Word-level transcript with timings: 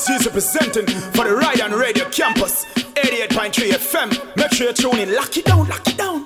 Maxis 0.00 0.24
representing 0.24 0.86
for 1.12 1.24
the 1.28 1.36
Ride 1.36 1.60
on 1.60 1.72
Radio 1.72 2.08
Campus, 2.08 2.64
88.3 2.94 3.52
FM. 3.72 4.36
Make 4.36 4.52
sure 4.52 4.68
you 4.68 4.72
tune 4.72 4.98
in, 4.98 5.14
lock 5.14 5.36
it 5.36 5.44
down, 5.44 5.68
lock 5.68 5.86
it 5.86 5.98
down. 5.98 6.24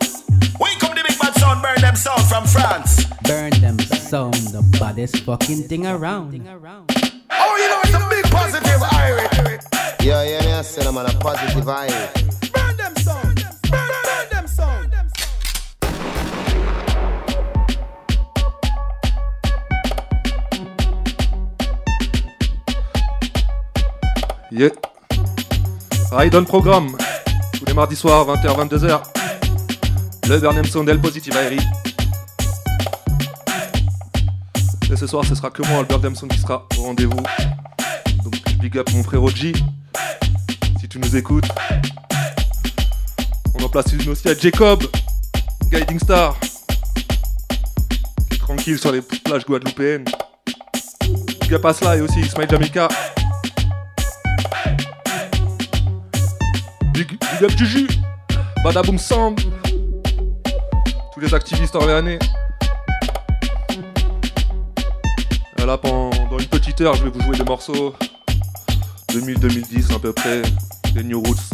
Wake 0.60 0.84
up 0.84 0.94
the 0.94 1.02
big 1.06 1.18
bad 1.18 1.34
sound, 1.34 1.60
burn 1.60 1.80
them 1.80 1.96
sound 1.96 2.22
from 2.22 2.46
France. 2.46 3.04
Burn 3.24 3.50
them 3.60 3.76
sound, 3.80 4.34
the 4.34 4.62
baddest 4.78 5.24
fucking 5.24 5.64
thing 5.64 5.86
around. 5.88 6.34
Oh, 7.30 7.56
you 7.56 7.68
know 7.68 7.80
it's 7.82 7.94
a 7.94 8.08
big 8.08 8.24
positive 8.30 8.80
Irish. 8.92 9.64
Yeah, 10.00 10.22
yeah, 10.22 10.42
yeah, 10.44 10.62
say 10.62 10.86
I'm 10.86 10.96
on 10.96 11.06
a 11.06 11.18
positive 11.18 11.68
Irish. 11.68 12.24
Yeah. 24.56 24.70
Ride 26.12 26.36
on 26.36 26.44
programme. 26.44 26.96
Tous 27.58 27.64
les 27.66 27.74
mardis 27.74 27.96
soirs, 27.96 28.24
20h, 28.24 28.68
22h. 28.68 29.02
Le 30.28 30.38
Burnham 30.38 30.64
Sound 30.64 30.88
El 30.88 31.00
Positive 31.00 31.36
Airy. 31.36 31.58
Et 34.92 34.94
ce 34.94 35.08
soir, 35.08 35.24
ce 35.24 35.34
sera 35.34 35.50
que 35.50 35.66
moi, 35.66 35.80
le 35.80 35.86
Burnham 35.86 36.14
Sound, 36.14 36.30
qui 36.30 36.38
sera 36.38 36.68
au 36.78 36.82
rendez-vous. 36.82 37.20
Donc, 38.22 38.34
big 38.60 38.78
up 38.78 38.88
mon 38.92 39.02
frère 39.02 39.26
G. 39.26 39.54
Si 40.78 40.88
tu 40.88 41.00
nous 41.00 41.16
écoutes. 41.16 41.48
On 43.58 43.64
en 43.64 43.68
place 43.68 43.86
une 43.92 44.08
aussi 44.08 44.28
à 44.28 44.34
Jacob, 44.38 44.84
Guiding 45.64 45.98
Star. 45.98 46.38
Qui 48.30 48.38
tranquille 48.38 48.78
sur 48.78 48.92
les 48.92 49.02
plages 49.02 49.44
guadeloupéennes. 49.46 50.04
Big 51.40 51.54
up 51.54 51.64
à 51.64 51.72
Sly 51.72 52.02
aussi, 52.02 52.22
Smile 52.22 52.46
Jamaica. 52.48 52.86
Big, 57.44 57.50
big 57.50 57.52
up 57.52 57.58
Juju, 57.58 57.88
Badaboom 58.62 58.98
Sound, 58.98 59.40
tous 61.12 61.20
les 61.20 61.34
activistes 61.34 61.74
orléanais. 61.74 62.18
Là, 65.58 65.78
pendant 65.78 66.38
une 66.38 66.46
petite 66.46 66.80
heure, 66.80 66.94
je 66.94 67.04
vais 67.04 67.10
vous 67.10 67.20
jouer 67.22 67.36
des 67.36 67.44
morceaux 67.44 67.94
2000-2010 69.12 69.94
à 69.94 69.98
peu 69.98 70.12
près, 70.12 70.42
des 70.94 71.02
New 71.02 71.20
Roots, 71.20 71.50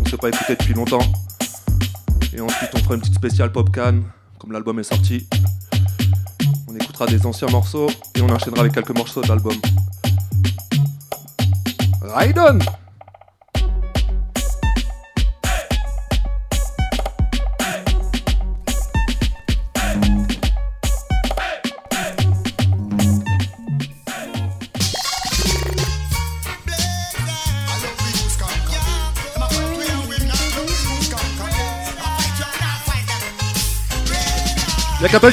on 0.00 0.08
s'est 0.08 0.16
pas 0.16 0.28
écouté 0.28 0.56
depuis 0.58 0.74
longtemps. 0.74 1.04
Et 2.34 2.40
ensuite, 2.40 2.70
on 2.74 2.78
fera 2.78 2.94
une 2.94 3.00
petite 3.00 3.14
spéciale 3.14 3.52
Pop 3.52 3.74
Can, 3.74 4.00
comme 4.38 4.52
l'album 4.52 4.78
est 4.78 4.84
sorti. 4.84 5.26
On 6.68 6.74
écoutera 6.74 7.06
des 7.06 7.24
anciens 7.26 7.48
morceaux 7.48 7.88
et 8.14 8.20
on 8.20 8.28
enchaînera 8.28 8.60
avec 8.60 8.72
quelques 8.72 8.96
morceaux 8.96 9.22
de 9.22 9.28
l'album. 9.28 9.56
Ride 12.02 12.38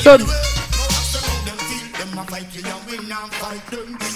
on! 0.07 0.19
Y'a 4.01 4.10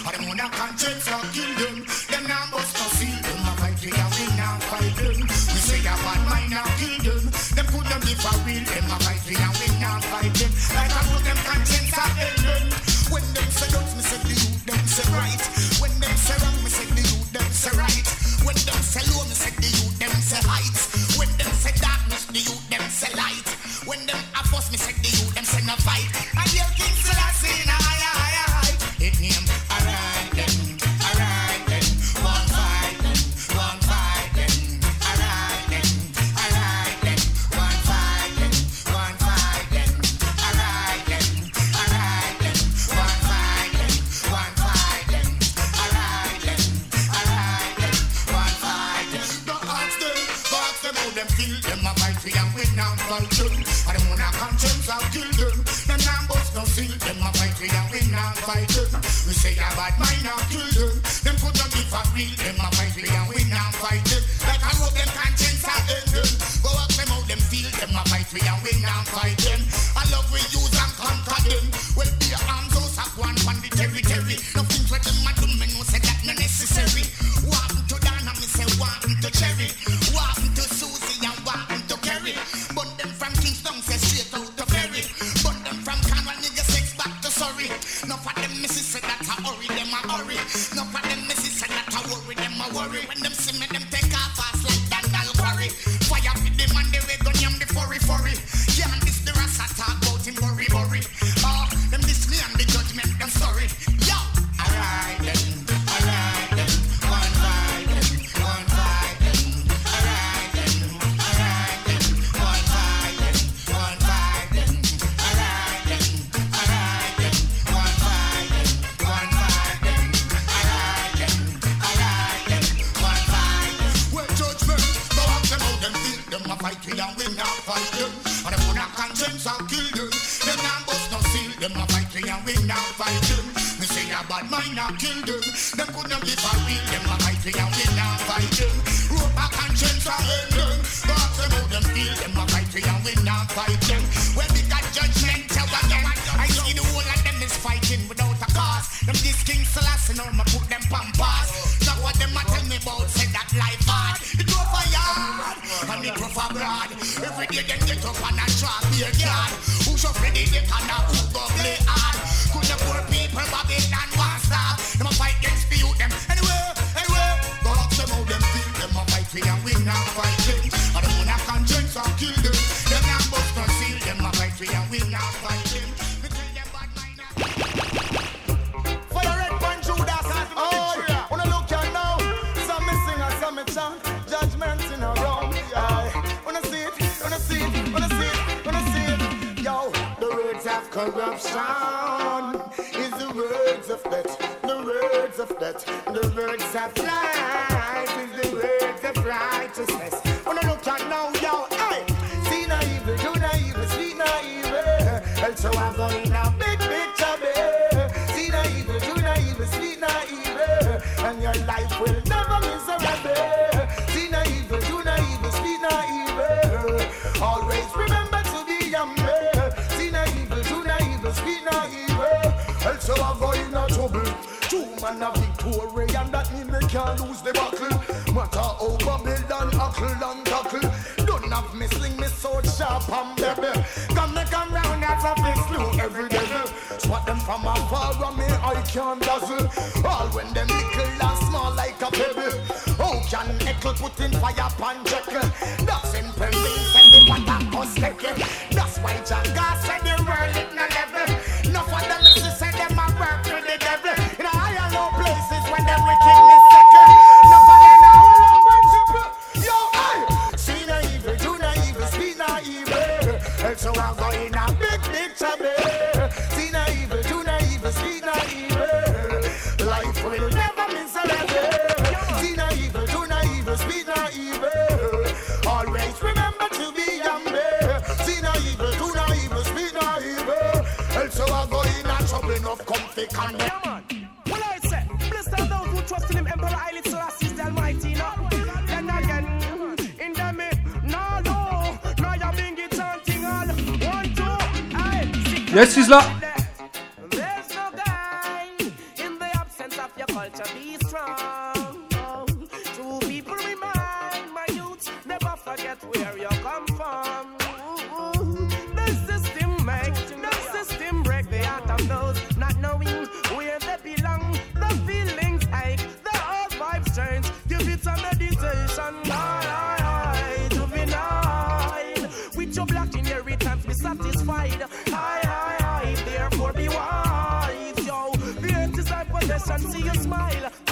and 329.69 329.81
see 329.81 330.01
you 330.01 330.13
smile. 330.15 330.84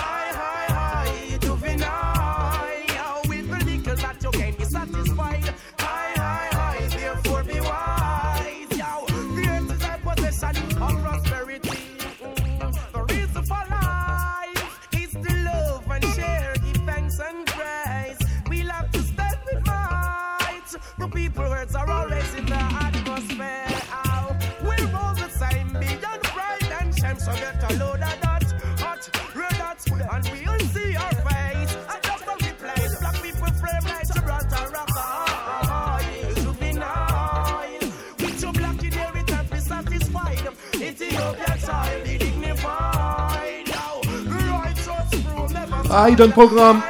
Ah, 45.96 46.10
il 46.10 46.16
donne 46.16 46.32
programme 46.32 46.82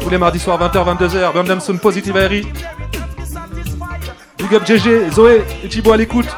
Tous 0.00 0.08
les 0.10 0.16
mardis 0.16 0.38
soirs, 0.38 0.60
20h, 0.60 0.96
22h, 0.96 1.32
Birmingham 1.32 1.78
Positive 1.78 2.16
Airy. 2.16 2.46
Big 4.38 4.54
up 4.54 4.64
GG, 4.64 5.10
Zoé 5.10 5.42
et 5.64 5.68
Thibaut 5.68 5.92
à 5.92 5.96
l'écoute. 5.96 6.28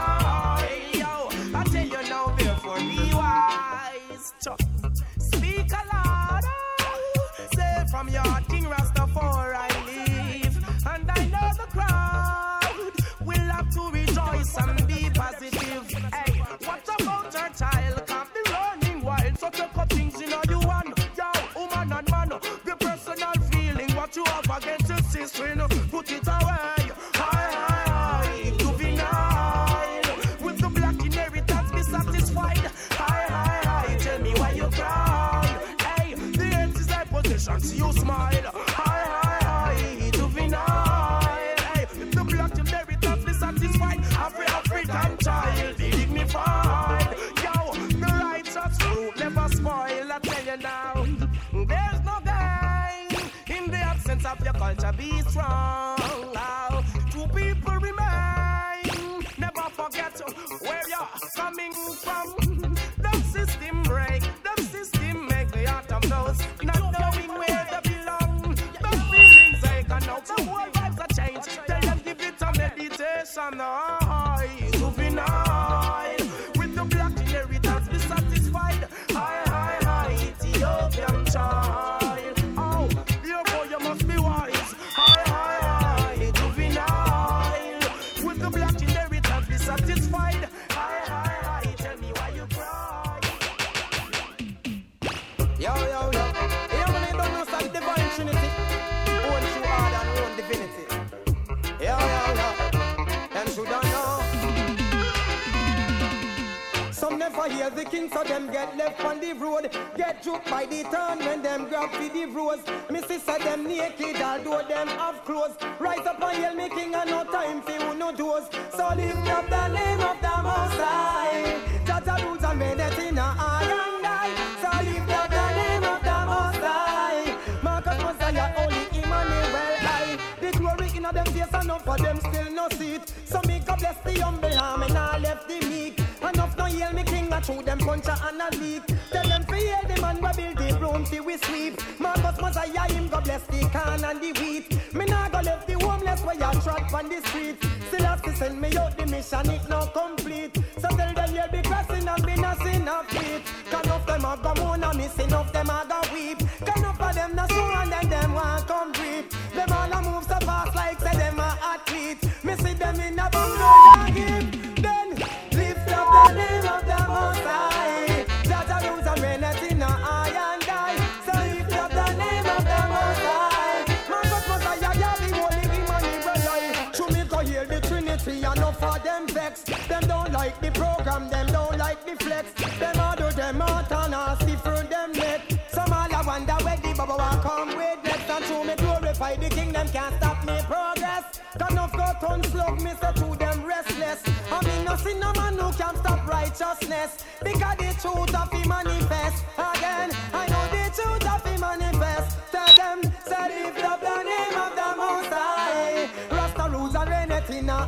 from 181.12 181.28
them 181.28 181.46
don't 181.46 181.76
like 181.78 182.04
the 182.06 182.14
flex. 182.24 182.52
Them 182.78 182.98
all 182.98 183.16
do 183.16 183.28
them 183.30 183.60
out 183.60 183.92
and 183.92 184.14
all 184.14 184.36
see 184.36 184.56
through 184.64 184.84
them 184.94 185.12
neck. 185.12 185.40
Some 185.68 185.92
all 185.92 186.14
I 186.18 186.22
wonder 186.26 186.56
where 186.64 186.76
the 186.76 186.94
bubble 186.96 187.20
will 187.24 187.40
come 187.46 187.76
with 187.76 187.98
next. 188.04 188.30
And 188.30 188.44
to 188.48 188.64
me 188.64 188.74
glorify 188.76 189.36
the 189.36 189.48
kingdom 189.48 189.86
can't 189.88 190.14
stop 190.16 190.38
me 190.46 190.56
progress. 190.72 191.24
Cause 191.58 191.72
enough 191.72 191.92
got 191.92 192.20
unslug 192.20 192.76
me 192.84 192.92
so 193.00 193.10
to 193.20 193.38
them 193.38 193.64
restless. 193.64 194.20
I 194.50 194.58
mean 194.66 194.84
no 194.84 194.96
see 194.96 195.14
no 195.18 195.32
man 195.34 195.54
who 195.58 195.68
can 195.80 195.94
stop 195.96 196.26
righteousness. 196.26 197.10
Because 197.44 197.76
the 197.82 197.90
truth 198.02 198.34
of 198.34 198.50
him 198.52 198.68
manifest. 198.68 199.44
Again, 199.70 200.10
I 200.32 200.44
know 200.52 200.64
the 200.74 200.84
truth 200.96 201.26
of 201.34 201.44
him 201.44 201.60
manifest. 201.60 202.01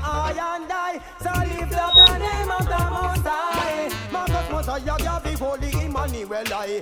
I 0.04 0.56
and 0.56 0.72
I. 0.72 1.00
So 1.18 1.30
lift 1.50 1.74
up 1.74 1.94
the 1.94 2.18
name 2.18 2.50
of 2.50 2.64
the 2.66 2.82
Most 2.90 3.26
High. 3.26 3.90
Marcus 4.12 4.50
Messiah, 4.50 4.96
Yahweh, 5.02 5.36
Holy 5.36 5.72
Emmanuel, 5.84 6.44
I. 6.52 6.80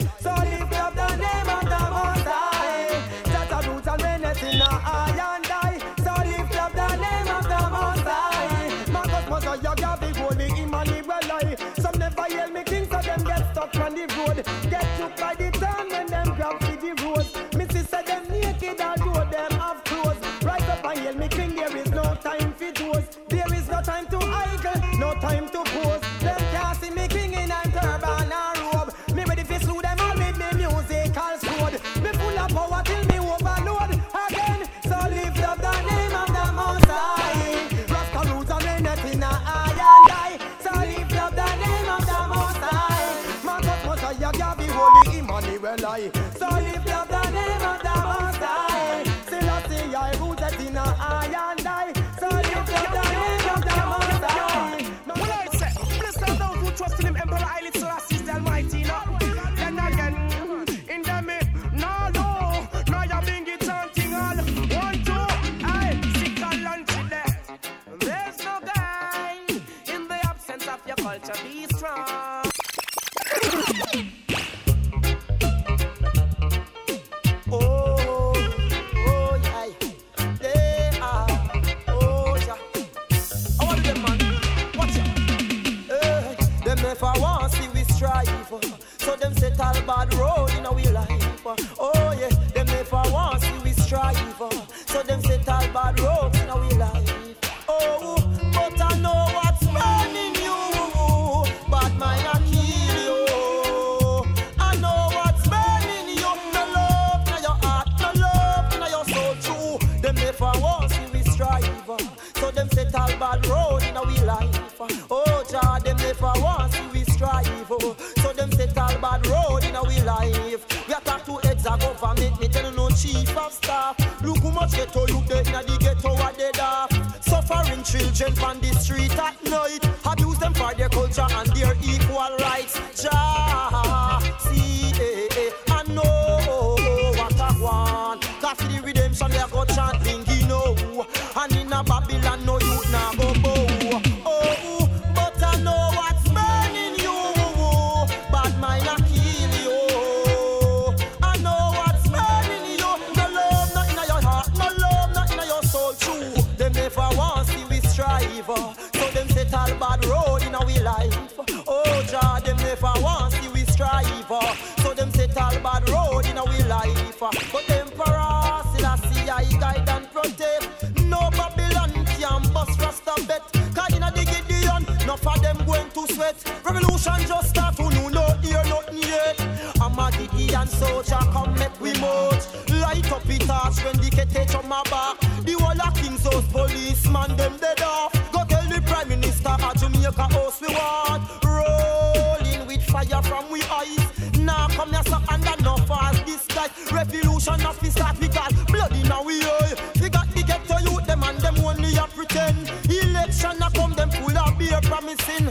soldier, 180.83 181.25
come 181.33 181.55
make 181.55 181.81
we 181.81 181.93
march. 182.01 182.45
Light 182.69 183.11
up 183.13 183.23
the 183.25 183.39
torch 183.39 183.79
when 183.85 183.97
the 184.03 184.11
kete 184.11 184.55
on 184.59 184.69
my 184.69 184.83
back. 184.91 185.19
The 185.47 185.55
whole 185.59 185.81
of 185.87 185.95
King's 185.95 186.25
House 186.25 186.47
policeman 186.51 187.37
them 187.37 187.57
dead 187.59 187.83
off. 187.83 188.13
Go 188.33 188.45
tell 188.49 188.67
the 188.69 188.81
Prime 188.83 189.09
Minister 189.09 189.49
at 189.49 189.79
Jamaica 189.79 190.27
House 190.35 190.61
we 190.61 190.69
want. 190.69 191.23
Rolling 191.45 192.67
with 192.67 192.83
fire 192.85 193.23
from 193.23 193.51
we 193.51 193.63
eyes. 193.79 194.05
Now 194.39 194.67
come 194.69 194.91
here 194.91 195.03
so 195.07 195.19
under 195.29 195.57
no 195.63 195.77
false 195.89 196.21
disguise. 196.23 196.71
Revolution 196.91 197.61
of 197.67 197.77
start 197.91 198.19
we 198.21 198.29
got 198.29 198.53
blood 198.67 198.93
in 198.97 199.13
our 199.13 199.23
eye. 199.23 199.75
We 200.01 200.09
got 200.09 200.29
the 200.35 200.43
ghetto 200.43 200.79
youth 200.79 201.07
them 201.07 201.23
and 201.23 201.39
them 201.39 201.57
only 201.65 201.95
a 201.97 202.07
pretend. 202.09 202.71
Election 202.91 203.63
a 203.63 203.71
come 203.71 203.95
them 203.95 204.11
full 204.11 204.37
of 204.37 204.59
beer 204.59 204.81
promising. 204.83 205.47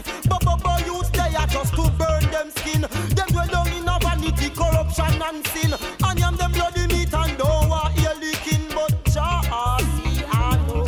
Corruption 5.32 5.74
and 6.04 6.18
yam 6.18 6.36
them 6.36 6.52
bloody 6.52 6.86
meat 6.88 7.12
and 7.14 7.38
don't 7.38 7.68
want 7.68 7.92
hear 7.98 8.14
the 8.14 8.36
king, 8.42 8.66
but 8.74 8.92
Jah 9.06 9.40
see 10.02 10.24
I 10.30 10.56
know 10.66 10.86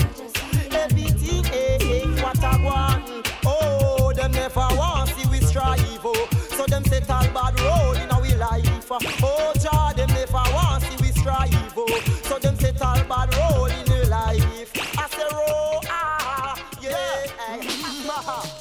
everything 0.76 1.44
eh, 1.46 1.78
eh, 1.80 2.22
what 2.22 2.42
I 2.42 2.62
want. 2.62 3.32
Oh, 3.44 4.12
them 4.14 4.32
never 4.32 4.68
want 4.76 5.10
see 5.10 5.28
we 5.28 5.40
strive. 5.40 5.80
Oh, 6.04 6.28
so 6.56 6.66
them 6.66 6.84
set 6.84 7.08
all 7.10 7.26
bad 7.28 7.58
road 7.60 7.96
in 8.02 8.10
our 8.10 8.36
life. 8.36 8.90
Oh, 8.90 9.52
Jah, 9.60 9.92
them 9.96 10.08
never 10.10 10.32
want 10.32 10.82
see 10.84 10.96
we 11.02 11.12
strive. 11.12 11.74
Oh, 11.76 12.00
so 12.24 12.38
them 12.38 12.56
set 12.56 12.80
all 12.82 13.02
bad 13.04 13.34
road 13.36 13.72
in 13.72 13.84
their 13.86 14.06
life. 14.06 14.70
I 14.98 15.08
say, 15.08 15.22
oh, 15.32 15.80
ah, 15.88 16.68
yeah, 16.80 16.90
eh, 16.90 17.62
ah. 18.08 18.60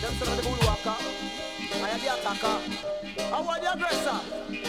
Them 0.00 0.12
say 0.14 0.36
the 0.36 0.42
bull 0.42 0.56
walker, 0.64 0.94
I 1.74 1.88
am 1.90 2.00
the 2.00 2.14
attacker. 2.14 2.88
I 3.34 3.40
want 3.40 3.62
the 3.62 3.72
aggressor. 3.72 4.67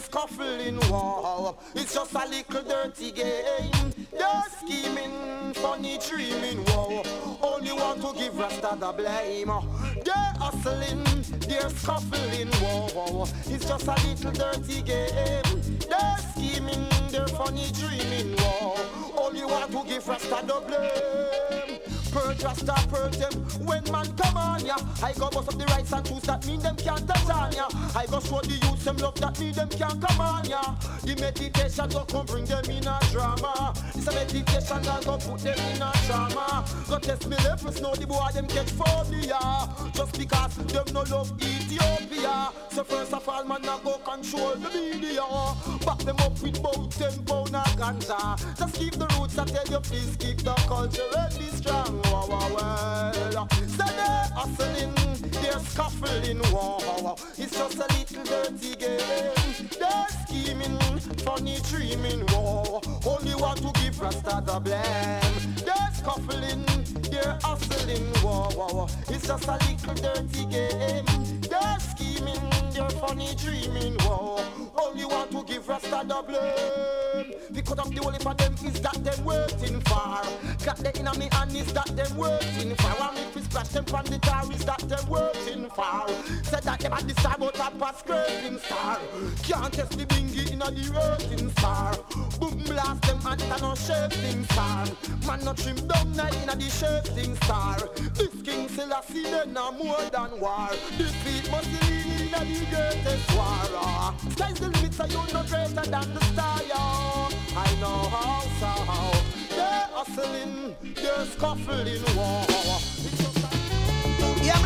Scuffling, 0.00 0.78
wow. 0.90 1.56
It's 1.74 1.94
just 1.94 2.14
a 2.14 2.26
little 2.26 2.62
dirty 2.62 3.12
game. 3.12 3.92
They're 4.10 4.44
scheming, 4.58 5.54
funny 5.54 5.98
dreaming, 6.08 6.64
war. 6.66 7.02
Only 7.42 7.72
want 7.72 8.00
to 8.02 8.12
give 8.18 8.36
Rasta 8.36 8.76
the 8.78 8.92
blame. 8.92 9.52
They're 10.04 10.34
hustling, 10.38 11.04
they're 11.48 11.70
scuffling, 11.70 12.50
wow. 12.62 13.26
It's 13.46 13.66
just 13.66 13.86
a 13.86 13.94
little 14.06 14.32
dirty 14.32 14.82
game. 14.82 15.60
They're 15.88 16.18
scheming, 16.32 16.86
they're 17.10 17.28
funny 17.28 17.70
dreaming, 17.72 18.36
wow. 18.36 18.76
Only 19.16 19.44
want 19.44 19.70
to 19.70 19.84
give 19.86 20.08
Rasta 20.08 20.44
the 20.46 20.60
blame. 20.66 21.89
Purge 22.10 22.42
Rasta, 22.42 22.74
purge 22.88 23.18
them 23.18 23.32
when 23.64 23.84
man 23.92 24.06
come 24.16 24.36
on 24.36 24.64
ya. 24.66 24.76
I 25.02 25.12
go 25.12 25.30
bust 25.30 25.48
up 25.48 25.58
the 25.58 25.64
rights 25.66 25.92
and 25.92 26.04
tools 26.04 26.22
that 26.22 26.44
mean 26.46 26.60
them 26.60 26.74
can't 26.76 27.06
touch 27.06 27.30
on 27.30 27.52
ya. 27.52 27.68
I 27.94 28.06
go 28.06 28.18
show 28.18 28.40
the 28.40 28.54
youth 28.54 28.84
them 28.84 28.96
love 28.96 29.14
that 29.20 29.38
mean 29.38 29.52
them 29.52 29.68
can't 29.68 30.00
come 30.00 30.20
on 30.20 30.44
ya. 30.44 30.60
The 31.02 31.14
meditation 31.20 31.88
go 31.88 32.04
come 32.04 32.26
bring 32.26 32.44
them 32.46 32.64
in 32.64 32.86
a 32.86 32.98
drama. 33.12 33.74
This 33.94 34.08
a 34.08 34.12
meditation 34.12 34.82
that 34.82 35.04
go 35.04 35.18
put 35.18 35.40
them 35.40 35.58
in 35.70 35.82
a 35.82 35.92
drama. 36.06 36.64
Go 36.88 36.98
test 36.98 37.28
me 37.28 37.36
levels, 37.44 37.80
know 37.80 37.94
the 37.94 38.06
boy 38.06 38.28
them 38.34 38.48
catch 38.48 38.70
phobia. 38.70 39.38
Just 39.94 40.18
because 40.18 40.56
them 40.56 40.86
no 40.92 41.02
love 41.02 41.32
Ethiopia. 41.40 42.50
So 42.70 42.82
first 42.84 43.12
of 43.14 43.28
all 43.28 43.44
man 43.44 43.68
I 43.68 43.78
go 43.84 43.98
control 43.98 44.56
the 44.56 44.68
media. 44.70 45.22
Back 45.86 45.98
them 45.98 46.16
up 46.18 46.42
with 46.42 46.58
about 46.58 46.90
ten 46.90 47.14
pound 47.24 47.54
of 47.54 47.70
ganja. 47.78 48.58
Just 48.58 48.74
keep 48.74 48.94
the 48.94 49.06
roots 49.18 49.38
I 49.38 49.44
tell 49.44 49.66
you 49.66 49.80
please 49.80 50.16
keep 50.16 50.38
the 50.38 50.54
culture 50.66 51.06
and 51.16 51.38
be 51.38 51.46
strong. 51.46 51.99
Well. 52.02 52.30
So 53.50 53.69
they're 53.96 54.28
hustling, 54.34 54.94
they're 55.42 55.60
scuffling. 55.60 56.40
Wow. 56.52 57.16
It's 57.38 57.56
just 57.56 57.76
a 57.76 57.86
little 57.94 58.24
dirty 58.24 58.74
game. 58.76 59.34
They're 59.78 60.06
scheming, 60.26 60.78
funny 61.24 61.58
dreaming. 61.70 62.26
Wow. 62.26 62.80
Only 63.06 63.34
want 63.34 63.60
to 63.62 63.72
give 63.80 64.00
Rasta 64.00 64.42
the 64.44 64.60
blame. 64.60 65.54
They're 65.64 65.90
scuffling, 65.94 66.64
they're 67.10 67.38
hustling. 67.42 68.12
Wow. 68.22 68.88
It's 69.08 69.26
just 69.26 69.46
a 69.48 69.52
little 69.52 69.94
dirty 69.94 70.44
game. 70.46 71.06
They're 71.42 71.78
scheming, 71.80 72.50
they're 72.72 72.90
funny 72.90 73.34
dreaming. 73.36 73.96
Wow. 74.00 74.44
Only 74.76 75.04
want 75.04 75.30
to 75.32 75.44
give 75.44 75.68
Rasta 75.68 76.04
the 76.06 76.22
blame. 76.26 77.34
Because 77.52 77.78
of 77.78 77.94
the 77.94 78.02
only 78.04 78.18
for 78.18 78.34
them 78.34 78.54
is 78.64 78.80
that 78.80 79.04
them 79.04 79.24
waiting 79.24 79.80
for. 79.82 80.22
Got 80.64 80.76
the 80.78 80.96
enemy 80.98 81.28
and 81.32 81.56
is 81.56 81.72
that 81.72 81.88
them 81.96 82.16
waiting 82.16 82.74
for. 82.76 82.88
One 83.00 83.16
splash 83.50 83.68
them 83.68 83.84
from 83.84 84.04
the 84.06 84.18
tar 84.18 84.44
is 84.52 84.64
that 84.64 84.78
them 84.88 85.08
waiting 85.08 85.68
for. 85.70 86.08
Said 86.44 86.62
that 86.62 86.80
them 86.80 86.92
at 86.92 87.06
the 87.06 87.14
star 87.20 87.36
but 87.38 87.58
up 87.58 87.74
a 87.82 87.98
scraping 87.98 88.58
star. 88.58 88.98
Can't 89.42 89.72
test 89.72 89.98
the 89.98 90.06
bingy 90.06 90.52
in 90.52 90.62
a 90.62 90.70
the 90.70 90.86
rating 90.94 91.50
star. 91.50 91.96
Boom 92.38 92.62
blast 92.64 93.02
them 93.02 93.20
and 93.26 93.42
it 93.42 93.50
a 93.50 93.60
no 93.60 93.74
shaping 93.74 94.44
star. 94.44 94.86
Man 95.26 95.44
no 95.44 95.52
trim 95.54 95.76
down 95.88 96.12
night 96.12 96.36
in 96.42 96.48
a 96.48 96.54
the 96.54 96.70
shaping 96.70 97.34
star. 97.42 97.78
This 98.14 98.34
king 98.42 98.68
Selassie 98.68 99.24
then 99.24 99.52
no 99.52 99.72
more 99.72 100.02
than 100.12 100.40
war. 100.40 100.70
Defeat 100.96 101.50
Mussolini 101.50 102.28
in 102.28 102.34
a 102.34 102.40
the 102.46 102.66
greatest 102.70 103.34
war. 103.34 103.62
Ah. 103.82 104.14
Sky's 104.30 104.60
the 104.60 104.68
limit 104.68 104.94
so 104.94 105.04
you 105.06 105.22
no 105.34 105.42
greater 105.50 105.90
than 105.90 106.14
the 106.14 106.24
star. 106.32 106.62
yo. 106.62 107.10
I 107.56 107.68
know 107.80 107.98
how 108.14 108.40
so. 108.60 108.70
They're 109.56 109.88
hustling, 109.92 110.76
they're 110.94 111.26
scuffling. 111.26 112.00
War. 112.16 113.19
Oh. 114.52 114.58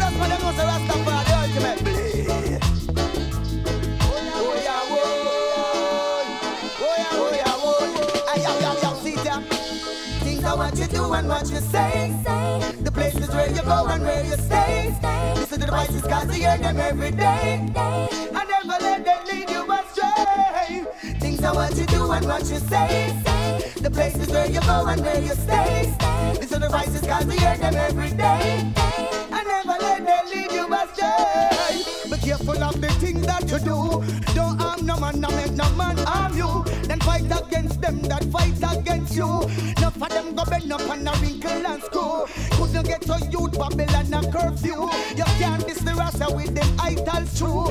Oh 6.97 7.35
oh. 9.27 9.40
Things 10.25 10.44
are 10.44 10.57
what 10.57 10.79
you 10.79 10.87
do 10.87 11.12
and 11.12 11.29
what 11.29 11.51
you 11.51 11.59
say. 11.59 12.14
The 12.83 12.90
places 12.92 13.29
where 13.31 13.51
you 13.51 13.62
go 13.62 13.87
and 13.87 14.03
where 14.03 14.25
you 14.25 14.37
stay. 14.37 14.94
Listen 15.37 15.61
to 15.61 15.66
the 15.66 15.73
voices 15.73 16.03
cause 16.03 16.35
hear 16.35 16.57
them 16.59 16.79
every 16.79 17.11
day. 17.11 17.66
I 17.77 18.44
never 18.44 18.83
let 18.83 19.05
them 19.05 19.25
lead 19.31 19.51
you 19.51 19.73
astray. 19.73 20.87
Things 21.20 21.40
you 21.79 21.87
do 21.87 22.11
and 22.12 22.27
what 22.27 22.42
you 22.51 22.59
say. 22.59 23.14
The 23.83 23.90
places 23.90 24.29
where 24.31 24.47
you 24.47 24.61
go 24.61 24.87
and 24.87 25.01
where 25.03 25.20
you 25.20 25.35
stay. 25.35 25.94
Listen 26.40 26.61
to 26.61 26.68
the 26.68 26.68
voices 26.70 27.03
cause 27.07 27.33
hear 27.33 27.57
them 27.59 27.75
every 27.75 28.11
day. 28.11 28.73
I 28.77 28.92
never 29.11 29.24
let 29.95 30.07
them 30.07 30.27
lead 30.33 30.53
you 30.53 30.75
astray. 30.75 32.11
Be 32.11 32.17
careful 32.19 32.63
of 32.63 32.81
the 32.81 32.89
things 33.01 33.27
that 33.27 33.43
you 33.51 33.59
do. 33.59 34.35
Don't 34.35 34.61
harm 34.61 34.87
no 34.87 34.99
man, 34.99 35.21
no 35.21 35.29
make 35.31 35.53
no 35.53 35.69
man 35.71 35.97
harm 35.99 36.37
you. 36.37 36.65
Then 36.85 37.01
fight 37.01 37.25
against 37.25 37.81
them 37.81 38.03
that 38.03 38.25
fight 38.25 38.59
against 38.79 39.15
you. 39.15 39.43
Enough 39.77 40.03
of 40.03 40.09
them 40.09 40.35
go 40.35 40.45
bend 40.45 40.73
up 40.73 40.81
and 40.81 41.09
a 41.09 41.13
wrinkle 41.21 41.67
and 41.67 41.83
screw. 41.83 42.27
Couldn't 42.57 42.87
get 42.87 43.03
to 43.03 43.19
youth 43.31 43.59
Babylon 43.59 44.15
a 44.15 44.33
curfew. 44.33 44.89
You 45.17 45.25
can't 45.39 45.67
diss 45.67 45.79
the 45.79 45.95
rasta 45.95 46.27
with 46.35 46.55
them 46.55 46.69
idols 46.81 47.39
true. 47.39 47.67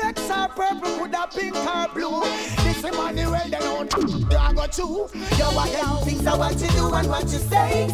Bex 0.00 0.15
purple, 0.48 0.98
could 0.98 1.14
a 1.14 1.26
pink 1.26 1.56
or 1.56 1.88
blue. 1.94 2.20
This 2.64 2.84
Emmanuel, 2.84 3.40
they 3.44 3.58
don't 3.58 3.94
I 4.34 4.52
got 4.52 4.76
you. 4.78 5.08
Yo, 5.38 5.46
what 5.52 5.70
you 5.70 6.04
things 6.04 6.26
are 6.26 6.38
what 6.38 6.60
you 6.60 6.68
do 6.68 6.94
and 6.94 7.08
what 7.08 7.24
you 7.24 7.38
say. 7.38 7.86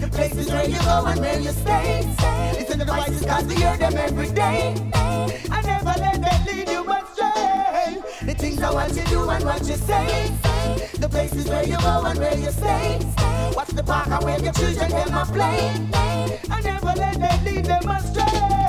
The 0.00 0.08
places 0.12 0.50
where 0.50 0.68
you 0.68 0.78
go 0.80 1.06
and 1.06 1.20
where 1.20 1.40
you 1.40 1.50
stay. 1.50 2.06
Listen 2.54 2.78
to 2.78 2.84
the 2.84 2.92
voices 2.92 3.24
cause 3.24 3.44
you 3.50 3.56
hear 3.56 3.76
them 3.76 3.96
every 3.96 4.30
day. 4.30 4.74
I 5.50 5.62
never 5.62 5.94
let 5.98 6.20
them 6.22 6.46
lead 6.46 6.68
you 6.68 6.82
astray. 6.90 8.02
The 8.26 8.34
things 8.34 8.62
are 8.62 8.72
what 8.72 8.94
you 8.94 9.04
do 9.04 9.28
and 9.28 9.44
what 9.44 9.66
you 9.66 9.76
say. 9.76 10.30
The 10.98 11.08
places 11.08 11.48
where 11.48 11.64
you 11.64 11.78
go 11.78 12.04
and 12.04 12.18
where 12.18 12.38
you 12.38 12.50
stay. 12.50 12.98
What's 13.54 13.72
the 13.72 13.82
park 13.82 14.22
where 14.22 14.40
your 14.40 14.52
children 14.52 14.90
them 14.90 15.14
a 15.14 15.24
play. 15.26 15.88
I 16.50 16.60
never 16.62 16.92
let 16.96 17.18
them 17.18 17.44
lead 17.44 17.64
them 17.64 17.88
astray. 17.88 18.63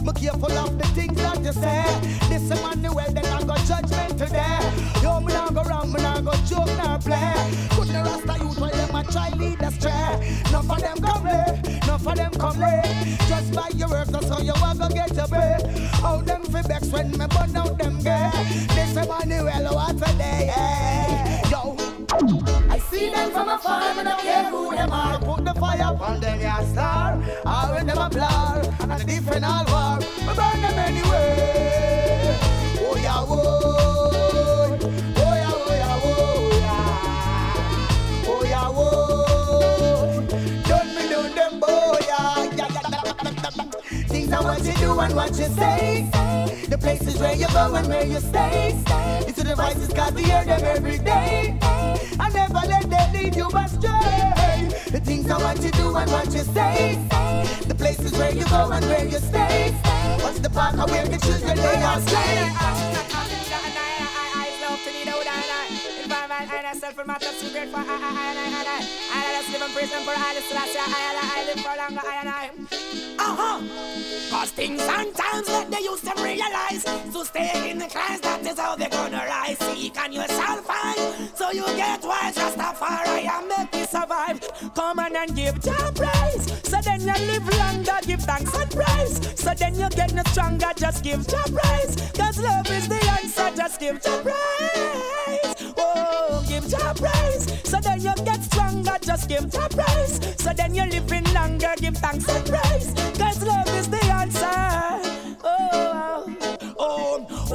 Be 0.00 0.12
careful 0.12 0.52
of 0.52 0.78
the 0.78 0.86
things 0.94 1.16
that 1.16 1.42
you 1.44 1.52
say. 1.52 1.84
This 2.28 2.50
Emmanuel, 2.50 3.12
then 3.12 3.26
I 3.26 3.42
got 3.44 3.58
judgment 3.66 4.18
today. 4.18 4.58
Yo, 5.02 5.20
me 5.20 5.32
not 5.32 5.54
go 5.54 5.62
wrong, 5.62 5.92
me 5.92 6.00
not 6.02 6.24
go 6.24 6.32
joke, 6.46 6.72
not 6.78 7.00
play. 7.02 7.34
Put 7.70 7.88
the 7.88 8.02
rasta 8.02 8.38
youth 8.42 8.58
while 8.58 8.70
them 8.70 8.94
a 8.94 9.04
try 9.04 9.30
lead 9.30 9.60
astray. 9.62 10.42
None 10.50 10.66
for 10.66 10.80
them 10.80 10.98
come 10.98 11.24
late, 11.24 11.86
none 11.86 11.98
for 12.00 12.14
them 12.14 12.32
come 12.32 12.58
late. 12.58 13.18
Just 13.28 13.54
by 13.54 13.68
your 13.76 13.88
works, 13.88 14.10
that's 14.10 14.28
how 14.28 14.38
you 14.40 14.54
want 14.60 14.80
to 14.80 14.88
get 14.88 15.14
your 15.14 15.28
pay. 15.28 15.56
How 16.00 16.16
them 16.20 16.42
vex 16.44 16.88
when 16.88 17.10
me 17.12 17.26
burn 17.26 17.56
out 17.56 17.78
them 17.78 17.98
gay. 18.02 18.30
This 18.74 18.96
Emmanuel, 18.96 19.74
what 19.74 19.96
a 19.96 20.18
day, 20.18 20.46
yeah. 20.46 21.48
Yo. 21.50 21.81
I 22.92 22.94
see 22.94 23.08
them 23.08 23.30
from 23.30 23.48
afar, 23.48 23.80
I 23.80 24.02
don't 24.02 24.20
care 24.20 24.44
who 24.50 24.76
them 24.76 24.90
are. 24.92 25.18
Put 25.18 25.46
the 25.46 25.54
fire 25.54 25.94
upon 25.94 26.20
them, 26.20 26.38
yeah, 26.38 26.62
star. 26.72 27.14
Or 27.46 27.74
when 27.74 27.86
them 27.86 27.96
a 27.96 28.10
blur, 28.10 28.74
and 28.80 28.92
a 28.92 29.04
different 29.04 29.46
all 29.46 29.64
war. 29.64 29.98
We 30.20 30.34
burn 30.36 30.60
them 30.60 30.78
anyway. 30.78 32.38
Oh 32.82 32.96
yeah, 33.00 33.24
whoa. 33.24 34.41
Are 44.32 44.42
what 44.42 44.64
you 44.64 44.72
do 44.74 44.98
and 44.98 45.14
what 45.14 45.30
you 45.38 45.46
say. 45.46 46.08
The 46.68 46.78
places 46.78 47.18
where 47.18 47.34
you 47.34 47.46
go 47.48 47.74
and 47.74 47.88
where 47.88 48.06
you 48.06 48.20
stay. 48.20 48.74
Listen 49.26 49.34
to 49.34 49.50
the 49.50 49.56
voices 49.56 49.92
cause 49.92 50.12
you 50.12 50.24
hear 50.24 50.44
them 50.44 50.64
every 50.64 50.98
day. 50.98 51.58
I 51.62 52.30
never 52.30 52.66
let 52.66 52.88
them 52.88 53.12
lead 53.12 53.36
you 53.36 53.48
astray. 53.48 54.68
The 54.90 55.00
things 55.04 55.30
I 55.30 55.38
want 55.38 55.60
you 55.62 55.70
do 55.72 55.96
and 55.96 56.10
what 56.10 56.26
you 56.32 56.40
say. 56.40 56.98
The 57.66 57.74
places 57.74 58.12
where 58.12 58.32
you 58.32 58.44
go 58.46 58.70
and 58.72 58.84
where 58.86 59.04
you 59.04 59.18
stay. 59.18 59.72
What's 60.22 60.40
the 60.40 60.50
park 60.50 60.76
where 60.88 61.06
the 61.06 61.18
children 61.18 61.56
they 61.56 61.82
all 61.82 62.00
stay? 62.00 62.52
And 66.54 66.66
I 66.66 66.72
self 66.74 67.06
matter 67.06 67.32
too 67.40 67.50
great 67.52 67.68
for 67.68 67.78
I, 67.78 67.82
I, 67.82 67.86
I, 67.86 68.34
I, 68.36 68.48
I, 68.52 68.74
I, 68.74 69.18
I 69.18 69.40
just 69.40 69.52
live 69.52 69.62
in 69.62 69.74
prison 69.74 70.02
for 70.04 70.10
I, 70.10 70.34
this 70.34 70.52
last 70.52 70.74
year, 70.74 70.84
I, 70.84 70.90
I, 70.90 71.40
I 71.40 71.46
live 71.46 71.60
for 71.64 71.76
longer, 71.76 72.02
I, 72.04 72.16
and 72.20 72.28
I. 72.28 72.91
Uh-huh. 73.18 73.60
Cause 74.30 74.50
things 74.50 74.80
sometimes 74.80 75.16
times 75.16 75.48
let 75.48 75.70
they 75.70 75.80
used 75.80 76.04
to 76.04 76.22
realize 76.22 76.84
To 77.12 77.24
stay 77.24 77.70
in 77.70 77.78
the 77.78 77.86
class, 77.86 78.20
that 78.20 78.44
is 78.46 78.58
how 78.58 78.76
they're 78.76 78.88
gonna 78.88 79.24
rise. 79.28 79.58
Seek 79.58 79.96
and 79.98 80.14
you 80.14 80.26
shall 80.26 80.62
find. 80.62 80.98
So 81.34 81.50
you 81.50 81.64
get 81.76 82.02
wise, 82.02 82.36
Rastafari 82.36 83.28
and 83.28 83.48
make 83.48 83.72
me 83.72 83.84
survive. 83.86 84.40
Come 84.74 84.98
on 84.98 85.16
and 85.16 85.34
give 85.36 85.64
your 85.64 85.92
praise. 85.92 86.44
So 86.64 86.80
then 86.80 87.00
you 87.00 87.26
live 87.26 87.48
longer, 87.58 87.98
give 88.06 88.20
thanks 88.22 88.54
and 88.54 88.70
praise. 88.70 89.40
So 89.40 89.52
then 89.54 89.74
you 89.74 89.88
get 89.90 90.14
no 90.14 90.22
stronger, 90.24 90.72
just 90.76 91.04
give 91.04 91.24
your 91.30 91.44
praise. 91.58 91.96
Cause 92.14 92.38
love 92.38 92.70
is 92.70 92.88
the 92.88 93.00
answer, 93.20 93.50
just 93.56 93.80
give 93.80 94.00
your 94.04 94.22
praise. 94.22 95.74
Oh, 95.76 96.44
give 96.48 96.64
your 96.70 96.94
praise. 96.94 97.46
So 97.68 97.78
then 97.80 98.00
you 98.00 98.14
get 98.24 98.42
just 99.12 99.30
your 99.30 99.42
praise. 99.68 100.20
So 100.38 100.52
then 100.54 100.74
you're 100.74 100.86
living 100.86 101.24
longer, 101.34 101.72
give 101.76 101.96
thanks 101.96 102.28
and 102.28 102.46
praise. 102.46 102.94
Cause 103.18 103.42
love 103.42 103.71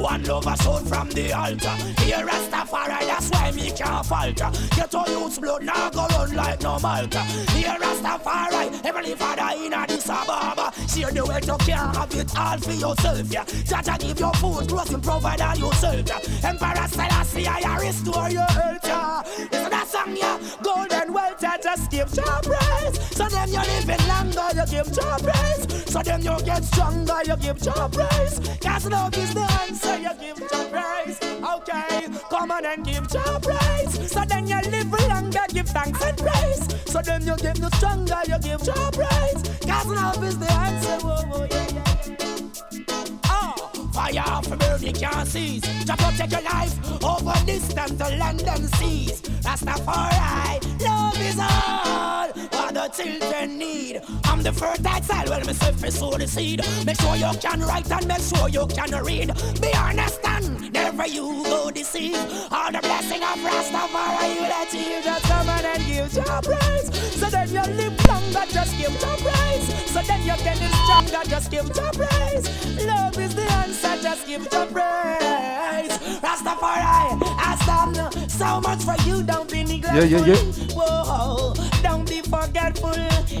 one 0.08 0.22
love 0.24 0.46
a 0.46 0.56
sound 0.56 0.88
from 0.88 1.08
the 1.10 1.32
altar. 1.32 1.74
Here 2.02 2.24
Rastafari, 2.26 3.00
that's 3.06 3.28
why 3.30 3.50
me 3.50 3.70
can't 3.70 4.06
falter. 4.06 4.50
Get 4.74 4.94
all 4.94 5.06
youth's 5.08 5.38
blood 5.38 5.62
now 5.64 5.90
go 5.90 6.06
run 6.06 6.34
like 6.34 6.62
no 6.62 6.78
Malta. 6.78 7.20
Here 7.52 7.76
Rastafari, 7.78 8.82
Heavenly 8.82 9.14
Father 9.14 9.64
in 9.64 9.72
Addis 9.72 10.08
Ababa. 10.08 10.72
Share 10.88 11.12
the 11.12 11.24
wealth 11.24 11.46
you 11.46 11.56
can't 11.58 11.96
have 11.96 12.14
it 12.14 12.38
all 12.38 12.58
for 12.58 12.72
yourself, 12.72 13.30
yeah. 13.30 13.44
Jaja 13.44 13.98
give 13.98 14.18
your 14.18 14.32
food, 14.34 14.68
clothing, 14.68 15.00
provide 15.00 15.40
all 15.42 15.56
yourself, 15.56 16.02
yeah. 16.06 16.48
Emperor 16.48 16.88
Selassie, 16.88 17.46
I 17.46 17.78
restore 17.80 18.30
your 18.30 18.42
health, 18.58 18.84
yeah. 18.84 19.22
Listen 19.52 19.70
that 19.70 19.88
song, 19.88 20.16
yeah. 20.16 20.38
Golden 20.62 21.12
wealth, 21.12 21.42
yeah, 21.42 21.56
just 21.62 21.90
give 21.90 22.14
your 22.14 22.40
praise. 22.42 22.96
So 23.16 23.28
then 23.28 23.48
you're 23.50 23.62
living 23.62 24.06
longer, 24.08 24.48
you 24.56 24.66
give 24.66 24.96
your 24.96 25.18
praise. 25.18 25.92
So 25.92 26.02
then 26.02 26.22
you 26.22 26.36
get 26.44 26.64
stronger, 26.64 27.20
you 27.26 27.36
give 27.36 27.62
your 27.64 27.88
praise. 27.88 28.40
Cause 28.60 28.86
love 28.86 29.16
is 29.16 29.34
the 29.34 29.46
answer, 29.62 29.97
you 30.02 30.14
give 30.20 30.38
your 30.38 30.64
praise. 30.70 31.18
Okay, 31.22 32.06
come 32.30 32.50
on 32.50 32.64
and 32.64 32.84
give 32.84 33.06
your 33.12 33.40
praise. 33.40 34.12
So 34.12 34.24
then 34.24 34.46
you 34.46 34.60
live 34.70 34.92
longer, 35.08 35.44
give 35.48 35.68
thanks 35.68 36.02
and 36.02 36.16
praise. 36.16 36.68
So 36.86 37.00
then 37.02 37.22
you 37.26 37.36
get 37.36 37.60
no 37.60 37.68
stronger, 37.70 38.20
you 38.26 38.38
give 38.38 38.62
your 38.66 38.90
praise. 38.92 39.42
Cause 39.66 39.86
love 39.86 40.24
is 40.24 40.38
the 40.38 40.52
answer, 40.52 41.06
whoa, 41.06 41.22
whoa, 41.30 41.46
yeah, 41.50 41.68
yeah. 41.74 41.87
Fire 44.08 44.40
burn, 44.56 44.82
you 44.82 44.92
can't 44.92 45.28
cease. 45.28 45.60
To 45.84 45.94
protect 45.96 46.32
your 46.32 46.40
life 46.40 47.04
over 47.04 47.34
distant 47.44 47.98
land 47.98 48.42
and 48.42 48.74
seas. 48.76 49.20
Rastafari, 49.42 50.80
love 50.80 51.20
is 51.20 51.38
all 51.38 52.28
what 52.28 52.74
the 52.74 52.88
children 52.88 53.58
need. 53.58 54.00
I'm 54.24 54.42
the 54.42 54.52
fertile 54.52 55.02
soil, 55.02 55.24
well, 55.26 55.44
myself 55.44 55.84
is 55.84 55.98
sow 55.98 56.10
the 56.12 56.26
seed. 56.26 56.62
Make 56.86 56.98
sure 57.00 57.16
you 57.16 57.30
can 57.38 57.60
write 57.60 57.90
and 57.90 58.08
make 58.08 58.20
sure 58.20 58.48
you 58.48 58.66
can 58.68 59.04
read. 59.04 59.30
Be 59.60 59.74
honest 59.74 60.20
and 60.24 60.72
never 60.72 61.06
you 61.06 61.42
go 61.44 61.70
deceive. 61.70 62.16
All 62.50 62.72
the 62.72 62.78
blessing 62.80 63.22
of 63.22 63.38
Rastafari, 63.44 64.34
you 64.34 64.40
let 64.40 64.72
you 64.72 65.02
just 65.02 65.24
come 65.24 65.48
and 65.50 65.86
give 65.86 66.14
your 66.14 66.40
praise. 66.40 66.88
So 67.12 67.26
then 67.28 67.48
you 67.48 67.62
live 67.76 68.08
longer, 68.08 68.44
just 68.52 68.78
give 68.78 68.92
your 69.02 69.16
praise. 69.18 69.90
So 69.90 70.00
then 70.00 70.22
you're 70.24 70.36
getting 70.36 70.72
stronger, 70.84 71.28
just 71.28 71.50
give 71.50 71.66
your 71.76 71.92
praise. 71.92 72.86
Love 72.86 73.18
is 73.18 73.34
the 73.34 73.42
answer, 73.42 73.97
just 74.02 74.26
give 74.26 74.42
your 74.52 74.66
praise. 74.66 75.92
Rastafari, 76.22 76.84
I 77.38 77.56
done 77.66 78.28
so 78.28 78.60
much 78.60 78.82
for 78.84 78.96
you, 79.08 79.22
don't 79.22 79.50
be 79.50 79.64
neglectful. 79.64 80.08
Yeah, 80.08 80.18
yeah, 80.18 80.34
yeah. 80.34 80.74
Whoa, 80.74 81.54
don't 81.82 82.08
be 82.08 82.20
forgetful. 82.22 82.94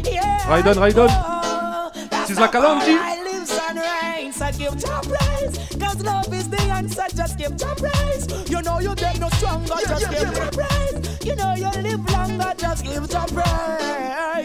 Yeah. 0.04 0.40
Raiden, 0.50 0.76
Raiden. 0.82 1.08
Whoa, 1.08 1.90
Sizzla 2.26 2.48
Kalonji. 2.48 2.94
Rastafari 2.96 3.24
lives 3.24 3.58
and 3.68 3.78
reigns, 3.78 4.36
so 4.36 4.50
give 4.58 4.80
your 4.80 5.00
praise. 5.02 5.54
Cause 5.80 6.02
love 6.02 6.34
is 6.34 6.48
the 6.48 6.60
answer, 6.62 7.04
just 7.14 7.38
give 7.38 7.58
your 7.60 7.74
praise. 7.74 8.50
You 8.50 8.62
know 8.62 8.78
you 8.80 8.94
get 8.94 9.18
no 9.18 9.28
stronger, 9.30 9.74
just 9.86 10.10
give 10.10 10.36
your 10.36 10.50
praise. 10.52 11.24
You 11.24 11.36
know 11.36 11.54
you 11.54 11.70
live 11.82 12.10
longer, 12.10 12.54
just 12.56 12.84
give 12.84 13.10
your 13.10 13.26
praise. 13.26 14.37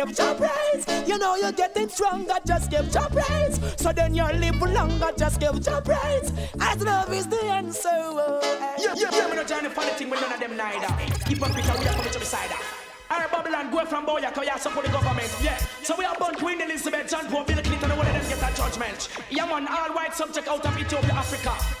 Give 0.00 0.18
your 0.18 0.34
praise. 0.34 1.06
You 1.06 1.18
know 1.18 1.34
you're 1.36 1.52
getting 1.52 1.90
stronger, 1.90 2.36
just 2.46 2.70
give 2.70 2.90
your 2.94 3.06
praise. 3.10 3.60
So 3.76 3.92
then 3.92 4.14
you 4.14 4.24
live 4.24 4.62
longer, 4.62 5.10
just 5.18 5.38
give 5.38 5.54
your 5.66 5.82
praise. 5.82 6.32
As 6.58 6.82
love 6.82 7.12
is 7.12 7.26
the 7.26 7.44
answer. 7.44 7.90
Oh, 7.92 8.40
Yeah, 8.78 8.94
yeah, 8.96 9.10
yeah, 9.12 9.28
me 9.28 9.36
no 9.36 9.44
join 9.44 9.62
the 9.64 9.68
funny 9.68 9.90
thing 9.90 10.08
with 10.08 10.22
none 10.22 10.32
of 10.32 10.40
them 10.40 10.56
neither. 10.56 10.88
Keep 11.26 11.42
on 11.42 11.52
picture, 11.52 11.74
we 11.78 11.86
are 11.86 11.92
coming 11.92 12.12
to 12.12 12.18
beside 12.18 12.48
her. 12.48 12.64
Alright, 13.12 13.30
Babylon, 13.30 13.70
go 13.70 13.84
from 13.84 14.06
Boya, 14.06 14.32
cause 14.32 14.46
you 14.46 14.58
support 14.58 14.86
the 14.86 14.92
government, 14.92 15.36
yeah. 15.42 15.58
So 15.82 15.94
we 15.98 16.06
are 16.06 16.14
born 16.14 16.34
Queen 16.36 16.62
Elizabeth, 16.62 17.10
John 17.10 17.26
Paul, 17.26 17.44
Bill 17.44 17.60
Clinton, 17.60 17.90
and 17.90 17.98
one 17.98 18.06
of 18.06 18.14
them 18.14 18.38
get 18.38 18.52
a 18.52 18.56
judgment. 18.56 19.08
Yeah, 19.28 19.44
man, 19.44 19.68
all 19.68 19.92
white 19.92 20.14
subject 20.14 20.48
out 20.48 20.64
of 20.64 20.78
Ethiopia, 20.78 21.12
Africa. 21.12 21.79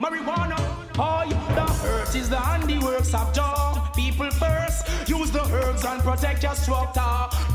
Marijuana, 0.00 0.56
oh, 0.98 1.24
the 1.54 1.88
earth 1.88 2.14
is 2.14 2.28
the 2.28 2.36
handiworks 2.36 3.14
of 3.14 3.32
Jah. 3.32 3.90
People 3.96 4.30
first, 4.32 5.08
use 5.08 5.30
the 5.30 5.42
herbs 5.54 5.86
and 5.86 6.02
protect 6.02 6.42
your 6.42 6.54
structure. 6.54 7.00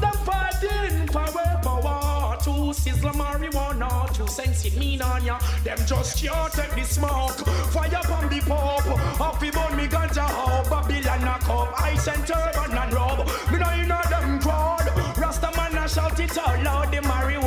Them 0.01 0.13
fighting 0.25 1.07
for 1.07 1.27
power. 1.61 2.35
To 2.43 2.73
sizzle 2.73 3.11
marijuana, 3.11 4.11
to 4.15 4.27
sense 4.27 4.65
it 4.65 4.75
mean 4.75 5.03
on 5.03 5.23
ya. 5.23 5.37
Them 5.63 5.77
just 5.85 6.17
can't 6.17 6.51
take 6.51 6.73
the 6.73 6.83
smoke. 6.83 7.37
Fire 7.69 8.01
from 8.09 8.27
the 8.29 8.41
pop. 8.47 8.81
Happy 9.19 9.51
burn 9.51 9.77
me 9.77 9.85
ganja 9.87 10.25
how 10.27 10.63
Babylon 10.67 11.21
knock 11.21 11.47
up. 11.47 11.79
Ice 11.83 12.07
and 12.07 12.25
turban 12.25 12.75
and 12.75 12.93
rob. 12.93 13.19
Me 13.51 13.59
know 13.59 13.71
you 13.75 13.85
know 13.85 14.01
them 14.09 14.39
crowd. 14.39 14.89
Rasta 15.15 15.51
man 15.55 15.77
a 15.77 15.87
shout 15.87 16.19
it 16.19 16.35
out 16.39 16.63
loud. 16.63 16.91
The 16.91 16.97
marijuana 16.97 17.40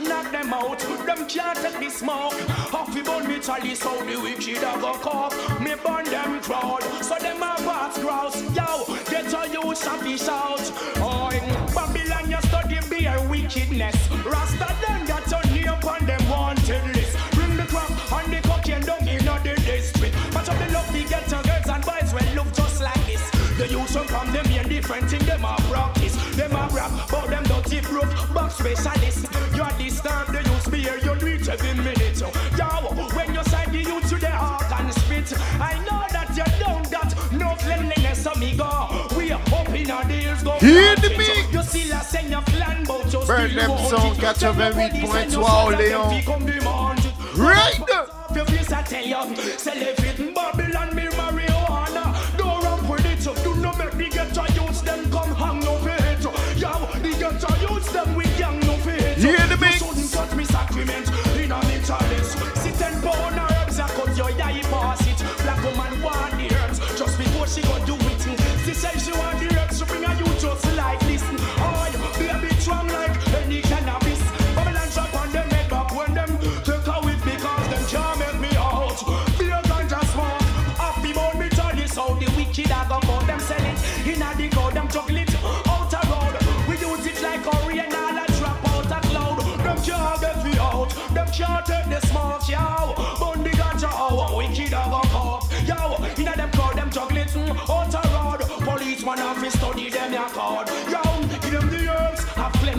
knock 0.00 0.30
them 0.32 0.52
out. 0.52 0.78
Them 1.06 1.26
can't 1.26 1.58
take 1.58 1.78
the 1.78 1.90
smoke. 1.90 2.34
Happy 2.70 3.02
burn 3.02 3.26
me 3.28 3.38
chalice 3.40 3.82
how 3.82 3.98
the 4.04 4.16
wicked 4.20 4.58
a 4.58 4.72
go 4.80 4.94
cough. 4.94 5.34
Me 5.60 5.74
burn 5.84 6.04
them 6.04 6.40
crowd. 6.40 6.82
So 7.02 7.16
them 7.18 7.42
a 7.42 7.54
box 7.64 7.98
grouse. 7.98 8.42
Yo, 8.56 8.84
get 9.10 9.32
a 9.32 9.48
you 9.52 9.74
shoppy 9.74 10.16
shout. 10.16 10.72
Oh, 10.96 11.30
in 11.32 11.46
Babylon 11.74 12.30
you 12.30 12.40
study 12.48 12.78
beer 12.88 13.16
wickedness. 13.28 13.96
Rasta 14.24 14.68
them 14.86 15.06
got 15.06 15.30
your 15.30 15.44
name 15.54 15.68
on 15.68 16.06
them 16.06 16.28
wanted 16.28 16.84
list. 16.94 17.16
Bring 17.32 17.56
the 17.56 17.64
crack 17.64 17.90
and 18.12 18.32
the 18.32 18.48
cocaine 18.48 18.82
down 18.82 19.06
in 19.08 19.24
the 19.24 19.54
district. 19.64 20.14
Match 20.34 20.48
up 20.48 20.58
the 20.58 20.72
love, 20.72 20.92
the 20.92 21.04
ghetto 21.04 21.42
girls 21.42 21.68
and 21.68 21.84
boys 21.84 22.12
will 22.12 22.34
look 22.34 22.52
just 22.54 22.82
like 22.82 23.06
this. 23.06 23.22
The 23.58 23.68
youth 23.68 24.08
from 24.08 24.32
them 24.32 24.44
here 24.46 24.64
different 24.64 25.10
thing 25.10 25.24
them 25.26 25.44
a 25.44 25.56
practice. 25.70 26.16
Them 26.36 26.52
a 26.52 26.68
rap, 26.72 26.90
but 27.10 27.31
dirty 27.72 27.86
broke 27.88 28.34
back 28.34 28.50
specialist. 28.50 29.26
You 29.54 29.62
are 29.62 29.78
disturb 29.78 30.26
the 30.28 30.42
youth 30.42 30.70
beer, 30.70 30.98
you 30.98 31.18
do 31.18 31.26
it 31.26 31.48
every 31.48 31.74
minute. 31.74 32.20
Yo, 32.20 32.66
when 33.14 33.34
you 33.34 33.42
the 33.42 33.78
youth 33.78 34.08
to 34.10 34.16
the 34.16 34.30
heart 34.30 34.70
and 34.80 34.92
spit, 34.92 35.32
I 35.60 35.78
know 35.84 36.04
that 36.12 36.36
you 36.36 36.64
don't 36.64 36.90
got 36.90 37.14
no 37.32 37.54
cleanliness, 37.56 38.26
amigo. 38.26 39.08
We 39.16 39.32
are 39.32 39.40
hoping 39.48 39.90
our 39.90 40.04
deals 40.04 40.42
go. 40.42 40.58
Hear 40.58 40.96
the 40.96 41.08
beat. 41.16 41.52
You 41.52 41.62
still 41.62 41.92
a 41.92 42.00
send 42.00 42.30
your 42.30 42.42
plan, 42.42 42.84
but 42.86 43.12
you 43.12 43.20
Burn 43.26 43.54
them 43.54 43.78
song, 43.88 44.16
it. 44.16 44.22
88.3 44.22 45.42
Orléans. 45.42 47.36
Right. 47.36 47.78
Your 48.34 48.46
face 48.46 48.72
I 48.72 48.82
tell 48.82 49.04
you, 49.04 50.41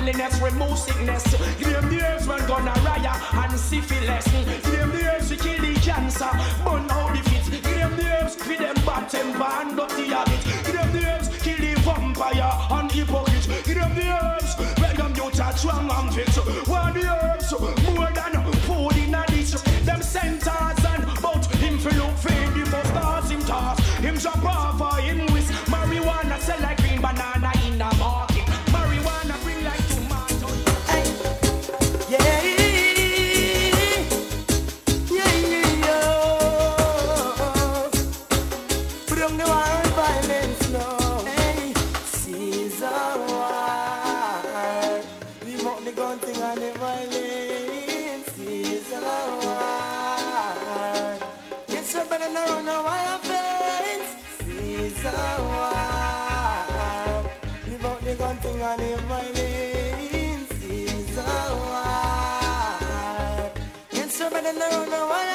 cleanliness, 0.04 0.42
remove 0.42 0.78
sickness. 0.78 1.24
Give 1.58 1.72
them 1.72 1.90
the 1.90 2.02
herbs 2.02 2.28
when 2.28 2.40
gonorrhea 2.48 3.14
and 3.34 3.60
syphilis. 3.60 4.26
Give 4.26 4.72
them 4.72 4.92
the 4.92 5.14
herbs 5.14 5.30
to 5.30 5.36
kill 5.38 5.62
the 5.62 5.74
cancer, 5.80 6.30
burn 6.64 6.92
out 6.92 7.16
the 7.16 7.30
fit. 7.30 7.64
Give 7.64 7.78
them 7.78 7.96
the 7.96 8.06
herbs 8.06 8.36
for 8.36 8.56
them 8.56 8.76
bad 8.86 9.10
temper 9.10 9.44
and 9.44 9.78
dirty 9.78 10.08
habit. 10.08 10.44
Give 10.66 10.74
them 10.74 10.92
the 10.92 11.06
herbs 11.06 11.28
kill 11.42 11.58
the 11.58 11.74
vampire 11.82 12.52
and 12.72 12.92
hypocrite. 12.92 13.48
Give 13.66 13.76
them 13.76 13.96
the 13.96 14.08
herbs 14.12 14.56
when 14.82 14.96
them 14.96 15.14
you 15.16 15.32
touch 15.32 15.58
strong 15.58 15.90
and 15.90 16.14
fit. 16.14 16.36
What 16.68 16.94
the 16.94 17.04
herbs 17.08 17.52
more 17.52 18.12
than 18.12 18.52
food 18.68 18.98
in 18.98 19.16
a 19.16 19.26
dish. 19.28 19.52
Them 19.86 20.02
centers 20.02 20.86
and 20.86 21.22
bout 21.22 21.46
him 21.56 21.78
for 21.80 21.92
look 21.92 22.16
fade 22.18 22.54
the 22.54 22.66
first 22.70 22.90
stars 22.90 23.30
him 23.32 23.42
toss. 23.42 23.80
Him 24.00 24.18
jump 24.18 24.46
off 24.46 24.63
The 58.24 58.30
gun 58.30 58.38
thing 58.38 58.62
and 58.62 58.80
the 58.80 58.92
violence. 59.10 60.50
Caesar 60.62 61.46
war. 61.60 61.92
Yes, 63.92 64.22
I 64.22 64.24
better 64.30 64.54
not 64.58 64.72
run 64.72 64.94
a 64.94 65.02
wire 65.12 65.33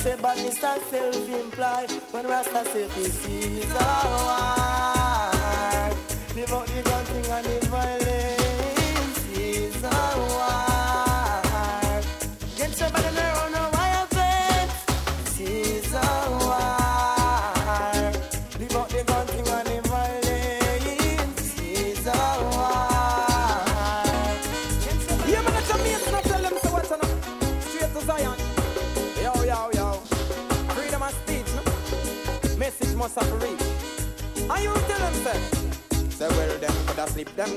say, 0.00 0.16
this 0.16 0.62
not 0.62 0.80
self-imply. 0.90 1.86
When 2.10 2.26
Rasta 2.26 2.64
say, 2.72 2.86
this 2.86 3.26
is 3.26 3.70
our 3.76 5.30
Leave 6.34 6.52
out 6.52 6.66
the 6.66 6.82
gun 6.82 7.04
thing 7.04 7.26
and 7.30 7.44
the 7.44 7.66
violence 7.66 8.29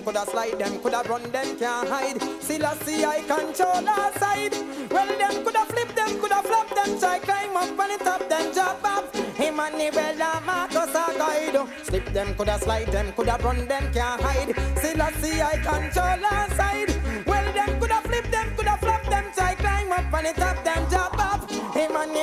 coulda 0.04 0.26
slide, 0.26 0.60
them 0.60 0.80
coulda 0.80 1.02
run, 1.08 1.24
them 1.32 1.58
can't 1.58 1.90
hide. 1.90 2.22
Still 2.42 2.66
I 2.66 2.76
see 2.78 3.06
I 3.06 3.20
control 3.22 3.88
our 3.88 4.12
side. 4.20 4.54
Well, 4.92 5.08
them 5.08 5.44
coulda 5.44 5.66
flip, 5.66 5.90
them 5.96 6.20
coulda 6.20 6.42
flop, 6.44 6.70
them 6.76 7.00
try 7.00 7.20
climb 7.20 7.56
up 7.56 7.80
on 7.80 7.90
the 7.90 7.98
top, 8.04 8.30
them 8.30 8.54
jump 8.54 8.84
up. 8.84 9.16
Him 9.16 9.60
and 9.60 10.46
Marcus 10.46 10.96
a 10.96 11.18
guide. 11.18 11.68
Slip, 11.84 12.06
them 12.14 12.36
coulda 12.36 12.60
slide, 12.60 12.92
them 12.92 13.12
coulda 13.14 13.38
run, 13.44 13.68
them 13.68 13.94
can't 13.94 14.22
hide. 14.22 14.54
Still 14.78 15.02
I 15.02 15.12
see 15.14 15.42
I 15.42 15.58
control 15.58 16.26
our 16.32 16.50
side. 16.58 16.92
Well, 17.26 17.54
them 17.54 17.80
coulda 17.80 18.02
flip, 18.04 18.26
them 18.32 18.56
coulda 18.56 18.78
flop, 18.78 19.04
them 19.10 19.26
try 19.36 19.56
climb 19.56 19.92
up 19.92 20.14
on 20.14 20.24
the 20.24 20.34
top, 20.34 20.64
them 20.64 20.88
jump 20.90 21.18
up. 21.18 21.50
Him 21.74 21.96
and 21.96 22.14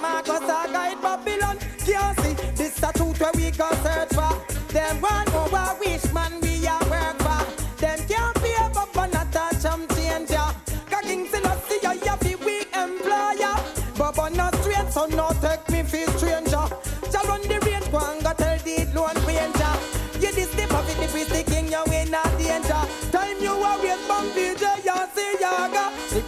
Marcus 0.00 0.42
a 0.42 0.72
guide 0.72 1.00
Babylon. 1.00 1.58
Can't 1.86 2.20
see 2.20 2.34
this 2.54 2.82
a 2.82 2.92
truth 2.92 3.20
where 3.20 3.30
we 3.34 3.50
go 3.50 3.70
search 3.82 4.12
for. 4.12 4.34
Them 4.72 5.00
know 5.00 5.46
what 5.50 5.80
wish 5.80 6.12
man 6.12 6.41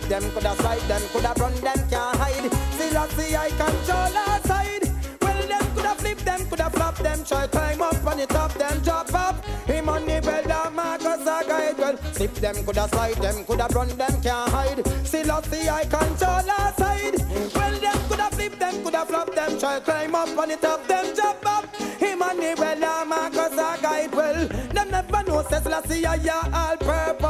them 0.08 0.30
coulda 0.32 0.54
slide 0.56 0.80
them 0.82 1.02
coulda 1.12 1.32
run 1.38 1.54
them 1.54 1.88
can't 1.88 2.16
hide. 2.16 2.52
Selassie 2.76 3.36
I 3.36 3.48
control 3.50 4.16
our 4.24 4.40
side. 4.42 4.84
Well, 5.20 5.46
them 5.48 5.66
coulda 5.74 5.94
flip, 5.96 6.18
them 6.18 6.46
coulda 6.46 6.70
flop, 6.70 6.96
them 6.98 7.24
try 7.24 7.46
climb 7.46 7.82
up 7.82 8.06
on 8.06 8.18
the 8.18 8.26
top, 8.26 8.52
them 8.54 8.80
drop 8.82 9.14
up. 9.14 9.44
Him 9.66 9.88
on 9.88 10.06
the 10.06 10.20
bell, 10.20 10.42
that 10.42 10.72
Marcus 10.72 11.22
a 11.22 11.48
guide. 11.48 11.78
Well, 11.78 11.96
slip 12.12 12.34
them 12.34 12.56
coulda 12.64 12.88
slide, 12.88 13.16
them 13.16 13.44
coulda 13.44 13.66
run, 13.74 13.88
them 13.88 14.22
can't 14.22 14.50
hide. 14.50 15.06
Still 15.06 15.32
I 15.32 15.42
see 15.42 15.68
I 15.68 15.84
control 15.84 16.50
our 16.58 16.72
side. 16.74 17.16
Well, 17.54 17.80
them 17.80 17.98
coulda 18.08 18.28
flip, 18.32 18.58
them 18.58 18.82
coulda 18.82 19.06
flop, 19.06 19.34
them 19.34 19.58
try 19.58 19.80
climb 19.80 20.14
up 20.14 20.38
on 20.38 20.48
the 20.48 20.56
top, 20.56 20.86
them 20.86 21.14
drop 21.14 21.46
up. 21.46 21.76
Him 21.76 22.22
on 22.22 22.36
the 22.36 22.54
bell, 22.56 22.78
that 22.78 23.06
Marcus 23.06 23.52
a 23.52 23.82
guide. 23.82 24.14
Well, 24.14 24.48
them 24.48 24.90
never 24.90 25.22
know 25.24 25.42
says 25.48 25.66
I 25.66 26.18
I 26.24 26.50
all 26.52 26.76
purpose. 26.76 27.23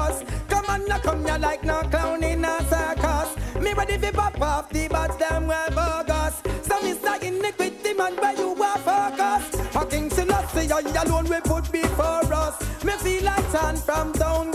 On, 0.75 0.85
now 0.87 0.99
come 0.99 1.25
here 1.25 1.39
like 1.39 1.63
no 1.63 1.83
clown 1.83 2.25
in 2.25 2.45
a 2.45 2.59
circus. 2.69 3.31
Me 3.63 3.73
ready 3.75 3.97
fi 3.97 4.11
pop 4.11 4.41
off 4.41 4.69
the 4.71 4.89
bats, 4.89 5.17
them 5.17 5.47
well 5.47 5.71
bogus. 5.71 6.43
So 6.63 6.77
start 6.95 7.23
iniquity 7.23 7.95
man 7.95 8.17
where 8.17 8.37
you 8.37 8.51
are 8.61 8.79
focus. 8.79 9.45
A 9.77 9.87
king 9.87 10.11
Selassie, 10.11 10.73
I 10.73 10.81
alone 11.03 11.29
we 11.29 11.41
put 11.43 11.71
before 11.71 12.33
us. 12.33 12.57
Me 12.85 12.93
feel 12.93 13.25
like 13.25 13.47
sand 13.51 13.79
from 13.79 14.13
down 14.13 14.54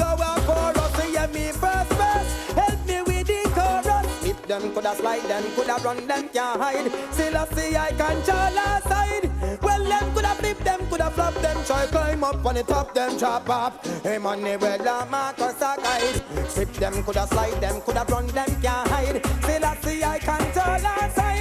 them 4.50 4.74
coulda 4.74 4.96
slide, 4.96 5.22
them 5.22 5.44
coulda 5.56 5.78
run, 5.86 6.08
them 6.08 6.28
can't 6.30 6.60
hide. 6.60 6.92
Selassie, 7.14 7.36
I 7.36 7.46
see 7.56 7.76
I 7.78 7.90
control 7.92 8.58
our 8.66 8.82
side. 8.82 9.62
Well, 9.62 9.84
them 9.84 10.14
coulda 10.14 10.34
flip, 10.40 10.58
them 10.58 10.80
coulda 10.88 11.12
flop, 11.12 11.36
them 11.36 11.58
try 11.66 11.86
climb 11.86 12.24
up 12.24 12.46
on 12.46 12.56
the 12.56 12.64
top, 12.64 12.94
them 12.96 13.16
drop 13.18 13.50
up. 13.50 13.86
Hey 14.04 14.18
man, 14.18 14.42
they 14.42 14.58
well 14.58 15.06
Marcus 15.06 15.62
a 15.62 15.76
guide. 15.78 16.50
Slip 16.50 16.74
them 16.74 17.04
coulda 17.04 17.28
slide, 17.28 17.62
them 17.62 17.80
coulda 17.82 18.06
run, 18.10 18.28
them 18.28 18.62
can't 18.62 18.88
hide. 18.90 19.26
Selassie, 19.44 20.04
I 20.04 20.18
control 20.18 20.86
our 20.94 21.10
side. 21.12 21.39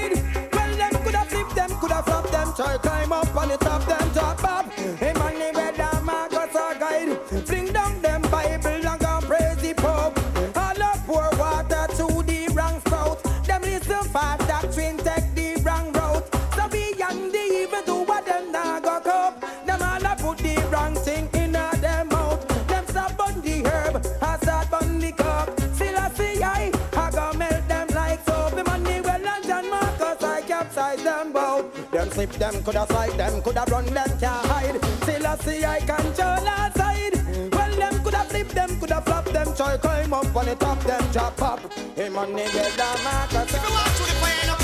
Them 32.36 32.62
coulda 32.62 32.86
slide 32.88 33.16
them, 33.18 33.42
coulda 33.42 33.64
run 33.70 33.86
them, 33.86 34.10
can't 34.18 34.46
hide. 34.46 34.84
Still 35.02 35.26
I 35.26 35.36
see 35.38 35.64
I 35.64 35.80
control 35.80 36.48
outside. 36.48 37.14
Well, 37.52 37.76
them 37.76 38.02
coulda 38.02 38.24
flip 38.28 38.48
them, 38.48 38.78
coulda 38.78 39.02
flop 39.02 39.24
them, 39.24 39.54
try 39.56 39.76
climb 39.76 40.12
up 40.12 40.36
on 40.36 40.46
the 40.46 40.54
top, 40.54 40.80
them 40.84 41.04
drop 41.12 41.42
up. 41.42 41.60
Him 41.96 42.16
and 42.16 42.34
nigga 42.36 42.76
the 42.76 43.70
walk 43.70 43.88
through 43.96 44.06
the 44.06 44.57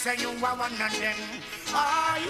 say 0.00 0.16
you 0.16 0.30
are 0.30 0.56
one 0.56 0.72
of 0.72 0.92
them, 0.96 1.20
I. 1.76 2.24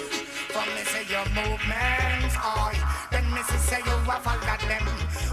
for 0.51 0.67
me 0.75 0.83
say 0.91 1.07
your 1.07 1.23
movements, 1.39 2.35
I. 2.43 2.75
Then 3.13 3.31
me 3.31 3.43
say 3.47 3.79
you 3.87 4.11
are 4.11 4.21
follow 4.27 4.59
them, 4.67 4.87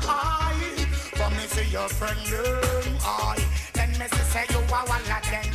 I. 0.06 0.54
for 1.18 1.30
me 1.34 1.48
say 1.50 1.66
your 1.74 1.90
friend, 1.90 2.22
I. 3.02 3.42
Then 3.74 3.90
me 3.98 4.06
say 4.30 4.46
you 4.54 4.62
are 4.70 4.86
one 4.86 5.02
of 5.02 5.26
them, 5.34 5.50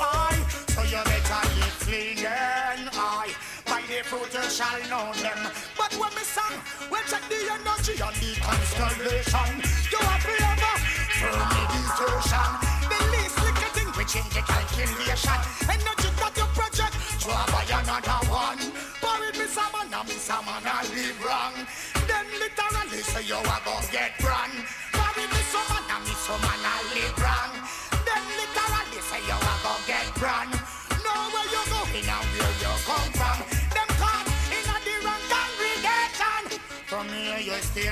I. 0.00 0.32
So 0.72 0.80
you 0.88 1.04
better 1.04 1.42
live 1.52 1.76
clean, 1.84 2.24
I. 2.24 3.28
By 3.66 3.82
the 3.84 4.00
fruit 4.00 4.32
you 4.32 4.48
shall 4.48 4.80
know 4.88 5.12
them. 5.20 5.52
But 5.76 5.92
when 6.00 6.14
me 6.16 6.24
song, 6.24 6.56
we 6.88 6.96
check 7.12 7.28
the 7.28 7.44
energy 7.60 8.00
and 8.00 8.16
the 8.16 8.40
constellation. 8.40 9.52
You 9.92 10.00
have 10.00 10.24
to 10.24 10.32
ever 10.48 10.74
firm 11.12 11.44
meditation. 11.52 12.48
The 12.88 12.98
least 13.12 13.36
little 13.36 13.72
thing 13.76 13.88
we 14.00 14.04
change 14.08 14.32
the 14.32 14.40
calculation. 14.40 15.51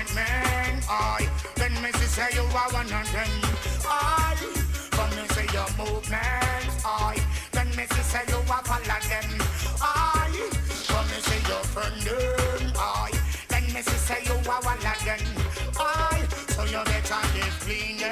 Your 0.01 0.07
statement, 0.07 0.85
I. 0.89 1.29
Then 1.57 1.73
me 1.83 1.93
say 1.93 2.29
you 2.35 2.43
are 2.43 2.73
one 2.73 2.87
of 2.87 3.13
them, 3.13 3.29
I. 3.87 4.35
From 4.93 5.11
me 5.11 5.29
say 5.29 5.47
your 5.53 5.69
movements, 5.77 6.85
I. 6.85 7.17
Then 7.53 7.69
me 7.77 7.85
say 7.87 8.23
you 8.29 8.37
are 8.37 8.65
follow 8.65 9.01
them, 9.09 9.31
I. 9.81 10.31
From 10.89 11.07
me 11.07 11.21
say 11.21 11.41
your 11.49 11.65
friend, 11.65 12.01
them, 12.03 12.73
I. 12.77 13.11
Then 13.49 13.65
me 13.73 13.83
say 13.83 14.23
you 14.25 14.51
are 14.51 14.63
one 14.63 14.79
of 14.79 15.05
them, 15.05 15.21
I. 15.79 16.27
So 16.49 16.65
you 16.65 16.85
better 16.85 17.21
live 17.35 17.61
clean, 17.61 18.03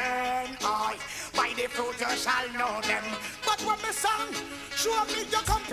I. 0.62 0.96
By 1.36 1.52
the 1.56 1.68
fruit 1.68 2.00
you 2.00 2.16
shall 2.16 2.48
know 2.52 2.80
them. 2.82 3.04
But 3.44 3.60
when 3.64 3.76
me 3.78 3.92
song, 3.92 4.32
show 4.74 5.04
me 5.06 5.24
your 5.30 5.42
company, 5.42 5.67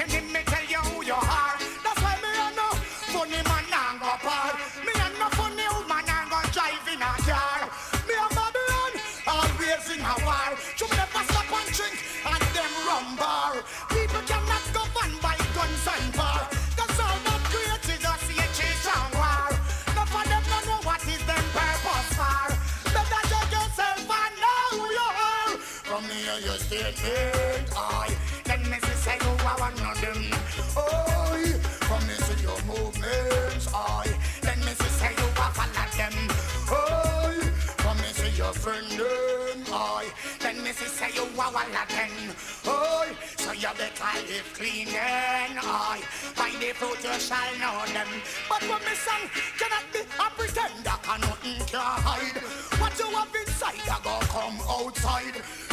better 43.78 44.28
live 44.28 44.50
clean, 44.54 44.88
and 44.88 45.60
I. 45.62 46.02
By 46.36 46.52
the 46.60 46.74
fruit 46.74 47.00
you 47.04 47.20
shall 47.20 47.52
know 47.60 47.86
them. 47.94 48.08
But 48.50 48.62
when 48.64 48.82
me 48.88 48.96
song 48.96 49.30
cannot 49.60 49.86
be 49.94 50.00
a 50.00 50.28
pretender, 50.38 50.98
can 51.04 51.22
nothing 51.22 51.62
hide. 51.74 52.40
What 52.80 52.98
you 53.00 53.08
have 53.16 53.36
inside, 53.36 53.90
I 53.90 54.00
go 54.04 54.20
come 54.28 54.60
outside. 54.70 55.65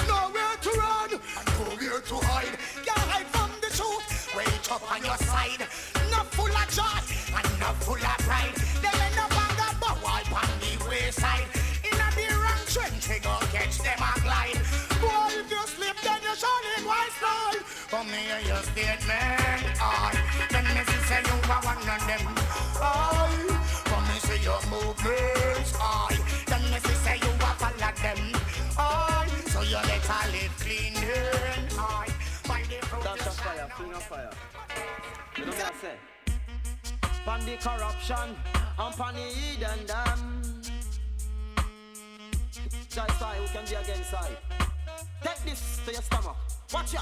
Slide. 17.92 18.02
From 18.02 18.10
me, 18.10 18.46
your 18.46 18.62
statement, 18.62 19.80
I. 19.80 20.12
Then 20.50 20.64
me 20.64 20.82
see 20.86 21.02
say 21.06 21.20
you 21.24 21.36
are 21.50 21.62
one 21.62 21.76
of 21.76 22.06
them. 22.06 22.24
I. 22.80 23.28
From 23.84 24.02
me 24.08 24.18
see 24.20 24.42
your 24.42 24.60
movements, 24.70 25.74
I. 25.80 26.18
Then 26.46 26.62
me 26.70 26.78
see 26.78 26.98
say 27.04 27.16
you 27.16 27.32
are 27.32 27.56
follow 27.60 27.92
them. 28.02 28.32
I. 28.78 29.28
So 29.46 29.62
you 29.62 29.76
better 29.76 30.30
live 30.32 30.54
clean, 30.60 30.94
I. 31.78 32.06
By 32.48 32.62
the 32.68 32.78
That's 33.02 33.26
a 33.26 33.30
fire, 33.30 33.68
shall 33.68 33.86
king 33.86 33.94
fire. 33.94 34.30
You 35.36 35.44
know 35.46 35.52
what 35.52 35.64
I 35.64 35.80
say? 35.80 35.96
Pan 37.24 37.40
the 37.46 37.56
corruption 37.56 38.36
and 38.78 38.96
pan 38.96 39.14
the 39.14 39.20
hidden 39.20 39.86
dam. 39.86 40.62
Just 42.88 43.18
side, 43.18 43.36
who 43.36 43.46
can 43.48 43.64
be 43.64 43.74
against 43.74 44.10
side? 44.10 44.36
Take 45.22 45.44
this 45.44 45.80
to 45.86 45.92
your 45.92 46.02
stomach. 46.02 46.36
Watch 46.72 46.94
ya. 46.94 47.00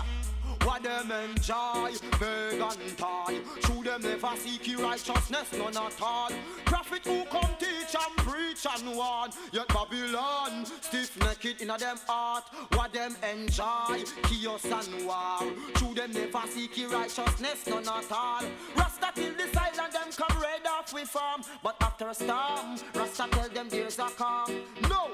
What 0.64 0.82
them 0.82 1.10
enjoy, 1.10 1.92
beg 2.18 2.60
and 2.60 2.98
tie. 2.98 3.38
True 3.62 3.82
them 3.82 4.02
never 4.02 4.36
seek 4.36 4.78
righteousness, 4.78 5.52
none 5.56 5.76
at 5.76 6.02
all. 6.02 6.30
Prophet 6.64 7.04
who 7.04 7.24
come 7.26 7.48
teach 7.58 7.94
and 7.94 8.16
preach 8.18 8.66
and 8.66 8.96
warn. 8.96 9.30
Yet 9.52 9.68
Babylon, 9.68 10.66
stiff 10.66 11.16
necked 11.20 11.62
in 11.62 11.70
a 11.70 11.78
them 11.78 11.96
heart. 12.06 12.44
What 12.74 12.92
them 12.92 13.16
enjoy, 13.32 14.04
chaos 14.24 14.64
and 14.64 15.06
war. 15.06 15.50
True 15.74 15.94
them 15.94 16.12
never 16.12 16.46
seek 16.48 16.76
righteousness, 16.90 17.66
none 17.66 17.88
at 17.88 18.12
all. 18.12 18.42
Rasta 18.76 19.12
till 19.14 19.32
the 19.34 19.46
silent 19.54 19.92
them 19.92 20.08
come 20.16 20.42
off 20.66 20.92
with 20.92 21.08
farm. 21.08 21.42
But 21.62 21.76
after 21.80 22.08
a 22.08 22.14
storm, 22.14 22.76
Rasta 22.94 23.28
tell 23.30 23.48
them 23.48 23.68
there's 23.68 23.98
a 23.98 24.08
calm. 24.16 24.50
No, 24.88 25.10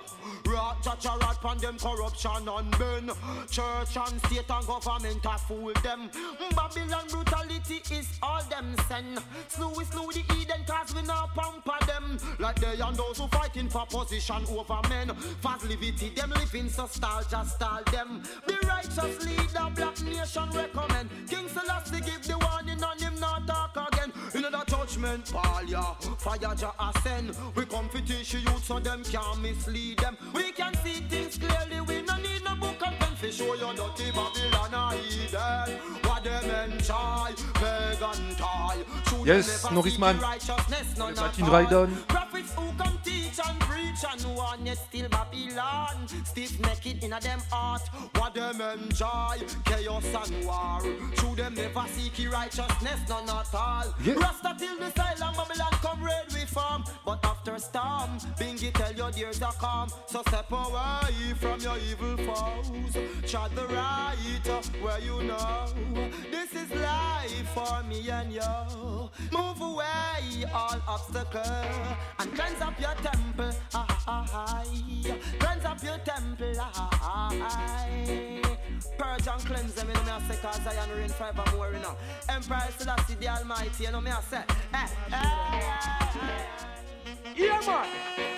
rat 0.46 0.82
judge 0.82 1.06
a 1.06 1.16
rat 1.18 1.60
them 1.60 1.78
corruption 1.78 2.48
and 2.48 2.78
men. 2.78 3.10
Church 3.50 3.96
and 3.96 4.20
state 4.26 4.50
and 4.50 4.66
government 4.66 5.24
a 5.24 5.38
fool 5.38 5.72
them. 5.82 6.10
Babylon 6.54 7.06
brutality 7.10 7.82
is 7.90 8.18
all 8.22 8.42
them 8.44 8.74
send. 8.88 9.18
Slew 9.48 9.68
we 9.76 9.84
slew 9.84 10.10
the 10.12 10.24
Eden 10.38 10.64
cause 10.66 10.94
we 10.94 11.02
not 11.02 11.34
pamper 11.34 11.86
them. 11.86 12.18
Like 12.38 12.60
they 12.60 12.80
and 12.80 12.96
those 12.96 13.18
who 13.18 13.28
fighting 13.28 13.68
for 13.68 13.86
position 13.86 14.44
over 14.50 14.80
men. 14.88 15.14
Fast 15.40 15.64
livity 15.64 16.14
them 16.14 16.30
living 16.30 16.68
so 16.68 16.86
style 16.86 17.24
just 17.28 17.56
style 17.56 17.84
them. 17.92 18.22
The 18.46 18.56
righteous 18.66 19.24
leader 19.24 19.70
black 19.74 20.02
nation 20.02 20.50
recommend. 20.50 21.10
King 21.28 21.48
Selassie 21.48 22.00
give 22.00 22.22
the 22.26 22.38
warning 22.38 22.82
on 22.82 22.98
him 22.98 23.18
not 23.20 23.46
talk 23.46 23.92
again. 23.92 24.05
The 24.48 24.64
judgment 24.64 25.32
ball 25.32 25.62
yeah, 25.66 25.94
fire 26.18 26.54
ja 26.56 26.72
ascend. 26.78 27.36
We 27.56 27.64
come 27.66 27.88
to 27.88 28.00
teach 28.00 28.34
you 28.34 28.58
so 28.62 28.78
them 28.78 29.02
can't 29.02 29.42
mislead 29.42 29.98
them. 29.98 30.16
We 30.32 30.52
can 30.52 30.72
see 30.84 31.00
things 31.08 31.36
clearly. 31.36 31.80
We 31.80 32.02
no 32.02 32.16
need 32.16 32.44
no 32.44 32.54
book 32.54 32.80
and 32.86 32.96
pen 33.00 33.16
to 33.20 33.32
show 33.32 33.54
you 33.54 33.74
dirty 33.74 34.12
Babylon 34.12 34.74
or 34.74 34.94
Eden. 34.94 35.78
What 36.04 36.22
them 36.22 36.70
enjoy, 36.70 37.34
tie. 38.38 38.84
Yes, 39.24 39.62
them 39.62 39.74
never 39.74 39.74
Norris 39.74 39.92
seek 39.94 40.00
Man. 40.00 40.20
righteousness, 40.20 40.96
none 40.96 41.14
Le 41.14 41.22
at 41.22 41.38
Martin 41.38 41.74
all. 41.74 41.86
Prophets 42.06 42.52
who 42.54 42.72
come 42.78 42.98
teach 43.02 43.40
and 43.44 43.65
and 44.04 44.36
one 44.36 44.66
yet 44.66 44.78
still 44.78 45.08
Babylon. 45.08 46.08
Stiff 46.24 46.58
naked 46.60 47.02
in 47.02 47.12
a 47.12 47.20
them 47.20 47.40
heart, 47.50 47.82
what 48.16 48.34
them 48.34 48.60
enjoy. 48.60 49.38
Chaos 49.64 50.04
and 50.04 50.46
war. 50.46 50.80
Through 51.14 51.36
them 51.36 51.54
never 51.54 51.84
seek 51.88 52.32
righteousness, 52.32 53.00
none 53.08 53.28
at 53.28 53.54
all. 53.54 53.94
Yeah. 54.02 54.14
Rasta 54.14 54.54
till 54.58 54.78
the 54.78 54.90
silent 54.92 55.36
Babylon 55.36 55.72
come 55.82 56.02
red 56.02 56.26
we 56.34 56.44
farm. 56.46 56.84
But 57.04 57.24
after 57.24 57.58
storm, 57.58 58.18
Bingy 58.38 58.72
tell 58.72 58.92
your 58.92 59.10
dears 59.10 59.42
are 59.42 59.52
calm. 59.52 59.88
So 60.06 60.22
step 60.28 60.50
away 60.50 61.34
from 61.40 61.60
your 61.60 61.78
evil 61.78 62.16
foes. 62.18 62.96
Trod 63.30 63.54
the 63.54 63.66
right 63.66 64.16
where 64.80 64.98
you 65.00 65.22
know. 65.24 65.66
This 66.30 66.52
is 66.52 66.70
life 66.74 67.48
for 67.54 67.82
me 67.88 68.08
and 68.08 68.32
you. 68.32 69.10
Move 69.32 69.60
away 69.60 70.44
all 70.54 70.80
obstacles 70.88 71.96
and 72.18 72.34
cleanse 72.34 72.60
up 72.60 72.78
your 72.80 72.94
temple. 73.02 73.50
Ah, 73.74 73.85
Cleanse 75.38 75.64
up 75.64 75.82
your 75.82 75.98
temple. 75.98 76.54
Purge 78.98 79.28
and 79.28 79.44
cleanse 79.44 79.74
them, 79.74 79.88
you 79.88 79.94
know 79.94 80.02
me 80.02 80.10
I 80.10 80.20
say, 80.28 80.36
cause 80.40 80.66
I 80.66 80.74
am 80.74 80.90
reign 80.90 81.08
forevermore, 81.08 81.72
you 81.72 81.80
know. 81.80 81.96
Emperor 82.28 82.60
Selassie 82.78 83.14
the 83.16 83.28
Almighty, 83.28 83.84
you 83.84 83.92
know 83.92 84.00
me 84.00 84.10
I 84.10 84.20
say. 84.22 84.42
Eh, 84.74 84.88
eh. 85.12 85.16
Yeah, 87.36 87.60
man. 87.66 87.86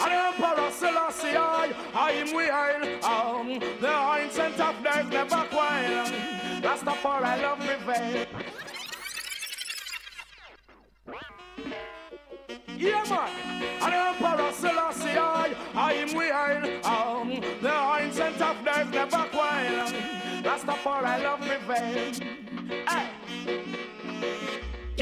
And 0.00 0.12
Emperor 0.12 0.70
Selassie, 0.70 1.36
I, 1.36 1.72
I 1.94 2.10
am 2.12 2.34
weird. 2.34 3.04
Um, 3.04 3.58
the 3.80 3.92
ancient 4.18 4.60
of 4.60 4.82
days 4.82 5.06
never 5.10 5.44
quail. 5.50 6.06
Rastafari 6.62 7.42
love 7.42 7.58
prevail. 7.60 8.26
Yeah, 12.78 13.02
man. 13.10 13.28
And 13.82 13.92
the 13.92 14.26
Emperor 14.28 14.52
Selassie, 14.52 15.18
I, 15.18 15.52
I 15.74 15.92
am 15.94 16.14
weird. 16.14 16.84
Um, 16.84 17.40
the 17.60 17.74
ancient 18.00 18.40
of 18.40 18.64
days 18.64 18.86
never 18.92 19.28
quail. 19.30 19.88
Rastafari 20.44 21.22
love 21.24 21.40
prevail. 21.40 22.14
Hey. 22.88 23.87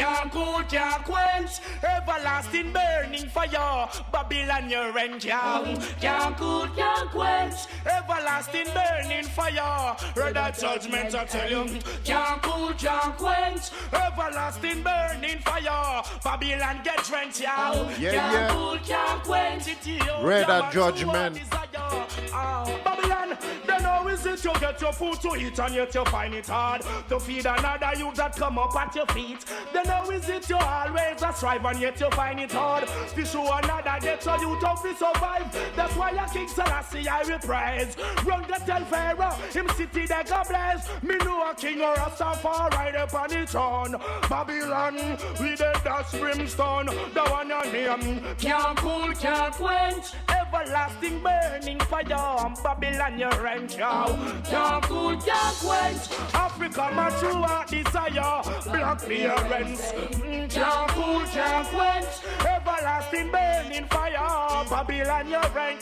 Can't 0.07 0.31
cool, 0.31 0.63
can't 0.69 1.03
quench. 1.05 1.61
Everlasting 1.83 2.73
burning 2.73 3.29
fire. 3.29 3.89
Babylon 4.13 4.71
your 4.71 4.93
rent, 4.93 5.25
yeah 5.25 5.65
Can't 6.01 6.37
cool, 6.37 6.69
can't 6.77 7.11
quench. 7.11 7.55
Everlasting 7.85 8.67
burning 8.73 9.25
fire. 9.25 9.97
That 10.33 10.59
judgment, 10.61 11.13
I 11.15 11.25
tell 11.25 11.51
you. 11.51 11.81
Can't 12.05 12.41
cool, 12.41 12.73
can't 12.75 13.17
quench. 13.17 13.71
Everlasting 13.93 14.83
burning 14.85 15.39
fire. 15.41 16.03
Babylon 16.23 16.81
get 16.85 17.03
drenched, 17.05 17.41
yeah 17.41 17.75
Yeah, 17.99 18.13
Can't 18.13 18.33
yeah. 18.33 18.49
cool, 18.53 18.79
can't 18.87 19.23
quench 19.25 19.67
it, 19.67 19.85
yeah 19.87 20.25
Read 20.25 20.47
that 20.47 20.73
judgment. 20.73 21.37
so 21.37 21.43
what 21.57 21.73
desire? 21.73 22.31
Ah, 22.33 22.65
Babylon, 22.85 23.39
then 23.77 23.85
how 23.85 24.09
is 24.09 24.25
it 24.25 24.45
you 24.45 24.53
get 24.61 24.81
your 24.81 24.93
food 24.93 25.21
to 25.21 25.37
eat 25.37 25.59
and 25.59 25.75
yet 25.75 25.95
you 25.95 26.05
find 26.07 26.35
it 26.35 26.47
hard 26.47 26.83
to 27.09 27.21
feed 27.21 27.47
another 27.47 27.93
youth 27.99 28.15
that 28.15 28.35
come 28.37 28.59
up 28.59 28.75
at 28.77 28.95
your 28.95 29.07
feet? 29.07 29.45
Then 29.73 29.87
how 29.87 30.11
is 30.11 30.29
it 30.29 30.49
you 30.49 30.57
always 30.57 31.23
a 31.23 31.33
strive 31.33 31.65
and 31.65 31.81
yet 31.81 32.01
you 32.01 32.11
find 32.11 32.41
it 32.41 32.53
hard 32.53 32.87
to 32.87 33.25
show 33.25 33.53
another 33.53 33.99
get 34.01 34.23
so 34.23 34.35
you 34.41 34.59
to 34.61 34.95
survive? 34.97 35.75
That's 35.77 35.95
why 35.97 36.13
your 36.13 36.27
King 36.29 36.49
Selassie 36.49 37.09
I 37.09 37.23
will 37.25 37.39
praise. 37.39 37.97
Run 38.25 38.43
the 38.43 38.61
tell 38.65 38.85
Pharaoh, 38.85 39.31
him 39.53 39.69
city 39.77 40.07
they 40.07 40.23
go 40.25 40.43
bless. 40.49 40.89
Me 41.03 41.17
know 41.25 41.51
a 41.51 41.55
king 41.55 41.81
or 41.83 41.95
a 41.95 42.13
suffer 42.17 42.69
right 42.77 42.97
up 42.97 43.15
on 43.15 43.29
the 43.29 43.47
throne. 43.47 43.97
Babylon, 44.29 44.97
we 45.41 45.55
the 45.57 45.81
dust 45.85 46.19
brimstone, 46.19 46.87
the 46.87 47.23
one 47.31 47.49
your 47.49 47.65
name 47.73 48.23
can't 48.39 48.79
cool, 48.79 49.13
can't 49.15 49.55
quench. 49.55 50.07
Everlasting 50.29 51.23
burning 51.23 51.81
fire, 51.81 52.15
on 52.15 52.55
Babylon 52.63 53.19
your 53.19 53.43
rent, 53.67 53.79
yo. 53.79 54.19
Can't 54.49 54.85
cool, 54.85 55.17
can't 55.17 55.57
quench. 55.57 56.35
Africa, 56.35 56.91
my 56.95 57.11
true 57.19 57.33
heart 57.33 57.69
desire, 57.69 58.43
black. 58.65 58.99
Mm, 58.99 60.51
Can't 60.51 60.91
cool, 60.91 61.21
can't 61.27 61.67
quench. 61.69 62.07
Everlasting 62.47 63.31
burning 63.31 63.87
fire, 63.87 64.65
Babylon 64.69 65.29
your 65.29 65.49
rent. 65.55 65.81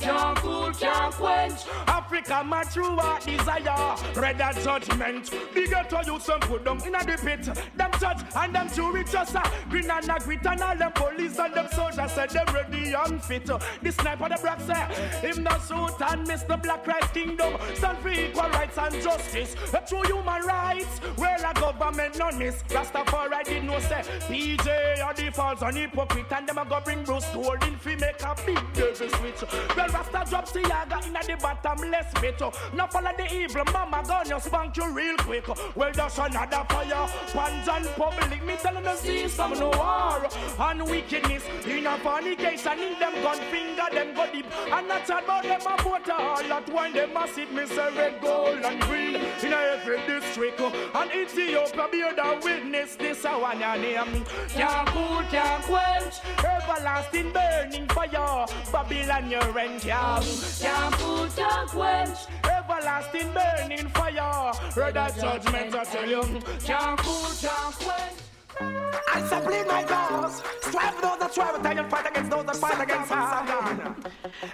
Can't 0.00 0.38
cool, 0.38 0.72
can't 0.72 1.14
quench. 1.14 1.60
Africa, 1.86 2.42
my 2.44 2.62
true 2.64 2.96
heart 2.96 3.24
desire, 3.24 3.96
red 4.16 4.38
judgment. 4.62 5.30
Bigger 5.54 5.84
to 5.88 6.02
you, 6.06 6.20
some 6.20 6.40
put 6.40 6.64
them 6.64 6.78
in 6.86 6.94
a 6.94 7.04
the 7.04 7.18
pit. 7.22 7.44
Them 7.76 7.90
judge 8.00 8.22
and 8.36 8.54
them 8.54 8.68
jury 8.74 9.04
just 9.04 9.34
a 9.34 9.42
green 9.68 9.90
and 9.90 10.08
a 10.08 10.18
grit 10.20 10.46
and 10.46 10.60
all 10.60 10.76
them 10.76 10.92
police 10.92 11.38
and 11.38 11.54
them 11.54 11.68
soldiers 11.72 12.12
said 12.12 12.30
them 12.30 12.46
ready 12.54 12.92
and 12.92 13.22
fit. 13.22 13.46
The 13.46 13.92
sniper 13.92 14.28
the 14.28 14.38
black 14.40 14.60
say 14.60 15.26
him 15.26 15.44
the 15.44 15.58
suit 15.60 16.00
and 16.10 16.26
the 16.26 16.56
black 16.56 16.84
Christ 16.98 17.14
kingdom. 17.14 17.56
Stand 17.74 17.98
for 17.98 18.08
equal 18.08 18.48
rights 18.50 18.78
and 18.78 18.94
justice. 19.02 19.54
A 19.72 19.82
true 19.86 20.02
human 20.02 20.42
rights. 20.42 21.00
Well 21.16 21.50
a 21.50 21.54
government 21.54 22.18
none 22.18 22.38
miss. 22.38 22.62
Rastafari 22.68 23.44
did 23.44 23.64
no 23.64 23.78
say 23.80 24.02
PJ 24.28 25.04
are 25.04 25.14
the 25.14 25.30
false 25.32 25.62
and 25.62 25.76
hypocrite 25.76 26.32
and 26.32 26.48
them 26.48 26.58
a 26.58 26.64
go 26.64 26.80
bring 26.80 27.04
Bruce 27.04 27.26
Golding 27.32 27.76
fi 27.76 27.94
make 27.96 28.22
a 28.22 28.34
big 28.44 28.60
devil 28.74 29.08
switch. 29.08 29.42
Well 29.76 29.88
Rasta 29.88 30.24
drop 30.28 30.48
Seaga 30.48 31.06
in 31.06 31.12
the 31.12 31.36
bottomless 31.40 32.12
pit. 32.14 32.40
Now 32.74 32.86
follow 32.86 33.10
the 33.16 33.34
evil 33.34 33.64
mama 33.72 34.24
you 34.28 34.40
spank 34.40 34.76
you 34.76 34.92
real 34.92 35.16
quick. 35.18 35.46
Well 35.76 35.92
that's 35.92 36.18
another 36.18 36.64
fire. 36.68 37.08
Pans 37.32 37.68
and 37.68 37.86
public 37.96 38.44
me 38.44 38.56
telling 38.56 38.84
them 38.84 38.96
see 38.96 39.28
some 39.28 39.52
no 39.58 39.70
war 39.70 40.28
and 40.58 40.82
wickedness 40.90 41.44
in 41.66 41.86
a 41.86 41.98
fornication 41.98 42.78
in 42.78 42.98
them 42.98 43.12
gun 43.22 43.38
finger 43.50 43.88
them 43.92 44.14
go 44.14 44.26
deep 44.32 44.46
and 44.72 44.88
not 44.88 45.04
about 45.08 45.42
them 45.42 45.60
a 45.60 45.82
vote 45.82 46.08
all 46.10 46.42
that 46.42 46.68
one 46.88 46.94
them 46.94 47.16
a 47.16 47.28
sit 47.28 47.52
me 47.52 47.66
say 47.66 47.88
red 47.96 48.20
gold 48.20 48.64
and 48.64 48.80
green. 48.82 49.16
In 49.42 49.52
every 49.52 49.98
district 50.06 50.60
uh, 50.60 50.70
and 50.94 51.10
Ethiopia 51.12 51.88
be 51.90 52.00
the 52.00 52.40
witness. 52.42 52.96
This 52.96 53.24
a 53.24 53.38
one 53.38 53.60
your 53.60 53.76
name. 53.76 54.24
Can't 54.48 54.88
cool 54.88 55.22
can't 55.30 55.62
quench 55.64 56.14
everlasting 56.38 57.32
burning 57.32 57.88
fire. 57.88 58.46
Babylon 58.72 59.30
your 59.30 59.58
yeah 59.84 60.20
can't 60.60 60.94
cool 60.94 61.26
can't 61.36 61.68
quench 61.68 62.18
everlasting 62.44 63.32
burning 63.32 63.88
fire. 63.90 64.52
That 64.92 65.16
judgment 65.20 65.74
I 65.74 65.84
tell 65.84 66.08
you. 66.08 66.22
Can't 66.64 66.98
cool 67.00 67.30
can't 67.40 67.74
quench 67.74 68.18
I 68.60 69.22
simply 69.28 69.62
my 69.64 69.84
cause. 69.84 70.42
Strive 70.62 71.00
those 71.00 71.18
that 71.18 71.32
strive, 71.32 71.64
and 71.64 71.90
fight 71.90 72.10
against 72.10 72.30
those 72.30 72.46
that 72.46 72.56
fight 72.56 72.80
against 72.82 73.08
Satan. 73.08 73.94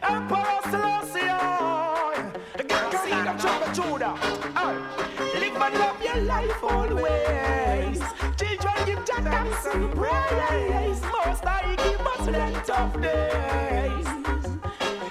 Emperor 0.03 0.61
Selassie, 0.70 1.93
oh, 3.07 3.11
the 3.11 3.24
God 3.24 3.38
can 3.38 3.38
see 3.38 3.38
the 3.38 3.38
trouble 3.40 3.72
Judah. 3.74 4.14
Oh, 4.57 4.74
live 5.34 5.62
and 5.62 5.74
love 5.78 6.02
your 6.02 6.16
life 6.24 6.62
always. 6.62 8.00
Children 8.36 8.86
give 8.86 9.05
Jah 9.05 9.22
thanks 9.22 9.66
and 9.66 9.92
praise. 9.92 11.02
Most 11.02 11.46
I 11.46 11.76
give 11.76 12.00
us 12.00 12.26
length 12.28 12.70
of 12.70 13.02
days. 13.02 14.07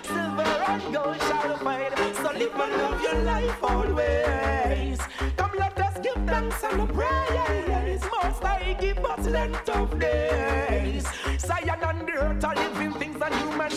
Silver 0.07 0.53
and 0.67 0.93
gold 0.93 1.19
shall 1.21 1.57
find. 1.57 1.93
So 2.15 2.31
live 2.31 2.53
and 2.53 2.73
love 2.81 3.01
your 3.01 3.15
life 3.23 3.63
always. 3.63 4.99
Come 5.37 5.51
let 5.57 5.79
us 5.79 5.99
give 6.01 6.21
thanks 6.25 6.63
and 6.63 6.89
praise. 6.93 8.01
Most 8.23 8.43
I 8.43 8.73
give 8.79 9.05
us 9.05 9.25
length 9.27 9.69
of 9.69 9.99
days. 9.99 11.05
Zion 11.39 11.79
and 11.83 12.07
the 12.07 12.13
earth 12.13 12.43
are 12.45 12.55
living 12.55 12.93
things 12.93 13.21
and 13.21 13.35
human 13.35 13.71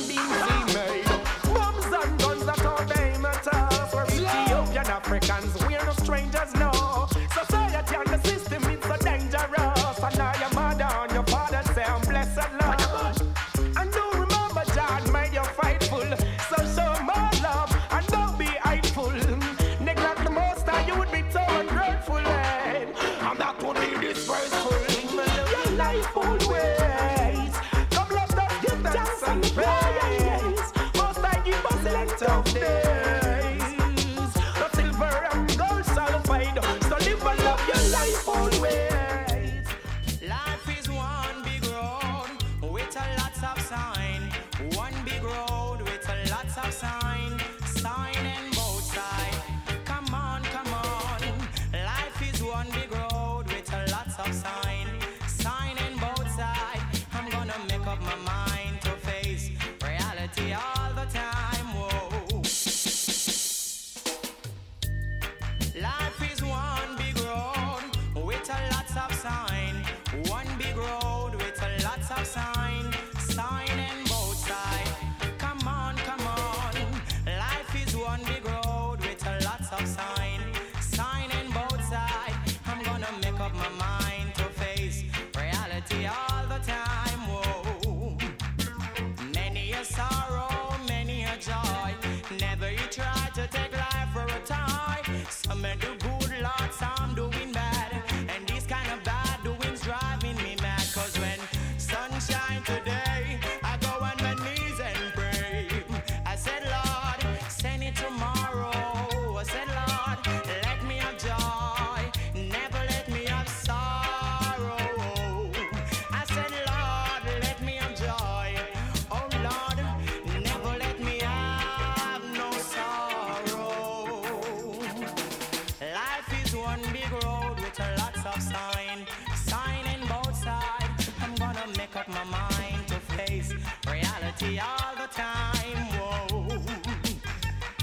mercy 134.46 134.60
all 134.60 134.94
the 134.96 135.08
time. 135.12 135.78
Whoa. 135.98 136.46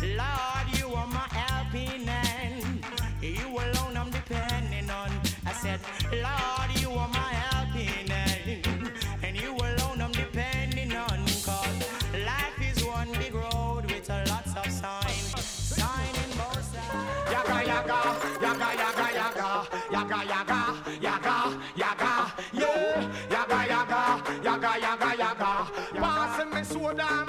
Lord, 0.01 0.77
you 0.77 0.87
are 0.95 1.07
my 1.07 1.27
helping 1.31 2.07
hand. 2.07 2.85
You 3.21 3.47
alone 3.47 3.97
I'm 3.97 4.09
depending 4.09 4.89
on. 4.89 5.09
I 5.45 5.53
said, 5.53 5.79
Lord, 6.11 6.79
you 6.81 6.91
are 6.91 7.07
my 7.09 7.33
helping 7.33 8.07
hand. 8.07 8.91
And 9.23 9.35
you 9.39 9.51
alone 9.55 10.01
I'm 10.01 10.11
depending 10.11 10.93
on. 10.93 11.25
Cause 11.45 11.79
life 12.25 12.59
is 12.61 12.83
one 12.83 13.11
big 13.13 13.33
road 13.33 13.83
with 13.85 14.09
a 14.09 14.23
lots 14.29 14.55
of 14.55 14.71
signs. 14.71 15.39
Sign 15.43 16.15
in 16.23 16.37
both 16.37 16.63
sides. 16.63 17.31
Yaga, 17.31 17.67
yaga 17.67 18.23
yaga 18.41 18.69
yaga, 18.83 19.67
yaga 19.91 20.25
yaga, 20.25 20.83
yaga 21.01 21.12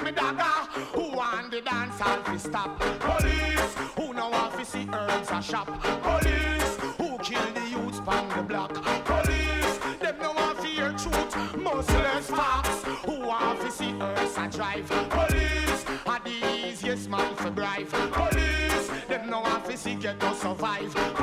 me 0.03 0.13
dagger. 0.13 0.57
Who 0.95 1.17
want 1.17 1.51
the 1.51 1.61
dance 1.61 2.01
all 2.01 2.23
fi 2.23 2.37
stop? 2.37 2.79
Police, 3.01 3.75
who 3.97 4.13
know 4.15 4.31
want 4.31 4.53
fi 4.55 4.63
see 4.63 4.89
herbs 4.93 5.31
a 5.31 5.43
shop? 5.43 5.69
Police, 6.03 6.77
who 6.99 7.19
kill 7.19 7.53
the 7.55 7.67
youths 7.71 8.01
pon 8.01 8.29
the 8.37 8.43
block? 8.43 8.73
Police, 9.05 9.79
them 10.01 10.17
no 10.21 10.33
want 10.33 10.59
fi 10.59 10.69
hear 10.69 10.93
truth, 10.93 11.57
much 11.57 11.89
less. 11.89 12.31
Who 13.05 13.21
want 13.27 13.59
fi 13.61 13.69
see 13.71 13.93
herbs 14.01 14.37
a 14.39 14.49
drive? 14.49 14.89
Police, 15.11 15.85
are 16.07 16.21
the 16.21 16.67
easiest 16.67 17.09
man 17.09 17.35
for 17.37 17.51
bribe. 17.51 17.89
Police, 17.89 18.89
them 19.09 19.31
no 19.31 19.41
want 19.41 19.67
fi 19.67 19.75
see 19.75 19.95
get 19.95 20.21
to 20.21 20.35
survive. 20.35 21.14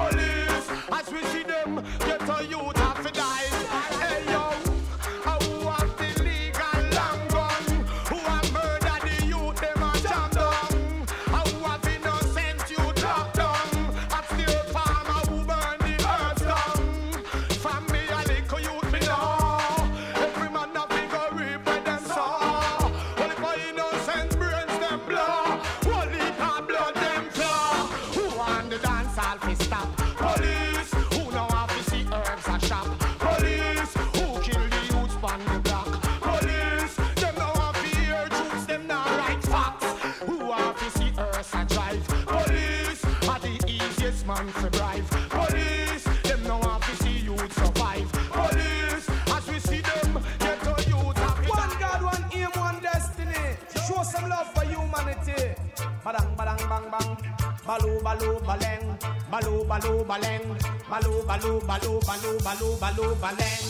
Baleng. 60.12 60.44
Balu, 60.92 61.24
balu, 61.24 61.54
balu, 61.64 61.94
balu, 62.04 62.32
balu, 62.44 62.70
balu, 62.84 63.08
baleng. 63.24 63.64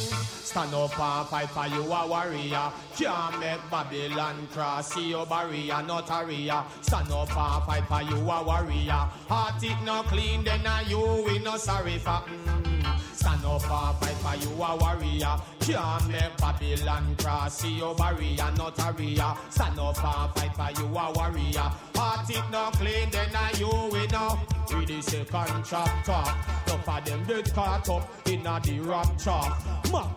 Stand 0.49 0.73
up 0.73 0.99
and 0.99 1.27
fight 1.29 1.49
for 1.49 1.67
you 1.67 1.83
a 1.85 2.07
warrior. 2.07 2.67
Can't 2.97 3.39
make 3.39 3.61
Babylon 3.69 4.47
cross 4.51 4.93
see 4.93 5.09
your 5.09 5.25
barrier, 5.25 5.81
not 5.83 6.09
a 6.09 6.25
ria. 6.25 6.65
Stand 6.81 7.11
up 7.11 7.29
and 7.37 7.63
fight 7.65 7.85
for 7.87 8.01
you 8.01 8.17
a 8.17 8.43
warrior. 8.43 9.01
Heart 9.29 9.63
it 9.63 9.77
no 9.85 10.01
clean, 10.03 10.43
then 10.43 10.65
a 10.65 10.83
you 10.89 11.23
we 11.25 11.39
no 11.39 11.57
sorry 11.57 11.99
for. 11.99 12.25
Mm. 12.25 12.99
Stand 13.13 13.45
up 13.45 13.61
and 13.61 13.97
fight 14.01 14.17
for 14.23 14.35
you 14.43 14.63
a 14.63 14.75
warrior. 14.75 15.35
Can't 15.59 16.09
make 16.09 16.35
Babylon 16.37 17.15
cross 17.19 17.59
see 17.61 17.77
your 17.77 17.93
barrier, 17.95 18.49
not 18.57 18.79
a 18.79 18.91
ria. 18.93 19.37
Stand 19.51 19.79
up 19.79 20.03
and 20.03 20.33
fight 20.33 20.55
for 20.57 20.81
you 20.81 20.87
a 20.87 21.11
warrior. 21.13 21.71
Heart 22.01 22.29
it 22.31 22.49
no 22.49 22.71
clean, 22.73 23.11
then 23.11 23.35
a 23.35 23.55
you 23.59 23.69
we 23.91 24.07
no. 24.07 24.39
Read 24.73 24.87
the 24.87 25.01
second 25.01 25.63
chapter. 25.63 26.23
Enough 26.65 26.89
of 26.89 27.05
them 27.05 27.23
get 27.27 27.53
caught 27.53 27.87
up 27.89 28.27
in 28.27 28.47
a 28.47 28.59
the 28.63 28.79
rapture. 28.79 29.45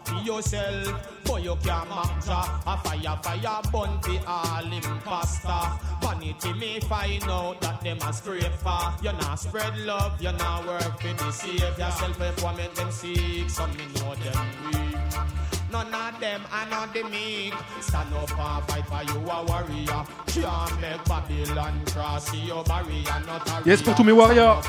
To 0.06 0.14
yourself, 0.24 1.20
but 1.24 1.42
you 1.42 1.56
can't 1.56 1.88
map 1.90 2.24
ja. 2.26 2.40
A 2.66 2.76
fire, 2.78 3.18
fire, 3.22 3.60
burn 3.70 4.00
fi 4.00 4.18
all 4.26 4.72
imposter. 4.72 5.64
Vanity 6.00 6.52
may 6.54 6.80
find 6.80 7.24
out 7.24 7.60
that 7.60 7.82
them 7.82 7.98
a 7.98 8.12
scraper. 8.12 8.94
You 9.02 9.12
not 9.12 9.34
spread 9.36 9.76
love, 9.80 10.22
you 10.22 10.32
not 10.32 10.66
work 10.66 11.00
for 11.00 11.12
the 11.12 11.30
savior. 11.32 11.90
Self-employment 11.90 12.74
them 12.76 12.90
seek, 12.90 13.50
some 13.50 13.76
me 13.76 13.84
know 13.96 14.14
them 14.14 14.46
weak. 14.64 15.43
None 15.74 15.92
of 15.92 16.20
them 16.20 16.40
are 16.52 16.70
not 16.70 16.94
the 16.94 17.02
meek. 17.02 17.52
Stand 17.80 18.14
up 18.14 18.30
and 18.30 18.64
fight 18.68 18.86
for 18.86 19.02
you 19.12 19.18
a 19.28 19.44
warrior. 19.44 20.04
Can't 20.26 20.80
make 20.80 21.04
Babylon 21.04 21.82
cross 21.86 22.32
your 22.32 22.62
barrier. 22.62 23.20
Not 23.26 23.48
a 23.48 23.68
Yes, 23.68 23.82
pour 23.82 23.96
tous 23.96 24.04
mes 24.04 24.12
warriors. 24.12 24.62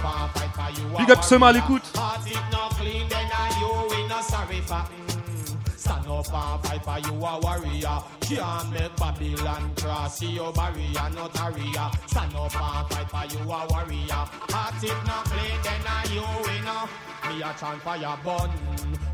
Big 0.98 1.12
up 1.12 1.24
Sema 1.24 1.50
à 1.50 1.52
l'écoute. 1.52 1.84
Heart 1.96 2.28
it 2.28 2.40
no 2.52 2.70
clean, 2.70 3.08
then 3.08 3.30
I 3.32 3.60
you 3.60 3.96
we 3.96 4.08
no 4.08 4.20
sorry 4.22 4.62
for. 4.62 4.84
Stand 5.86 6.08
up 6.08 6.34
and 6.34 6.64
fight 6.64 6.84
for 6.84 7.00
you 7.08 7.24
a 7.24 7.40
warrior. 7.42 8.02
Can't 8.22 8.72
make 8.72 8.96
Babylon 8.96 9.72
cross 9.76 10.20
your 10.20 10.52
barrier, 10.52 11.10
not 11.14 11.40
a 11.40 11.52
ria. 11.52 11.92
Stand 12.08 12.34
up 12.34 12.56
and 12.60 12.90
fight 12.90 13.10
for 13.12 13.38
you 13.38 13.44
a 13.44 13.68
warrior. 13.70 14.26
Heart 14.50 14.84
it 14.84 14.98
no 15.06 15.22
clean, 15.30 15.62
then 15.62 15.86
I 15.86 16.04
you 16.10 16.26
no. 16.66 16.90
Me 17.30 17.44
a 17.44 17.54
chant 17.54 17.82
fire 17.84 18.18
burn. 18.24 18.50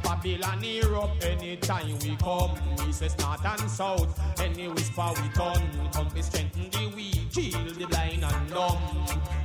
Babylon 0.02 0.64
erupt 0.64 1.26
anytime 1.26 2.00
we 2.00 2.16
come. 2.16 2.56
We 2.86 2.94
say 2.94 3.10
north 3.20 3.46
and 3.46 3.70
south. 3.70 4.40
Any 4.40 4.70
whisper 4.70 5.12
we 5.22 5.28
turn. 5.36 5.92
Come 5.92 6.08
be 6.14 6.22
strengthen 6.22 6.70
the 6.70 6.96
weak, 6.96 7.34
heal 7.34 7.66
the 7.66 7.86
blind 7.86 8.24
and 8.24 8.50
dumb. 8.50 8.78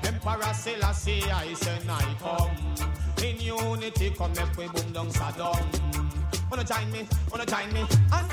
Emperor 0.04 0.54
Selassie, 0.54 1.24
I 1.24 1.52
say 1.54 1.78
I 1.88 2.14
come. 2.20 2.95
In 3.22 3.40
unity, 3.40 4.10
come 4.10 4.32
make 4.34 4.56
we 4.56 4.66
boom 4.68 4.92
down 4.92 5.08
Saddam. 5.08 6.06
Wanna 6.50 6.64
join 6.64 6.90
me? 6.92 7.08
Wanna 7.30 7.46
join 7.46 7.72
me? 7.72 7.84
And 8.12 8.32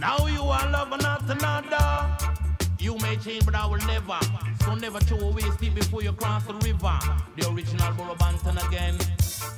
Now 0.00 0.26
you 0.26 0.42
are 0.42 0.70
love 0.70 0.90
not 1.00 1.28
another. 1.28 2.16
You 2.78 2.96
may 2.98 3.16
change, 3.16 3.44
but 3.44 3.54
I 3.54 3.66
will 3.66 3.84
never. 3.86 4.18
So 4.64 4.74
never 4.74 5.00
throw 5.00 5.28
away 5.28 5.42
steep 5.52 5.74
before 5.74 6.02
you 6.02 6.12
cross 6.12 6.44
the 6.44 6.54
river. 6.54 6.98
The 7.36 7.48
original 7.50 7.92
Burro 7.94 8.14
Banton 8.14 8.56
again. 8.68 8.96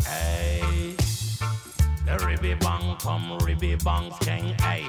Hey. 0.06 0.94
Ribby 2.08 2.54
bang 2.54 2.96
come 3.02 3.38
ribby 3.44 3.76
bang 3.84 4.10
skeng 4.20 4.54
hey 4.62 4.88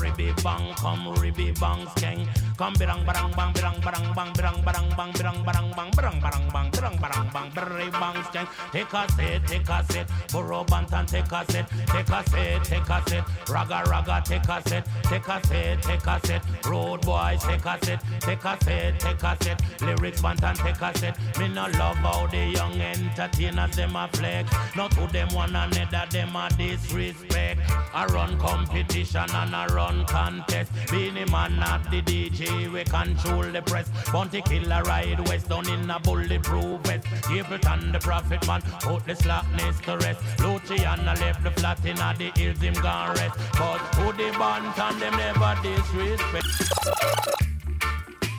ribby 0.00 0.32
bang 0.42 0.74
come 0.74 1.14
ribby 1.22 1.52
bang 1.60 1.86
skeng 1.94 2.26
come 2.56 2.74
birang 2.74 3.04
barang 3.06 3.30
bang 3.36 3.52
birang 3.52 3.80
barang 3.80 4.14
bang 4.16 4.32
birang 4.32 4.64
barang 4.64 4.90
bang 4.96 5.12
birang 5.12 5.44
barang 5.44 5.70
bang 5.76 5.90
birang 5.94 6.20
barang 6.20 6.48
bang 6.52 6.70
birang 6.70 6.96
barang 6.98 7.30
bang 7.32 7.50
birang 7.54 7.90
bang 8.00 8.46
take 8.72 8.92
a 8.92 9.06
set 9.12 9.46
take 9.46 9.68
a 9.68 9.84
set 9.92 10.06
Burro 10.32 10.64
Banton 10.64 11.06
take 11.06 11.30
a 11.30 11.44
set 11.52 11.68
take 11.86 12.08
a 12.08 12.24
set 12.30 12.64
take 12.64 12.88
a 12.88 13.02
set 13.06 13.24
raga 13.48 13.82
raga 13.88 14.22
take 14.24 14.48
a 14.48 14.60
set 14.68 14.86
take 15.04 15.28
a 15.28 15.40
set 15.46 15.82
take 15.82 16.06
a 16.06 16.20
set 16.26 16.42
road 16.66 17.00
boys 17.06 17.42
take 17.44 17.64
a 17.64 17.78
set 17.84 18.02
take 18.20 18.44
a 18.44 18.56
set 18.64 18.98
take 18.98 19.22
a 19.22 19.36
set 19.40 19.62
lyrics 19.82 20.20
Banton 20.20 20.56
take 20.56 20.82
a 20.82 20.98
set 20.98 21.38
me 21.38 21.48
no 21.48 21.66
love 21.78 21.96
how 21.96 22.26
the 22.26 22.44
young 22.46 22.80
entertainers 22.80 23.76
them 23.76 23.94
a 23.94 24.08
flex 24.12 24.50
not 24.74 24.90
to 24.92 25.06
them 25.12 25.28
one 25.34 25.54
another 25.54 26.06
them 26.10 26.34
a 26.34 26.48
disrespect. 26.56 27.60
I 27.94 28.06
run 28.06 28.38
competition 28.38 29.30
and 29.30 29.54
I 29.54 29.66
run 29.66 30.04
contest. 30.06 30.72
Beenie 30.90 31.24
Man 31.30 31.56
not 31.56 31.90
the 31.90 32.02
DJ, 32.02 32.70
we 32.72 32.84
control 32.84 33.42
the 33.42 33.62
press. 33.62 33.88
Bounty 34.12 34.42
killer 34.42 34.82
ride 34.82 35.26
west 35.28 35.48
down 35.48 35.68
in 35.68 35.90
a 35.90 35.98
bulletproof 36.00 36.80
vest. 36.82 37.04
Capleton 37.28 37.92
the 37.92 37.98
prophet 37.98 38.46
man, 38.46 38.62
put 38.80 39.04
the 39.06 39.14
slackness 39.14 39.80
to 39.80 39.96
rest. 39.98 40.20
Luciano 40.40 41.14
left 41.20 41.42
the 41.42 41.50
flat 41.52 41.84
in 41.84 41.98
a 41.98 42.14
the 42.16 42.30
hills 42.38 42.60
him 42.60 42.74
gone 42.74 43.14
rest. 43.16 43.38
But 43.52 43.78
who 43.96 44.12
the 44.12 44.36
band 44.38 44.78
and 44.78 45.00
them 45.00 45.16
never 45.16 45.54
disrespect. 45.62 46.46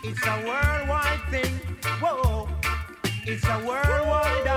It's 0.03 0.25
a 0.25 0.35
worldwide 0.45 1.21
thing. 1.31 1.53
Whoa. 1.99 2.47
It's 3.25 3.43
a 3.45 3.57
worldwide 3.65 4.56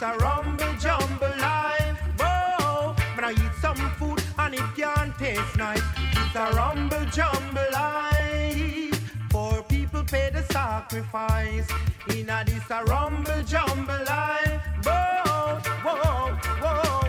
This 0.00 0.08
a 0.08 0.16
rumble 0.16 0.74
jumble 0.78 1.38
life. 1.40 1.98
Whoa. 2.18 2.94
But 3.14 3.24
I 3.24 3.32
eat 3.32 3.54
some 3.60 3.76
food 3.98 4.22
and 4.38 4.54
it 4.54 4.64
can't 4.74 5.14
taste 5.18 5.58
nice. 5.58 5.82
It's 6.12 6.34
a 6.34 6.56
rumble 6.56 7.04
jumble 7.12 7.70
life. 7.70 9.28
Poor 9.28 9.62
people 9.64 10.02
pay 10.04 10.30
the 10.30 10.42
sacrifice. 10.44 11.68
in 12.08 12.30
a 12.30 12.42
this 12.46 12.70
a 12.70 12.82
rumble 12.84 13.42
jumble 13.42 14.02
life. 14.06 14.62
Whoa, 14.84 15.60
whoa, 15.84 16.32
whoa. 16.62 17.00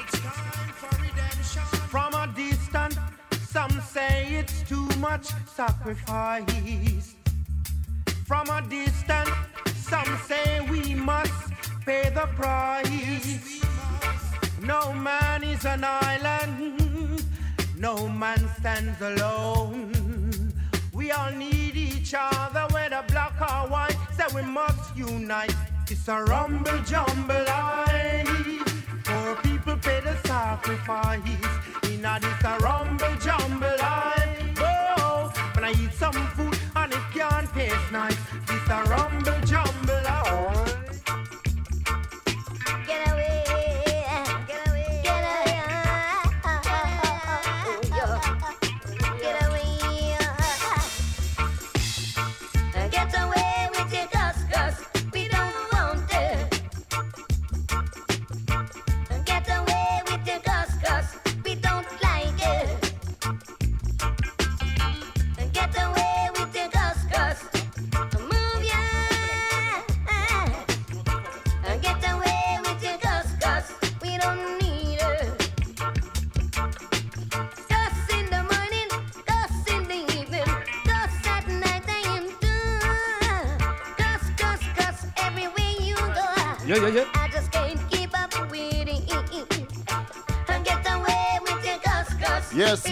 It's 0.00 0.18
time 0.20 0.72
for 0.80 0.96
redemption. 1.02 1.62
From 1.92 2.14
a 2.14 2.26
distance, 2.34 2.96
some 3.50 3.82
say 3.82 4.28
it's 4.30 4.62
too 4.62 4.88
much 4.98 5.26
sacrifice. 5.44 7.14
From 8.24 8.48
a 8.48 8.62
distance, 8.62 9.30
some 9.76 10.18
say 10.26 10.66
we 10.70 10.94
must 10.94 11.46
pay 11.86 12.10
the 12.10 12.26
price. 12.34 13.62
No 14.60 14.92
man 14.92 15.44
is 15.44 15.64
an 15.64 15.84
island, 15.84 17.24
no 17.78 18.08
man 18.08 18.40
stands 18.58 19.00
alone. 19.00 20.52
We 20.92 21.12
all 21.12 21.30
need 21.30 21.76
each 21.76 22.12
other, 22.18 22.66
whether 22.74 23.04
black 23.06 23.40
or 23.40 23.70
white, 23.70 23.96
so 24.16 24.24
we 24.34 24.42
must 24.42 24.96
unite. 24.96 25.54
It's 25.88 26.08
a 26.08 26.24
rumble 26.24 26.80
jumble 26.82 27.44
life, 27.46 28.28
for 29.04 29.36
people 29.42 29.76
pay 29.76 30.00
the 30.00 30.16
sacrifice. 30.26 31.20
In 31.84 32.04
a 32.04 32.18
this 32.20 32.44
a 32.44 32.58
rumble 32.58 33.16
jumble 33.26 33.76
life. 33.78 34.58
Oh, 34.58 35.32
when 35.54 35.64
I 35.64 35.70
eat 35.70 35.92
some 35.92 36.20
food 36.34 36.58
and 36.74 36.92
it 36.92 37.06
can't 37.14 37.48
taste 37.54 37.92
nice, 37.92 38.18
it's 38.48 38.70
a 38.70 38.82
rumble 38.90 39.45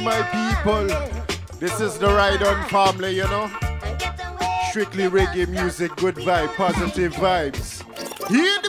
my 0.04 0.22
people. 0.36 0.86
This 1.58 1.80
is 1.80 1.98
the 1.98 2.08
Ride 2.08 2.42
On 2.42 2.68
family, 2.68 3.16
you 3.16 3.24
know. 3.24 3.50
Strictly 4.68 5.04
reggae 5.04 5.48
music, 5.48 5.96
good 5.96 6.16
vibe, 6.16 6.54
positive 6.56 7.14
vibes. 7.14 7.82
Hear 8.28 8.63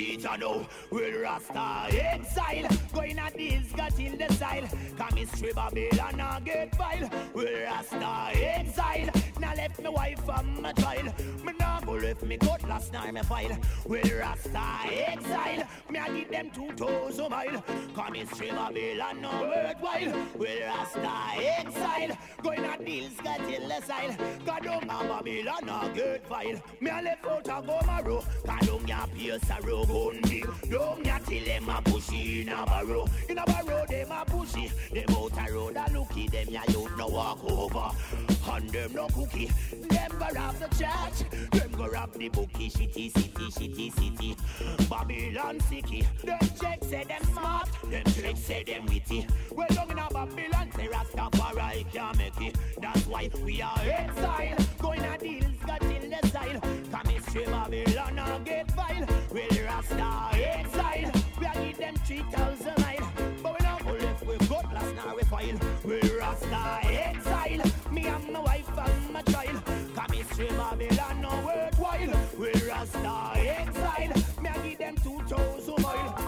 I 0.00 0.36
know, 0.36 0.64
will 0.92 1.22
Rasta 1.22 1.88
exile. 1.90 2.68
Going 2.94 3.18
at 3.18 3.36
this, 3.36 3.72
got 3.72 3.98
in 3.98 4.16
the 4.16 4.32
style. 4.32 4.68
Come 4.96 5.16
history 5.16 5.52
Babylon 5.52 6.20
and 6.20 6.44
get 6.44 6.76
vile. 6.76 7.10
Will 7.34 7.62
Rasta 7.64 8.30
exile. 8.32 9.10
Now 9.40 9.54
left 9.56 9.82
my 9.82 9.90
wife 9.90 10.28
and 10.28 10.62
my 10.62 10.72
child. 10.72 11.12
Me 11.44 11.52
now 11.58 11.80
go 11.84 11.92
left 11.94 12.22
me 12.22 12.36
cutlass 12.38 12.92
night 12.92 13.12
me 13.12 13.22
file. 13.22 13.58
Will 13.86 14.18
Rasta 14.20 14.62
exile. 14.92 15.66
Me 15.90 15.98
I 15.98 16.16
give 16.16 16.30
them 16.30 16.50
two 16.50 16.70
thousand 16.76 17.30
mile. 17.30 17.64
Come 17.96 18.14
history 18.14 18.50
Babylon 18.50 19.20
no 19.20 19.30
worthwhile. 19.30 20.26
Will 20.36 20.60
Rasta 20.60 21.42
exile. 21.42 22.16
Going 22.40 22.64
at 22.64 22.86
this, 22.86 23.14
got 23.24 23.40
in 23.40 23.68
the 23.68 23.80
style. 23.80 24.16
God 24.46 24.60
oh, 24.64 24.80
don't 24.80 24.86
Babylon 24.86 25.68
a 25.68 25.92
good 25.92 26.22
file. 26.22 26.62
Me 26.80 26.90
a 26.90 27.02
left 27.02 27.26
out 27.26 27.48
a 27.48 27.66
go 27.66 27.80
marrow. 27.84 28.24
Cause 28.46 28.66
don't 28.66 28.88
ya 28.88 29.06
pierce 29.06 29.50
a 29.50 29.60
row 29.66 29.87
gun 29.88 30.20
me. 30.28 30.44
Ya 31.04 31.18
till 31.18 31.44
them 31.44 31.68
a 31.68 31.82
pushy 31.82 32.42
in 32.42 32.48
a 32.50 32.66
barrow. 32.66 33.06
In 33.28 33.38
a 33.38 33.44
barrow 33.44 33.86
them 33.88 34.12
a 34.12 34.24
pushy. 34.26 34.70
Them 34.92 35.16
out 35.16 35.48
a 35.48 35.52
road 35.52 35.76
a 35.76 35.92
looky. 35.92 36.28
Them 36.28 36.48
ya 36.48 36.62
youth 36.68 36.96
no 36.96 37.08
walk 37.08 37.42
over. 37.44 37.90
And 38.52 38.70
them 38.70 38.92
no 38.94 39.08
cookie. 39.08 39.50
Them 39.88 40.12
go 40.18 40.26
rob 40.34 40.54
the 40.56 40.68
church. 40.76 41.50
Them 41.50 41.70
go 41.72 41.86
rob 41.88 42.12
the 42.12 42.28
bookie. 42.28 42.70
Shitty 42.70 43.12
city, 43.12 43.46
shitty 43.56 43.92
city. 43.94 44.36
Babylon 44.88 45.58
sicky. 45.60 46.06
Them 46.22 46.38
check 46.60 46.84
say 46.84 47.04
them 47.04 47.24
smart. 47.32 47.68
Them 47.90 48.04
trick 48.04 48.36
say 48.36 48.64
them 48.64 48.86
witty. 48.86 49.26
Well 49.50 49.68
down 49.68 49.90
in 49.90 49.98
a 49.98 50.08
Babylon 50.10 50.70
say 50.76 50.88
Rastafari 50.88 51.90
can't 51.92 52.18
make 52.18 52.40
it. 52.40 52.56
That's 52.80 53.06
why 53.06 53.30
we 53.42 53.62
are 53.62 53.80
exile. 53.80 54.56
Going 54.78 55.04
a 55.04 55.18
deals, 55.18 55.44
got 55.66 55.82
in 55.82 56.10
the 56.10 56.28
style. 56.28 56.60
History 57.28 57.44
Babylon 57.52 58.18
and 58.18 58.46
get 58.46 58.70
vile. 58.70 59.06
Well 59.30 59.64
Rasta 59.66 60.30
exile. 60.32 61.12
We 61.38 61.46
are 61.46 61.54
give 61.62 61.76
them 61.76 61.94
3,000 62.06 62.78
mile. 62.78 63.12
But 63.42 63.60
we 63.60 63.66
not 63.66 63.84
go 63.84 63.92
left 63.92 64.26
with 64.26 64.48
good 64.48 64.72
last 64.72 64.94
now 64.94 65.14
we 65.14 65.22
file. 65.24 65.60
Well 65.84 66.18
Rasta 66.18 66.88
exile. 66.88 67.70
Me 67.92 68.06
and 68.06 68.32
my 68.32 68.40
wife 68.40 68.78
and 68.78 69.12
my 69.12 69.20
child. 69.22 69.62
Come 69.94 70.12
history 70.12 70.48
Babylon 70.48 71.20
no 71.20 71.28
worthwhile. 71.44 72.14
Well 72.38 72.66
Rasta 72.66 73.32
exile. 73.36 74.12
Me 74.40 74.48
I 74.48 74.58
give 74.66 74.78
them 74.78 74.96
2,000 74.96 75.82
mile. 75.82 76.27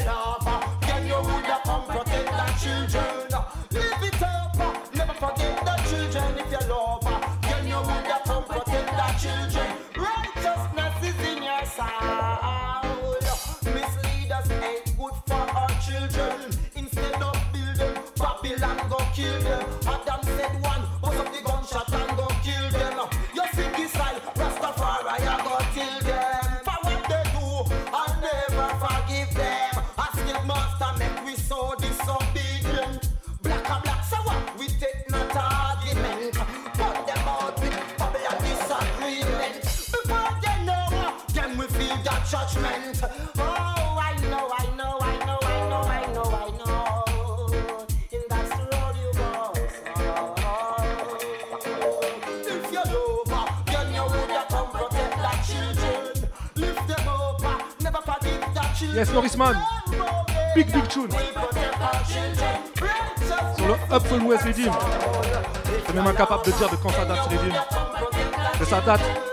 girl. 0.00 0.38
Can 0.80 1.06
you 1.06 1.16
would 1.16 1.44
have 1.44 1.62
come 1.64 1.84
protect 1.84 2.32
our 2.32 2.58
children? 2.58 3.11
Yes, 59.02 59.12
Norrisman. 59.14 59.56
Big 60.54 60.72
Big 60.72 60.86
Tune. 60.86 61.10
Sur 63.56 63.66
le 63.66 63.74
Up 63.90 64.04
West 64.24 64.44
Redeem. 64.44 64.72
C'est 65.84 65.92
même 65.92 66.06
incapable 66.06 66.44
de 66.44 66.52
dire 66.52 66.70
de 66.70 66.76
quand 66.76 66.90
ça 66.90 67.04
date 67.04 67.18
Redeem. 67.22 67.52
De 68.60 68.64
sa 68.64 68.80
date. 68.80 69.31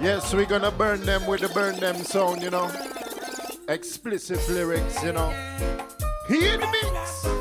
Yes, 0.00 0.32
we're 0.32 0.46
gonna 0.46 0.70
burn 0.70 1.02
them 1.02 1.26
with 1.26 1.42
the 1.42 1.48
burn 1.50 1.78
them 1.78 1.96
song, 1.96 2.40
you 2.40 2.48
know. 2.48 2.70
Explicit 3.68 4.48
lyrics, 4.48 5.02
you 5.02 5.12
know. 5.12 5.28
Hear 6.26 6.56
the 6.56 6.66
mix. 6.66 7.39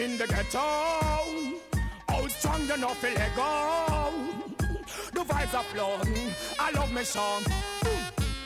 In 0.00 0.16
the 0.16 0.26
ghetto. 0.26 0.58
How 2.08 2.26
strong 2.28 2.62
enough 2.70 3.00
to 3.02 3.08
let 3.14 3.36
go? 3.36 4.10
The 5.12 5.20
vibes 5.20 5.54
are 5.54 5.64
flowing. 5.64 6.30
I 6.58 6.70
love 6.72 6.92
me 6.92 7.04
song. 7.04 7.42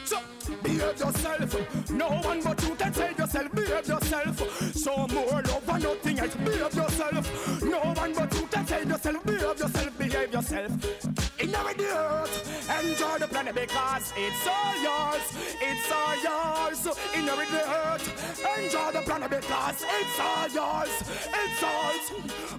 So, 0.05 0.19
behave 0.63 0.99
yourself. 0.99 1.91
No 1.91 2.09
one 2.09 2.43
but 2.43 2.63
you 2.63 2.75
can 2.75 2.93
save 2.93 3.19
yourself. 3.19 3.53
Behave 3.53 3.87
yourself. 3.89 4.75
So 4.75 5.07
more 5.09 5.43
love 5.43 5.69
and 5.69 5.83
nothing 5.85 6.19
else. 6.19 6.35
Behave 6.35 6.75
yourself. 6.75 7.63
No 7.63 7.79
one 7.79 8.15
but 8.15 8.35
you 8.35 8.47
can 8.47 8.67
save 8.67 8.89
yourself. 8.89 9.25
Behave 9.25 9.59
yourself. 9.59 9.99
Behave 9.99 10.33
yourself. 10.33 11.41
Inherit 11.41 11.79
the 11.79 11.85
earth. 11.85 12.54
Enjoy 12.95 13.19
the 13.19 13.27
planet 13.27 13.57
because 13.57 14.13
it's 14.17 14.47
all 14.47 14.77
yours. 14.81 15.23
It's 15.61 15.91
all 15.91 16.15
yours. 16.23 16.87
Inherit 17.13 17.49
the 17.51 17.69
earth. 17.69 18.47
Enjoy 18.57 18.93
the 18.93 19.01
planet 19.01 19.31
because 19.31 19.83
it's 19.83 20.21
all 20.21 20.49
yours. 20.49 21.03
It's 21.27 21.63
all. 21.65 21.85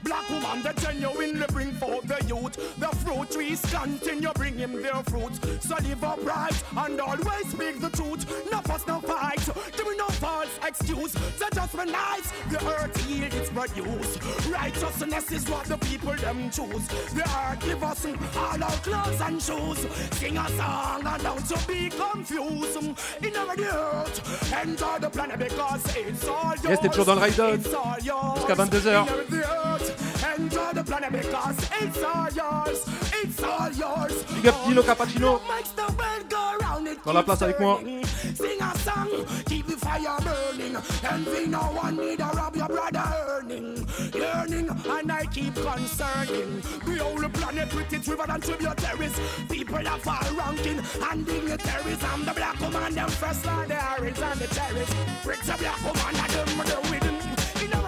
Black 0.04 0.30
woman 0.30 0.62
that 0.64 0.76
genuinely 0.78 1.46
bring 1.54 1.72
forth 1.72 2.06
the 2.08 2.22
youth. 2.28 2.56
The 2.78 2.88
fruit 2.98 3.32
trees 3.32 3.62
continue 3.62 4.32
bring 4.36 4.58
him 4.58 4.82
their 4.82 5.02
fruit. 5.04 5.34
So 5.62 5.76
live 5.82 6.04
upright 6.04 6.64
and 6.76 7.00
always 7.00 7.48
speak 7.50 7.80
the 7.80 7.90
truth. 7.92 8.28
No 8.52 8.60
fuss, 8.60 8.86
no 8.88 9.00
fight. 9.00 9.40
Give 9.78 9.88
me 9.88 9.96
no 9.98 10.08
false 10.08 10.60
excuse. 10.68 11.14
So 11.14 11.48
just 11.54 11.76
nice, 11.76 12.32
the 12.50 12.60
earth 12.76 13.10
yield 13.10 13.34
its 13.34 13.50
produce. 13.50 14.18
Righteousness 14.48 15.32
is 15.32 15.50
what 15.50 15.66
the 15.66 15.78
people 15.78 16.14
them 16.16 16.50
choose. 16.52 16.88
The 17.14 17.24
earth 17.24 17.66
give 17.66 17.84
us 17.84 18.06
all 18.06 18.64
our 18.64 18.78
clothes 18.84 19.22
and 19.22 19.42
shoes. 19.42 19.86
Sing 20.26 20.38
a 20.38 20.49
song 20.57 21.05
and 21.05 21.21
don't 21.21 21.49
you 21.51 21.57
be 21.67 21.89
confused. 21.89 22.78
In 23.21 23.36
our 23.36 23.55
earth, 23.59 24.53
enjoy 24.63 24.97
the 24.99 25.09
planet 25.11 25.38
because 25.38 25.84
it's 25.95 26.28
all 26.28 26.55
yours. 26.63 26.80
Toujours 26.80 27.05
dans 27.05 27.13
le 27.13 27.21
ride 27.21 27.34
jusqu'à 27.34 28.55
22h. 28.55 29.03
Inherit 29.03 29.30
the 29.30 29.43
earth, 29.43 30.15
Enjoy 30.38 30.73
the 30.73 30.84
planet 30.84 31.11
because 31.11 31.57
it's 31.80 32.03
all 32.03 32.28
yours. 32.36 32.86
It's 33.23 33.43
all 33.43 33.71
yours. 33.71 34.23
Big 34.36 34.47
up 34.47 34.55
Dino 34.67 34.82
Cappuccino. 34.82 35.39
Dans 37.05 37.13
la 37.13 37.23
place 37.23 37.41
avec 37.43 37.59
moi. 37.59 37.80
Sing 38.36 38.59
a 38.61 38.78
song, 38.80 39.07
keep 39.45 39.64
the 39.64 39.64
fire 39.96 40.20
burning. 40.22 40.78
Envy 41.04 41.48
no 41.48 41.60
one 41.60 41.98
need 41.98 42.20
to 42.20 42.26
rob 42.26 42.56
your 42.56 42.68
brother 42.68 43.04
earning. 43.30 43.88
Yearning, 44.14 44.70
and 44.70 45.12
I 45.12 45.26
keep 45.26 45.56
concerning. 45.56 46.62
we 46.86 46.96
The 46.96 47.04
whole 47.04 47.30
planet 47.30 47.74
with 47.74 47.93
its 47.93 48.08
river 48.08 48.26
and 48.28 48.43
tributaries. 48.43 49.20
People 49.50 49.88
are 49.88 50.00
far 50.00 50.24
ranking 50.34 50.82
and 51.10 51.26
dignitaries. 51.26 52.04
I'm 52.04 52.26
the 52.26 52.34
black 52.34 52.60
woman, 52.60 52.96
them 52.96 53.10
first 53.10 53.46
line, 53.46 53.68
the 53.68 53.76
Harris 53.76 54.22
and 54.22 54.39
the 54.39 54.48
terrorists. 54.48 54.96
Bricks 55.24 55.50
a 55.50 55.58
black 55.58 55.82
woman, 55.84 56.16
and 56.16 56.32
them 56.32 56.58
the 56.58 56.78
rhythm. 56.91 57.16
In 57.64 57.70
the 57.72 57.86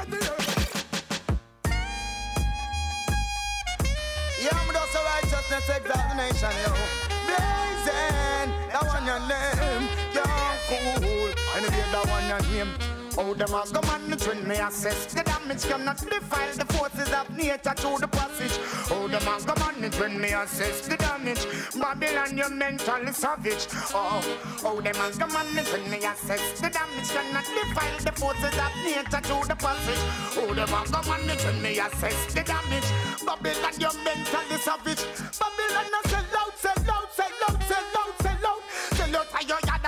Yeah, 4.39 4.57
I'm 4.59 4.73
just 4.73 4.95
a 4.95 5.01
righteousness 5.03 5.69
examination, 5.77 6.51
yo. 6.65 7.66
Blazing, 7.87 8.51
that 8.67 8.83
one 8.83 9.05
your 9.07 9.19
name. 9.31 9.87
You're 10.13 10.27
cool. 10.67 11.31
Anyway, 11.55 11.85
that 11.91 12.05
one 12.11 12.27
your 12.27 12.41
name. 12.51 12.73
Oh, 13.19 13.33
them 13.33 13.49
a 13.49 13.63
go 13.73 13.81
manage 13.81 14.27
when 14.27 14.47
me 14.47 14.55
assess 14.57 15.07
the 15.07 15.23
damage 15.23 15.63
cannot 15.63 15.97
defile 15.97 16.53
the 16.53 16.65
forces 16.73 17.11
of 17.11 17.35
nature 17.35 17.73
through 17.75 17.97
the 17.97 18.07
passage. 18.07 18.59
Oh, 18.91 19.07
them 19.07 19.25
a 19.25 19.41
go 19.41 19.55
manage 19.57 19.97
when 19.99 20.21
me 20.21 20.33
assess 20.33 20.87
the 20.87 20.97
damage. 20.97 21.47
Babylon, 21.73 22.37
you're 22.37 22.51
mentally 22.51 23.13
savage. 23.13 23.67
Oh, 23.95 24.21
oh, 24.65 24.81
them 24.81 24.95
a 25.01 25.09
go 25.17 25.25
manage 25.33 25.71
when 25.71 25.89
me 25.89 25.97
assess 25.97 26.61
the 26.61 26.69
damage 26.69 27.09
cannot 27.09 27.45
defile 27.45 27.99
the 28.05 28.11
forces 28.11 28.53
of 28.53 28.71
nature 28.85 29.21
through 29.23 29.47
the 29.47 29.55
passage. 29.55 30.03
Oh, 30.37 30.53
them 30.53 30.69
a 30.69 30.85
go 30.91 31.01
manage 31.09 31.43
when 31.43 31.61
me 31.63 31.79
assess 31.79 32.33
the 32.35 32.43
damage. 32.43 32.85
Babylon, 33.25 33.73
you're 33.79 33.97
mentally 34.05 34.59
savage. 34.61 35.01
Babylon, 35.41 35.89
I 35.89 36.01
say 36.05 36.21
loud, 36.37 36.46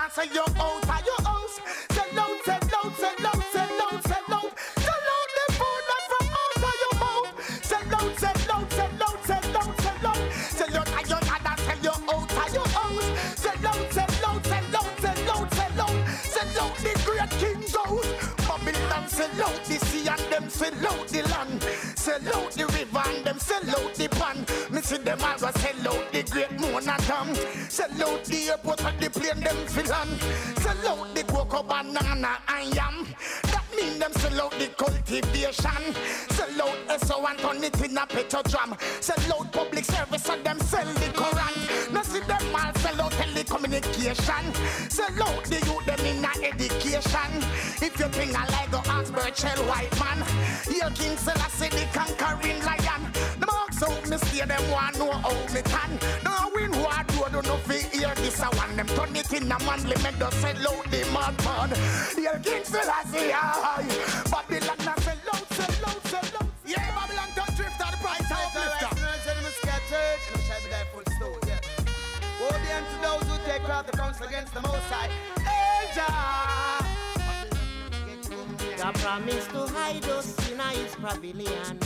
say 0.10 0.26
you 0.34 0.42
out 0.42 0.50
of 0.50 1.06
your 1.06 1.22
house. 1.24 1.60
Sell 1.92 2.20
out, 2.20 2.44
sell 2.44 2.56
out, 2.56 2.96
sell 2.98 3.28
out, 3.28 3.44
sell 3.54 3.82
out, 3.84 4.04
sell 4.08 4.34
out. 4.34 4.52
Sell 4.86 5.06
out 5.16 5.30
the 5.38 5.46
food 5.54 5.84
that's 5.90 6.06
from 6.10 6.28
out 6.40 6.54
of 6.58 6.76
your 6.82 6.96
mouth. 7.00 7.30
Sell 7.64 7.96
out, 7.96 8.14
sell 8.18 8.52
out, 8.56 8.72
sell 8.72 9.04
out, 9.06 9.20
sell 9.26 9.58
out, 9.58 9.72
sell 9.82 10.08
out. 10.08 10.22
Sell 10.58 10.78
out 10.78 10.90
of 10.90 11.10
your 11.10 11.22
mother, 11.30 11.56
sell 11.62 11.80
you 11.84 11.96
out 12.10 12.32
of 12.32 12.54
your 12.54 12.68
house. 12.70 13.08
Sell 13.36 13.68
out, 13.68 13.94
sell 13.94 14.26
out, 14.26 14.46
sell 14.46 14.76
out, 14.78 15.00
sell 15.00 15.32
out, 15.32 15.54
sell 15.54 15.82
out. 15.82 15.98
Sell 16.34 16.64
out 16.64 16.76
the 16.78 16.94
great 17.06 17.30
king's 17.42 17.76
house. 17.76 18.10
Babylon 18.48 19.08
sell 19.08 19.44
out 19.46 19.64
the 19.66 19.78
sea 19.86 20.08
and 20.08 20.26
them 20.32 20.50
sell 20.50 20.88
out 20.88 21.08
the 21.08 21.22
land. 21.30 21.89
Sell 22.00 22.16
out 22.34 22.52
the 22.52 22.66
river 22.68 23.04
and 23.10 23.26
them 23.26 23.38
sell 23.40 23.70
out 23.72 23.94
the 23.96 24.08
pan. 24.08 24.46
Me 24.72 24.82
see 24.82 24.98
them 24.98 25.20
all 25.22 25.38
go 25.38 25.52
sell 25.52 25.88
out 25.90 26.12
the 26.14 26.24
great 26.32 26.50
monadam. 26.52 27.36
Sell 27.70 27.92
out 28.08 28.24
the 28.24 28.50
airport 28.52 28.86
and 28.86 29.00
the 29.02 29.10
plane 29.10 29.42
them 29.42 29.58
fill 29.68 29.94
on. 29.94 30.08
Sell 30.62 30.88
out 30.88 31.14
the 31.14 31.24
cocoa 31.24 31.62
banana 31.62 32.40
and 32.48 32.74
yam. 32.74 33.06
That 33.52 33.66
mean 33.76 34.00
them 34.00 34.14
sell 34.14 34.42
out 34.44 34.52
the 34.52 34.68
cultivation. 34.78 35.94
Sell 36.30 36.62
out 36.62 37.02
SO 37.02 37.26
and 37.26 37.38
turn 37.38 37.64
it 37.66 37.82
in 37.84 37.98
a 37.98 38.08
petrodram. 38.08 38.80
Sell 39.04 39.34
out 39.34 39.52
public 39.52 39.84
service 39.84 40.30
and 40.30 40.44
them 40.46 40.60
sell 40.62 40.86
the 40.86 41.10
Quran. 41.12 41.94
No 41.94 42.02
see 42.04 42.22
them 42.22 42.56
all 42.56 42.74
sell 42.76 43.02
out 43.02 43.19
telecommunication. 43.44 44.92
Sell 44.92 45.24
out 45.24 45.44
the 45.46 45.56
youth 45.56 45.86
them 45.86 46.00
in 46.06 46.24
a 46.24 46.32
education. 46.48 47.32
If 47.82 48.00
you 48.00 48.08
think 48.08 48.36
I 48.36 48.46
like 48.50 48.72
go 48.72 48.82
ask 48.86 49.14
Birchell 49.14 49.60
White 49.68 49.94
man. 50.00 50.24
Here 50.68 50.90
King 50.96 51.18
Selassie 51.18 51.70
the 51.70 51.86
conquering 51.94 52.60
lion. 52.64 53.12
The 53.40 53.46
marks 53.46 53.84
out 53.84 54.10
me 54.10 54.18
stay 54.18 54.46
them 54.46 54.72
want 54.72 54.98
know 54.98 55.12
how 55.12 55.34
me 55.54 55.62
can. 55.62 56.00
No 56.24 56.50
win 56.54 56.72
what 56.82 57.08
do 57.08 57.24
do 57.32 57.48
no 57.48 57.58
fi 57.58 57.80
hear 57.96 58.14
this 58.16 58.42
I 58.42 58.50
want 58.56 58.76
them 58.76 58.88
turn 58.88 59.16
it 59.16 59.32
in 59.34 59.52
a 59.52 59.58
manly 59.64 59.96
make 60.04 60.18
the 60.18 60.30
sell 60.32 60.68
out 60.68 60.92
the 60.92 61.06
mud 61.14 61.38
pod. 61.40 61.72
Here 62.16 62.40
King 62.44 62.64
Selassie 62.64 63.32
aye. 63.34 63.86
Babylon 64.32 64.49
take 73.60 73.66
craft 73.66 73.92
the 73.92 73.98
counsel 73.98 74.28
against 74.28 74.54
the 74.54 74.62
Most 74.62 74.90
High. 74.90 75.10
Jah. 75.96 76.86
God 78.78 78.96
promised 78.96 79.50
to 79.50 79.68
hide 79.68 80.06
us 80.06 80.52
in 80.52 80.60
his 80.60 80.96
pavilion. 80.96 81.80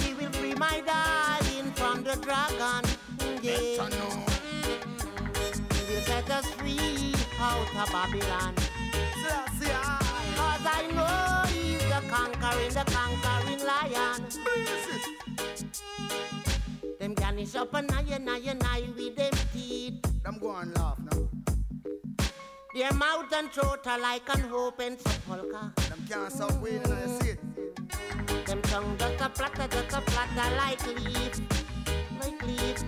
He 0.00 0.14
will 0.14 0.32
free 0.32 0.54
my 0.54 0.82
darling 0.86 1.72
from 1.72 2.04
the 2.04 2.16
dragon. 2.16 2.84
Yeah. 3.42 3.88
He 5.74 5.94
will 5.94 6.02
set 6.02 6.30
us 6.30 6.46
free 6.52 7.14
out 7.40 7.68
of 7.76 7.92
Babylon. 7.92 8.54
Cause 10.36 10.64
I 10.64 10.86
know 10.94 11.50
he's 11.52 11.82
the 11.82 12.00
conquering, 12.08 12.72
the 12.72 12.84
conquering 12.90 13.64
lion. 13.64 14.97
Them 17.08 17.14
garnish 17.14 17.54
up 17.54 17.72
an 17.72 17.90
eye 17.90 18.04
and 18.12 18.28
eye 18.28 18.42
and 18.48 18.62
eye 18.62 18.82
with 18.94 19.16
them 19.16 19.32
teeth. 19.54 20.22
Them 20.22 20.36
go 20.38 20.54
and 20.56 20.74
laugh 20.76 20.98
now. 21.10 21.26
Their 22.74 22.92
mouth 22.92 23.32
and 23.32 23.50
throat 23.50 23.86
are 23.86 23.98
like 23.98 24.28
an 24.34 24.52
open 24.52 24.98
sepulchre. 24.98 25.72
Them 25.88 26.04
can't 26.06 26.30
stop 26.30 26.52
waiting 26.60 26.82
and 26.84 27.10
you 27.10 27.18
see 27.18 27.30
it. 27.30 28.46
Them 28.46 28.60
tongue 28.60 28.94
just 28.98 29.22
a 29.22 29.30
flutter, 29.30 29.68
just 29.68 29.96
a 29.96 30.02
flutter 30.02 30.56
like 30.56 30.86
leaf, 30.86 31.40
like 32.20 32.46
leaf. 32.46 32.84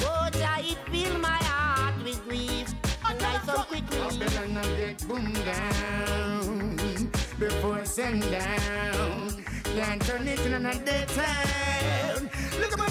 Oh, 0.00 0.28
Jah, 0.32 0.58
it 0.60 0.76
fill 0.92 1.18
my 1.20 1.38
heart 1.48 1.94
with 2.04 2.22
grief, 2.28 2.74
and 3.08 3.22
I 3.22 3.40
so 3.46 3.62
quickly. 3.62 3.96
Babylon 3.98 4.56
a 4.58 4.76
get 4.76 5.08
boom 5.08 5.32
down 5.32 7.10
before 7.38 7.86
sundown. 7.86 9.42
Can't 9.64 10.02
turn 10.02 10.28
it 10.28 10.40
in 10.40 10.66
a 10.66 10.74
daytime. 10.84 12.28
Look 12.60 12.72
at 12.72 12.78
my 12.78 12.88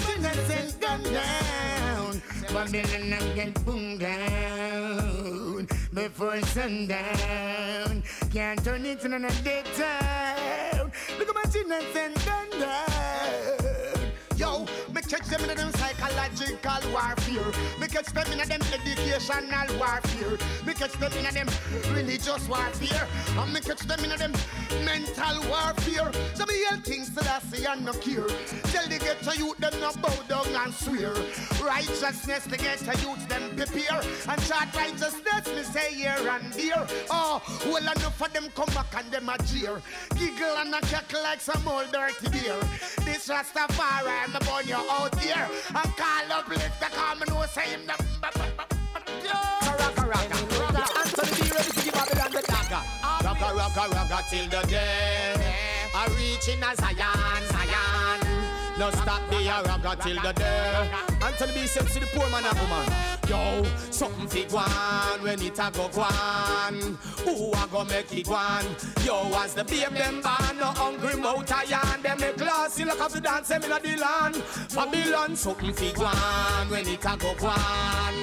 and 0.50 0.80
gun 0.80 1.02
down. 1.12 2.22
Babylon 2.52 3.12
a 3.12 3.34
get 3.34 3.64
boom 3.64 3.98
down 3.98 5.68
before 5.92 6.40
sundown. 6.42 8.02
Can't 8.32 8.64
turn 8.64 8.86
it 8.86 9.04
in 9.04 9.12
a 9.12 9.30
daytime. 9.42 10.90
Look 11.18 11.28
at 11.28 11.34
my 11.34 11.44
and 11.96 12.14
gun 12.24 12.60
down. 12.60 13.57
Catch 15.08 15.28
them 15.28 15.48
in 15.48 15.56
them 15.56 15.72
psychological 15.72 16.92
warfare. 16.92 17.80
Me 17.80 17.86
catch 17.88 18.12
them 18.12 18.30
in 18.30 18.46
them 18.46 18.60
educational 18.60 19.78
warfare. 19.78 20.36
Me 20.66 20.74
catch 20.74 20.92
them 20.92 21.12
in 21.12 21.34
them 21.34 21.48
religious 21.94 22.46
warfare. 22.46 23.08
And 23.38 23.52
me 23.52 23.60
catch 23.60 23.80
them 23.80 24.04
in 24.04 24.18
them 24.18 24.32
mental 24.84 25.48
warfare. 25.48 26.12
So 26.34 26.44
me 26.44 26.60
yell 26.60 26.80
things 26.80 27.10
that 27.14 27.26
I 27.26 27.72
and 27.72 27.86
no 27.86 27.92
cure. 27.92 28.28
Tell 28.64 28.86
the 28.86 28.98
ghetto 28.98 29.32
youth 29.32 29.56
them 29.56 29.72
no 29.80 29.92
bow 29.92 30.14
down 30.28 30.46
and 30.54 30.74
swear. 30.74 31.14
Righteousness 31.64 32.44
the 32.44 32.58
ghetto 32.58 32.92
youth 33.00 33.26
them 33.28 33.56
prepare. 33.56 34.02
And 34.28 34.42
chart 34.46 34.74
righteousness 34.76 35.46
me 35.46 35.62
say 35.62 35.94
here 35.94 36.16
and 36.18 36.52
there. 36.52 36.86
Oh, 37.10 37.42
well 37.66 37.82
enough 37.82 38.20
of 38.20 38.32
them 38.34 38.48
come 38.54 38.72
back 38.74 38.94
and 38.96 39.10
them 39.10 39.28
a 39.28 39.38
jeer. 39.44 39.80
Giggle 40.16 40.56
and 40.58 40.74
a 40.74 40.80
cackle 40.82 41.22
like 41.22 41.40
some 41.40 41.66
old 41.66 41.90
dirty 41.92 42.28
beer. 42.28 42.60
This 43.04 43.28
Rastafari 43.28 44.18
I'm 44.24 44.32
born 44.46 44.66
you 44.66 44.76
out 44.98 45.18
here 45.20 45.48
and 45.68 45.96
call 45.96 46.32
up 46.32 46.46
the 46.48 46.88
come 46.92 47.22
and 47.22 47.30
know 47.30 47.44
say 47.46 47.68
him 47.70 47.86
the 47.86 47.94
rocka, 50.08 50.36
Anthony 50.98 51.42
be 51.42 51.50
ready 51.54 51.70
to 51.70 51.82
give 51.84 51.94
Babylon 51.94 52.32
the 52.32 52.42
dagger. 52.42 52.82
Till 54.30 54.48
the 54.48 54.66
day. 54.66 55.34
I 55.94 56.06
reach 56.18 56.48
in 56.48 56.62
a 56.62 56.74
Zion, 56.76 57.42
Zion. 57.48 58.27
No 58.78 58.90
stop 58.92 59.28
the 59.28 59.36
rocka 59.36 60.00
till 60.00 60.22
the 60.22 60.32
day. 60.34 60.90
Anthony 61.20 61.52
B 61.52 61.66
said 61.66 61.88
to 61.88 61.98
the 61.98 62.06
poor 62.14 62.30
man 62.30 62.44
and 62.44 62.58
woman. 62.60 62.86
Yo, 63.28 63.64
something 63.90 64.28
fi 64.28 64.44
gwan 64.44 65.20
when 65.20 65.42
it 65.42 65.58
a 65.58 65.70
go 65.72 65.88
gwan. 65.88 66.96
Who 67.24 67.50
a 67.50 67.66
go 67.72 67.84
make 67.84 68.12
it 68.16 68.26
gwan? 68.26 68.64
Yo, 69.04 69.26
as 69.34 69.54
the 69.54 69.64
babe 69.64 69.90
them 69.90 70.22
born, 70.22 70.58
no 70.60 70.66
hungry 70.66 71.16
mouth 71.16 71.50
a 71.50 71.68
yarn. 71.68 72.02
Them 72.02 72.20
make 72.20 72.36
classy 72.36 72.84
like 72.84 73.00
a 73.00 73.08
fi 73.08 73.18
dance 73.18 73.48
them 73.48 73.64
inna 73.64 73.80
the 73.80 73.96
land. 73.96 74.42
Babylon, 74.72 75.34
something 75.34 75.72
fi 75.74 75.92
gwan 75.92 76.70
when 76.70 76.86
it 76.86 77.04
a 77.04 77.16
go 77.16 77.34
gwan. 77.34 78.14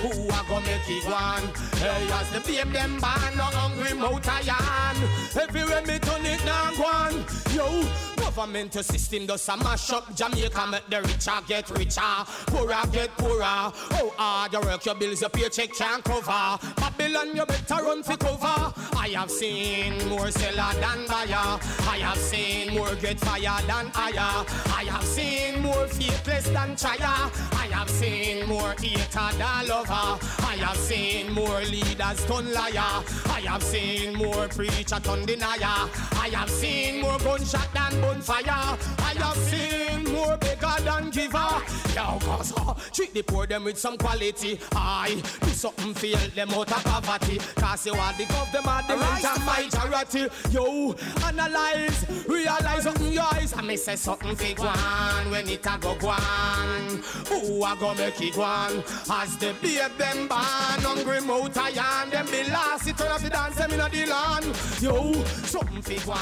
Who 0.00 0.08
a 0.28 0.44
go 0.48 0.60
make 0.60 0.88
it 0.88 1.04
gwan? 1.04 1.42
Hey, 1.76 2.08
as 2.12 2.30
the 2.30 2.40
babe 2.40 2.72
them 2.72 2.98
born, 2.98 3.36
no 3.36 3.44
hungry 3.44 3.92
mouth 3.92 4.26
a 4.26 4.42
yarn. 4.42 4.96
Everywhere 5.38 5.82
me 5.82 5.98
turn 5.98 6.24
it 6.24 6.42
down 6.46 6.74
gwan. 6.76 7.24
Yo, 7.54 7.84
government 8.16 8.72
system 8.74 9.26
does 9.26 9.48
a 9.48 9.56
mash 9.56 9.90
up 9.90 9.97
Jamaica, 10.14 10.66
make 10.66 10.86
the 10.88 11.02
richer 11.02 11.40
get 11.46 11.70
richer, 11.70 12.00
poorer 12.46 12.82
get 12.92 13.16
poorer. 13.16 13.72
Oh, 13.92 14.12
hard 14.16 14.52
you 14.52 14.60
work 14.60 14.84
your 14.84 14.94
bills, 14.94 15.20
your 15.20 15.30
paycheck 15.30 15.72
can't 15.74 16.02
cover. 16.04 16.58
Babylon, 16.76 17.36
you 17.36 17.44
better 17.46 17.82
run 17.82 18.02
for 18.02 18.16
cover. 18.16 18.72
I 18.96 19.08
have 19.14 19.30
seen 19.30 20.08
more 20.08 20.30
seller 20.30 20.72
than 20.80 21.06
buyer. 21.06 21.58
I 21.88 21.98
have 22.00 22.18
seen 22.18 22.74
more 22.74 22.94
get 22.96 23.18
fire 23.20 23.62
than 23.66 23.86
higher. 23.94 24.44
I 24.74 24.84
have 24.84 25.04
seen 25.04 25.62
more 25.62 25.86
faithless 25.86 26.48
than 26.48 26.76
trier. 26.76 27.30
I 27.52 27.68
have 27.72 27.90
seen 27.90 28.46
more 28.46 28.74
hater 28.78 29.28
than 29.38 29.68
lover. 29.68 30.18
I 30.44 30.56
have 30.60 30.76
seen 30.76 31.32
more 31.32 31.60
leaders 31.60 32.24
turn 32.26 32.52
liar. 32.52 33.02
I 33.26 33.40
have 33.46 33.62
seen 33.62 34.14
more 34.14 34.48
preacher 34.48 35.00
turn 35.00 35.24
denier. 35.26 35.88
I 36.12 36.30
have 36.32 36.50
seen 36.50 37.00
more 37.00 37.18
gunshot 37.18 37.68
than 37.72 38.00
bonfire. 38.00 38.76
I 38.98 39.14
have 39.16 39.36
seen 39.36 39.87
more 39.96 40.36
beggar 40.36 40.76
than 40.82 41.10
giver. 41.10 41.62
Yo, 41.94 42.18
cause 42.20 42.52
uh, 42.56 42.74
treat 42.92 43.12
the 43.14 43.22
poor 43.22 43.46
them 43.46 43.64
with 43.64 43.78
some 43.78 43.96
quality. 43.96 44.58
I 44.72 45.22
do 45.40 45.48
something 45.48 45.94
feel 45.94 46.18
them 46.34 46.50
out 46.50 46.70
of 46.70 46.84
poverty. 46.84 47.38
Cause 47.56 47.86
you 47.86 47.94
want 47.94 48.16
the 48.18 48.24
gov 48.24 48.52
them 48.52 48.68
are 48.68 48.82
the 48.82 48.96
mental 48.96 49.38
majority. 49.44 50.28
Yo, 50.50 50.94
analyze, 51.24 52.06
realize 52.28 52.82
something 52.82 53.12
your 53.12 53.24
eyes. 53.34 53.54
I 53.56 53.62
may 53.62 53.76
say 53.76 53.96
something 53.96 54.36
fake 54.36 54.58
one 54.58 55.30
when 55.30 55.48
it 55.48 55.66
a 55.66 55.78
go 55.80 55.94
gwan. 55.96 57.02
Who 57.28 57.64
a 57.64 57.76
go 57.78 57.94
make 57.94 58.20
it 58.20 58.34
gwan? 58.34 58.82
As 59.10 59.36
the 59.38 59.54
babe 59.60 59.96
them 59.98 60.28
born, 60.28 60.40
hungry 60.40 61.20
mouth 61.20 61.56
a 61.56 61.72
yarn. 61.72 62.10
Them 62.10 62.26
be 62.26 62.44
last, 62.50 62.86
it 62.86 62.96
turn 62.98 63.08
up 63.08 63.20
the 63.20 63.30
dance 63.30 63.56
them 63.56 63.72
inna 63.72 63.88
the 63.88 64.06
land. 64.06 64.46
Yo, 64.80 65.22
something 65.44 65.82
fake 65.82 66.06
one 66.06 66.18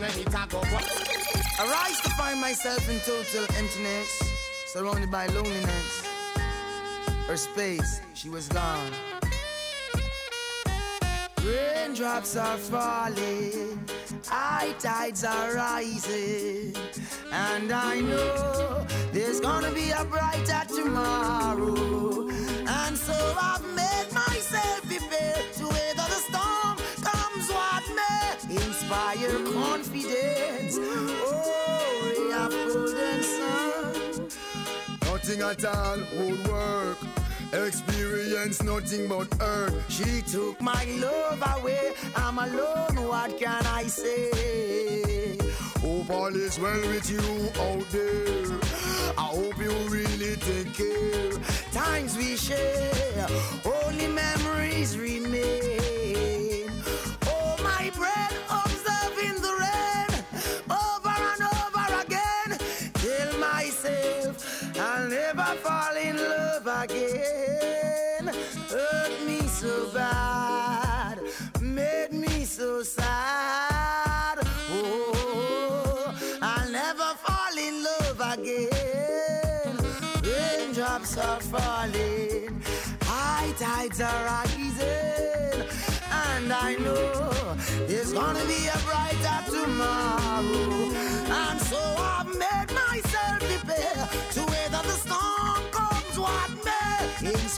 when 0.00 0.10
it 0.10 0.28
a 0.28 0.46
go 0.48 0.60
gwan. 0.60 0.84
I 1.60 1.70
rise 1.70 2.00
to 2.00 2.10
find 2.10 2.40
myself 2.40 2.88
in 2.88 2.99
total 3.04 3.44
emptiness, 3.56 4.22
surrounded 4.66 5.10
by 5.10 5.26
loneliness. 5.28 6.06
Her 7.26 7.36
space, 7.36 8.00
she 8.14 8.28
was 8.28 8.48
gone. 8.48 8.92
Raindrops 11.44 12.36
are 12.36 12.58
falling, 12.58 13.78
high 14.26 14.72
tides 14.78 15.24
are 15.24 15.54
rising, 15.54 16.74
and 17.32 17.72
I 17.72 18.00
know 18.00 18.86
there's 19.12 19.40
gonna 19.40 19.72
be 19.72 19.90
a 19.90 20.04
brighter 20.04 20.62
tomorrow. 20.68 22.28
And 22.28 22.96
so 22.98 23.36
I've 23.40 23.64
made 23.74 24.12
myself 24.12 24.82
prepare 24.86 25.42
to 25.58 25.64
weather 25.66 26.08
the 26.14 26.20
storm. 26.28 26.76
Comes 27.02 27.48
what 27.50 27.84
may, 27.96 28.56
inspire 28.56 29.38
confidence. 29.52 30.76
Oh, 30.78 31.79
Nothing 35.30 35.48
at 35.48 35.64
all 35.64 35.98
would 36.16 36.48
work. 36.48 36.98
Experience 37.52 38.64
nothing 38.64 39.06
but 39.06 39.32
hurt. 39.40 39.72
She 39.88 40.22
took 40.22 40.60
my 40.60 40.84
love 40.98 41.40
away. 41.56 41.92
I'm 42.16 42.36
alone. 42.36 42.96
What 43.06 43.38
can 43.38 43.64
I 43.64 43.84
say? 43.84 45.38
Hope 45.78 46.10
all 46.10 46.34
is 46.34 46.58
well 46.58 46.80
with 46.80 47.08
you 47.08 47.20
out 47.62 47.88
there. 47.90 48.58
I 49.16 49.28
hope 49.38 49.56
you 49.58 49.70
really 49.88 50.34
take 50.34 50.74
care. 50.74 51.30
Times 51.72 52.16
we 52.16 52.36
share, 52.36 53.28
only 53.64 54.08
memories 54.08 54.98
remain. 54.98 55.99
Again. 66.90 68.26
Hurt 68.68 69.26
me 69.26 69.40
so 69.42 69.90
bad, 69.92 71.20
made 71.60 72.12
me 72.12 72.44
so 72.44 72.82
sad. 72.82 74.38
Oh, 74.72 76.14
I'll 76.42 76.70
never 76.70 77.14
fall 77.24 77.56
in 77.58 77.84
love 77.84 78.38
again. 78.38 79.76
Raindrops 80.22 81.16
are 81.18 81.40
falling, 81.40 82.62
high 83.02 83.52
tides 83.58 84.00
are 84.00 84.24
rising, 84.24 85.66
and 86.10 86.52
I 86.52 86.76
know 86.76 87.56
there's 87.86 88.12
gonna 88.12 88.44
be 88.46 88.66
a 88.66 88.78
brighter 88.86 89.40
tomorrow. 89.50 90.90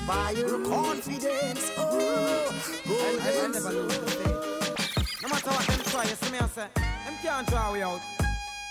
Inspire 0.03 0.59
confidence. 0.65 1.71
Oh, 1.79 2.51
golden 2.89 3.53
No 3.53 5.29
matter 5.29 5.51
what 5.51 5.67
them 5.69 5.81
try, 5.85 6.03
you 6.03 6.17
see 6.17 6.33
me 6.33 6.39
I 6.39 6.47
say, 6.49 6.67
them 6.75 7.15
can't 7.23 7.47
draw 7.47 7.73
we 7.73 7.83
out. 7.83 8.01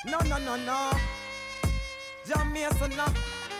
No, 0.05 0.19
no, 0.27 0.37
no, 0.39 0.57
no. 0.57 0.91
John 2.27 2.51
Mason, 2.51 2.91
no. 2.97 3.05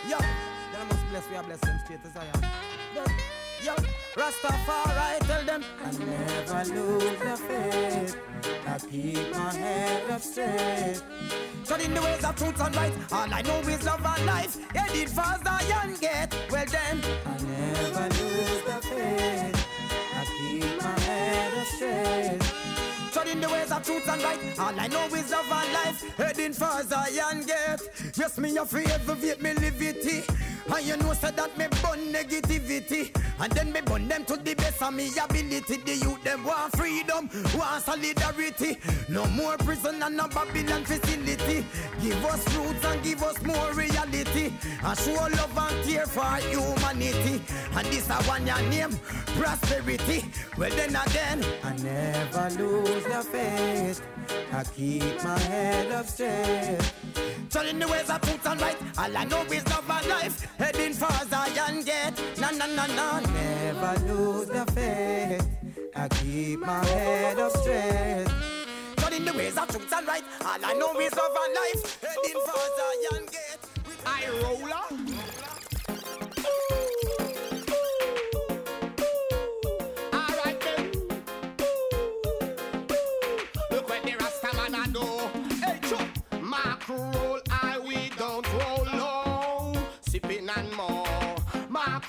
Yo, 0.06 0.18
then 0.18 0.80
I 0.80 0.84
must 0.84 1.08
bless, 1.08 1.30
we 1.30 1.36
are 1.36 1.42
blessed 1.44 1.62
them 1.62 1.80
straight 1.82 2.00
as 2.04 2.14
I 2.14 2.26
am. 2.34 2.42
Yo, 3.64 3.74
Rastafari, 4.16 5.26
tell 5.26 5.44
them 5.46 5.64
I 5.82 5.90
never 5.92 6.74
lose 6.74 7.18
the 7.20 7.36
faith. 7.38 8.16
I 8.66 8.78
keep 8.78 9.30
my 9.32 9.52
head 9.54 10.10
up 10.10 10.20
straight. 10.20 11.02
Studying 11.64 11.94
the 11.94 12.02
ways 12.02 12.24
of 12.24 12.36
truth 12.36 12.60
and 12.60 12.76
right. 12.76 12.92
All 13.10 13.32
I 13.32 13.42
know 13.42 13.58
is 13.60 13.84
love 13.84 14.04
and 14.04 14.26
life. 14.26 14.56
Fast, 15.12 15.46
I 15.46 15.62
and 15.84 16.00
get. 16.00 16.34
Well 16.50 16.64
then, 16.66 17.00
I 17.26 17.36
never 17.42 18.08
lose 18.14 18.62
the 18.62 18.78
faith. 18.88 19.66
I 20.14 20.24
keep 20.24 20.82
my 20.82 21.00
head 21.00 21.52
up 21.58 21.66
straight. 21.66 22.42
Studying 23.10 23.40
the 23.40 23.48
ways 23.48 23.70
of 23.70 23.84
truth 23.84 24.08
and 24.08 24.22
right. 24.22 24.58
All 24.58 24.80
I 24.80 24.88
know 24.88 25.04
is 25.06 25.30
love 25.30 25.52
and 25.52 25.72
life. 25.72 26.16
Heading 26.16 26.52
for 26.54 26.82
Zion 26.82 27.44
gate. 27.44 28.12
Yes, 28.16 28.38
me 28.38 28.56
afraid 28.56 28.90
for 29.02 29.16
it, 29.20 29.42
me 29.42 29.52
live 29.54 29.82
it. 29.82 30.51
And 30.68 30.86
you 30.86 30.96
know, 30.96 31.12
say 31.14 31.30
that 31.30 31.56
me 31.58 31.66
burn 31.82 32.12
negativity. 32.12 33.14
And 33.40 33.52
then 33.52 33.72
me 33.72 33.80
burn 33.80 34.08
them 34.08 34.24
to 34.26 34.36
the 34.36 34.54
best 34.54 34.82
of 34.82 34.94
me 34.94 35.08
ability. 35.08 35.76
The 35.76 35.94
youth 35.96 36.22
them 36.22 36.44
want 36.44 36.76
freedom, 36.76 37.28
want 37.56 37.84
solidarity. 37.84 38.78
No 39.08 39.26
more 39.26 39.56
prison 39.58 40.02
and 40.02 40.16
no 40.16 40.28
Babylon 40.28 40.84
facility. 40.84 41.64
Give 42.00 42.24
us 42.24 42.56
roots 42.56 42.84
and 42.84 43.02
give 43.02 43.22
us 43.22 43.42
more 43.42 43.72
reality. 43.72 44.52
And 44.84 44.98
show 44.98 45.12
love 45.14 45.58
and 45.58 45.84
care 45.84 46.06
for 46.06 46.36
humanity. 46.46 47.42
And 47.74 47.86
this 47.88 48.08
a 48.10 48.14
one 48.24 48.46
your 48.46 48.62
name, 48.62 48.96
prosperity. 49.36 50.24
Well 50.56 50.70
then 50.70 50.90
again, 50.90 51.44
I 51.64 51.76
never 51.76 52.62
lose 52.62 53.04
the 53.04 53.22
faith. 53.22 54.02
I 54.52 54.64
keep 54.64 55.24
my 55.24 55.38
head 55.38 55.92
up 55.92 56.06
straight. 56.06 56.78
Telling 57.50 57.78
the 57.78 57.88
ways 57.88 58.08
of 58.08 58.20
truth 58.20 58.46
and 58.46 58.60
right. 58.60 58.76
All 58.98 59.16
I 59.16 59.24
know 59.24 59.42
is 59.42 59.66
love 59.68 59.90
and 59.90 60.06
life. 60.06 60.46
Heading 60.62 60.94
for 60.94 61.10
Zion 61.28 61.82
gate. 61.82 62.14
Na 62.38 62.52
na 62.52 62.66
na 62.66 62.86
na. 62.86 63.18
Never 63.18 63.94
lose 64.06 64.46
the 64.46 64.64
faith. 64.70 65.44
I 65.96 66.06
keep 66.06 66.60
my 66.60 66.84
head 66.84 67.40
up 67.40 67.50
straight. 67.56 68.28
Telling 68.94 69.24
the 69.24 69.32
ways 69.32 69.58
of 69.58 69.66
truth 69.66 69.92
and 69.92 70.06
right. 70.06 70.22
All 70.46 70.64
I 70.64 70.74
know 70.74 71.00
is 71.00 71.12
love 71.16 71.36
and 71.44 71.54
life. 71.60 71.82
Heading 72.00 72.40
for 72.46 72.64
Zion 72.78 73.26
gate. 73.34 73.62
I 74.06 74.22
roller. 74.40 75.61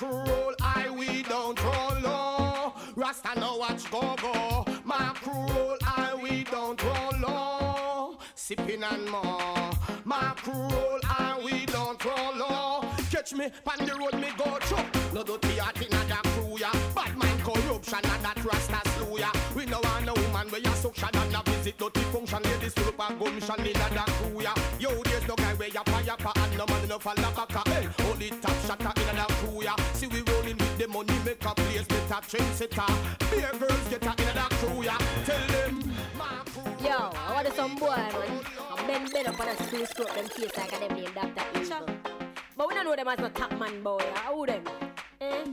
Roll, 0.02 0.53
I 0.61 0.90
we 0.90 1.24
don't 1.24 1.61
roll 1.64 1.99
low. 2.02 2.74
Rasta 2.95 3.40
know 3.40 3.57
watch 3.57 3.90
go 3.91 4.15
go. 4.22 4.65
My 4.84 5.14
roll, 5.26 5.78
I 5.86 6.15
we 6.22 6.44
don't 6.45 6.82
roll 6.84 7.11
low. 7.20 8.18
Sipping 8.34 8.84
and 8.84 9.10
more. 9.10 9.72
My 10.03 10.34
roll, 10.48 10.99
I 11.03 11.40
we 11.45 11.65
don't 11.68 12.03
roll 12.03 12.36
low. 12.36 12.90
Catch 13.11 13.34
me 13.34 13.45
on 13.45 13.86
the 13.86 13.94
road, 13.94 14.20
me 14.20 14.30
go 14.38 14.57
through. 14.61 15.14
No 15.14 15.24
dirty 15.24 15.57
heart 15.57 15.80
in 15.80 15.94
a 15.94 16.15
crew 16.30 16.57
ya. 16.57 16.72
Bad 16.95 17.15
mind 17.15 17.41
corruption 17.41 17.94
and 17.95 18.26
that 18.26 18.44
Rasta 18.44 18.90
slew 18.91 19.20
ya. 19.20 19.30
We 19.56 19.65
no 19.68 19.80
want 19.84 20.06
no 20.06 20.14
woman 20.14 20.49
where 20.49 20.61
you 20.61 20.72
suction 20.72 21.10
and 21.14 21.36
a 21.36 21.41
visit 21.52 21.78
dirty 21.78 22.02
function. 22.11 22.41
Ladies 22.44 22.74
to 22.74 22.84
look 22.86 22.95
a 22.95 23.14
gun 23.14 23.36
mission 23.36 23.60
in 23.60 23.78
a 23.78 24.03
crew 24.18 24.41
ya. 24.41 24.53
Yo, 24.80 25.03
there's 25.03 25.28
no 25.28 25.36
guy 25.36 25.53
where 25.53 25.70
you 25.70 25.84
fire 25.86 26.34
and 26.36 26.57
no 26.57 26.65
man 26.65 26.88
no 26.90 26.99
fall 26.99 27.14
a 27.14 27.32
car. 27.45 27.64
Hey, 27.68 27.88
only 28.10 28.30
top 28.30 28.57
shotter 28.65 29.02
a 32.14 32.22
place, 32.22 32.60
better 32.60 32.81
trendsetter. 32.81 33.31
Beer 33.31 33.60
girls 33.60 33.88
get 33.90 34.06
a 34.06 34.31
in 34.31 34.38
a 34.38 34.48
crew 34.57 34.84
ya. 34.84 34.98
Tell 35.26 35.48
them. 35.48 35.94
Yo, 36.80 37.10
I 37.15 37.34
want 37.34 37.53
some 37.56 37.76
boy, 37.76 37.88
man. 37.88 38.41
I 38.72 38.88
bend 38.88 39.11
bend 39.11 39.27
up 39.27 39.40
on 39.40 39.48
a 39.48 39.64
school 39.64 39.85
stroke 39.85 40.14
them 40.14 40.26
face 40.26 40.56
like 40.57 40.73
a 40.73 40.80
them 40.80 40.98
named 40.98 41.15
Dr. 41.15 41.60
Evil. 41.60 41.85
But 42.56 42.68
we 42.68 42.73
don't 42.76 42.85
know 42.85 42.95
them 42.95 43.07
as 43.07 43.19
no 43.19 43.30
top 43.30 43.57
man 43.57 43.81
boy. 43.81 44.03
How 44.15 44.45
them? 44.45 44.64
Eh? 45.22 45.44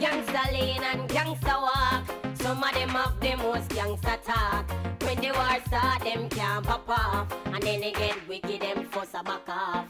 Gangsta 0.00 0.52
lean 0.52 0.82
and 0.82 1.08
gangsta 1.08 1.54
walk. 1.62 2.04
Some 2.34 2.62
of 2.62 2.74
them 2.74 2.88
have 2.90 3.18
the 3.20 3.36
most 3.36 3.70
gangsta 3.70 4.22
talk. 4.22 4.70
When 5.02 5.18
the 5.20 5.30
war 5.32 5.58
start, 5.66 6.02
them 6.02 6.28
can't 6.28 6.66
pop 6.66 6.88
off. 6.88 7.32
And 7.46 7.62
then 7.62 7.80
they 7.80 7.92
get 7.92 8.16
wicked, 8.28 8.60
them 8.60 8.84
fuss 8.90 9.14
a 9.14 9.22
back 9.22 9.48
off. 9.48 9.86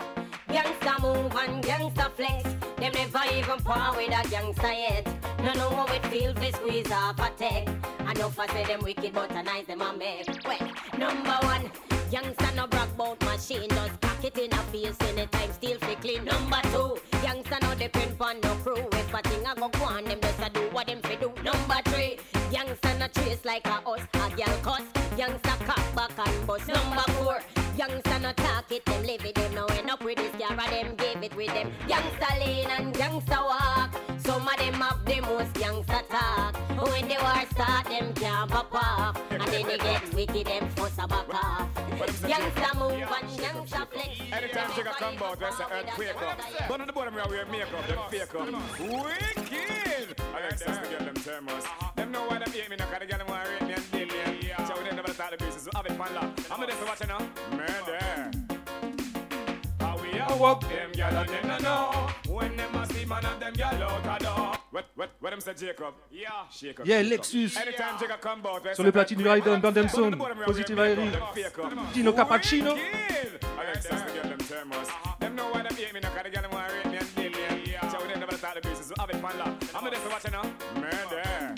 Gangsta 0.48 1.02
move 1.02 1.34
and 1.34 1.64
gangsta 1.64 2.12
flex. 2.12 2.44
Them 2.76 2.92
never 2.92 3.24
even 3.34 3.58
part 3.64 3.96
with 3.96 4.10
a 4.10 4.22
gangsta 4.28 4.72
yet. 4.72 5.23
No 5.44 5.52
know 5.52 5.70
how 5.76 5.86
it 5.94 6.06
feels 6.06 6.34
to 6.36 6.52
squeeze 6.52 6.90
off 6.90 7.18
a 7.18 7.30
tech. 7.36 7.68
I 8.06 8.14
know 8.14 8.30
for 8.30 8.46
say 8.48 8.64
them 8.64 8.80
wicked, 8.82 9.12
but 9.12 9.30
I 9.32 9.42
nice 9.42 9.66
them 9.66 9.82
a 9.82 9.92
make. 9.92 10.26
Well, 10.44 10.70
number 10.98 11.38
one. 11.46 11.70
Youngster 12.10 12.54
no 12.54 12.66
brag 12.66 12.96
bout 12.96 13.20
machine, 13.24 13.68
just 13.68 14.00
pack 14.00 14.24
it 14.24 14.38
in 14.38 14.52
a 14.52 14.56
face 14.70 14.96
anytime 15.08 15.52
still 15.52 15.78
fi 15.80 15.94
clean. 15.96 16.24
Number 16.24 16.60
two, 16.70 16.96
youngster 17.24 17.58
no 17.62 17.74
depend 17.74 18.14
on 18.20 18.40
no 18.40 18.54
crew. 18.62 18.86
If 18.92 19.12
a 19.12 19.20
thing 19.22 19.44
a 19.44 19.54
go 19.54 19.68
go 19.68 19.84
on, 19.84 20.04
them 20.04 20.20
just 20.20 20.38
a 20.40 20.48
do 20.50 20.60
what 20.70 20.86
them 20.86 21.00
fi 21.02 21.16
do. 21.16 21.32
Number 21.42 21.80
three, 21.86 22.18
youngster 22.52 22.94
no 23.00 23.08
trace 23.08 23.44
like 23.44 23.66
a 23.66 23.82
us, 23.88 24.00
a 24.14 24.30
girl 24.30 24.56
cuss. 24.62 24.82
Youngster 25.18 25.56
cock 25.66 25.94
back 25.96 26.28
and 26.28 26.46
bust. 26.46 26.68
Number 26.68 27.02
four, 27.18 27.40
youngster 27.76 28.18
no 28.20 28.32
talk 28.32 28.70
it, 28.70 28.84
them 28.84 29.02
live 29.02 29.24
it, 29.24 29.34
them 29.34 29.54
no 29.54 29.66
end 29.66 29.90
up 29.90 30.04
with 30.04 30.16
this 30.16 30.32
car, 30.40 30.56
them 30.56 30.94
give 30.94 31.22
it 31.22 31.34
with 31.34 31.52
them. 31.52 31.72
Youngster 31.88 32.34
lean 32.38 32.70
and 32.70 32.96
youngster 32.96 33.42
When 37.54 37.66
the 37.66 37.72
war 37.72 37.82
start, 37.82 37.84
them 37.86 38.14
can't 38.14 38.50
pop 38.50 38.74
off. 38.74 39.22
And 39.30 39.42
then 39.42 39.66
they 39.66 39.78
get 39.78 40.14
wicked, 40.14 40.46
them 40.46 40.68
fuss 40.70 40.98
a 40.98 41.06
back 41.06 41.34
off. 41.34 41.68
Youngster 42.28 42.78
move 42.78 42.92
and 42.92 43.40
youngster 43.40 43.86
flex. 43.90 44.08
Anytime 44.32 44.70
she 44.74 44.82
come 44.82 45.22
out, 45.22 45.40
that's 45.40 45.60
an 45.60 45.66
earthquake 45.70 46.22
up. 46.22 46.40
But 46.68 46.80
on 46.80 46.86
the 46.86 46.92
bottom, 46.92 47.14
we 47.14 47.20
wear 47.22 47.46
makeup, 47.46 47.86
them 47.86 47.98
fake 48.10 48.34
up. 48.34 48.80
Wicked! 48.80 50.20
Alexis 50.32 50.78
to 50.78 50.88
get 50.90 50.98
them 51.00 51.14
thermos. 51.14 51.64
Uh-huh. 51.64 51.90
Them 51.96 52.12
know 52.12 52.26
why 52.26 52.38
them 52.38 52.50
hate 52.52 52.70
me, 52.70 52.76
now, 52.76 52.86
cause 52.86 53.00
the 53.00 53.06
girl 53.06 53.18
them 53.18 53.26
want 53.28 53.48
rate 53.48 53.62
me 53.62 53.74
and 53.74 53.90
deal 53.92 54.06
me. 54.08 54.52
So 54.66 54.74
we 54.82 54.90
never 54.90 55.12
start 55.12 55.30
the 55.38 55.44
business, 55.44 55.66
we 55.66 55.70
have 55.74 55.86
it 55.86 55.98
pan 55.98 56.14
lock. 56.14 56.38
I'm 56.50 56.60
gonna 56.60 56.72
just 56.72 56.86
watch 56.86 57.00
it 57.00 57.08
now. 57.08 57.18
Murder. 57.50 58.30
How 59.80 59.98
we 59.98 60.18
are 60.18 60.36
walk 60.36 60.62
them 60.62 60.92
gyal 60.92 61.20
and 61.20 61.28
them 61.28 61.48
no 61.48 61.58
know 61.58 62.10
When 62.26 62.56
them 62.56 62.74
a 62.74 62.86
see 62.86 63.04
man 63.04 63.24
and 63.24 63.40
them 63.40 63.54
gyal 63.54 63.82
out 63.82 64.20
a 64.20 64.24
door 64.24 64.53
What, 64.74 64.86
what, 64.96 65.10
what 65.20 65.30
them 65.30 65.40
say, 65.40 65.54
Jacob? 65.54 65.94
Yeah. 66.10 66.30
Jacob. 66.50 66.84
Yeah. 66.84 67.00
Lexus. 67.04 67.56
Anytime 67.56 67.96
Jacob 68.00 68.20
come 68.20 68.42
let's 68.64 68.76
Sur 68.76 68.82
le 68.82 68.90
platine 68.90 69.18
du 69.18 69.28
Raiden, 69.28 69.60
Bundle 69.60 69.88
Sound, 69.88 70.16
Positive 70.44 70.78
Airy, 70.80 71.12
Dino 71.92 72.12
Cappuccino. 72.12 72.74
That's 72.74 73.86
the 73.86 73.94
girl 73.94 74.30
them 74.30 74.38
thermos. 74.38 74.88
Them 75.20 75.36
know 75.36 75.52
why 75.52 75.62
them 75.62 75.76
hate 75.76 75.94
me, 75.94 76.00
now, 76.00 76.08
'cause 76.08 76.24
the 76.24 76.30
girl 76.30 76.42
them 76.42 76.50
want 76.50 76.72
rate 76.72 76.90
me 76.90 76.96
and 76.96 77.16
me. 77.16 77.76
So 77.88 78.02
we 78.02 78.08
didn't 78.08 78.18
never 78.18 78.36
start 78.36 78.54
the 78.56 78.68
business, 78.68 78.88
so 78.88 78.94
have 78.98 79.10
it 79.10 79.22
pan 79.22 79.38
lock. 79.38 79.54
I'm 79.76 79.92
just 79.92 80.10
watching 80.10 80.32
now? 80.32 80.42
Murder. 80.74 81.54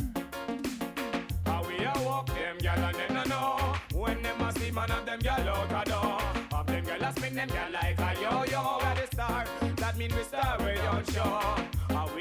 How 1.47 1.65
we 1.67 1.77
a 1.87 1.93
walk 2.05 2.27
them 2.27 2.57
and 2.61 2.95
them 2.97 3.15
no 3.15 3.23
know 3.25 3.77
When 3.95 4.21
them 4.21 4.41
a 4.43 4.53
see 4.53 4.71
man 4.71 4.91
of 4.91 5.07
them 5.07 5.21
gyal 5.21 5.49
out 5.49 5.87
a 5.87 5.91
door 5.91 6.19
Of 6.53 6.67
them 6.67 6.85
a 7.03 7.13
spin 7.13 7.35
them 7.35 7.49
like 7.73 7.99
a 7.99 8.21
yo-yo 8.21 8.79
We're 8.83 8.95
the 8.95 9.07
star, 9.11 9.45
that 9.77 9.97
mean 9.97 10.13
we 10.15 10.23
star 10.23 10.59
we 10.59 10.75
don't 10.75 11.11
show 11.13 11.23
How 11.23 11.76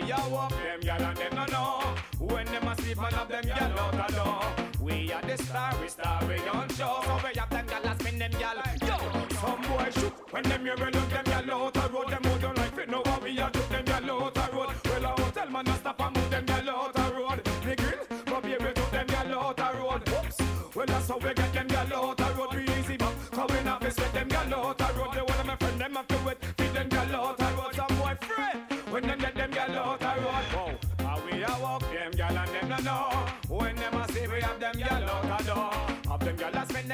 we 0.06 0.12
a 0.12 0.30
walk. 0.30 0.50
Them 0.52 0.80
gyal 0.82 1.02
and 1.02 1.18
them 1.18 1.36
no 1.36 1.46
know. 1.46 1.96
When 2.20 2.46
them 2.46 2.68
a 2.68 2.82
see 2.82 2.96
man 2.96 3.14
of 3.14 3.28
them 3.28 3.44
gyal 3.44 3.78
out 3.78 4.10
a 4.10 4.14
door 4.14 4.68
We 4.80 5.12
are 5.12 5.22
the 5.22 5.38
star, 5.44 5.74
we 5.82 5.88
star 5.88 6.22
we 6.28 6.38
don't 6.38 6.72
show. 6.74 7.02
So 7.06 7.20
we 7.24 7.40
have 7.40 7.50
them 7.50 7.66
gyal 7.68 7.92
a 7.92 8.00
spin 8.00 8.20
them 8.20 8.32
gyal. 8.32 8.58
Yo, 8.88 8.98
some 9.40 9.62
boy 9.62 9.90
shoot 9.92 10.14
When 10.32 10.44
them 10.44 10.62
here 10.62 10.76
we 10.78 10.86
look 10.86 11.10
them 11.10 11.26
gyal 11.26 11.50
out 11.50 11.78
a 11.78 11.94
road 11.94 12.10
Them 12.10 12.25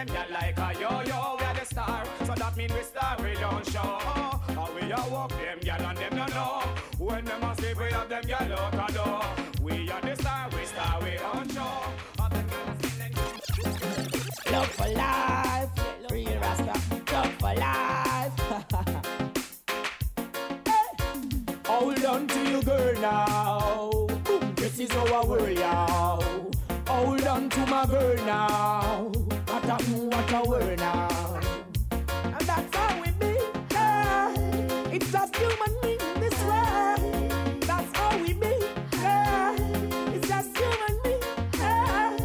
them 0.05 0.15
gyal 0.15 0.31
like 0.31 0.57
a 0.57 0.79
yo-yo 0.79 1.37
We 1.37 1.45
are 1.45 1.53
the 1.53 1.65
star, 1.65 2.03
so 2.19 2.33
that 2.33 2.57
mean 2.57 2.73
we 2.73 2.81
star 2.81 3.17
we 3.21 3.33
don't 3.33 3.65
show 3.69 3.79
How 3.79 4.69
we 4.73 4.91
a 4.91 5.09
walk 5.11 5.29
them 5.29 5.59
gyal 5.59 5.89
and 5.89 5.97
them 5.97 6.15
no 6.15 6.25
know 6.27 6.63
When 6.97 7.25
them 7.25 7.43
a 7.43 7.55
see 7.61 7.73
we 7.73 7.91
have 7.91 8.09
them 8.09 8.23
gyal 8.23 8.51
out 8.51 8.89
a 8.89 8.93
door 8.93 9.21
We 9.61 9.91
are 9.91 10.01
the 10.01 10.15
star, 10.15 10.49
we 10.51 10.65
star 10.65 10.99
we 11.01 11.17
don't 11.17 11.51
show 11.51 11.93
Have 12.19 12.33
them 12.33 12.47
gyal 12.49 12.69
a 12.71 12.87
spend 12.87 13.13
them 13.13 14.51
Love 14.51 14.71
for 14.71 14.89
life, 14.89 15.69
real 16.11 16.39
Rasta. 16.39 16.75
Love 17.13 17.33
for 17.39 17.55
life. 17.55 18.33
Hold 21.67 22.05
on 22.05 22.27
to 22.27 22.49
your 22.51 22.63
girl 22.63 22.93
now. 23.01 23.89
This 24.55 24.79
is 24.79 24.91
our 24.91 25.25
worry 25.25 25.63
out. 25.63 26.23
Hold 26.87 27.25
on 27.27 27.49
to 27.49 27.65
my 27.67 27.85
girl 27.85 28.15
now. 28.25 29.20
What 29.89 30.31
a 30.31 30.49
a 30.49 30.75
now. 30.77 31.39
And 31.89 32.41
that's 32.41 32.75
how 32.75 33.01
we 33.01 33.11
be. 33.19 33.35
Yeah. 33.71 34.33
It's 34.91 35.11
just 35.11 35.35
human 35.35 35.75
being 35.81 35.97
this 36.19 36.43
way. 36.43 37.59
That's 37.61 37.97
how 37.97 38.17
we 38.17 38.33
be. 38.33 38.53
Yeah. 38.93 39.55
It's 40.13 40.27
just 40.27 40.57
human 40.57 40.99
being. 41.03 41.21
Yeah. 41.57 42.17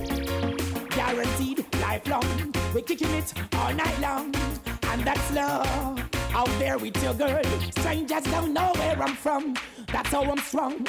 Guaranteed 0.90 1.66
lifelong. 1.80 2.54
We're 2.74 2.82
kicking 2.82 3.10
it 3.14 3.32
all 3.54 3.72
night 3.72 4.00
long. 4.00 4.34
And 4.82 5.02
that's 5.02 5.32
love. 5.32 6.05
Out 6.46 6.58
there 6.60 6.78
with 6.78 7.02
your 7.02 7.14
girl. 7.14 7.42
Strangers 7.78 8.22
don't 8.24 8.52
know 8.52 8.70
where 8.76 9.02
I'm 9.02 9.14
from. 9.16 9.54
That's 9.92 10.10
how 10.10 10.22
I'm 10.22 10.38
strong. 10.38 10.86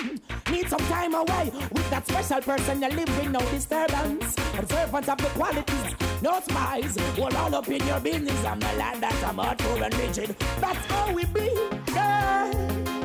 Need 0.52 0.70
some 0.70 0.80
time 0.82 1.16
away 1.16 1.50
with 1.72 1.90
that 1.90 2.06
special 2.08 2.42
person 2.42 2.82
you 2.82 2.90
live 2.90 3.10
with 3.18 3.32
no 3.32 3.40
disturbance. 3.50 4.36
Observant 4.58 5.10
of 5.10 5.18
the 5.18 5.30
qualities, 5.36 5.96
no 6.22 6.40
spies. 6.42 6.96
Well, 7.18 7.36
all 7.38 7.56
up 7.56 7.68
in 7.70 7.86
your 7.88 8.00
business. 8.00 8.46
I'm 8.46 8.60
the 8.60 8.74
land 8.78 9.02
that 9.02 9.16
I'm 9.26 9.38
hardcore 9.38 9.82
and 9.84 9.96
rigid. 9.96 10.36
That's 10.62 10.86
how 10.92 11.12
we 11.14 11.26
be. 11.26 11.50
Yeah. 11.94 12.52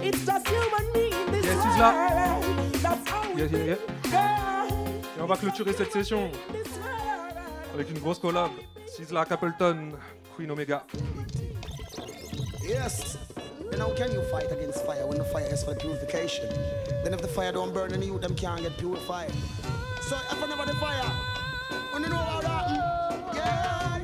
It's 0.03 0.25
just 0.27 0.47
human 0.49 0.93
being 0.93 1.33
this 1.33 1.47
Yes, 1.47 1.57
way. 1.57 1.71
he's 1.71 1.79
là. 1.81 2.83
That's 2.83 3.09
how 3.09 3.33
we 3.35 3.43
yeah. 3.43 3.77
yeah. 4.13 4.69
Et 5.17 5.21
on 5.23 5.27
va 5.27 5.37
clôturer 5.37 5.73
cette 5.73 5.93
session 5.93 6.31
avec 7.75 7.91
une 7.91 7.99
grosse 7.99 8.19
collab. 8.19 8.51
Sizzla 8.87 9.25
Capleton, 9.25 9.93
Queen 10.37 10.51
Omega. 10.51 10.85
Yes. 12.65 13.19
And 13.73 13.81
how 13.81 13.93
can 13.95 14.13
you 14.13 14.23
fight 14.31 14.53
against 14.53 14.85
fire 14.85 15.07
when 15.07 15.19
the 15.19 15.25
fire 15.25 15.47
is 15.47 15.65
for 15.65 15.75
purification? 15.75 16.49
Then 17.03 17.15
if 17.15 17.21
the 17.23 17.29
fire 17.29 17.53
don't 17.53 17.73
burn 17.73 17.93
in 17.93 18.03
you, 18.03 18.19
them 18.19 18.35
can't 18.35 18.61
get 18.61 18.77
purified. 18.79 19.33
So 20.03 20.17
if 20.17 20.43
I 20.43 20.47
never 20.47 20.67
the 20.67 20.75
fire, 20.75 21.11
when 21.93 22.03
you 22.03 22.09
know 22.11 22.23
about 22.23 22.43
that, 22.43 22.71
yeah. 23.35 23.99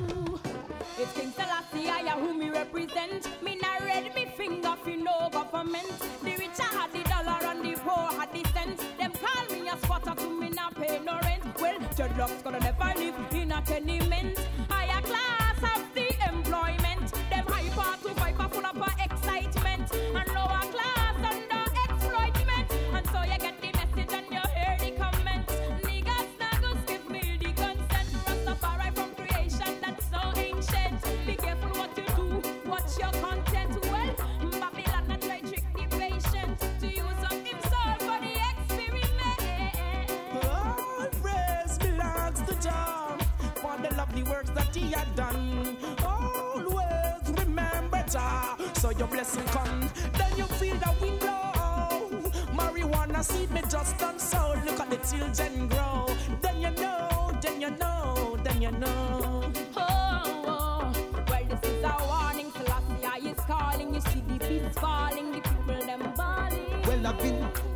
It's 0.99 1.13
King 1.13 1.33
Selassie, 1.33 1.89
I 1.89 2.19
who 2.19 2.35
me 2.35 2.51
represent. 2.51 3.29
Me 3.43 3.57
not 3.57 3.81
read 3.83 4.15
me 4.15 4.33
finger 4.37 4.75
for 4.83 4.91
no 4.91 5.29
government. 5.31 5.89
The 6.23 6.31
rich 6.31 6.59
had 6.59 6.93
the 6.93 7.03
dollar 7.05 7.39
and 7.45 7.65
the 7.65 7.79
poor 7.81 8.11
had 8.19 8.33
the 8.33 8.43
cent. 8.51 8.79
Them 8.99 9.13
call 9.13 9.47
me 9.57 9.69
a 9.69 9.77
squatter 9.79 10.15
to 10.15 10.41
me 10.41 10.49
not 10.51 10.75
pay 10.75 10.99
no 11.05 11.21
rent. 11.23 11.45
Well, 11.61 11.79
dreadlocks 11.97 12.43
gonna 12.43 12.61
never 12.61 12.93
live 12.99 13.15
in 13.33 13.53
a 13.53 13.63
tenement. 13.63 14.48
So 48.79 48.91
your 48.91 49.09
blessing 49.09 49.45
come. 49.47 49.91
Then 50.13 50.37
you 50.37 50.45
feel 50.45 50.77
the 50.77 50.95
wind 51.01 51.19
blow. 51.19 52.09
Marijuana 52.55 53.25
seed 53.25 53.51
me 53.51 53.63
just 53.69 53.99
done 53.99 54.19
so. 54.19 54.55
Look 54.65 54.79
at 54.79 54.91
the 54.91 54.97
children 54.97 55.69
grow. 55.69 56.07
Then 56.41 56.61
you 56.61 56.71
know, 56.71 57.37
then 57.43 57.61
you 57.61 57.71
know, 57.71 58.39
then 58.45 58.63
you 58.63 58.71
know. 58.71 59.51
Oh, 59.77 60.45
oh. 60.47 60.93
Well, 61.29 61.45
this 61.51 61.71
is 61.71 61.85
a 61.85 61.97
warning. 62.07 62.53
Selassie 62.53 63.29
is 63.31 63.41
calling. 63.47 63.95
You 63.95 64.01
see 64.01 64.23
the 64.29 64.39
beats 64.47 64.79
falling, 64.79 65.33
the 65.33 65.41
people 65.41 65.87
them 65.87 66.13
balling. 66.17 66.83
Well, 66.87 67.07
I've 67.07 67.19
been 67.19 67.68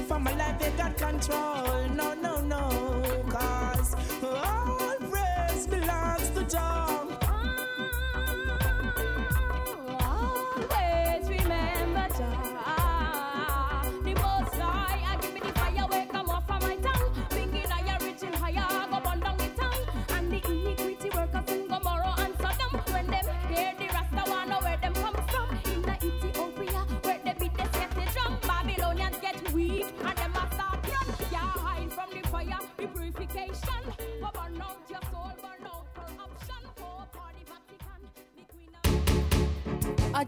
for 0.00 0.18
my 0.18 0.34
life, 0.36 0.58
they 0.58 0.70
got 0.70 0.96
control. 0.96 1.51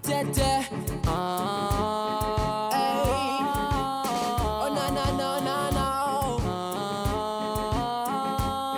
Of 0.09 0.11
Atete. 0.11 0.67
Ah. 1.07 2.71
Hey. 2.73 3.39
Oh 4.63 4.69
no 4.75 4.85
no 4.95 5.05
no 5.17 5.31
no 5.41 5.71
no. 5.71 5.89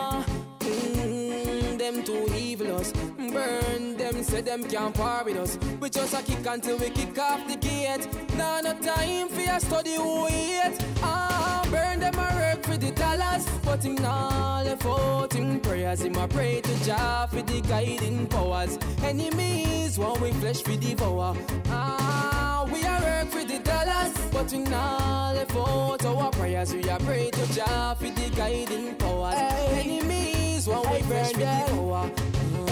Ah. 0.09 0.25
Mm, 0.61 1.79
them 1.79 2.03
too 2.05 2.27
evil 2.37 2.77
us. 2.77 2.93
Burn 2.93 3.97
them, 3.97 4.23
say 4.23 4.41
them 4.41 4.65
can't 4.65 4.95
par 4.95 5.25
with 5.25 5.37
us. 5.37 5.59
We 5.81 5.91
just 5.91 6.15
a 6.15 6.23
kick 6.23 6.47
until 6.47 6.79
we 6.79 6.91
kick 6.91 7.19
off 7.19 7.47
the 7.49 7.57
gate. 7.57 8.07
Now 8.37 8.61
no 8.61 8.75
time 8.75 9.29
for 9.29 9.41
your 9.41 9.61
study 9.61 9.95
who 9.95 10.25
wait. 10.25 10.79
Ah, 11.03 11.36
burn 11.71 12.01
them 12.01 12.15
a 12.15 12.35
work 12.35 12.63
for 12.63 12.77
the 12.77 12.91
dollars, 12.93 13.47
but 13.65 13.85
him 13.85 13.97
nah 13.97 14.63
left 14.63 14.87
out 14.87 15.35
in 15.35 15.61
prayers. 15.61 16.01
Him 16.03 16.17
a 16.17 16.29
pray 16.29 16.61
to 16.61 16.85
Jah 16.85 17.27
for 17.31 17.43
the 17.43 17.61
guiding 17.63 18.27
powers. 18.27 18.79
Enemies 19.03 19.99
want 19.99 20.21
we 20.21 20.33
flesh 20.33 20.67
we 20.67 20.77
devour. 20.77 21.37
Ah, 21.69 22.67
we 22.73 22.81
a 22.85 23.01
work 23.03 23.29
for 23.29 23.45
the 23.45 23.59
dollars, 23.59 24.13
but 24.33 24.51
we 24.53 24.59
nah 24.59 25.33
left 25.33 25.57
out 25.57 26.05
our 26.05 26.31
prayers. 26.33 26.75
We 26.75 26.89
a 26.89 26.99
pray 26.99 27.31
to 27.31 27.53
Jah 27.53 27.97
for 27.99 28.11
the 28.11 28.31
guiding 28.37 28.95
powers. 28.97 29.35
Enemies 29.73 30.69
want 30.69 30.91
we 30.91 31.01
flesh 31.03 31.35
we 31.35 31.45
devour. 31.45 32.11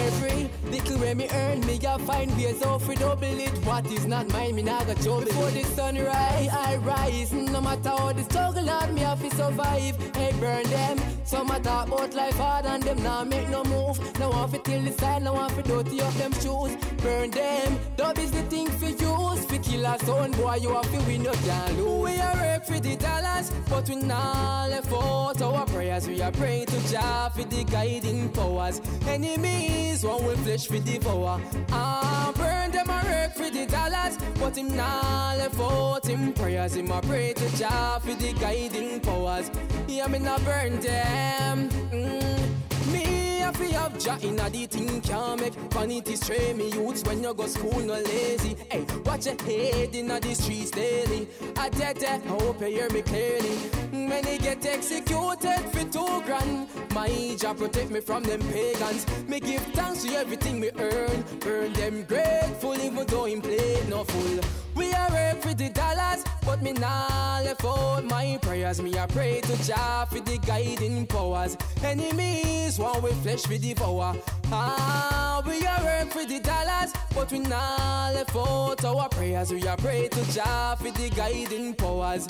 Every 0.06 0.50
little 0.70 0.98
way 0.98 1.14
me 1.14 1.28
earn, 1.32 1.60
me 1.66 1.80
I 1.86 1.98
find 1.98 2.30
ways 2.36 2.62
off 2.62 2.86
we 2.86 2.94
double 2.94 3.24
it. 3.24 3.54
What 3.64 3.86
is 3.90 4.06
not 4.06 4.28
mine, 4.28 4.54
me 4.56 4.62
nah 4.62 4.84
go 4.84 4.94
trouble. 4.94 5.24
Before 5.24 5.50
the 5.50 5.64
sun 5.64 5.96
rise, 5.96 6.48
I 6.50 6.76
rise. 6.76 7.32
No 7.32 7.60
matter 7.60 7.88
how 7.88 8.12
the 8.12 8.24
struggle 8.24 8.66
hard, 8.66 8.92
me 8.92 9.00
have 9.00 9.22
to 9.22 9.30
survive. 9.34 9.96
Hey, 10.14 10.32
burn 10.40 10.64
them. 10.64 10.98
Some 11.24 11.50
a 11.50 11.58
talk 11.60 11.88
about 11.88 12.12
life 12.14 12.36
hard 12.36 12.66
and 12.66 12.82
them 12.82 13.02
nah 13.02 13.24
make 13.24 13.48
no 13.48 13.64
move. 13.64 13.96
Now 14.18 14.30
want 14.30 14.52
fi 14.52 14.58
till 14.58 14.82
the 14.82 14.92
side, 14.92 15.22
now 15.22 15.34
want 15.34 15.52
fi 15.52 15.62
dirty 15.62 16.00
up 16.02 16.12
them 16.14 16.32
shoes. 16.32 16.76
Burn 17.02 17.30
them. 17.30 17.78
Dub 17.96 18.18
is 18.18 18.30
the 18.30 18.42
thing 18.42 18.68
for 18.68 18.88
use. 18.88 19.23
Fi 19.54 19.60
kill 19.60 19.86
a 19.86 19.96
son, 20.00 20.32
boy, 20.32 20.56
you 20.56 20.74
have 20.74 20.90
to 20.90 20.98
win, 21.06 21.22
you 21.22 21.30
can't 21.30 21.78
lose. 21.78 22.02
We 22.02 22.18
are 22.18 22.34
work 22.34 22.64
for 22.64 22.80
the 22.80 22.96
dollars, 22.96 23.52
but 23.70 23.88
we 23.88 23.94
nah 23.94 24.66
left 24.66 24.92
out 24.92 25.40
our 25.40 25.64
prayers. 25.66 26.08
We 26.08 26.20
are 26.22 26.32
praying 26.32 26.66
to 26.66 26.88
Jah 26.90 27.30
for 27.32 27.44
the 27.44 27.62
guiding 27.62 28.30
powers. 28.30 28.80
Enemies 29.06 30.04
want 30.04 30.24
we 30.24 30.34
flesh 30.42 30.66
fi 30.66 30.80
devour. 30.80 31.40
Ah, 31.70 32.32
burn 32.34 32.72
them 32.72 32.90
a 32.90 33.00
work 33.06 33.34
for 33.34 33.48
the 33.48 33.66
dollars, 33.66 34.18
but 34.40 34.56
him 34.56 34.74
nah 34.74 35.34
left 35.38 35.60
out 35.60 36.04
him 36.04 36.32
prayers. 36.32 36.74
Him 36.74 36.90
a 36.90 37.00
pray 37.00 37.32
to 37.34 37.56
Jah 37.56 38.00
for 38.00 38.14
the 38.14 38.32
guiding 38.32 38.98
powers. 38.98 39.52
Yeah, 39.86 40.08
me 40.08 40.18
nah 40.18 40.38
burn 40.38 40.80
them. 40.80 41.68
Mm. 41.92 42.63
Me 42.92 43.42
a 43.42 43.52
fi 43.52 43.72
have 43.72 43.98
Jah 43.98 44.18
inna 44.22 44.50
the 44.50 44.66
thing 44.66 45.00
can't 45.00 45.40
make 45.40 45.54
vanity 45.72 46.16
stray 46.16 46.52
me 46.52 46.70
youths 46.70 47.02
when 47.04 47.22
you 47.22 47.32
go 47.34 47.46
school 47.46 47.80
no 47.80 47.94
lazy. 47.94 48.56
Hey, 48.70 48.84
watch 49.04 49.26
your 49.26 49.40
head 49.42 49.94
inna 49.94 50.20
the 50.20 50.34
streets 50.34 50.70
daily. 50.70 51.26
I 51.56 51.70
tell 51.70 51.94
I 52.04 52.18
hope 52.28 52.60
you 52.60 52.66
hear 52.66 52.90
me 52.90 53.02
clearly. 53.02 53.56
When 53.90 54.24
he 54.24 54.38
get 54.38 54.64
executed 54.66 55.64
for 55.72 55.84
two 55.84 56.22
grand, 56.26 56.68
my 56.92 57.08
Jah 57.38 57.54
protect 57.54 57.90
me 57.90 58.00
from 58.00 58.22
them 58.22 58.40
pagans. 58.52 59.06
Me 59.28 59.40
give 59.40 59.62
thanks 59.72 60.04
to 60.04 60.14
everything 60.14 60.60
me 60.60 60.70
earn. 60.78 61.24
Burn 61.40 61.72
them 61.72 62.04
grateful 62.04 62.78
even 62.78 63.06
though 63.06 63.24
him 63.24 63.40
play 63.40 63.82
no 63.88 64.04
fool. 64.04 64.40
We 64.74 64.92
are 64.92 65.10
work 65.10 65.40
for 65.40 65.54
the 65.54 65.70
dollars, 65.70 66.13
but 66.44 66.62
me 66.62 66.72
nah 66.72 67.40
left 67.42 67.64
out 67.64 68.04
my 68.04 68.38
prayers. 68.42 68.80
Me 68.80 68.96
a 68.96 69.06
pray 69.06 69.40
to 69.40 69.56
Jah 69.64 70.06
for 70.10 70.20
the 70.20 70.38
guiding 70.38 71.06
powers. 71.06 71.56
Enemies 71.82 72.78
want 72.78 73.02
we 73.02 73.10
flesh 73.22 73.48
we 73.48 73.58
devour. 73.58 74.14
Ah, 74.52 75.42
we 75.46 75.66
are 75.66 75.82
work 75.82 76.10
for 76.10 76.24
the 76.24 76.40
dollars, 76.40 76.92
but 77.14 77.30
we 77.32 77.38
nah 77.38 78.10
left 78.12 78.36
out 78.36 78.84
our 78.84 79.08
prayers. 79.08 79.52
We 79.52 79.66
a 79.66 79.76
pray 79.76 80.08
to 80.08 80.32
Jah 80.32 80.76
for 80.76 80.90
the 80.90 81.10
guiding 81.10 81.74
powers. 81.74 82.26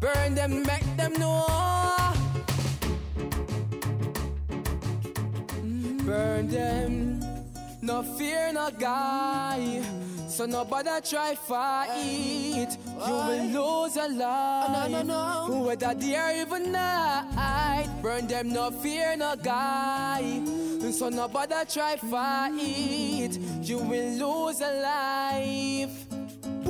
Burn 0.00 0.34
them, 0.34 0.62
make 0.62 0.96
them 0.96 1.12
know. 1.14 1.46
Burn 6.04 6.48
them, 6.48 7.20
no 7.82 8.02
fear, 8.02 8.52
no 8.52 8.70
guy. 8.70 9.82
So 10.36 10.44
nobody 10.44 10.90
try 11.00 11.34
fight. 11.34 12.76
You 12.84 13.14
will 13.14 13.44
lose 13.56 13.96
a 13.96 14.02
oh, 14.02 14.68
life. 14.68 14.90
No, 14.90 15.02
no, 15.02 15.48
no. 15.48 15.60
Whether 15.62 15.94
day 15.94 16.18
or 16.18 16.30
even 16.42 16.72
night. 16.72 17.88
Burn 18.02 18.26
them, 18.26 18.52
no 18.52 18.70
fear, 18.70 19.16
no 19.16 19.34
guy. 19.36 20.42
So 20.90 21.08
nobody 21.08 21.54
try 21.72 21.96
fight. 21.96 23.38
You 23.62 23.78
will 23.78 24.50
lose 24.50 24.60
a 24.60 24.72
life. 24.82 26.25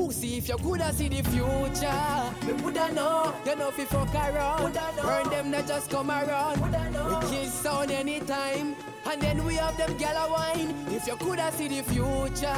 Pussy, 0.06 0.38
if 0.38 0.48
you 0.48 0.56
coulda 0.58 0.92
see 0.92 1.08
the 1.08 1.20
future, 1.30 2.46
me 2.46 2.52
woulda 2.62 2.92
know. 2.92 3.34
You 3.44 3.56
know 3.56 3.70
if 3.70 3.78
you 3.78 3.86
fuck 3.86 4.14
around, 4.14 4.78
burn 5.02 5.30
them 5.30 5.50
not 5.50 5.66
just 5.66 5.90
come 5.90 6.12
around. 6.12 6.60
We 6.60 7.28
kill 7.28 7.50
sound 7.50 7.90
anytime, 7.90 8.76
and 9.04 9.20
then 9.20 9.44
we 9.44 9.56
have 9.56 9.76
them 9.76 9.98
gyal 9.98 10.28
a 10.28 10.30
wine. 10.30 10.74
If 10.90 11.08
you 11.08 11.16
coulda 11.16 11.50
see 11.50 11.66
the 11.66 11.82
future, 11.82 12.54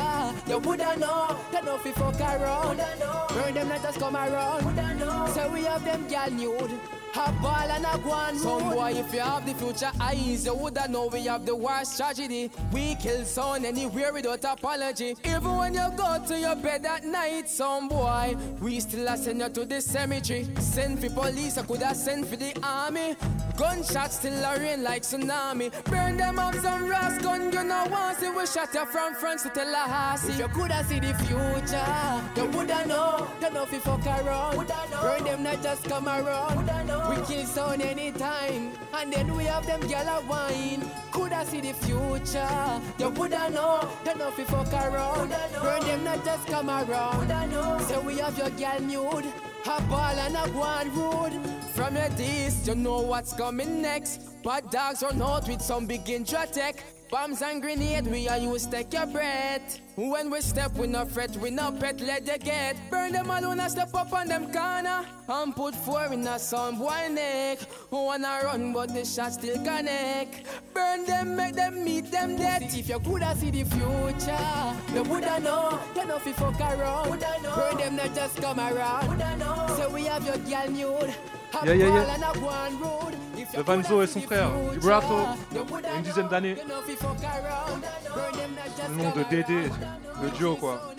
you 0.46 0.58
woulda 0.58 0.98
know. 0.98 1.40
You 1.50 1.62
know 1.62 1.76
if 1.76 1.86
you 1.86 1.92
fuck 1.92 2.20
around, 2.20 2.82
burn 3.30 3.54
them 3.54 3.68
not 3.70 3.82
just 3.82 3.98
come 3.98 4.16
around. 4.16 5.30
So 5.32 5.50
we 5.50 5.64
have 5.64 5.82
them 5.86 6.06
gyal 6.06 6.30
nude. 6.30 6.78
Ball 7.26 7.70
and 7.70 7.84
a 7.84 8.38
Some 8.38 8.70
boy, 8.70 8.92
if 8.94 9.12
you 9.12 9.20
have 9.20 9.44
the 9.44 9.52
future 9.54 9.90
eyes, 10.00 10.46
you 10.46 10.54
woulda 10.54 10.86
know 10.88 11.08
we 11.08 11.24
have 11.26 11.44
the 11.44 11.54
worst 11.54 11.96
tragedy. 11.96 12.50
We 12.72 12.94
kill 12.94 13.24
son 13.24 13.64
anywhere 13.64 14.12
without 14.12 14.44
apology. 14.44 15.16
Even 15.24 15.56
when 15.56 15.74
you 15.74 15.86
go 15.96 16.22
to 16.26 16.38
your 16.38 16.54
bed 16.54 16.86
at 16.86 17.04
night, 17.04 17.48
some 17.48 17.88
boy, 17.88 18.36
we 18.60 18.78
still 18.80 19.08
a 19.08 19.16
send 19.16 19.40
you 19.40 19.48
to 19.48 19.64
the 19.64 19.80
cemetery. 19.80 20.48
Send 20.60 21.00
for 21.00 21.10
police, 21.10 21.58
I 21.58 21.62
coulda 21.62 21.94
send 21.94 22.26
for 22.26 22.36
the 22.36 22.56
army. 22.62 23.16
Gunshots 23.56 24.18
still 24.18 24.44
a 24.44 24.58
rain 24.60 24.84
like 24.84 25.02
tsunami. 25.02 25.72
Burn 25.84 26.16
them 26.16 26.38
up 26.38 26.54
some 26.54 26.88
rust 26.88 27.20
gun, 27.22 27.52
you 27.52 27.64
know 27.64 27.86
once 27.90 28.22
it 28.22 28.32
was 28.32 28.52
shot 28.52 28.72
you 28.72 28.86
from 28.86 29.14
France 29.14 29.42
to 29.42 29.50
Tallahassee. 29.50 30.30
If 30.32 30.38
you 30.38 30.48
coulda 30.48 30.84
see 30.84 31.00
the 31.00 31.12
future, 31.14 32.22
you 32.36 32.48
woulda 32.56 32.86
know. 32.86 33.28
You 33.42 33.50
know 33.50 33.64
if 33.64 33.72
you 33.72 33.80
fuck 33.80 34.06
around, 34.06 34.68
burn 35.02 35.24
them 35.24 35.42
not 35.42 35.62
just 35.62 35.84
come 35.84 36.06
around. 36.06 36.68
We 37.08 37.16
kill 37.24 37.46
sound 37.46 37.82
anytime, 37.82 38.72
and 38.92 39.12
then 39.12 39.34
we 39.34 39.44
have 39.44 39.66
them 39.66 39.80
gyal 39.82 40.18
a 40.18 40.26
wine. 40.26 40.82
Coulda 41.10 41.44
see 41.46 41.60
the 41.60 41.72
future, 41.72 42.80
you 42.98 43.08
woulda 43.10 43.50
know. 43.50 43.88
You 44.04 44.14
know 44.16 44.28
if 44.28 44.38
you 44.38 44.44
fuck 44.44 44.72
around, 44.72 45.30
burn 45.62 45.80
them 45.82 46.04
not 46.04 46.24
just 46.24 46.46
come 46.46 46.68
around. 46.68 47.28
So 47.82 48.00
we 48.00 48.18
have 48.18 48.36
your 48.36 48.50
gyal 48.50 48.80
nude. 48.80 49.32
A 49.66 49.82
ball 49.82 50.18
and 50.18 50.36
a 50.36 50.48
one 50.56 50.88
rude. 50.94 51.34
From 51.74 51.96
your 51.96 52.08
east, 52.18 52.66
you 52.66 52.74
know 52.74 53.00
what's 53.00 53.32
coming 53.34 53.82
next. 53.82 54.42
Bad 54.42 54.70
dogs 54.70 55.02
run 55.02 55.20
out 55.20 55.46
with 55.48 55.60
some 55.60 55.86
big 55.86 56.04
intratech. 56.04 56.76
Bombs 57.10 57.40
and 57.40 57.62
grenade, 57.62 58.06
we 58.06 58.28
are 58.28 58.36
use 58.36 58.66
take 58.66 58.92
your 58.92 59.06
breath. 59.06 59.80
When 59.96 60.30
we 60.30 60.42
step, 60.42 60.74
we 60.74 60.86
no 60.88 61.06
fret, 61.06 61.34
we 61.38 61.50
no 61.50 61.72
pet, 61.72 62.00
let 62.02 62.26
they 62.26 62.36
get. 62.36 62.76
Burn 62.90 63.12
them 63.12 63.30
alone 63.30 63.60
and 63.60 63.70
step 63.70 63.94
up 63.94 64.12
on 64.12 64.28
them 64.28 64.52
corner. 64.52 65.06
And 65.26 65.56
put 65.56 65.74
four 65.74 66.04
in 66.12 66.26
a 66.26 66.38
some 66.38 66.78
boy 66.78 67.08
neck. 67.10 67.60
Who 67.90 68.04
wanna 68.04 68.40
run, 68.44 68.74
but 68.74 68.92
the 68.92 69.06
shot 69.06 69.32
still 69.32 69.56
connect. 69.64 70.46
Burn 70.74 71.06
them, 71.06 71.34
make 71.34 71.54
them 71.54 71.82
meet 71.82 72.10
them 72.10 72.36
dead. 72.36 72.64
If 72.64 72.90
you 72.90 72.98
coulda 73.00 73.34
see 73.36 73.50
the 73.52 73.64
future, 73.64 74.94
you 74.94 75.02
woulda 75.04 75.40
know. 75.40 75.80
You 75.96 76.06
know 76.06 76.20
you 76.26 76.34
fuck 76.34 76.60
around. 76.60 77.20
Burn 77.54 77.76
them, 77.78 77.96
not 77.96 78.14
just 78.14 78.36
come 78.36 78.60
around. 78.60 79.18
So 79.78 79.88
we 79.94 80.04
have 80.04 80.26
your 80.26 80.36
girl 80.36 80.70
nude. 80.70 81.14
Yeah, 81.64 81.74
De 83.56 83.62
Vanzo 83.62 84.02
et 84.02 84.06
son 84.06 84.20
frère, 84.20 84.50
Vibrato, 84.72 85.16
une 85.96 86.02
dizaine 86.02 86.28
d'années. 86.28 86.56
Le 88.88 88.94
nom 88.94 89.10
de 89.10 89.22
Dédé, 89.28 89.70
le 90.22 90.30
duo 90.30 90.56
quoi. 90.56 90.92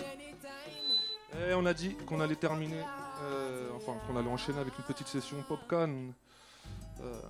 Et 1.48 1.54
on 1.54 1.64
a 1.66 1.72
dit 1.72 1.96
qu'on 2.06 2.20
allait 2.20 2.36
terminer 2.36 2.82
euh, 3.22 3.68
enfin 3.76 3.92
qu'on 4.06 4.16
allait 4.16 4.28
enchaîner 4.28 4.58
avec 4.58 4.76
une 4.78 4.84
petite 4.84 5.08
session 5.08 5.36
Popcan. 5.46 6.12
Euh, 7.02 7.20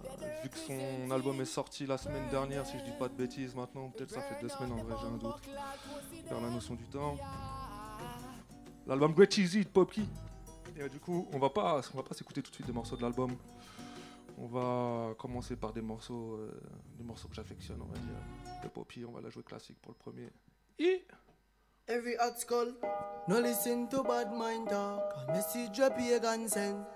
vu 0.43 0.49
que 0.49 0.59
son 0.59 1.11
album 1.13 1.41
est 1.41 1.45
sorti 1.45 1.87
la 1.87 1.97
semaine 1.97 2.29
dernière, 2.31 2.67
si 2.67 2.79
je 2.79 2.85
dis 2.85 2.97
pas 2.99 3.09
de 3.09 3.15
bêtises 3.15 3.55
maintenant, 3.55 3.89
peut-être 3.91 4.11
ça 4.11 4.21
fait 4.21 4.37
deux 4.41 4.49
semaines 4.49 4.73
en 4.73 4.83
vrai, 4.83 4.97
j'ai 5.01 5.07
un 5.07 5.17
doute. 5.17 5.41
Vers 6.29 6.41
la 6.41 6.51
notion 6.51 6.75
du 6.75 6.85
temps. 6.85 7.17
L'album 8.87 9.13
Great 9.13 9.33
Cheesy 9.33 9.61
de 9.65 9.69
Poppy. 9.69 10.09
Et 10.81 10.85
euh, 10.85 10.89
du 10.89 10.99
coup, 10.99 11.29
on 11.33 11.39
va 11.39 11.51
pas, 11.51 11.81
on 11.93 11.97
va 11.99 12.03
pas 12.03 12.15
s'écouter 12.15 12.43
tout 12.43 12.51
de 12.51 12.55
suite 12.55 12.67
des 12.67 12.73
morceaux 12.73 12.97
de 12.97 13.03
l'album. 13.03 13.37
On 14.39 14.47
va 14.47 15.15
commencer 15.19 15.55
par 15.55 15.75
des 15.75 15.83
morceaux, 15.83 16.37
euh, 16.37 16.51
des 16.97 17.05
morceaux 17.05 17.29
que 17.29 17.35
j'affectionne, 17.35 17.81
on 17.83 17.93
va 17.93 17.99
dire. 17.99 18.63
De 18.63 18.69
Poppy, 18.69 19.05
on 19.05 19.13
va 19.13 19.21
la 19.21 19.29
jouer 19.29 19.43
classique 19.43 19.79
pour 19.83 19.93
le 19.93 19.99
premier. 19.99 20.31
Every 21.87 22.15
hot 22.21 22.39
skull, 22.39 22.77
no 23.27 23.41
listen 23.41 23.89
to 23.89 24.05
bad 24.05 24.31
mind 24.33 24.69
talk. 24.69 25.13
A 25.29 25.33
message 25.33 25.81
a 25.81 25.91
pagan 25.91 26.49
send. 26.49 26.87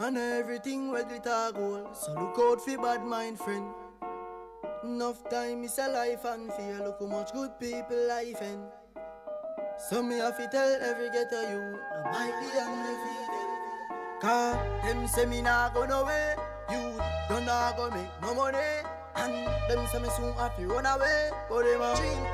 And 0.00 0.16
everything 0.16 0.90
where 0.90 1.04
glitter 1.04 1.52
gold. 1.54 1.94
So 1.94 2.12
look 2.14 2.38
out 2.38 2.62
for 2.62 2.78
bad 2.78 3.04
mind 3.04 3.38
friend. 3.38 3.66
Enough 4.84 5.28
time 5.28 5.64
is 5.64 5.78
a 5.78 5.88
life 5.88 6.24
and 6.24 6.50
fear. 6.54 6.82
Look 6.82 6.98
how 6.98 7.06
much 7.06 7.32
good 7.32 7.58
people 7.60 8.08
life 8.08 8.40
in. 8.40 8.64
So 9.88 10.02
me 10.02 10.16
have 10.16 10.38
to 10.38 10.48
tell 10.48 10.80
every 10.80 11.10
ghetto 11.10 11.42
you, 11.42 11.60
no 11.60 12.10
might 12.10 12.32
be 12.40 12.48
undefeated. 12.58 13.48
Cause 14.18 14.56
them 14.82 15.06
say 15.06 15.26
me 15.26 15.42
nah 15.42 15.68
go 15.68 15.84
nowhere. 15.84 16.36
You 16.70 16.96
don't 17.28 17.44
nah 17.44 17.72
go 17.76 17.90
make 17.90 18.08
no 18.22 18.34
money. 18.34 18.80
And 19.14 19.34
them 19.68 19.86
say 19.92 20.00
me 20.00 20.08
soon 20.16 20.32
have 20.40 20.56
to 20.56 20.66
run 20.66 20.86
away. 20.86 21.30
But 21.50 21.64
them 21.64 21.82
a 21.82 21.94
dream. 21.96 22.24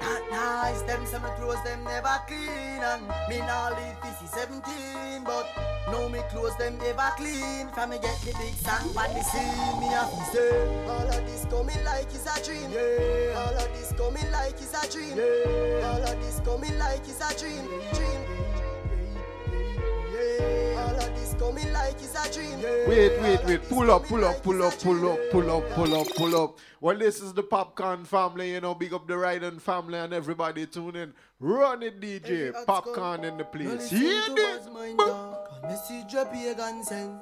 Not 0.00 0.22
nice, 0.30 0.82
them 0.82 1.04
say 1.06 1.18
me 1.18 1.28
clothes 1.38 1.62
them 1.64 1.82
never 1.82 2.22
clean 2.28 2.86
And 2.86 3.02
me 3.28 3.38
nah 3.38 3.70
live 3.70 3.98
17 4.36 5.24
But 5.24 5.48
now 5.90 6.08
me 6.08 6.20
clothes 6.28 6.56
them 6.56 6.78
ever 6.84 7.10
clean. 7.16 7.68
From 7.72 7.90
me 7.90 7.98
get 7.98 8.20
the 8.20 8.32
big 8.36 8.54
song 8.60 8.92
on 8.92 9.08
the 9.16 9.22
scene 9.24 9.80
Me 9.80 9.88
to 9.88 10.24
say 10.32 10.84
All 10.84 11.08
of 11.08 11.26
this 11.26 11.46
coming 11.48 11.82
like 11.84 12.12
it's 12.12 12.26
a 12.28 12.36
dream. 12.44 12.70
Yeah. 12.70 13.40
All 13.40 13.56
of 13.56 13.68
this 13.72 13.92
coming 13.96 14.30
like 14.30 14.60
it's 14.60 14.76
a 14.76 14.92
dream. 14.92 15.16
Yeah. 15.16 15.88
All 15.88 16.02
of 16.02 16.20
this 16.20 16.40
coming 16.44 16.78
like 16.78 17.08
it's 17.08 17.20
a 17.24 17.32
dream. 17.40 17.64
Dream 17.94 18.45
coming 21.38 21.72
like 21.72 21.94
it's 21.94 22.14
a 22.14 22.32
dream 22.32 22.60
Wait, 22.88 23.20
wait, 23.20 23.44
wait. 23.44 23.68
Pull 23.68 23.90
up, 23.90 24.04
pull 24.04 24.24
up, 24.24 24.42
pull 24.42 24.62
up, 24.62 24.78
pull 24.78 25.10
up, 25.10 25.18
pull 25.30 25.50
up, 25.50 25.70
pull 25.70 25.94
up, 25.94 26.06
pull 26.16 26.44
up. 26.44 26.58
Well, 26.80 26.96
this 26.96 27.20
is 27.20 27.32
the 27.32 27.42
Popcaan 27.42 28.06
family, 28.06 28.52
you 28.52 28.60
know. 28.60 28.74
Big 28.74 28.92
up 28.94 29.06
the 29.08 29.14
Ryden 29.14 29.60
family 29.60 29.98
and 29.98 30.12
everybody 30.12 30.66
tune 30.66 30.94
in. 30.94 31.12
Run 31.40 31.82
it, 31.82 32.00
DJ. 32.00 32.52
Popcaan 32.64 33.24
in 33.24 33.38
the 33.38 33.44
place. 33.44 33.90
Hear 33.90 34.22
this? 34.34 34.68
mind 34.72 34.98
talk 34.98 35.50
A 35.62 35.66
message 35.66 36.14
a 36.14 36.24
pagan 36.26 36.82
send 36.84 37.20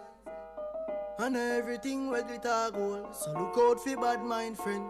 And 1.18 1.36
everything 1.36 2.10
where 2.10 2.22
glitter 2.22 2.70
gold 2.72 3.14
So 3.14 3.32
look 3.32 3.56
out 3.58 3.80
for 3.82 3.96
bad 3.96 4.22
mind 4.24 4.58
friend 4.58 4.84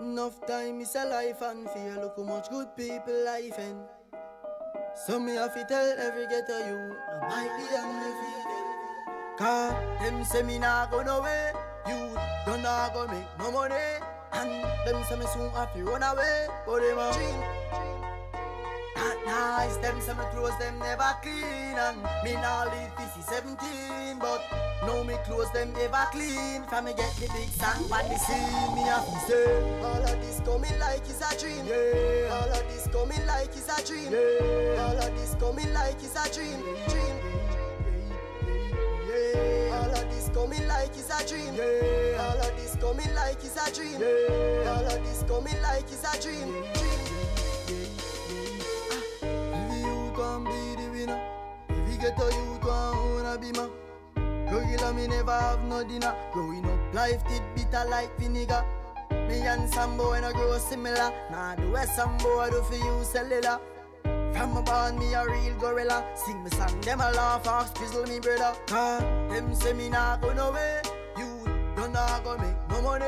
Enough 0.00 0.46
time 0.46 0.80
is 0.80 0.94
a 0.96 1.04
life 1.04 1.42
and 1.42 1.68
fear 1.70 1.98
Look 2.00 2.14
how 2.16 2.24
much 2.24 2.48
good 2.50 2.74
people 2.76 3.24
life 3.24 3.58
in 3.58 3.76
So 4.94 5.18
me 5.18 5.34
have 5.34 5.54
to 5.54 5.64
tell 5.64 5.98
every 5.98 6.26
ghetto 6.26 6.58
you 6.58 6.96
No 7.08 7.28
might 7.28 7.50
be 7.56 7.64
undefeated 7.76 8.42
Cause 9.38 9.72
them 10.00 10.24
say 10.24 10.42
me 10.42 10.58
nah 10.58 10.86
go 10.86 11.02
nowhere. 11.02 11.52
You 11.88 12.10
don't 12.46 12.62
nah 12.62 12.90
go 12.90 13.06
make 13.06 13.24
no 13.38 13.50
money. 13.50 13.74
And 14.32 14.50
them 14.86 15.02
say 15.08 15.16
me 15.16 15.26
soon 15.32 15.50
have 15.50 15.72
to 15.72 15.82
run 15.84 16.02
away. 16.02 16.46
But 16.66 16.80
them 16.80 16.98
a 16.98 17.12
dream 17.12 17.91
not 19.02 19.26
nice, 19.26 19.76
them 19.78 20.00
some 20.00 20.16
clothes 20.30 20.56
them 20.58 20.78
never 20.78 21.10
clean 21.22 21.74
And 21.76 21.98
me 22.24 22.34
nah 22.34 22.64
live 22.64 22.92
this 22.96 23.16
is 23.16 23.24
17 23.26 24.18
But 24.18 24.42
now 24.86 25.02
me 25.02 25.14
clothes 25.24 25.50
them 25.52 25.74
ever 25.80 26.06
clean 26.12 26.62
From 26.64 26.84
me 26.84 26.92
get 26.94 27.12
the 27.16 27.28
big 27.34 27.48
song 27.50 27.82
on 27.90 28.04
the 28.08 28.18
scene 28.18 28.74
Me 28.74 28.82
have 28.82 29.06
to 29.06 29.18
say 29.26 29.80
All 29.82 30.02
of 30.02 30.16
this 30.22 30.40
coming 30.44 30.78
like 30.78 31.02
it's 31.08 31.20
a 31.20 31.30
dream 31.38 31.64
yeah. 31.66 32.34
All 32.34 32.50
of 32.50 32.64
this 32.70 32.86
coming 32.92 33.26
like 33.26 33.54
it's 33.56 33.68
a 33.68 33.86
dream 33.86 34.12
yeah. 34.12 34.82
All 34.82 34.98
of 34.98 35.10
this 35.16 35.34
coming 35.40 35.72
like 35.72 36.02
it's 36.02 36.16
a 36.16 36.24
dream 36.34 36.60
Dream 36.88 37.16
yeah. 39.08 39.78
All 39.78 39.90
of 39.90 40.04
this 40.10 40.28
coming 40.34 40.66
like 40.68 40.94
it's 40.96 41.10
a 41.10 41.28
dream 41.28 41.54
yeah. 41.54 42.22
All 42.22 42.38
of 42.38 42.52
this 42.56 42.76
coming 42.76 43.14
like 43.14 43.42
it's 43.42 43.56
a 43.56 43.74
dream 43.74 44.00
yeah. 44.00 44.70
All 44.70 44.86
of 44.86 45.00
this 45.04 45.24
coming 45.26 45.60
like 45.62 45.90
it's 45.90 46.04
a 46.06 46.20
dream 46.22 46.48
Dream 46.74 47.21
get 52.02 52.18
a 52.18 52.24
one 52.24 53.14
wanna 53.14 53.38
be 53.38 53.52
ma 53.52 53.68
Regular 54.50 54.92
me 54.92 55.06
never 55.06 55.30
have 55.30 55.62
no 55.64 55.84
dinner. 55.84 56.14
Growing 56.32 56.66
up 56.66 56.94
life 56.94 57.22
did 57.28 57.42
bitter 57.54 57.84
like 57.88 58.10
vinegar. 58.18 58.64
Me 59.28 59.40
and 59.40 59.72
some 59.72 59.96
boy 59.96 60.20
no 60.20 60.32
grow 60.32 60.58
similar. 60.58 61.12
Nah 61.30 61.54
the 61.54 61.70
way 61.70 61.86
some 61.94 62.18
boy 62.18 62.48
do 62.50 62.60
for 62.62 62.74
you 62.74 63.04
cellular. 63.04 63.60
From 64.34 64.56
a 64.56 64.62
born 64.62 64.98
me 64.98 65.14
a 65.14 65.24
real 65.24 65.54
gorilla. 65.60 66.04
Sing 66.16 66.42
me 66.42 66.50
song 66.50 66.80
them 66.80 67.00
a 67.00 67.12
laugh 67.12 67.46
ask 67.46 67.78
chisel 67.78 68.04
me 68.04 68.18
brother. 68.18 68.52
Cause 68.66 69.02
them 69.30 69.54
say 69.54 69.72
me 69.72 69.88
nah 69.88 70.16
go 70.16 70.32
nowhere. 70.34 70.82
You 71.16 71.28
don't 71.76 71.92
nah 71.92 72.18
go 72.20 72.36
make 72.36 72.58
no 72.68 72.82
money. 72.82 73.06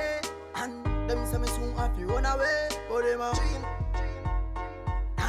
And 0.54 1.10
them 1.10 1.26
say 1.26 1.38
me 1.38 1.48
soon 1.48 1.74
have 1.76 1.96
to 1.96 2.06
run 2.06 2.24
away. 2.24 2.68
But 2.88 3.02
them 3.02 3.20
a 3.20 3.34
dream 3.34 3.83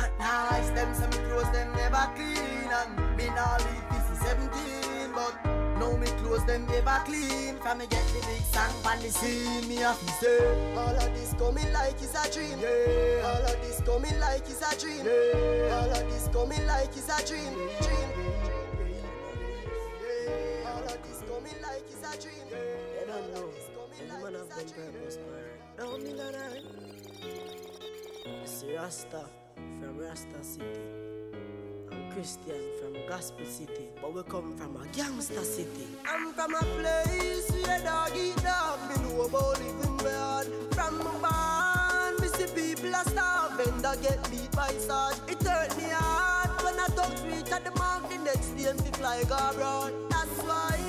not 0.05 0.19
nice, 0.19 0.69
them 0.71 0.93
say 0.93 1.07
me 1.07 1.17
clothes 1.29 1.51
them 1.51 1.71
never 1.75 2.09
clean 2.15 2.69
And 2.69 3.17
me 3.17 3.27
nah 3.27 3.57
live 3.57 3.85
this 3.91 4.09
is 4.11 4.19
17 4.25 5.11
But 5.13 5.33
now 5.79 5.95
me 5.97 6.07
clothes 6.21 6.45
them 6.45 6.67
ever 6.73 7.01
clean 7.05 7.57
From 7.57 7.77
me 7.79 7.87
get 7.87 8.05
the 8.07 8.21
big 8.27 8.41
song 8.41 8.71
on 8.85 8.99
the 8.99 9.09
scene 9.09 9.67
Me 9.67 9.75
have 9.77 9.99
to 9.99 10.11
say 10.13 10.73
All 10.75 10.95
of 10.95 11.13
this 11.15 11.33
coming 11.33 11.71
like 11.73 12.01
it's 12.01 12.13
a 12.13 12.31
dream 12.31 12.59
yeah. 12.59 13.25
All 13.25 13.43
of 13.43 13.61
this 13.61 13.81
coming 13.85 14.19
like 14.19 14.47
it's 14.49 14.61
a 14.61 14.79
dream 14.79 15.05
yeah. 15.05 15.75
All 15.75 15.91
of 15.91 16.09
this 16.09 16.27
coming 16.31 16.65
like 16.67 16.95
it's 16.95 17.09
a 17.09 17.25
dream 17.25 17.53
Dream 17.81 18.09
yeah. 20.01 20.69
All 20.69 20.83
of 20.83 20.97
this 21.03 21.23
coming 21.27 21.59
like 21.61 21.85
it's 21.89 22.03
a 22.03 22.21
dream 22.21 22.45
They 22.51 23.05
don't 23.07 23.33
know. 23.33 23.49
Every 23.97 24.07
man 24.07 24.33
have 24.33 24.49
them 24.49 24.67
purpose, 24.91 25.17
man. 25.17 25.45
Don't 25.77 26.03
mean 26.03 26.17
that 26.17 26.35
I. 26.35 26.39
It's 28.43 28.63
Rasta 28.75 29.44
from 29.85 29.99
Rasta 29.99 30.43
City. 30.43 30.65
I'm 31.91 32.11
Christian 32.11 32.61
from 32.81 32.93
Gospel 33.07 33.45
City, 33.45 33.87
but 34.01 34.13
we 34.13 34.23
come 34.23 34.55
from 34.57 34.75
a 34.77 34.87
gangster 34.87 35.43
city. 35.43 35.87
I'm 36.07 36.33
from 36.33 36.55
a 36.55 36.63
place 36.79 37.51
where 37.51 37.83
dog 37.83 38.11
eat 38.15 38.35
dog 38.37 38.79
Me 38.89 38.95
know 39.03 39.21
about 39.21 39.59
living 39.59 39.97
bad. 39.97 40.47
From 40.73 40.97
my 40.97 41.13
barn, 41.21 42.15
me 42.19 42.27
see 42.29 42.47
people 42.47 42.95
a 42.95 43.03
starve 43.09 43.57
Vendor 43.57 43.95
get 44.01 44.31
beat 44.31 44.51
by 44.51 44.69
sarge 44.69 45.17
It 45.27 45.41
hurt 45.43 45.77
me 45.77 45.89
hard 45.91 46.49
when 46.63 46.79
I 46.79 46.87
talk 46.95 47.13
reach 47.25 47.51
at 47.51 47.63
the 47.63 47.71
mark 47.77 48.09
The 48.09 48.17
next 48.17 48.49
day 48.57 48.73
me 48.73 48.91
fly 48.93 49.17
abroad. 49.17 49.93
That's 50.09 50.41
why 50.47 50.79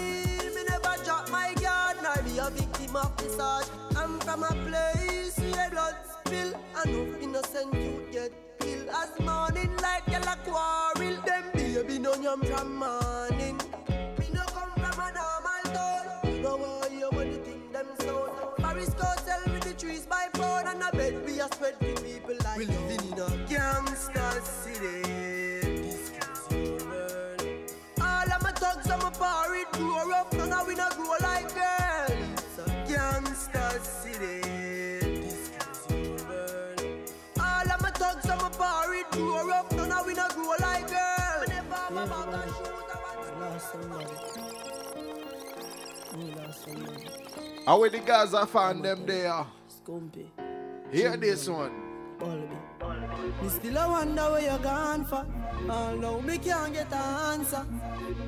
me 0.54 0.62
never 0.70 1.04
drop 1.04 1.30
my 1.30 1.52
guard 1.60 1.98
Nor 2.02 2.22
be 2.24 2.38
a 2.38 2.48
victim 2.50 2.96
of 2.96 3.14
the 3.18 3.28
sarge 3.28 3.66
I'm 3.96 4.18
from 4.20 4.42
a 4.42 4.54
place 4.66 5.38
where 5.38 5.70
blood 5.70 5.96
spill 6.24 6.54
And 6.82 6.92
no 6.92 7.18
innocent 7.20 7.74
youth 7.74 8.12
get 8.12 8.45
killed 8.86 8.96
As 8.96 9.20
morning 9.24 9.76
like 9.78 10.06
yellow 10.08 10.36
quarrel. 10.44 11.20
Them 11.22 11.44
baby 11.54 11.98
no 11.98 12.14
yam 12.14 12.40
from 12.42 12.76
morning. 12.76 13.60
Me 14.18 14.26
no 14.32 14.42
come 14.46 14.70
from 14.76 15.00
a 15.00 15.12
normal 15.12 15.62
town. 15.64 16.60
Why 16.60 16.88
you 16.92 17.08
when 17.10 17.28
you 17.28 17.38
think 17.44 17.72
them 17.72 17.86
sound 18.00 18.30
Paris 18.58 18.90
go 18.90 19.06
sell 19.24 19.42
with 19.46 19.62
the 19.62 19.74
trees 19.74 20.06
by 20.06 20.28
pound 20.32 20.68
And 20.68 20.82
a 20.82 20.96
bed 20.96 21.24
we 21.24 21.40
a 21.40 21.44
spread 21.44 21.74
for 21.78 22.02
people 22.02 22.36
like 22.44 22.58
We 22.58 22.66
living 22.66 23.12
in 23.12 23.18
a 23.18 23.46
gangster 23.48 24.40
city. 24.42 25.02
This 25.82 26.10
is 26.10 26.12
your 26.48 26.88
world 26.88 27.42
All 28.00 28.32
of 28.32 28.42
my 28.42 28.52
thugs 28.52 28.88
and 28.88 29.02
my 29.02 29.10
party 29.10 29.64
grow 29.72 30.12
up 30.12 30.32
None 30.34 30.52
of 30.52 30.66
we 30.66 30.74
no 30.74 30.88
grow 30.90 31.14
like 31.20 31.52
girl 31.54 31.75
of 38.30 38.42
my 38.42 38.42
thugs 38.42 38.42
and 38.42 38.42
my 38.42 38.48
party 38.50 39.02
grow 39.10 39.50
up 39.50 39.72
None 39.72 39.92
of 39.92 40.06
we 40.06 40.14
no 40.14 40.28
grow 40.28 40.54
like 40.60 40.88
girl 40.88 41.40
Whenever 41.40 41.74
I'm 41.88 41.98
about 41.98 42.32
to 42.32 42.48
shoot 42.48 42.76
Lost 43.40 43.72
somebody. 43.72 44.06
Me 46.16 46.34
lost 46.34 46.64
somebody. 46.64 47.06
How 47.66 47.80
with 47.80 47.92
the 47.92 47.98
Gaza 47.98 48.46
fan 48.46 48.80
them 48.80 49.04
there? 49.06 49.46
Scumpy. 49.68 50.26
Hear 50.90 51.16
this 51.16 51.48
one. 51.48 51.72
Me 53.42 53.48
still 53.48 53.76
a 53.76 53.88
wonder 53.88 54.22
where 54.22 54.52
you 54.52 54.58
gone 54.62 55.04
for. 55.04 55.26
Although 55.68 56.20
me 56.20 56.38
can't 56.38 56.72
get 56.72 56.92
an 56.92 57.40
answer. 57.40 57.64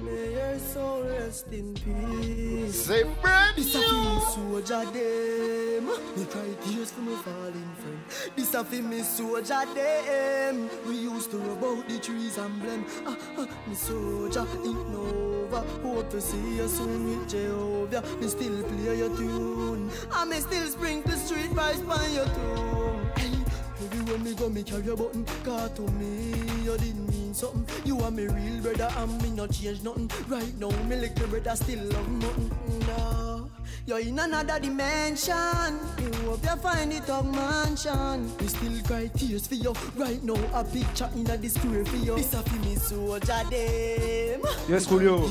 May 0.02 0.32
your 0.32 0.59
soul 0.59 1.02
rest 1.05 1.48
in 1.52 1.74
peace. 1.74 2.86
Say 2.86 3.05
brand 3.20 3.56
This 3.56 3.74
a 3.74 3.81
feel 3.81 4.20
soldier 4.20 4.85
them. 4.90 5.86
Me 6.16 6.24
cry 6.24 6.55
tears 6.65 6.90
for 6.90 7.01
my 7.02 7.15
falling 7.23 7.70
friend. 7.78 8.01
This 8.36 8.55
a 8.55 8.65
feel 8.65 8.82
me 8.82 9.02
soldier 9.02 9.65
them. 9.74 10.69
We 10.86 10.97
used 10.97 11.31
to 11.31 11.39
rub 11.39 11.65
out 11.65 11.89
the 11.89 11.98
trees 11.98 12.39
and 12.39 12.60
blame. 12.60 12.85
Ah, 13.06 13.16
ah, 13.39 13.48
me 13.66 13.74
soldier 13.74 14.47
in 14.65 14.93
Nova. 14.93 15.60
Hope 15.82 16.10
to 16.10 16.20
see 16.20 16.56
you 16.56 16.69
soon 16.69 17.20
with 17.20 17.28
Jehovah. 17.28 18.02
Me 18.20 18.28
still 18.28 18.62
play 18.65 18.98
your 18.98 19.16
tune. 19.16 19.90
And 20.12 20.31
me 20.31 20.36
still 20.40 20.66
sprinkle 20.66 21.12
street 21.12 21.51
vibes 21.51 21.86
by 21.86 22.06
your 22.06 22.27
tune. 22.27 22.77
Everywhere 24.09 24.24
me 24.24 24.35
go, 24.35 24.48
me 24.48 24.62
carry 24.62 24.89
a 24.89 24.97
button. 24.97 25.22
Cause 25.44 25.70
to 25.72 25.82
me, 25.82 26.32
you 26.64 26.78
didn't 26.78 27.10
mean 27.10 27.35
something. 27.35 27.85
You 27.85 28.01
are 28.01 28.10
me 28.10 28.26
real 28.26 28.62
brother, 28.62 28.89
and 28.97 29.22
me 29.22 29.30
not 29.32 29.52
change 29.52 29.82
nothing. 29.82 30.10
Right 30.28 30.59
now, 30.59 30.70
me 30.85 30.97
little 30.97 31.28
brother 31.28 31.55
still 31.55 31.85
love 31.85 32.10
nothing. 32.12 32.51
No, 32.86 33.27
you're 33.86 34.01
in 34.01 34.19
another 34.19 34.59
dimension. 34.61 35.78
You 35.99 36.12
hope 36.31 36.43
you 36.45 36.57
find 36.57 36.93
it 36.93 37.09
on 37.11 37.31
mansion. 37.31 38.31
We 38.39 38.47
still 38.49 38.82
cry 38.85 39.09
tears 39.16 39.47
for 39.47 39.55
you. 39.55 39.73
Right 39.97 40.23
now, 40.23 40.36
a 40.55 40.65
picture 40.65 41.09
in 41.15 41.28
a 41.31 41.36
display 41.36 41.85
for 41.85 41.97
you. 41.97 42.16
This 42.16 42.35
a 42.35 42.43
fi 42.43 42.59
me 42.59 42.74
soldier 42.77 43.43
them. 43.51 44.43
Yes, 44.69 44.86
Julio. 44.86 45.28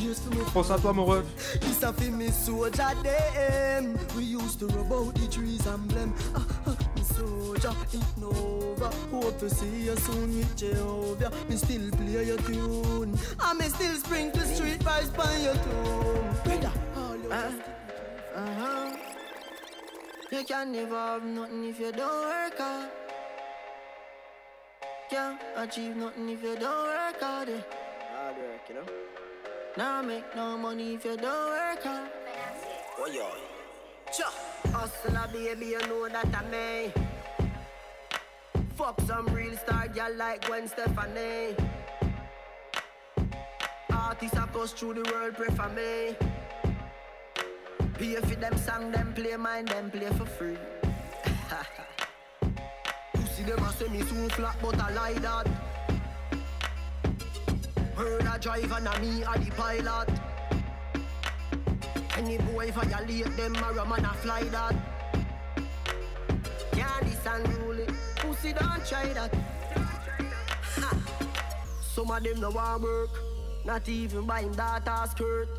Pense 0.53 0.71
à 0.71 0.79
toi, 0.81 0.93
mon 0.93 1.05
ref. 1.05 1.25
This 1.61 1.83
a 1.83 1.93
fi 1.93 2.09
me 2.09 2.29
soldier 2.29 2.89
them. 3.03 3.97
We 4.15 4.23
used 4.23 4.59
to 4.59 4.67
rub 4.67 4.91
out 4.91 5.15
the 5.15 5.27
trees 5.27 5.65
and 5.67 5.87
blame. 5.87 6.13
Ah, 6.35 6.45
ah, 6.67 6.77
me 6.95 7.03
soldier 7.03 7.73
it 7.93 8.23
over. 8.23 8.89
Hope 9.11 9.39
to 9.39 9.49
see 9.49 9.85
you 9.85 9.95
soon 9.97 10.37
with 10.37 10.55
Jehovah. 10.57 11.31
Me 11.49 11.55
still 11.55 11.91
play 11.91 12.25
your 12.25 12.37
tune. 12.37 13.17
And 13.41 13.59
me 13.59 13.65
still 13.65 13.95
sprinkle 13.95 14.41
street 14.41 14.79
vibes 14.79 15.15
by 15.15 15.35
your 15.37 15.53
tune. 15.55 16.33
Brother, 16.43 16.71
all 16.95 17.15
you 17.17 17.31
Uh, 17.31 17.51
uh-huh. 18.37 18.95
You 20.31 20.43
can 20.43 20.71
never 20.71 20.95
have 20.95 21.23
nothing 21.25 21.63
if 21.69 21.79
you 21.79 21.91
don't 21.91 22.21
work 22.25 22.57
hard. 22.57 22.89
Can't 25.09 25.41
achieve 25.55 25.95
nothing 25.95 26.29
if 26.29 26.43
you 26.43 26.55
don't 26.55 26.85
work 26.87 27.21
hard. 27.21 27.49
eh. 27.49 27.61
Hard 28.13 28.35
work, 28.37 28.61
you 28.69 28.75
know. 28.75 28.85
Now 29.77 30.01
make 30.01 30.35
no 30.35 30.57
money 30.57 30.95
if 30.95 31.05
you 31.05 31.17
don't 31.17 31.49
work 31.49 31.83
hard. 31.83 32.09
Oh, 32.99 33.07
yo. 33.07 33.27
Cha. 34.11 34.31
Hustler, 34.71 35.27
baby, 35.31 35.67
you 35.67 35.79
know 35.87 36.07
that 36.09 36.27
I'm 36.35 36.51
may. 36.51 36.91
Fuck 38.75 38.99
some 39.07 39.25
real 39.27 39.55
star 39.57 39.87
girl 39.87 40.13
like 40.15 40.45
Gwen 40.45 40.67
Stefani. 40.67 41.55
Artists 43.91 44.39
goes 44.53 44.71
through 44.71 44.95
the 44.95 45.11
world, 45.11 45.35
pray 45.35 45.47
for 45.55 45.69
me. 45.69 46.15
Pay 47.97 48.15
for 48.17 48.35
them 48.35 48.55
song, 48.59 48.91
them 48.91 49.11
play 49.15 49.35
mine, 49.37 49.65
them 49.65 49.89
play 49.89 50.05
for 50.11 50.25
free. 50.25 50.57
Pussy 53.13 53.41
them 53.41 53.63
a 53.63 53.73
say 53.73 53.87
me 53.87 54.01
so 54.01 54.29
flat, 54.35 54.55
but 54.61 54.79
I 54.79 54.91
lie 54.93 55.13
that. 55.13 55.47
A 57.97 58.39
driver, 58.39 58.79
na 58.81 58.95
me 58.99 59.23
a 59.23 59.39
the 59.39 59.51
pilot. 59.57 60.09
Any 62.17 62.37
boy 62.37 62.71
violate 62.71 63.35
them, 63.35 63.55
a 63.55 63.85
man 63.85 64.05
a 64.05 64.13
fly 64.21 64.43
that. 64.43 64.75
Yeah, 66.75 66.99
this 67.01 67.25
unruly. 67.25 67.87
Pussy 68.17 68.53
don't 68.53 68.85
try 68.85 69.11
that. 69.13 69.33
Ha. 70.75 70.95
Some 71.81 72.11
of 72.11 72.23
them 72.23 72.41
no 72.41 72.51
want 72.51 72.83
work, 72.83 73.09
not 73.65 73.89
even 73.89 74.27
buying 74.27 74.51
data 74.51 75.07
skirt. 75.09 75.49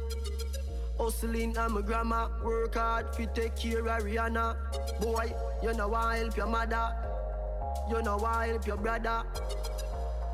Hustling 0.99 1.57
and 1.57 1.75
my 1.75 1.81
grandma 1.81 2.29
work 2.43 2.75
hard 2.75 3.15
fi 3.15 3.27
take 3.27 3.55
care 3.55 3.79
of 3.79 4.03
Rihanna. 4.03 4.57
Boy, 5.01 5.33
you 5.63 5.73
know 5.73 5.89
want 5.89 6.19
help 6.19 6.37
your 6.37 6.47
mother, 6.49 6.93
you 7.89 8.03
know 8.03 8.17
want 8.17 8.51
help 8.51 8.67
your 8.67 8.77
brother. 8.77 9.23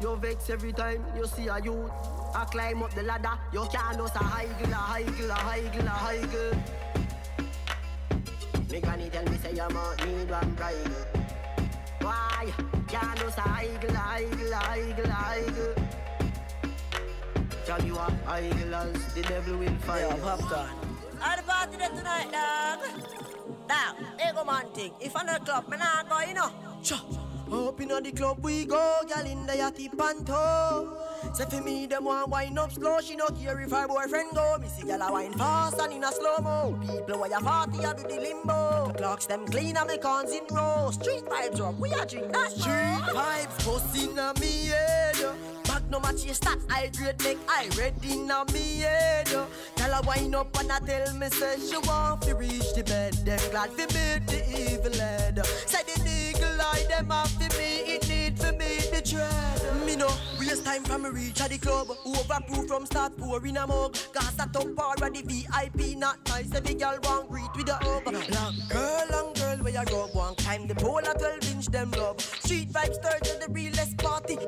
You 0.01 0.17
vex 0.17 0.49
every 0.49 0.73
time 0.73 1.05
you 1.17 1.27
see 1.27 1.49
a 1.49 1.61
youth. 1.61 1.91
I 2.35 2.45
climb 2.47 2.83
up 2.83 2.95
the 2.95 3.03
ladder, 3.03 3.39
you 3.53 3.67
can't 3.71 3.99
just 3.99 4.17
a 4.17 4.25
higgle, 4.25 4.73
a 4.73 4.77
higgle, 4.77 5.31
a 5.31 5.35
higgle, 5.35 5.87
a 5.87 5.91
higgle. 5.91 6.63
Me 8.71 8.81
granny 8.81 9.11
tell 9.11 9.25
me 9.25 9.37
say 9.37 9.53
you 9.53 9.69
might 9.69 10.07
need 10.07 10.31
one 10.31 10.51
bridle. 10.55 10.93
Why? 12.01 12.53
Can't 12.89 13.19
just 13.21 13.39
a 13.39 13.43
higgle, 13.43 13.95
a 13.95 13.99
higgle, 13.99 14.53
a 14.53 14.57
higgle, 14.57 15.11
a 15.11 15.15
higgle. 15.15 16.04
Tell 17.67 17.83
you 17.83 17.97
a 17.97 18.11
higgle 18.41 18.75
as 18.75 19.15
the 19.15 19.23
devil 19.23 19.57
will 19.57 19.75
find. 19.87 20.07
Yeah, 20.07 20.17
Popcaan. 20.17 20.69
At 21.23 21.39
the 21.39 21.43
party 21.45 21.77
there 21.79 21.89
tonight, 21.89 22.31
dog. 22.31 22.81
Now, 23.67 23.97
there 24.19 24.33
go 24.35 24.45
man 24.45 24.67
thing. 24.75 24.93
If 25.01 25.17
I'm 25.17 25.25
not 25.25 25.47
club, 25.47 25.69
me 25.71 25.79
not 25.79 26.09
go, 26.09 26.21
you 26.21 26.35
know. 26.35 26.51
Cha. 26.83 27.03
Up 27.51 27.81
inna 27.81 28.01
the 28.01 28.11
club 28.11 28.39
we 28.43 28.65
go, 28.65 29.01
girl 29.09 29.25
in 29.25 29.47
the 29.47 29.53
yachty 29.53 29.97
panto. 29.97 30.97
Say 31.35 31.45
for 31.45 31.63
me, 31.63 31.87
them 31.87 32.05
want 32.05 32.29
wine 32.29 32.59
up 32.59 32.73
slow. 32.73 33.01
She 33.01 33.17
no 33.17 33.29
care 33.29 33.59
if 33.61 33.71
her 33.71 33.87
boyfriend 33.87 34.35
go. 34.35 34.59
Me 34.61 34.69
see 34.69 34.87
girl 34.87 35.01
a 35.01 35.13
wine 35.13 35.33
fast 35.33 35.79
and 35.79 35.93
in 35.93 36.05
a 36.05 36.13
slow 36.13 36.39
mo. 36.39 36.79
People 36.81 37.21
where 37.21 37.31
you 37.31 37.39
party, 37.39 37.85
I 37.85 37.93
do 37.95 38.03
the 38.03 38.21
limbo. 38.21 38.89
The 38.89 38.95
Clocks 38.99 39.27
them 39.27 39.47
clean 39.47 39.77
and 39.77 39.89
me 39.89 39.99
cons 39.99 40.33
in 40.33 40.45
row. 40.51 40.91
Street 40.91 41.25
vibes 41.25 41.61
up, 41.61 41.79
we 41.79 41.93
a 41.93 42.05
drink 42.05 42.33
that 42.33 42.51
Street 42.51 43.15
vibes, 43.15 43.65
bust 43.65 43.97
inna 43.97 44.33
me 44.41 44.67
head. 44.67 45.64
Magnum 45.85 46.05
a 46.05 46.19
chase 46.19 46.39
that 46.41 46.59
I 46.71 46.91
grade 46.97 47.23
make 47.23 47.39
I 47.49 47.69
red 47.79 47.95
inna 48.03 48.45
me 48.53 48.79
head. 48.79 49.29
Girl 49.29 49.93
a 49.93 50.01
wine 50.07 50.35
up 50.35 50.59
and 50.59 50.73
I 50.73 50.79
tell 50.79 51.15
me 51.15 51.29
say 51.29 51.57
she 51.59 51.77
want 51.87 52.23
to 52.23 52.35
reach 52.35 52.73
the 52.75 52.83
bed. 52.85 53.13
Them 53.25 53.39
glad 53.51 53.71
fi 53.71 53.83
meet 53.83 54.27
the 54.27 54.41
evil 54.49 54.93
head. 54.99 55.45
Say 55.67 55.83
the 55.85 56.01
eagle 56.09 56.61
eye 56.61 56.87
them 56.89 57.09
to 57.09 57.59
me. 57.59 57.95
It 57.95 58.09
need 58.09 58.39
for 58.39 58.53
me 58.53 58.79
the 58.93 59.03
tread. 59.05 59.87
Me 59.87 59.97
no 59.97 60.09
waste 60.39 60.65
time 60.65 60.85
from 60.85 61.03
me 61.03 61.11
reach 61.11 61.41
at 61.43 61.51
the 61.51 61.59
club. 61.59 61.89
Overproof 62.07 62.67
from 62.67 62.87
start 62.87 63.17
pouring 63.19 63.59
a 63.59 63.67
mug. 63.67 63.95
Gas 64.15 64.35
that 64.35 64.57
up 64.57 64.79
already 64.79 65.21
VIP 65.21 65.99
not 65.99 66.17
nice. 66.29 66.55
Every 66.55 66.75
girl 66.75 66.99
want 67.03 67.29
greet 67.29 67.51
with 67.57 67.69
a 67.69 67.75
hug. 67.75 68.07
Long 68.07 68.57
girl, 68.71 69.05
long 69.11 69.33
girl, 69.35 69.59
where 69.59 69.75
you 69.75 69.85
go? 69.85 70.09
One 70.13 70.35
time 70.37 70.67
the 70.67 70.75
pole 70.77 71.07
at 71.07 71.19
12 71.19 71.53
inch 71.53 71.67
them 71.67 71.91
love. 71.91 72.21
Street 72.21 72.73
vibes 72.73 72.95
stir 72.95 73.19
to 73.19 73.47
the 73.47 73.53
realest 73.53 73.99
party. 73.99 74.39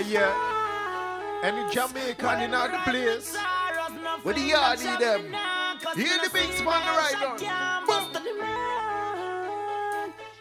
Yeah, 0.00 0.08
yeah. 0.08 1.40
Any 1.42 1.74
Jamaican 1.74 2.40
in 2.40 2.50
the 2.52 2.80
place. 2.84 3.36
Where 4.22 4.34
the 4.34 4.40
yard 4.40 4.78
need 4.78 4.98
them. 4.98 5.34
Hear 5.94 6.18
the 6.24 6.30
big 6.32 6.48
from 6.56 6.66
right 6.66 7.14
on. 7.20 7.36
Boom. 7.86 8.22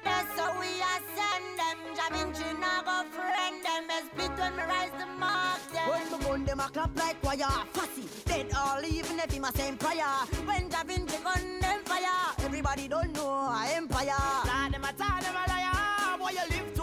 That's 0.03 0.40
how 0.40 0.57
we 0.60 0.80
are 0.80 1.02
send 1.11 1.60
them. 1.60 1.77
Jah 1.94 2.10
Vinci 2.10 2.44
now 2.60 2.81
go 2.84 3.10
friend 3.10 3.64
them. 3.64 3.88
Best 3.88 4.06
split 4.14 4.31
when 4.40 4.56
me 4.56 4.64
rise 4.64 4.91
the 4.98 5.06
mark 5.19 5.61
them. 5.73 5.90
When 5.90 6.11
me 6.11 6.26
gun 6.26 6.45
them 6.45 6.60
a 6.61 6.69
clap 6.69 6.98
like 6.98 7.22
choir 7.22 7.65
Fussy, 7.73 8.07
dead 8.26 8.48
all 8.56 8.84
even 8.86 9.19
if 9.19 9.31
him 9.31 9.44
a 9.44 9.52
same 9.57 9.77
prayer 9.77 10.06
When 10.45 10.69
Da 10.69 10.84
Vinci 10.84 11.18
gun 11.23 11.60
them 11.60 11.80
fire 11.84 12.34
Everybody 12.45 12.88
don't 12.88 13.14
know 13.14 13.30
a 13.30 13.68
empire 13.73 14.06
Lord, 14.45 14.73
them 14.73 14.84
a 14.84 14.94
talk, 14.94 15.22
them 15.22 15.36
a 15.36 15.49
liar. 15.49 16.18
Boy, 16.18 16.30
you 16.31 16.57
live 16.57 16.73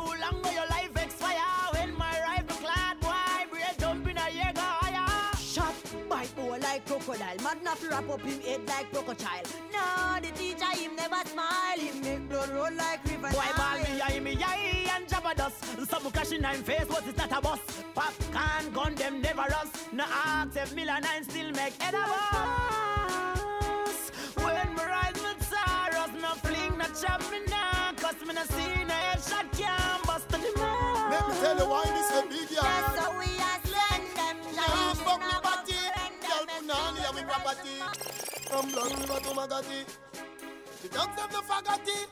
crocodile 7.07 7.37
Mad 7.43 7.61
enough 7.61 7.81
to 7.81 7.89
wrap 7.89 8.11
up 8.11 8.21
him 8.23 8.41
head 8.41 8.61
like 8.67 8.93
crocodile 8.93 9.47
No, 9.73 10.19
the 10.21 10.31
teacher 10.37 10.73
him 10.77 10.97
never 10.97 11.23
smile 11.29 11.79
Him 11.79 12.01
make 12.03 12.29
blood 12.29 12.51
roll 12.51 12.75
like 12.77 13.05
river 13.05 13.31
Boy, 13.31 13.53
ball 13.57 13.79
me, 13.79 14.01
eye 14.03 14.21
me, 14.21 14.37
eye 14.43 14.87
and 14.97 15.07
jabba 15.09 15.35
dust. 15.37 15.65
Some 15.91 16.11
cash 16.11 16.33
in 16.33 16.41
nine 16.43 16.63
face, 16.63 16.85
but 16.89 17.07
it's 17.07 17.19
not 17.19 17.31
a 17.37 17.41
bus. 17.41 17.61
Pop 17.95 18.15
can 18.33 18.73
gun 18.73 18.95
them 18.95 19.21
never 19.21 19.43
rust. 19.43 19.93
No 19.93 20.05
ask 20.09 20.57
if 20.57 20.75
million 20.75 21.03
nine 21.03 21.25
still 21.25 21.51
make 21.53 21.81
head 21.83 21.95
a 21.95 22.05
bus. 22.33 24.11
When 24.37 24.75
me 24.75 24.83
rise 24.83 25.21
with 25.27 25.43
sorrows, 25.53 26.15
no 26.21 26.31
fling, 26.45 26.79
no 26.79 26.85
chop 27.01 27.21
me 27.31 27.41
now. 27.49 27.93
Cause 27.97 28.21
me 28.27 28.35
no 28.35 28.45
see 28.45 28.85
no 28.85 28.95
headshot 29.07 29.47
can 29.53 30.01
bust 30.07 30.29
to 30.31 30.39
the 30.39 30.53
man. 30.59 31.11
Let 31.11 31.29
me 31.29 31.35
tell 31.41 31.59
you 31.59 31.69
why 31.69 31.85
this 31.97 32.11
a 32.19 32.23
big 32.27 32.51
yard. 32.51 32.67
That's 32.67 32.99
how 32.99 33.13
we 33.19 33.31
are 33.51 33.61
send 33.73 34.07
them. 34.17 34.37
Nah, 34.57 34.63
Jah 34.63 34.95
Vinci 34.95 35.05
fuck 35.05 35.46
now 36.65 36.93
me 36.93 37.01
go 37.01 37.07
body. 37.07 37.07
friend 37.07 37.07
Girl, 37.07 37.07
them. 37.07 37.07
punani 37.07 37.09
and 37.09 37.17
me 37.17 37.23
property. 37.23 37.77
I'm 38.53 38.71
blood 38.71 38.99
river 38.99 39.21
to 39.21 39.31
Magati. 39.35 39.85
The 40.83 40.89
dogs 40.89 41.21
have 41.21 41.33
no 41.33 41.41
fagati. 41.41 42.07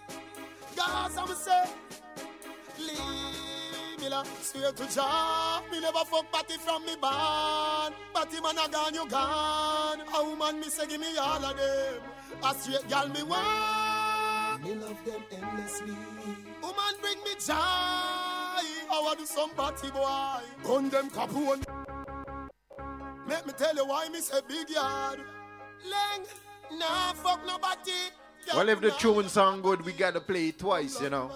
Gas 0.77 1.13
Yes, 1.15 1.17
I'm 1.19 1.35
say. 1.37 1.65
Leave 2.79 4.01
me 4.01 4.09
la, 4.09 4.25
swear 4.43 4.73
to 4.73 4.95
Jah. 4.95 5.63
Me 5.71 5.81
never 5.81 6.05
fuck 6.05 6.31
party 6.33 6.57
from 6.59 6.85
me 6.85 6.97
band. 7.01 7.95
Party 8.13 8.41
man 8.41 8.59
a 8.59 8.69
gone, 8.69 8.95
you 8.95 9.09
gone. 9.09 10.01
A 10.15 10.25
woman 10.25 10.61
me 10.61 10.69
say 10.69 10.87
give 10.87 11.01
me 11.01 11.17
all 11.17 11.45
of 11.45 11.57
them. 11.57 12.03
A 12.43 12.55
straight 12.55 12.89
gal 12.89 13.09
me 13.09 13.23
want. 13.23 14.65
Me 14.65 14.75
love 14.75 15.05
them 15.05 15.23
endlessly. 15.31 15.97
Woman 16.63 16.95
bring 17.01 17.19
me 17.25 17.35
joy. 17.39 17.55
I 17.55 19.01
want 19.03 19.19
do 19.19 19.27
some 19.27 19.51
party 19.51 19.91
boy. 19.91 20.41
Gun 20.65 20.91
them 20.91 21.11
capone. 21.11 21.84
Let 23.29 23.47
me 23.47 23.53
tell 23.53 23.75
you 23.75 23.87
why 23.87 24.09
me 24.09 24.21
say 24.21 24.41
big 24.47 24.71
yard. 24.71 25.21
Leng, 25.87 26.79
nah 26.79 27.13
fuck 27.15 27.45
nobody. 27.47 27.93
Well, 28.55 28.69
if 28.69 28.81
the 28.81 28.91
tune 28.91 29.29
sound 29.29 29.63
good, 29.63 29.83
we 29.85 29.93
gotta 29.93 30.21
play 30.21 30.49
it 30.49 30.59
twice, 30.59 31.01
you 31.01 31.09
know. 31.09 31.31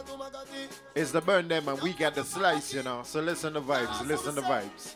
It's 0.94 1.10
the 1.10 1.22
burn 1.22 1.48
them 1.48 1.68
and 1.68 1.80
we 1.80 1.94
got 1.94 2.14
the 2.14 2.24
slice, 2.24 2.74
you 2.74 2.82
know. 2.82 3.00
So 3.04 3.20
listen 3.20 3.54
to 3.54 3.60
vibes, 3.60 4.06
listen 4.06 4.34
to 4.34 4.42
vibes. 4.42 4.94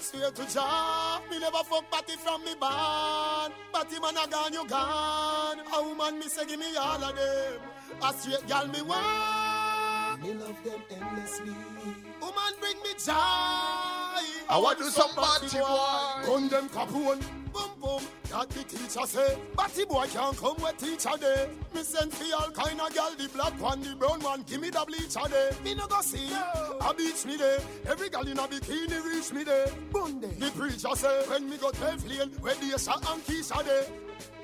Swear 0.00 0.30
to 0.30 0.52
Jah, 0.52 1.20
me 1.30 1.38
never 1.38 1.64
fuck 1.64 1.90
party 1.90 2.16
from 2.16 2.44
me 2.44 2.54
band. 2.60 3.54
Party 3.72 3.98
man 4.00 4.16
a 4.16 4.28
gone, 4.28 4.52
you 4.52 4.66
gone. 4.66 5.60
A 5.74 5.82
woman 5.82 6.18
me 6.18 6.28
say 6.28 6.44
give 6.44 6.60
me 6.60 6.76
all 6.76 7.02
of 7.02 7.16
them. 7.16 7.60
A 8.02 8.12
straight 8.12 8.46
gal 8.46 8.66
me 8.68 8.82
want. 8.82 10.22
Me 10.22 10.34
love 10.34 10.62
them 10.62 10.82
endlessly. 10.90 11.54
Woman 12.22 12.54
bring 12.60 12.76
me 12.84 12.92
joy. 13.04 13.12
I 14.48 14.56
want 14.56 14.78
to 14.78 14.84
do 14.84 14.90
some 14.90 15.10
party 15.10 15.58
boy. 15.58 16.24
Gun 16.24 16.48
them 16.48 16.68
capone. 16.68 17.20
Boom 17.52 17.70
boom. 17.80 18.02
That 18.30 18.48
the 18.50 18.62
teacher 18.62 19.06
say. 19.06 19.36
Party 19.56 19.84
boy 19.84 20.06
can't 20.06 20.36
come 20.36 20.56
with 20.62 20.76
teacher 20.78 21.16
day. 21.20 21.48
Me 21.74 21.82
send 21.82 22.12
for 22.12 22.24
all 22.36 22.50
kind 22.52 22.80
of 22.80 22.94
gal. 22.94 23.12
The 23.16 23.28
black 23.28 23.60
one, 23.60 23.82
the 23.82 23.96
brown 23.96 24.20
one. 24.20 24.42
Give 24.42 24.60
me 24.60 24.70
the 24.70 24.84
bleacher 24.86 25.28
day. 25.28 25.50
Me 25.64 25.74
no 25.74 25.88
go 25.88 26.00
see. 26.00 26.30
A 26.80 26.94
beach 26.94 27.26
me 27.26 27.36
day. 27.36 27.58
Every 27.88 28.08
gal 28.08 28.28
in 28.28 28.38
a 28.38 28.42
bikini 28.42 29.04
reach 29.04 29.32
me 29.32 29.42
day. 29.42 29.66
Bunde. 29.90 30.38
The 30.38 30.50
preacher 30.52 30.94
say. 30.94 31.24
When 31.28 31.50
me 31.50 31.56
go 31.56 31.72
tell 31.72 31.98
flame. 31.98 32.30
Where 32.40 32.54
the 32.54 32.78
shot 32.78 33.04
and 33.10 33.22
Keisha 33.24 33.64
day. 33.64 33.86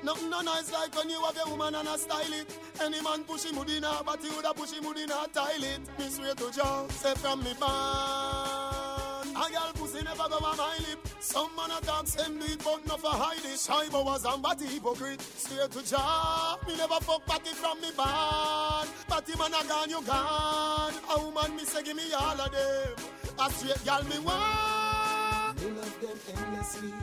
Nothing 0.01 0.29
no 0.29 0.39
nice 0.41 0.71
like 0.71 0.95
when 0.95 1.09
you 1.09 1.21
have 1.21 1.37
a 1.45 1.49
woman 1.49 1.75
and 1.75 1.87
a 1.87 1.97
style 1.97 2.33
it. 2.33 2.57
Any 2.81 3.01
man 3.01 3.23
push 3.25 3.43
him 3.43 3.57
would 3.57 3.69
in 3.69 3.83
her, 3.83 4.01
but 4.05 4.23
you 4.23 4.33
would 4.33 4.45
a 4.45 4.53
push 4.53 4.71
him 4.71 4.85
would 4.85 4.97
in 4.97 5.09
her 5.09 5.27
tile 5.33 5.61
it. 5.61 5.81
Me 5.99 6.09
swear 6.09 6.33
to 6.35 6.51
Jah, 6.51 6.85
say 6.89 7.13
from 7.15 7.43
me 7.43 7.53
band. 7.69 9.35
A 9.35 9.45
girl 9.51 9.71
pussy 9.75 10.03
never 10.03 10.27
go 10.29 10.37
on 10.37 10.57
my 10.57 10.77
lip. 10.87 10.99
Some 11.19 11.55
man 11.55 11.71
a 11.71 11.81
talk 11.81 12.07
same 12.07 12.39
do 12.39 12.45
it, 12.45 12.63
but 12.63 12.85
not 12.87 12.99
for 13.01 13.11
hide 13.11 13.45
it. 13.45 13.59
Shy 13.59 13.87
was 13.91 14.25
and 14.25 14.41
body 14.41 14.65
hypocrite. 14.65 15.21
Swear 15.21 15.67
to 15.67 15.81
Jah, 15.89 16.57
me 16.67 16.75
never 16.77 16.99
fuck 17.01 17.25
party 17.25 17.53
from 17.53 17.79
me 17.81 17.91
band. 17.95 18.89
Party 19.07 19.33
man 19.37 19.53
a 19.53 19.67
gone, 19.67 19.89
you 19.89 20.01
gone. 20.03 20.93
A 21.11 21.23
woman 21.23 21.55
me 21.55 21.63
say 21.65 21.83
give 21.83 21.95
me 21.95 22.11
all 22.13 22.39
of 22.39 22.51
them. 22.51 22.95
A 23.39 23.51
straight 23.51 23.85
girl 23.85 24.03
me 24.09 24.19
want. 24.19 25.61
Me 25.61 25.69
love 25.71 26.01
them 26.01 26.17
endlessly. 26.35 26.93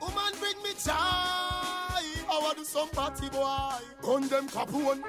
Woman 0.00 0.32
bring 0.40 0.62
me 0.62 0.72
joy. 0.84 2.02
I 2.32 2.38
want 2.40 2.56
do 2.56 2.64
some 2.64 2.88
party 2.90 3.28
boy. 3.28 3.78
Gun 4.00 4.28
them 4.28 4.48
capone. 4.48 5.02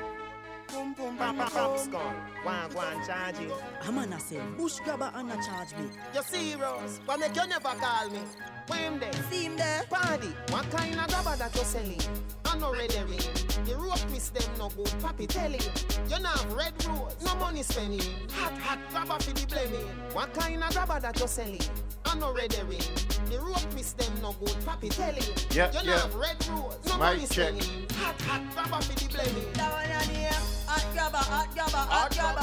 Boom 0.74 0.94
boom 0.94 1.18
bam 1.18 1.38
bam 1.38 1.50
bam 1.54 1.78
skull. 1.78 2.14
One, 2.44 2.74
one, 2.74 3.06
charge 3.06 3.40
it. 3.40 3.52
I'm 3.84 3.96
gonna 3.96 4.20
say 4.20 4.40
bush 4.58 4.80
grabber 4.84 5.12
and 5.14 5.30
a 5.32 5.36
charge 5.36 5.72
me. 5.78 5.88
You 6.16 6.22
serious? 6.24 7.00
Why 7.06 7.18
make 7.18 7.36
you 7.36 7.48
never 7.48 7.70
call 7.70 8.10
me? 8.10 8.20
Where 8.68 8.80
him 8.80 9.00
there? 9.00 9.14
See 9.30 9.44
him 9.46 9.56
there? 9.56 9.84
Party. 9.90 10.30
What 10.50 10.70
kind 10.72 11.00
of 11.00 11.08
grabber 11.08 11.36
that 11.38 11.54
you 11.56 11.62
selling? 11.64 12.02
I 12.46 12.58
no 12.58 12.74
red 12.74 12.92
herring. 12.92 13.20
The 13.66 13.76
rope 13.78 14.00
twist 14.10 14.34
them 14.34 14.50
no 14.58 14.70
good. 14.70 14.88
Papi 15.02 15.28
telling 15.28 15.62
you 16.10 16.20
not 16.24 16.40
have 16.40 16.54
red 16.54 16.74
rose. 16.86 17.16
No 17.24 17.36
money 17.36 17.62
spending. 17.62 18.02
Hot 18.32 18.58
hot 18.58 18.80
grabber 18.90 19.22
for 19.24 19.32
the 19.34 19.46
blaming. 19.46 19.88
What 20.14 20.34
kind 20.34 20.64
of 20.64 20.74
grabber 20.74 21.00
that 21.02 21.20
you 21.20 21.28
selling? 21.28 21.62
I 22.06 22.18
no 22.18 22.34
red 22.34 22.52
herring. 22.52 22.82
The 23.30 23.40
rope 23.40 23.70
twist 23.72 23.98
them 24.00 24.12
no 24.24 24.34
good. 24.34 24.50
Papi 24.66 24.90
telling 24.90 25.22
you 25.22 25.34
Yeah, 25.52 25.72
you 25.72 25.90
yeah. 25.92 26.00
have 26.00 26.16
red 26.16 26.38
rose. 26.50 26.80
No 26.88 26.94
Mic 26.94 27.00
money 27.00 27.20
check. 27.28 27.30
spending. 27.54 27.88
Hot 27.98 28.20
hot 28.24 28.42
grabber 28.56 28.84
for 28.84 28.94
the 29.00 29.08
blaming. 29.14 29.54
That 29.54 29.72
one 29.72 29.92
on 30.10 30.16
here. 30.16 30.53
Hot 30.74 30.86
grabber, 30.92 31.18
hot 31.18 31.54
grabber, 31.54 31.86
hot 31.86 32.12
grabber. 32.16 32.42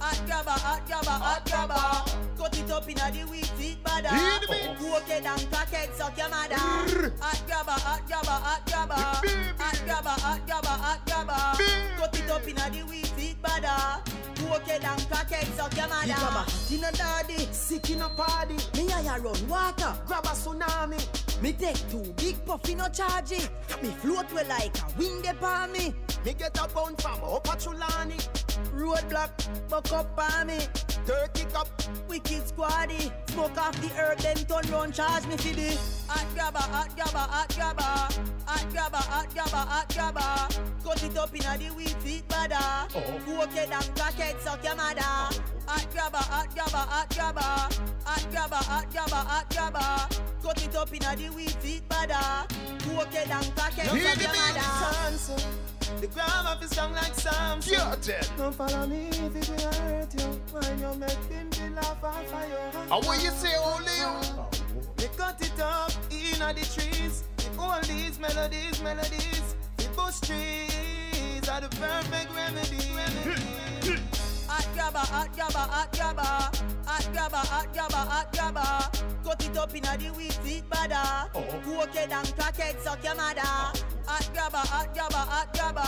Hot 0.00 0.20
grabber, 0.26 0.56
hot 0.56 0.86
grabber, 0.86 1.10
hot 1.10 1.44
grabber. 1.44 1.84
Cut 2.38 2.58
it 2.58 2.70
up 2.70 2.88
inna 2.88 3.12
the 3.12 3.30
wheat 3.30 3.44
seed 3.58 3.84
bada. 3.84 4.08
Hear 4.08 4.40
the 4.40 4.46
beat. 4.48 4.78
Cook 4.78 5.10
it 5.10 5.22
down, 5.22 5.38
crackhead, 5.52 5.92
suck 5.94 6.16
your 6.16 6.30
mother. 6.30 6.56
Hot 6.56 7.42
grabber, 7.46 7.72
hot 7.72 8.00
grabber, 8.08 8.38
hot 8.40 8.64
grabber. 8.64 8.94
Hot 8.94 9.80
grabber, 9.84 10.08
hot 10.08 10.46
grabber, 10.46 10.76
hot 10.80 11.00
grabber. 11.04 11.62
Cut 11.98 12.18
it 12.18 12.30
up 12.30 12.48
inna 12.48 12.70
the 12.72 12.86
wheat 12.88 13.12
seed 13.18 13.36
bada. 13.42 14.00
Cook 14.36 14.66
it 14.66 14.80
down, 14.80 14.98
crackhead, 15.00 15.54
suck 15.54 15.76
your 15.76 15.88
mother. 15.88 16.06
The 16.06 16.14
grabber 16.14 16.48
hot 16.48 16.72
in 16.72 16.84
a 16.84 16.92
daddy. 16.92 17.48
Sick 17.52 17.90
in 17.90 18.00
a 18.00 18.08
party. 18.08 18.56
Me 18.78 18.90
I 18.90 19.18
run 19.18 19.46
water. 19.46 19.92
Grab 20.06 20.24
a 20.24 20.28
tsunami. 20.28 21.27
Me 21.40 21.52
take 21.52 21.88
two 21.88 22.02
big 22.16 22.44
puffy 22.44 22.74
no 22.74 22.88
charge 22.88 23.32
it. 23.32 23.48
Me 23.82 23.90
float 23.90 24.32
well 24.32 24.46
like 24.48 24.76
a 24.78 24.98
wind 24.98 25.24
upon 25.26 25.72
me. 25.72 25.94
Me 26.24 26.34
get 26.34 26.58
a 26.58 26.68
pound 26.68 27.00
from 27.00 27.20
a 27.22 27.40
Chulani. 27.56 28.47
Roadblock, 28.74 29.68
buck 29.68 29.92
up 29.92 30.18
on 30.18 30.46
me. 30.48 30.58
Turkey 31.06 31.44
cup. 31.52 31.68
Wicked 32.08 32.42
squaddy. 32.44 33.12
Smoke 33.30 33.56
off 33.58 33.80
the 33.80 33.88
herb, 33.88 34.18
then 34.18 34.36
turn 34.36 34.70
round, 34.72 34.94
charge 34.94 35.26
me 35.26 35.36
for 35.36 35.54
the 35.54 35.78
hot 36.08 36.26
grabber, 36.34 36.58
hot 36.58 36.94
grabber, 36.96 37.18
hot 37.18 37.54
grabber. 37.54 37.82
Hot 38.46 38.66
grabber, 38.70 38.96
hot 38.96 39.28
grabber, 39.34 39.56
hot 39.56 39.94
grabber. 39.94 40.54
Cut 40.84 41.02
it 41.02 41.16
up 41.16 41.34
inna 41.34 41.58
the 41.58 41.74
wheat 41.74 41.94
seed 42.02 42.26
bada. 42.28 42.88
Cook 42.92 43.56
it 43.56 43.70
and 43.70 43.84
crackhead, 43.94 44.40
suck 44.40 44.64
your 44.64 44.74
mother. 44.76 45.02
Hot 45.02 45.86
grabber, 45.92 46.16
hot 46.16 46.54
grabber, 46.54 46.76
hot 46.76 47.14
grabber. 47.14 47.40
Hot 47.40 48.26
grabber, 48.30 48.56
hot 48.56 48.90
grabber, 48.90 49.14
hot 49.14 49.50
grabber. 49.50 50.16
Cut 50.42 50.64
it 50.64 50.76
up 50.76 50.94
inna 50.94 51.16
the 51.16 51.28
wheat 51.34 51.56
seed 51.62 51.82
bada. 51.88 52.48
Cook 52.84 53.14
it 53.14 53.30
and 53.30 53.46
crackhead, 53.54 53.94
Hear 53.96 54.08
suck 54.08 54.16
the 54.16 54.22
your 54.24 54.32
beat. 54.32 54.54
mother. 54.54 55.77
The 56.00 56.06
grab 56.06 56.60
his 56.60 56.70
strong 56.70 56.92
like 56.92 57.14
Samson. 57.14 57.72
Yeah, 57.72 57.94
then. 58.02 58.22
Don't 58.36 58.54
follow 58.54 58.86
me 58.86 59.08
if 59.08 59.36
it 59.36 59.48
will 59.48 59.72
hurt 59.72 60.14
you. 60.14 60.40
When 60.52 60.78
you 60.78 60.98
make 60.98 61.28
be 61.50 61.74
laugh 61.74 62.04
off 62.04 62.26
fire. 62.26 62.70
And 62.90 63.04
what 63.04 63.22
you 63.22 63.30
say, 63.30 63.54
only 63.56 63.92
you? 63.98 64.44
We 64.98 65.04
cut 65.16 65.40
it 65.40 65.60
up 65.60 65.92
in 66.10 66.42
all 66.42 66.54
the 66.54 66.64
trees. 66.74 67.24
All 67.58 67.80
these 67.82 68.18
melodies, 68.20 68.82
melodies. 68.82 69.54
The 69.76 69.88
bush 69.96 70.20
trees 70.20 71.48
are 71.48 71.60
the 71.60 71.68
perfect 71.68 72.34
remedy. 72.34 72.94
remedy. 72.94 74.17
Hot 74.58 74.74
grabber, 74.74 74.98
hot 74.98 75.32
grabber, 75.36 75.70
hot 75.70 75.92
grabber. 75.92 76.22
Hot 76.84 77.08
grabber, 77.12 77.36
hot 77.36 77.72
grabber, 77.72 77.94
hot 77.94 78.32
grabber. 78.32 78.98
Cut 79.22 79.46
it 79.46 79.56
up 79.56 79.72
inna 79.72 79.96
the 79.96 80.08
wheat 80.18 80.32
seed 80.42 80.64
bada. 80.68 81.28
Oh. 81.32 81.42
Cook 81.62 81.94
it 81.94 82.10
and 82.10 82.26
crackhead, 82.34 82.80
suck 82.82 83.04
your 83.04 83.14
mother. 83.14 83.40
Oh. 83.44 83.72
Hot 84.06 84.30
grabber, 84.34 84.56
hot 84.56 84.92
grabber, 84.92 85.14
hot 85.14 85.54
grabber. 85.54 85.80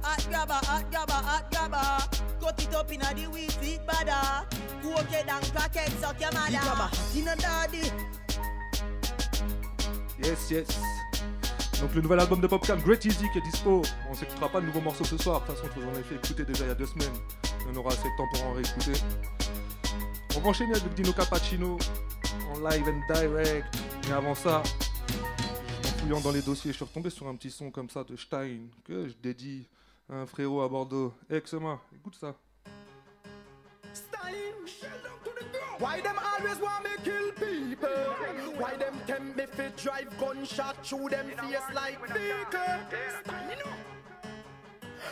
Hot 0.00 0.26
grabber, 0.30 0.54
hot 0.54 0.90
grabber, 0.90 1.12
hot 1.12 1.50
grabber. 1.50 2.16
Cut 2.40 2.62
it 2.62 2.74
up 2.74 2.90
inna 2.90 3.12
the 3.14 3.26
wheat 3.28 3.50
seed 3.50 3.80
bada. 3.86 4.48
Cook 4.80 5.12
it 5.12 5.28
and 5.28 5.44
crackhead, 5.52 5.90
suck 6.00 6.18
your 6.18 6.32
mother. 6.32 6.90
inna 7.14 7.36
daddy. 7.36 7.90
Yes, 10.22 10.50
yes. 10.50 11.05
Donc 11.80 11.94
le 11.94 12.00
nouvel 12.00 12.20
album 12.20 12.40
de 12.40 12.46
Popcam, 12.46 12.80
Great 12.80 13.04
Easy, 13.04 13.28
qui 13.32 13.38
est 13.38 13.42
dispo. 13.42 13.82
On 14.10 14.14
s'écoutera 14.14 14.48
pas 14.48 14.60
de 14.60 14.66
nouveaux 14.66 14.80
morceaux 14.80 15.04
ce 15.04 15.18
soir. 15.18 15.42
De 15.42 15.46
toute 15.46 15.56
façon, 15.56 15.68
je 15.76 15.80
vous 15.80 15.98
ai 15.98 16.02
fait 16.02 16.14
écouter 16.14 16.44
déjà 16.44 16.64
il 16.64 16.68
y 16.68 16.70
a 16.70 16.74
deux 16.74 16.86
semaines. 16.86 17.12
On 17.70 17.76
aura 17.76 17.90
assez 17.90 18.08
de 18.08 18.16
temps 18.16 18.26
pour 18.32 18.44
en 18.44 18.52
réécouter. 18.54 18.92
On 20.36 20.40
va 20.40 20.48
enchaîner 20.48 20.74
avec 20.74 20.94
Dino 20.94 21.12
Cappuccino 21.12 21.78
en 22.50 22.68
live 22.68 22.84
and 22.88 23.14
direct. 23.14 23.66
Mais 24.06 24.12
avant 24.14 24.34
ça, 24.34 24.62
en 24.62 25.98
fouillant 25.98 26.20
dans 26.20 26.32
les 26.32 26.42
dossiers, 26.42 26.72
je 26.72 26.76
suis 26.76 26.84
retombé 26.84 27.10
sur 27.10 27.28
un 27.28 27.34
petit 27.36 27.50
son 27.50 27.70
comme 27.70 27.90
ça 27.90 28.04
de 28.04 28.16
Stein 28.16 28.68
que 28.84 29.08
je 29.08 29.14
dédie 29.22 29.68
à 30.10 30.14
un 30.16 30.26
frérot 30.26 30.62
à 30.62 30.68
Bordeaux. 30.68 31.12
Exema, 31.28 31.80
écoute 31.94 32.16
ça. 32.18 32.34
Why 35.78 36.00
them 36.00 36.16
always 36.18 36.58
want 36.58 36.84
me 36.84 36.90
kill 37.04 37.32
people? 37.32 37.88
Why 38.56 38.76
them 38.76 38.94
tempt 39.06 39.36
me 39.36 39.44
fi 39.46 39.68
drive 39.76 40.18
gunshot 40.18 40.86
through 40.86 41.10
them 41.10 41.26
face 41.26 41.68
like 41.74 42.00
vehicle? 42.12 42.78
Stand 43.22 43.62
up. 43.62 43.78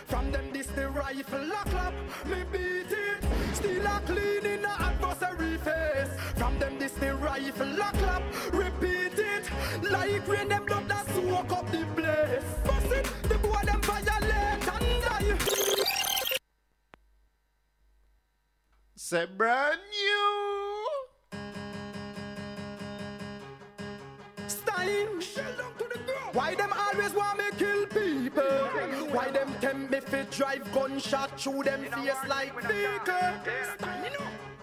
From 0.07 0.33
them 0.33 0.51
this 0.53 0.67
the 0.69 0.89
rifle 0.89 1.45
lock 1.47 1.73
up, 1.75 1.95
me 2.27 2.45
beat 2.51 2.91
it. 2.91 3.25
Still 3.53 3.87
a 3.87 4.01
clean 4.07 4.47
in 4.47 4.63
the 4.63 4.71
adversary 4.71 5.59
face. 5.59 6.13
From 6.37 6.59
them 6.59 6.79
this 6.79 6.93
the 6.93 7.15
rifle 7.15 7.67
lock 7.67 8.01
up, 8.03 8.23
repeat 8.53 9.19
it. 9.19 9.51
Like 9.91 10.27
rain 10.27 10.49
them 10.49 10.65
blood 10.65 10.89
that 10.89 11.07
soak 11.09 11.53
up 11.53 11.71
the 11.71 11.85
place. 11.95 12.45
Bust 12.65 12.93
it, 12.93 13.13
the 13.25 13.39
boy 13.39 13.61
them 13.65 13.81
Say 19.07 19.27
brand 19.27 19.81
new. 19.93 21.39
Stein. 24.47 25.09
Why 26.33 26.55
them 26.55 26.73
always 26.73 27.13
want 27.13 27.37
me 27.37 27.45
kill 27.59 27.85
people? 27.89 28.43
Why 29.13 29.31
them 29.31 29.55
tempt 29.61 29.91
me 29.91 30.01
fi 30.01 30.23
drive 30.31 30.73
gunshot 30.73 31.39
through 31.39 31.65
them 31.65 31.85
face 31.85 32.25
like 32.27 32.59
vehicle. 32.63 34.54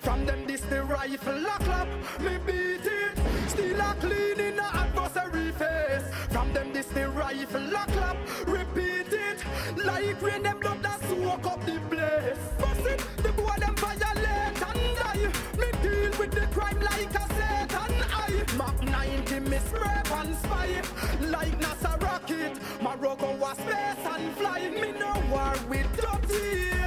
From 0.00 0.24
them 0.26 0.46
this 0.46 0.60
the 0.62 0.82
rifle 0.82 1.38
lock 1.40 1.66
up, 1.68 1.88
me 2.20 2.38
beat 2.46 2.86
it. 2.86 3.18
Still 3.48 3.80
a 3.80 3.94
clean 4.00 4.40
in 4.40 4.58
a 4.58 4.62
adversary 4.62 5.50
face. 5.52 6.04
From 6.30 6.52
them 6.52 6.72
this 6.72 6.86
the 6.86 7.08
rifle 7.08 7.62
lock 7.62 7.94
up, 7.96 8.16
repeat 8.46 9.12
it. 9.12 9.44
Like 9.84 10.20
rain 10.22 10.42
them 10.42 10.58
blood 10.60 10.82
that 10.82 11.00
soak 11.02 11.46
up 11.46 11.64
the 11.66 11.80
place. 11.90 12.38
Bust 12.58 12.86
it, 12.86 13.04
the 13.22 13.32
boy 13.32 13.54
them 13.58 13.74
violate 13.76 14.62
and 14.68 14.96
die. 14.98 15.32
Me 15.58 15.68
deal 15.82 16.10
with 16.18 16.32
the 16.32 16.46
crime 16.54 16.80
like 16.80 17.14
a 17.14 17.26
Satan 17.36 17.94
eye. 18.12 18.44
Mach 18.56 18.82
90 18.82 19.40
me 19.40 19.58
spray 19.58 20.02
and 20.18 20.36
spy. 20.36 20.82
Like 21.28 21.58
NASA 21.60 22.00
rocket, 22.02 22.58
my 22.80 22.96
rogo 22.96 23.38
was 23.38 23.56
space 23.58 24.06
and 24.14 24.36
fly. 24.36 24.68
Me 24.68 24.92
no 24.92 25.12
war 25.30 25.54
with 25.68 25.88
dirty 25.96 26.81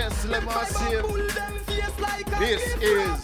Yes, 0.00 0.24
let 0.24 0.42
me 0.42 0.50
see 0.64 0.84
him. 0.96 1.02
Pull 1.02 1.26
them 1.28 1.54
face 1.66 2.00
like 2.00 2.38
This 2.38 2.62
is 2.80 3.22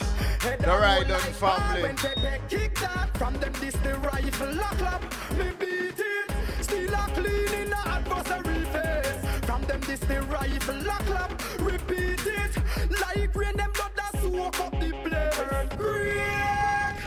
the 0.60 0.68
roll 0.68 1.08
like 1.08 1.32
family. 1.40 1.82
When 1.82 1.96
Pepe 1.96 2.40
kick 2.50 2.78
that 2.80 3.16
from 3.16 3.32
them 3.40 3.52
this 3.60 3.74
the 3.76 3.94
rifle 3.94 4.52
lock 4.52 4.82
up. 4.82 5.02
Me 5.38 5.46
beat 5.58 5.98
it. 5.98 6.30
Still 6.60 6.92
a 6.92 7.08
clean 7.14 7.54
in 7.62 7.72
a 7.72 7.80
adversary 7.96 8.64
face. 8.74 9.46
From 9.46 9.62
them 9.62 9.80
this 9.86 10.00
the 10.00 10.20
rifle 10.20 10.80
lock 10.82 11.08
up. 11.22 11.30
Repeat 11.60 12.26
it. 12.26 12.52
Like 13.00 13.34
rain 13.34 13.56
them 13.56 13.70
blood 13.72 13.92
that 13.96 14.12
soak 14.20 14.60
up 14.60 14.72
the 14.72 14.90
place. 15.04 15.76
Break. 15.78 16.98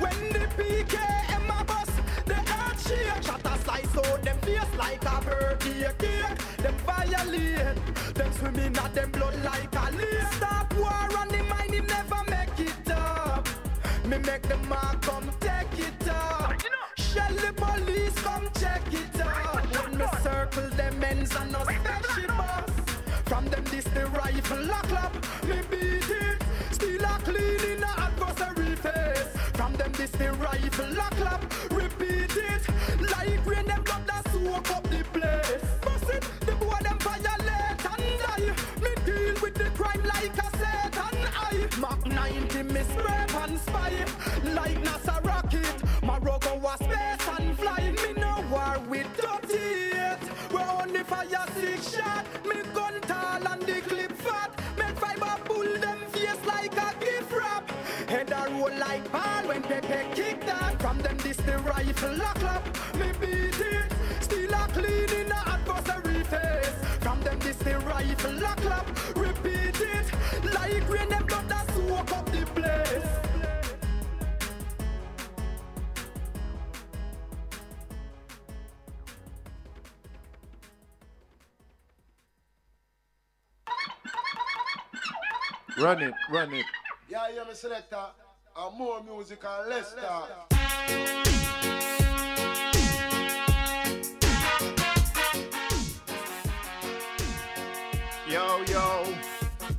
When 0.00 0.18
the 0.32 0.44
PKM 0.56 1.60
a 1.60 1.64
bust, 1.64 1.92
the 2.24 2.38
earth 2.40 2.88
shake. 2.88 3.22
Shot 3.22 3.44
a 3.44 3.58
slice 3.64 3.96
out 3.98 4.22
them 4.22 4.38
face 4.38 4.74
like 4.78 5.04
a. 5.04 5.20
Them 5.60 5.94
violate, 6.86 8.14
them 8.14 8.32
swimming 8.32 8.76
at 8.76 8.94
them 8.94 9.10
blood 9.10 9.34
like 9.44 9.74
a 9.74 9.96
lake. 9.96 10.32
Stop 10.32 10.74
war 10.74 11.08
and 11.20 11.30
the 11.30 11.42
mind 11.44 11.74
him 11.74 11.86
never 11.86 12.22
make 12.28 12.58
it 12.60 12.90
up. 12.90 13.48
Me 14.04 14.18
make 14.18 14.42
the 14.42 14.56
mark 14.68 15.00
come 15.02 15.30
take 15.40 15.78
it 15.78 16.08
up. 16.08 16.54
Shell 16.96 17.34
the 17.34 17.52
police 17.52 18.14
come 18.22 18.48
check 18.58 18.82
it 18.92 19.20
up. 19.20 19.64
When 19.74 19.98
me 19.98 20.06
circle 20.22 20.70
them 20.70 21.04
ends 21.04 21.34
and 21.36 21.52
no 21.52 21.60
special 21.62 22.28
boss. 22.28 22.70
From 23.26 23.44
them 23.46 23.64
this 23.64 23.84
the 23.84 24.06
rifle 24.06 24.64
lock 24.64 24.92
up, 24.92 25.14
me 25.44 25.60
beat 25.70 26.10
it. 26.10 26.42
Still 26.72 27.04
a 27.04 27.18
clean 27.24 27.76
in 27.76 27.82
a 27.82 27.92
adversary 28.06 28.76
face. 28.76 29.28
From 29.54 29.72
them 29.74 29.92
this 29.92 30.10
the 30.12 30.32
rifle 30.32 30.90
lock 30.94 31.20
up, 31.20 31.42
repeat 31.72 32.29
spy. 43.70 43.92
Like 44.58 44.78
NASA 44.86 45.16
rocket, 45.24 45.76
my 46.02 46.18
rogo 46.26 46.60
was 46.60 46.78
space 46.86 47.26
and 47.36 47.58
fly. 47.58 47.82
Me 48.02 48.10
no 48.24 48.34
war 48.50 48.76
with 48.88 49.08
dirty 49.16 49.68
it. 50.08 50.22
We 50.52 50.60
only 50.78 51.02
fire 51.10 51.46
six 51.58 51.94
shot. 51.94 52.24
Me 52.48 52.56
gun 52.74 53.00
tall 53.10 53.46
and 53.52 53.62
the 53.62 53.78
clip 53.88 54.12
fat. 54.24 54.50
Make 54.78 54.98
fiber 55.02 55.36
pull 55.44 55.70
them 55.84 55.98
face 56.12 56.42
like 56.46 56.76
a 56.86 56.90
gift 57.04 57.32
wrap. 57.32 57.64
Head 58.08 58.32
a 58.40 58.42
roll 58.50 58.74
like 58.78 59.04
ball 59.12 59.42
when 59.48 59.62
Pepe 59.62 60.02
kick 60.14 60.38
that. 60.46 60.80
From 60.82 60.98
them 60.98 61.16
this 61.18 61.36
the 61.48 61.58
rifle 61.58 62.14
lock 62.16 62.42
up. 62.54 62.64
Me 62.98 63.08
beat 63.20 63.60
it. 63.76 63.88
Still 64.20 64.54
a 64.54 64.64
clean 64.76 65.10
in 65.20 65.32
a 65.38 65.40
adversary 65.54 66.22
face. 66.24 66.76
From 67.04 67.20
them 67.22 67.38
this 67.40 67.56
the 67.56 67.78
rifle 67.80 68.34
lock 68.34 68.64
up. 68.66 68.86
Run 85.80 86.02
it, 86.02 86.12
run 86.30 86.52
it. 86.52 86.66
Yeah, 87.08 87.28
yeah, 87.34 87.44
me 87.44 87.54
selector. 87.54 87.96
And 88.54 88.78
more 88.78 89.02
music 89.02 89.38
and 89.42 89.70
less 89.70 89.94
talk. 89.94 90.52
Yo, 98.28 98.62
yo, 98.68 99.06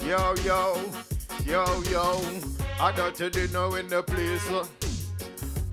yo, 0.04 0.34
yo, 0.44 0.76
yo, 1.46 1.84
yo. 1.84 2.22
I 2.80 2.92
don't 2.96 3.20
you 3.20 3.48
know 3.50 3.76
in 3.76 3.88
the 3.88 4.02
place. 4.02 4.50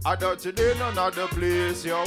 I 0.05 0.15
don't 0.15 0.45
you 0.45 0.53
know 0.53 0.93
not 0.93 1.15
the 1.15 1.27
place, 1.29 1.87
yo. 1.87 2.05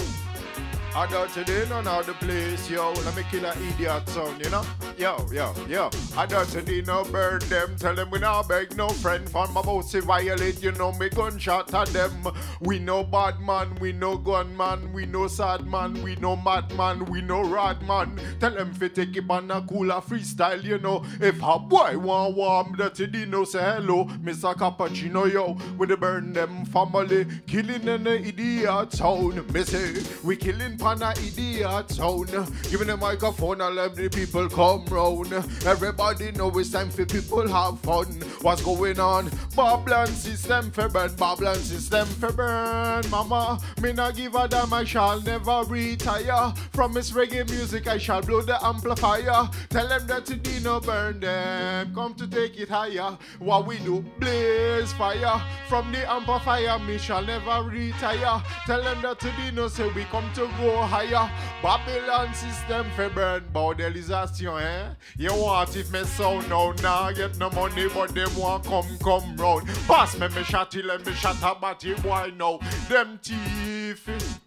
I 0.93 1.07
don't 1.07 1.33
you 1.47 1.65
know 1.67 1.79
not 1.79 2.05
the 2.05 2.13
place, 2.13 2.69
yo. 2.69 2.91
Let 2.91 3.15
me 3.15 3.23
kill 3.31 3.45
an 3.45 3.57
idiot 3.69 4.09
son, 4.09 4.37
you 4.43 4.49
know? 4.49 4.65
Yo, 4.97 5.25
yo, 5.31 5.53
yo. 5.67 5.89
I 6.17 6.25
don't 6.25 6.67
you 6.67 6.81
know 6.81 7.05
burn 7.05 7.39
them. 7.47 7.77
Tell 7.77 7.95
them 7.95 8.11
we 8.11 8.19
not 8.19 8.49
beg 8.49 8.75
no 8.75 8.89
friend 8.89 9.27
from 9.29 9.55
about 9.55 9.87
to 9.87 10.01
violate, 10.01 10.61
you 10.61 10.73
know 10.73 10.91
me 10.91 11.07
gunshot 11.07 11.73
at 11.73 11.87
them. 11.87 12.27
We 12.59 12.79
no 12.79 13.05
bad 13.05 13.39
man, 13.39 13.73
we 13.75 13.93
no 13.93 14.17
gun 14.17 14.55
man, 14.57 14.91
we 14.91 15.05
no 15.05 15.27
sad 15.27 15.65
man, 15.65 15.93
we 16.03 16.17
no 16.17 16.35
mad 16.35 16.75
man, 16.75 17.05
we 17.05 17.21
no 17.21 17.41
rad 17.41 17.81
man. 17.87 18.19
Tell 18.41 18.51
them 18.51 18.73
fi 18.73 18.89
take 18.89 19.15
it 19.15 19.29
on 19.29 19.49
a 19.49 19.61
cooler 19.61 20.01
freestyle, 20.01 20.61
you 20.61 20.77
know. 20.77 21.05
If 21.21 21.41
a 21.41 21.57
boy 21.57 21.97
want 21.97 22.35
warm, 22.35 22.75
dirty 22.75 23.07
Dino 23.07 23.45
say 23.45 23.63
hello, 23.63 24.05
Mr. 24.21 24.53
Cappuccino, 24.55 25.31
yo. 25.31 25.57
We 25.77 25.87
the 25.87 25.95
burn 25.95 26.33
them 26.33 26.65
family, 26.65 27.25
killing 27.47 27.87
in 27.87 28.03
the 28.03 28.21
idiot 28.21 28.91
town. 28.91 29.45
Me 29.53 29.63
say, 29.63 30.03
we 30.21 30.35
killing 30.35 30.77
pan 30.81 31.01
a 31.03 31.11
idiot 31.11 31.89
town. 31.89 32.25
Giving 32.69 32.87
the 32.87 32.97
microphone 32.97 33.61
and 33.61 33.75
let 33.75 33.95
the 33.95 34.09
people 34.09 34.49
come 34.49 34.83
round. 34.85 35.31
Everybody 35.65 36.31
know 36.31 36.49
it's 36.57 36.71
time 36.71 36.89
for 36.89 37.05
people 37.05 37.47
have 37.47 37.79
fun. 37.81 38.07
What's 38.41 38.63
going 38.63 38.99
on? 38.99 39.29
Babylon 39.55 40.07
system 40.07 40.71
for 40.71 40.89
burn, 40.89 41.13
Babylon 41.15 41.55
system 41.55 42.07
for 42.07 42.31
burn. 42.33 43.07
Mama, 43.11 43.59
me 43.81 43.93
not 43.93 44.15
give 44.15 44.33
a 44.33 44.47
damn, 44.47 44.73
I 44.73 44.83
shall 44.83 45.21
never 45.21 45.63
retire. 45.67 46.51
From 46.73 46.93
this 46.93 47.11
reggae 47.11 47.47
music, 47.49 47.87
I 47.87 47.97
shall 47.99 48.21
blow 48.21 48.41
the 48.41 48.63
amplifier. 48.65 49.49
Tell 49.69 49.87
them 49.87 50.07
that 50.07 50.25
to 50.25 50.35
Dino 50.35 50.79
burn 50.79 51.19
them. 51.19 51.93
Come 51.93 52.15
to 52.15 52.27
take 52.27 52.59
it 52.59 52.69
higher. 52.69 53.17
What 53.37 53.67
we 53.67 53.77
do, 53.79 54.03
blaze 54.19 54.93
fire. 54.93 55.41
From 55.69 55.91
the 55.91 56.09
amplifier, 56.11 56.79
me 56.79 56.97
shall 56.97 57.23
never 57.23 57.69
retire. 57.69 58.41
Tell 58.65 58.81
them 58.83 59.01
that 59.03 59.19
to 59.19 59.31
Dino 59.31 59.67
say 59.67 59.87
we 59.93 60.05
come 60.05 60.29
to 60.33 60.49
go 60.57 60.70
higher. 60.77 61.31
Babylon 61.61 62.33
system 62.33 62.87
for 62.95 63.09
burn. 63.09 63.43
Bordelisation, 63.53 64.61
eh? 64.61 64.93
You 65.17 65.33
want 65.33 65.75
if 65.75 65.91
me 65.91 66.03
sound 66.03 66.49
now, 66.49 66.73
nah, 66.81 67.11
get 67.11 67.37
no 67.37 67.49
money, 67.51 67.87
but 67.93 68.13
them 68.13 68.35
want 68.35 68.65
come, 68.65 68.97
come 69.03 69.35
round. 69.37 69.67
Pass 69.87 70.17
me, 70.17 70.27
me 70.27 70.43
shotty, 70.43 70.83
let 70.83 71.05
me 71.05 71.13
shot 71.13 71.37
a 71.43 71.59
batty 71.59 71.93
boy 71.95 72.33
now. 72.37 72.59
Them 72.89 73.19
thief. 73.21 74.41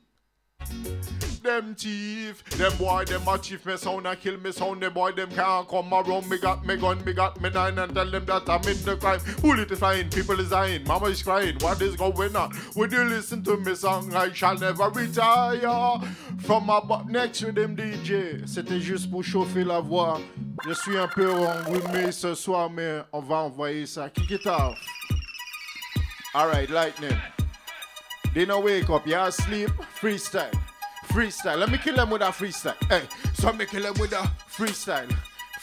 Them 1.45 1.74
thief, 1.74 2.43
them 2.57 2.74
boy, 2.78 3.05
them 3.05 3.28
a 3.28 3.39
chief 3.39 3.66
me 3.66 3.77
sound 3.77 4.07
and 4.07 4.19
kill 4.19 4.39
me 4.39 4.51
sound. 4.51 4.82
Them 4.82 4.95
boy, 4.95 5.12
them 5.12 5.31
can't 5.31 5.69
come 5.69 5.93
around. 5.93 6.27
Me 6.31 6.39
got 6.39 6.65
me 6.65 6.74
gun, 6.74 7.05
me 7.05 7.12
got 7.12 7.39
me 7.39 7.51
nine, 7.51 7.78
and 7.78 7.95
tell 7.95 8.11
them 8.11 8.24
that 8.24 8.49
I'm 8.49 8.66
in 8.66 8.82
the 8.82 8.97
crime. 8.97 9.20
Bullet 9.43 9.70
is 9.70 9.78
flying, 9.78 10.09
people 10.09 10.41
is 10.41 10.49
dying, 10.49 10.85
mama 10.86 11.09
is 11.09 11.23
crying. 11.23 11.57
What 11.61 11.82
is 11.82 11.97
going 11.97 12.35
on? 12.35 12.51
Would 12.77 12.93
you 12.93 13.05
listen 13.05 13.45
to 13.45 13.59
me 13.59 13.74
song? 13.74 14.15
I 14.15 14.32
shall 14.32 14.57
never 14.57 14.89
retire. 14.89 16.01
From 16.39 16.65
my 16.65 16.81
butt 16.81 17.11
next 17.11 17.41
to 17.41 17.53
them 17.53 17.77
DJ. 17.77 18.47
C'était 18.47 18.81
juste 18.81 19.11
pour 19.11 19.23
chauffer 19.23 19.65
la 19.65 19.81
voix. 19.81 20.19
Je 20.66 20.73
suis 20.73 20.97
un 20.97 21.09
peu 21.09 21.31
enrhumé 21.31 22.11
ce 22.11 22.35
soir, 22.35 22.70
mais 22.70 23.03
on 23.12 23.20
va 23.20 23.36
envoyer 23.36 23.85
ça. 23.85 24.09
Kick 24.09 24.31
it 24.31 24.47
off. 24.47 24.78
Alright, 26.35 26.70
lightning. 26.70 27.34
They 28.35 28.44
no 28.44 28.59
wake 28.59 28.90
up, 28.90 29.06
you 29.06 29.15
asleep. 29.15 29.70
Freestyle. 30.01 30.52
Freestyle. 31.06 31.56
Let 31.56 31.70
me 31.70 31.78
kill 31.78 31.94
them 31.94 32.11
with 32.11 32.23
a 32.23 32.27
freestyle. 32.27 32.74
Hey, 32.89 33.02
so 33.32 33.52
me 33.52 33.65
kill 33.65 33.85
them 33.85 33.94
with 34.01 34.12
a 34.12 34.28
freestyle. 34.51 35.09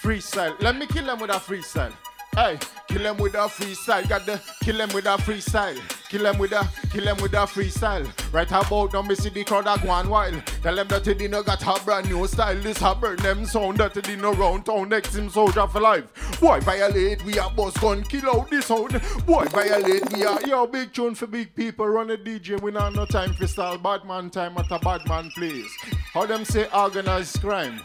Freestyle. 0.02 0.60
Let 0.61 0.77
me 0.77 0.88
kill 0.88 1.06
them 1.06 1.19
with 1.19 1.31
a 1.31 1.34
freestyle. 1.34 1.91
Hey, 2.34 2.57
kill 2.88 3.03
them 3.03 3.18
with 3.18 3.34
a 3.34 3.39
freestyle. 3.39 4.07
Got 4.07 4.26
the 4.26 4.41
kill 4.64 4.77
them 4.77 4.89
with 4.93 5.06
a 5.06 5.18
freestyle. 5.18 5.77
Kill 6.07 6.23
them 6.23 6.38
with 6.38 6.53
a 6.53 6.65
kill 6.89 7.03
them 7.03 7.18
with 7.22 7.34
a 7.34 7.45
freestyle. 7.45 8.10
Right 8.31 8.49
about 8.49 8.93
now, 8.93 9.02
me 9.02 9.15
see 9.15 9.27
the 9.27 9.43
crowd 9.43 9.68
a 9.68 9.77
go 9.85 9.89
on 9.89 10.10
wild. 10.10 10.41
Tell 10.64 10.73
them 10.73 10.88
that 10.88 11.03
they 11.03 11.27
no 11.27 11.43
got 11.43 11.61
a 11.61 11.84
brand 11.84 12.10
new 12.10 12.26
style. 12.26 12.56
This 12.56 12.81
a 12.81 12.95
burn 12.95 13.18
them 13.18 13.45
sound 13.45 13.80
that 13.80 13.93
they 13.95 14.15
no 14.15 14.31
round 14.34 14.65
town. 14.65 14.88
Next 14.88 15.14
him 15.14 15.30
soldier 15.30 15.68
for 15.68 15.81
life. 15.81 16.06
Boy, 16.41 16.59
violate, 16.61 17.23
we 17.23 17.38
are 17.38 17.51
boss 17.51 17.77
gun, 17.77 18.03
kill 18.03 18.27
out 18.31 18.49
this 18.49 18.65
sound. 18.65 18.99
Boy, 19.27 19.45
violate, 19.45 20.11
we 20.11 20.26
are 20.26 20.41
yo 20.41 20.65
big 20.65 20.91
tune 20.91 21.13
for 21.13 21.27
big 21.27 21.53
people. 21.53 21.88
Run 21.88 22.09
a 22.09 22.18
DJ, 22.18 22.59
we 22.59 22.72
not 22.72 22.95
no 22.95 23.05
time 23.05 23.31
for 23.34 23.45
style. 23.45 23.77
Bad 23.77 24.05
man 24.05 24.31
time 24.31 24.57
at 24.57 24.72
a 24.72 24.80
bad 24.80 25.07
man 25.07 25.30
place. 25.38 25.72
How 26.15 26.26
them 26.26 26.43
say 26.43 26.68
organized 26.73 27.39
crime? 27.41 27.81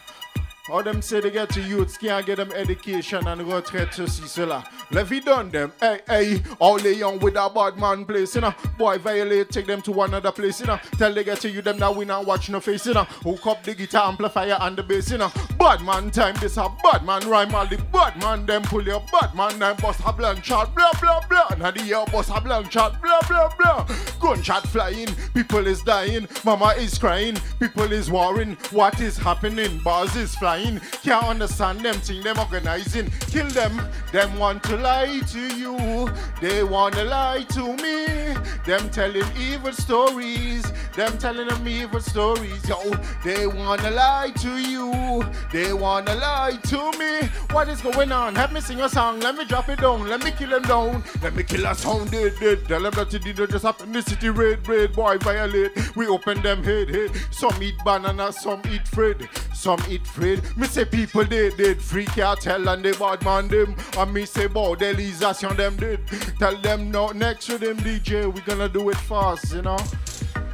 How 0.68 0.82
them 0.82 1.00
say 1.00 1.20
they 1.20 1.30
get 1.30 1.50
to 1.50 1.60
youths 1.60 1.96
can't 1.96 2.26
get 2.26 2.38
them 2.38 2.50
education 2.50 3.24
and 3.28 3.40
retraite 3.42 3.94
ceci 3.94 4.26
cela. 4.26 4.68
Levy 4.90 5.20
done 5.20 5.48
them, 5.48 5.72
hey 5.80 6.00
hey. 6.08 6.42
All 6.58 6.76
they 6.76 6.94
young 6.94 7.20
with 7.20 7.36
a 7.36 7.48
bad 7.48 7.78
man 7.78 8.04
place, 8.04 8.34
you 8.34 8.40
know. 8.40 8.52
Boy 8.76 8.98
violate, 8.98 9.50
take 9.50 9.66
them 9.66 9.80
to 9.82 10.02
another 10.02 10.32
place, 10.32 10.60
you 10.60 10.66
know. 10.66 10.78
Tell 10.98 11.14
they 11.14 11.22
get 11.22 11.40
to 11.42 11.50
you 11.50 11.62
them 11.62 11.78
that 11.78 11.94
we 11.94 12.04
not 12.04 12.26
watch 12.26 12.50
no 12.50 12.58
face, 12.58 12.84
you 12.86 12.94
know. 12.94 13.04
Hook 13.04 13.46
up 13.46 13.62
the 13.62 13.76
guitar 13.76 14.08
amplifier 14.08 14.58
and 14.60 14.76
the 14.76 14.82
bass, 14.82 15.12
you 15.12 15.18
know. 15.18 15.30
Bad 15.56 15.82
man 15.82 16.10
time, 16.10 16.34
this 16.40 16.56
a 16.56 16.68
bad 16.82 17.04
man 17.04 17.28
rhyme. 17.28 17.54
All 17.54 17.66
the 17.66 17.78
bad 17.92 18.20
man 18.20 18.44
them 18.44 18.62
pull 18.62 18.82
your 18.82 19.02
bad 19.12 19.36
man 19.36 19.60
them 19.60 19.76
bust 19.80 20.00
a 20.04 20.12
blank 20.12 20.44
shot, 20.44 20.74
blah 20.74 20.92
blah 21.00 21.20
blah. 21.28 21.56
Now 21.58 21.70
the 21.70 21.82
year 21.84 22.04
bust 22.10 22.32
a 22.34 22.40
blank 22.40 22.72
shot, 22.72 23.00
blah 23.00 23.20
blah 23.28 23.54
blah. 23.56 23.86
Gunshot 24.20 24.66
flying, 24.66 25.14
people 25.32 25.64
is 25.68 25.80
dying, 25.82 26.26
mama 26.44 26.74
is 26.76 26.98
crying, 26.98 27.36
people 27.60 27.92
is 27.92 28.10
warring. 28.10 28.56
What 28.72 29.00
is 29.00 29.16
happening? 29.16 29.78
Bars 29.84 30.16
is 30.16 30.34
flying. 30.34 30.55
Can't 31.02 31.24
understand 31.26 31.80
them 31.80 31.94
thing 31.96 32.22
them 32.22 32.38
organizing. 32.38 33.10
Kill 33.30 33.48
them. 33.48 33.80
Them 34.12 34.38
want 34.38 34.62
to 34.64 34.76
lie 34.76 35.20
to 35.32 35.56
you. 35.56 36.08
They 36.40 36.64
wanna 36.64 37.04
lie 37.04 37.44
to 37.50 37.76
me. 37.76 38.34
Them 38.64 38.88
telling 38.90 39.26
evil 39.38 39.72
stories. 39.72 40.64
Them 40.94 41.18
telling 41.18 41.48
them 41.48 41.68
evil 41.68 42.00
stories. 42.00 42.68
Yo, 42.68 42.78
they 43.24 43.46
wanna 43.46 43.90
lie 43.90 44.32
to 44.36 44.56
you. 44.56 45.24
They 45.52 45.72
wanna 45.72 46.14
lie 46.14 46.58
to 46.68 46.92
me. 46.98 47.28
What 47.50 47.68
is 47.68 47.80
going 47.82 48.12
on? 48.12 48.34
Have 48.36 48.52
me 48.52 48.60
sing 48.60 48.80
a 48.80 48.88
song. 48.88 49.20
Let 49.20 49.36
me 49.36 49.44
drop 49.44 49.68
it 49.68 49.80
down. 49.80 50.08
Let 50.08 50.24
me 50.24 50.30
kill 50.30 50.50
them 50.50 50.62
down. 50.62 51.04
Let 51.22 51.34
me 51.34 51.42
kill 51.42 51.66
a 51.66 51.74
sound. 51.74 52.10
Dead, 52.10 52.32
dead. 52.40 52.66
Tell 52.66 52.82
them 52.82 52.92
that 52.94 53.12
it 53.12 53.22
did 53.22 53.36
just 53.36 53.64
happen. 53.64 53.92
The 53.92 54.02
city 54.02 54.30
red, 54.30 54.66
red 54.66 54.92
boy 54.92 55.18
violate. 55.18 55.72
We 55.96 56.06
open 56.06 56.42
them 56.42 56.64
head, 56.64 56.88
head. 56.88 57.10
Some 57.30 57.62
eat 57.62 57.76
banana, 57.84 58.32
some 58.32 58.62
eat 58.70 58.86
Fred. 58.88 59.28
Some 59.54 59.82
eat 59.88 60.06
Fred. 60.06 60.42
Me 60.56 60.66
say 60.66 60.84
people 60.84 61.24
dead, 61.24 61.56
dead. 61.56 61.80
Free 61.80 62.04
cartel 62.06 62.68
and 62.68 62.84
they 62.84 62.92
bad 62.92 63.22
man 63.24 63.48
them. 63.48 63.74
And 63.98 64.12
me 64.12 64.26
say 64.26 64.48
bordelisation 64.48 65.56
them 65.56 65.76
dead. 65.76 66.00
Tell 66.38 66.56
them 66.56 66.90
no 66.90 67.10
next 67.12 67.46
to 67.46 67.58
them 67.58 67.78
DJ. 67.78 68.32
We 68.32 68.40
gonna 68.42 68.68
do 68.68 68.90
it 68.90 68.96
fast, 68.96 69.54
you 69.54 69.62
know? 69.62 69.78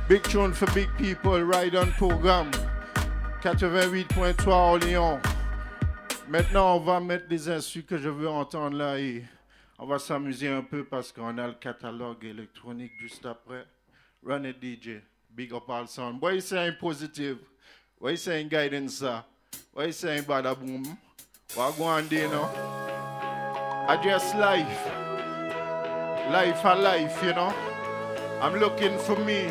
Big 0.08 0.22
tune 0.24 0.52
for 0.52 0.66
big 0.72 0.88
people. 0.98 1.40
Ride 1.42 1.76
on 1.76 1.92
programme. 1.92 2.50
88.3 3.42 4.46
Orléans. 4.46 5.20
Maintenant, 6.28 6.76
on 6.76 6.80
va 6.80 7.00
mettre 7.00 7.28
des 7.28 7.48
instruments 7.48 7.86
que 7.88 7.98
je 7.98 8.08
veux 8.08 8.28
entendre 8.28 8.76
là 8.76 8.96
on 9.82 9.86
va 9.86 9.98
s'amuser 9.98 10.46
un 10.46 10.62
peu 10.62 10.84
parce 10.84 11.10
qu'on 11.10 11.36
a 11.38 11.48
le 11.48 11.54
catalogue 11.54 12.24
électronique 12.24 12.92
juste 13.00 13.26
après. 13.26 13.66
Run 14.24 14.44
it 14.44 14.62
DJ. 14.62 15.02
Big 15.28 15.52
up 15.52 15.68
all 15.68 15.88
sound. 15.88 16.22
What 16.22 16.34
you 16.34 16.40
saying 16.40 16.76
positive? 16.80 17.38
What 17.98 18.12
you 18.12 18.16
saying 18.16 18.48
guidance? 18.48 19.02
What 19.72 19.86
you 19.86 19.92
saying 19.92 20.24
bada 20.24 20.58
boom? 20.58 20.98
What 21.54 21.78
go 21.78 21.84
on 21.84 22.06
there 22.08 22.28
now? 22.28 22.50
I 23.88 23.96
just 24.04 24.36
life. 24.36 24.86
Life 26.30 26.60
a 26.64 26.74
life, 26.74 27.22
you 27.24 27.32
know. 27.32 27.54
I'm 28.40 28.60
looking 28.60 28.98
for 28.98 29.16
me. 29.16 29.50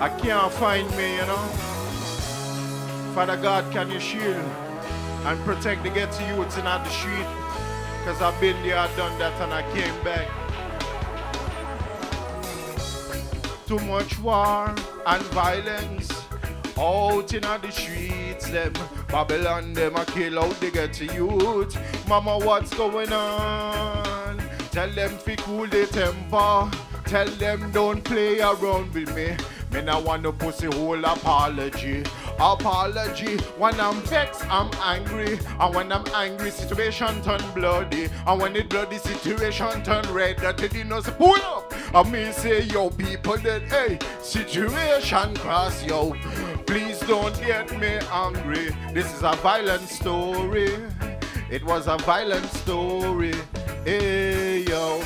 I 0.00 0.08
can't 0.18 0.52
find 0.54 0.88
me, 0.96 1.16
you 1.16 1.26
know. 1.26 1.44
Father 3.14 3.36
God, 3.36 3.70
can 3.70 3.90
you 3.90 4.00
shield 4.00 4.44
and 5.26 5.38
protect 5.44 5.82
the 5.82 5.90
ghetto 5.90 6.26
youths 6.34 6.56
in 6.56 6.64
the 6.64 6.88
street? 6.88 7.26
Because 7.98 8.22
I've 8.22 8.40
been 8.40 8.60
there, 8.62 8.78
I've 8.78 8.96
done 8.96 9.18
that, 9.18 9.38
and 9.42 9.52
I 9.52 9.62
came 9.72 10.02
back. 10.02 10.26
Too 13.66 13.78
much 13.80 14.18
war 14.20 14.74
and 15.06 15.22
violence 15.34 16.21
out 16.78 17.32
in 17.34 17.42
the 17.42 17.70
streets. 17.70 18.50
Them 18.50 18.72
Babylon, 19.08 19.72
them 19.72 19.96
a 19.96 20.04
kill 20.04 20.38
out 20.38 20.58
the 20.60 20.70
ghetto 20.70 21.04
youth. 21.04 21.76
Mama, 22.08 22.38
what's 22.38 22.72
going 22.74 23.12
on? 23.12 24.38
Tell 24.70 24.90
them 24.90 25.10
fi 25.18 25.36
cool 25.36 25.66
the 25.66 25.86
temper. 25.86 26.70
Tell 27.04 27.28
them 27.28 27.70
don't 27.72 28.02
play 28.02 28.40
around 28.40 28.92
with 28.94 29.14
me. 29.14 29.36
Me 29.72 29.80
nah 29.80 29.98
want 29.98 30.22
no 30.22 30.32
pussy 30.32 30.66
whole 30.66 31.02
apology. 31.02 32.04
Apology. 32.38 33.38
When 33.56 33.80
I'm 33.80 34.00
vexed, 34.02 34.46
I'm 34.50 34.70
angry. 34.82 35.38
And 35.58 35.74
when 35.74 35.90
I'm 35.90 36.04
angry, 36.14 36.50
situation 36.50 37.22
turn 37.22 37.40
bloody. 37.54 38.10
And 38.26 38.40
when 38.40 38.54
it 38.54 38.68
bloody, 38.68 38.98
situation 38.98 39.82
turn 39.82 40.04
red. 40.12 40.38
That 40.38 40.58
they 40.58 40.84
know 40.84 41.00
say 41.00 41.12
pull 41.12 41.36
up. 41.36 41.72
And 41.94 42.12
me 42.12 42.32
say, 42.32 42.64
yo, 42.64 42.90
people 42.90 43.38
that, 43.38 43.62
hey, 43.62 43.98
situation 44.22 45.34
cross, 45.36 45.82
yo. 45.84 46.14
Please 46.66 47.00
don't 47.00 47.34
get 47.40 47.70
me 47.80 47.98
angry. 48.12 48.76
This 48.92 49.12
is 49.14 49.22
a 49.22 49.32
violent 49.36 49.88
story. 49.88 50.70
It 51.50 51.64
was 51.64 51.86
a 51.86 51.96
violent 51.98 52.46
story. 52.52 53.34
Hey, 53.84 54.64
yo. 54.64 55.02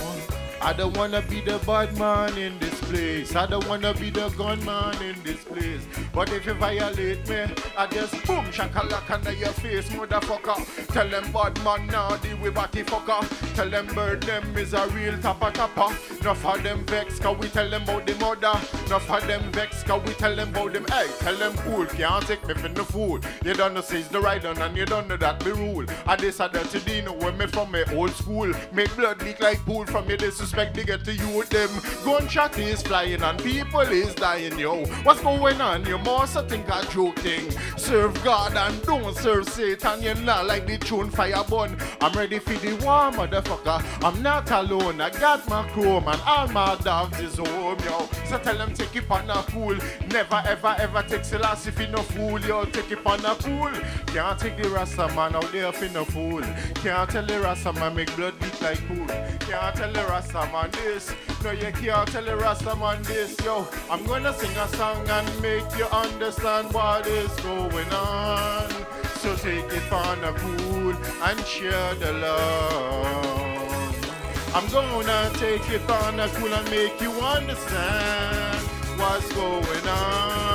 I 0.61 0.73
don't 0.73 0.97
wanna 0.97 1.23
be 1.23 1.41
the 1.41 1.59
bad 1.67 1.97
man 1.99 2.37
in 2.39 2.59
this 2.59 2.81
place. 2.81 3.37
I 3.37 3.47
don't 3.47 3.67
wanna 3.69 3.95
be 3.95 4.11
the 4.11 4.29
gunman 4.31 5.01
in 5.03 5.23
this 5.23 5.45
place. 5.45 5.87
But 6.13 6.33
if 6.33 6.47
you 6.47 6.55
violate 6.55 7.29
me, 7.29 7.47
I 7.77 7.87
just 7.87 8.13
boom 8.27 8.47
shakalaka 8.47 9.11
under 9.11 9.33
your 9.33 9.51
face, 9.51 9.89
motherfucker. 9.91 10.87
Tell 10.89 11.09
them 11.09 11.31
bad 11.33 11.63
man 11.63 11.87
now 11.89 12.17
deal 12.17 12.37
with 12.39 12.55
body 12.55 12.83
fucker. 12.83 13.55
Tell 13.55 13.69
them 13.69 13.87
bird 13.89 14.23
them 14.23 14.57
is 14.57 14.73
a 14.73 14.87
real 14.89 15.17
tapper 15.19 15.51
tapper. 15.51 15.95
Enough 16.21 16.47
of 16.47 16.63
them 16.63 16.85
vex, 16.87 17.19
cause 17.19 17.39
we 17.39 17.49
tell 17.49 17.69
them 17.69 17.83
about 17.83 18.07
the 18.07 18.15
mother. 18.17 18.59
Enough 18.87 19.11
of 19.11 19.27
them 19.27 19.53
vex, 19.53 19.83
cause 19.83 20.03
we 20.07 20.15
tell 20.15 20.35
them 20.35 20.49
about 20.49 20.73
them. 20.73 20.87
Hey, 20.91 21.07
tell 21.19 21.37
them 21.37 21.55
cool, 21.59 21.87
can't 21.87 22.27
take 22.27 22.47
me 22.49 22.55
for 22.55 22.69
no 22.71 22.85
fool. 22.85 23.21
You 23.45 23.55
don't 23.55 23.75
know 23.75 23.83
say 23.83 24.01
it's 24.01 24.09
the 24.09 24.21
right 24.21 24.43
one 24.43 24.61
and 24.61 24.77
you 24.77 24.87
don't 24.87 25.07
know 25.07 25.17
that 25.19 25.45
be 25.45 25.53
rule. 25.53 25.85
I 26.07 26.17
this 26.17 26.41
a 26.41 26.49
dirty 26.49 26.81
Dino 26.81 27.13
when 27.13 27.37
me 27.37 27.47
from 27.47 27.71
me 27.71 27.85
old 27.93 28.13
school. 28.13 28.53
Make 28.73 28.95
blood 28.97 29.23
leak 29.23 29.41
like 29.41 29.61
pool 29.65 29.85
from 29.87 30.09
your 30.09 30.17
disrespect 30.47 30.77
they 30.77 30.85
get 30.85 31.05
to 31.05 31.15
you 31.15 31.29
with 31.37 31.51
them. 31.51 31.69
Gunshot 32.05 32.59
is 32.59 32.83
flying 32.83 33.23
and 33.23 33.39
people 33.43 33.81
is 33.81 34.15
dying, 34.15 34.59
yo. 34.59 34.85
What's 35.03 35.21
going 35.21 35.61
on? 35.61 35.85
You 35.87 35.99
must 35.99 36.39
think 36.49 36.69
a 36.69 36.87
joke 36.91 37.19
thing. 37.19 37.51
Serve 37.77 38.15
God 38.23 38.55
and 38.57 38.81
don't 38.83 39.17
serve 39.17 39.49
Satan. 39.49 40.03
You 40.03 40.15
not 40.15 40.47
like 40.47 40.67
the 40.67 40.79
tune 40.79 41.11
fire 41.11 41.43
bun. 41.49 41.77
I'm 42.01 42.13
ready 42.13 42.39
for 42.39 42.55
the 42.55 42.75
war, 42.85 43.11
motherfucker. 43.11 43.83
I'm 44.05 44.23
not 44.23 44.51
alone. 44.51 45.01
I 45.01 45.11
got 45.11 45.49
my 45.49 45.69
chrome 45.71 46.07
and 46.07 46.21
all 46.27 46.49
my 46.49 46.77
dogs 46.77 47.19
is 47.21 47.37
home, 47.37 47.79
yo. 47.85 48.09
So 48.27 48.39
tell 48.39 48.57
them 48.57 48.73
take 48.73 48.95
it 48.95 49.11
on 49.11 49.29
a 49.31 49.43
fool. 49.43 49.77
Never 50.11 50.43
ever 50.47 50.77
ever 50.79 51.03
take 51.09 51.25
Selassie 51.25 51.71
if 51.71 51.81
you 51.81 51.89
no 51.89 52.03
fool, 52.03 52.41
yo. 52.41 52.65
Take 52.67 52.93
it 52.93 53.07
on 53.07 53.25
a 53.25 53.35
fool. 53.35 53.73
Can't 54.07 54.39
take 54.39 54.63
the 54.63 54.69
Rasta 54.69 55.09
man 55.09 55.35
out 55.35 55.51
there 55.53 55.73
for 55.73 55.89
no 55.89 56.05
fool. 56.05 56.43
Can't 56.77 57.11
tell 57.11 57.27
the 57.27 57.41
Rasta 57.41 57.73
man 57.73 57.97
make 57.97 58.15
blood 58.17 58.39
beat 58.41 58.63
like 58.63 58.79
pool. 58.89 59.07
Can't 59.41 59.77
tell 59.77 59.93
the 59.93 60.05
Rasta 60.09 60.36
man 60.53 60.71
this. 60.73 61.15
No, 61.43 61.51
you 61.51 61.73
can't 61.73 62.09
tell 62.09 62.25
the 62.25 62.37
Rasta 62.37 62.77
man 62.77 63.03
this, 63.03 63.37
yo. 63.45 63.67
I'm 63.91 64.05
gonna 64.05 64.33
sing 64.35 64.57
a 64.57 64.69
song 64.77 65.09
and 65.09 65.41
make 65.41 65.65
you 65.79 65.87
understand 65.87 66.73
what 66.75 67.07
is 67.07 67.35
going 67.41 67.93
on. 67.93 68.69
So 69.21 69.35
take 69.37 69.73
it 69.73 69.93
on 69.93 70.23
a 70.25 70.33
cool 70.35 70.95
and 71.23 71.41
share 71.47 71.95
the 71.95 72.13
love. 72.13 73.37
I'm 74.55 74.69
gonna 74.69 75.31
take 75.35 75.69
it 75.71 75.91
on 75.91 76.21
a 76.21 76.29
cool 76.29 76.53
and 76.53 76.71
make 76.71 77.01
you 77.01 77.13
understand 77.13 78.61
what's 78.99 79.33
going 79.33 79.89
on. 79.89 80.46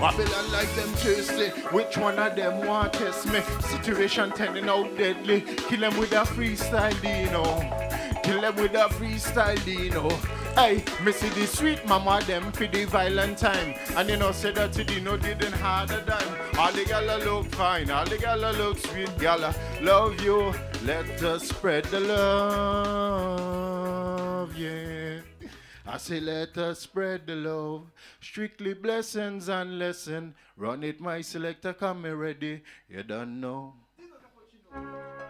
Babylon 0.00 0.52
like 0.52 0.72
them 0.74 0.88
thirsty. 1.00 1.48
Which 1.70 1.96
one 1.96 2.18
of 2.18 2.36
them 2.36 2.66
want 2.66 2.92
test 2.92 3.26
me? 3.26 3.40
Situation 3.60 4.30
turning 4.32 4.68
out 4.68 4.94
deadly. 4.96 5.40
Kill 5.40 5.80
them 5.80 5.96
with 5.98 6.12
a 6.12 6.24
freestyle, 6.24 7.00
Dino. 7.00 7.42
Kill 8.22 8.40
them 8.42 8.56
with 8.56 8.74
a 8.74 8.88
freestyle, 8.94 9.64
Dino. 9.64 10.10
Hey, 10.56 10.84
me 11.04 11.12
see 11.12 11.28
the 11.30 11.46
sweet 11.46 11.86
mama 11.86 12.20
them 12.26 12.50
for 12.52 12.66
the 12.66 12.84
violent 12.86 13.38
time. 13.38 13.74
And 13.96 14.08
you 14.08 14.16
know, 14.16 14.32
say 14.32 14.52
that 14.52 14.72
to 14.72 14.84
Dino 14.84 15.16
didn't 15.16 15.52
have 15.52 15.90
a 15.90 16.00
dime. 16.02 16.34
All 16.58 16.72
the 16.72 16.84
gala 16.84 17.18
look 17.24 17.46
fine, 17.54 17.90
all 17.90 18.06
the 18.06 18.16
gala 18.16 18.52
look 18.52 18.78
sweet, 18.78 19.18
gala. 19.18 19.54
Love 19.82 20.20
you, 20.22 20.54
let 20.84 21.22
us 21.22 21.48
spread 21.48 21.84
the 21.84 22.00
love, 22.00 23.46
yeah. 24.56 25.20
I 25.88 25.98
say, 25.98 26.18
let 26.20 26.58
us 26.58 26.80
spread 26.80 27.26
the 27.26 27.36
love. 27.36 27.82
Strictly 28.20 28.74
blessings 28.74 29.48
and 29.48 29.78
lesson. 29.78 30.34
Run 30.56 30.82
it, 30.82 31.00
my 31.00 31.20
selector, 31.20 31.72
come 31.72 32.02
me 32.02 32.10
ready. 32.10 32.62
You 32.90 33.04
don't 33.04 33.40
know. 33.40 33.74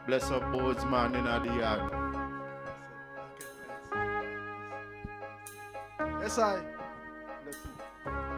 Bless 0.06 0.30
up 0.30 0.50
boys, 0.52 0.82
man, 0.86 1.14
in 1.14 1.24
the 1.24 1.54
yard. 1.56 1.92
Yes, 6.22 6.38
I. 6.38 6.60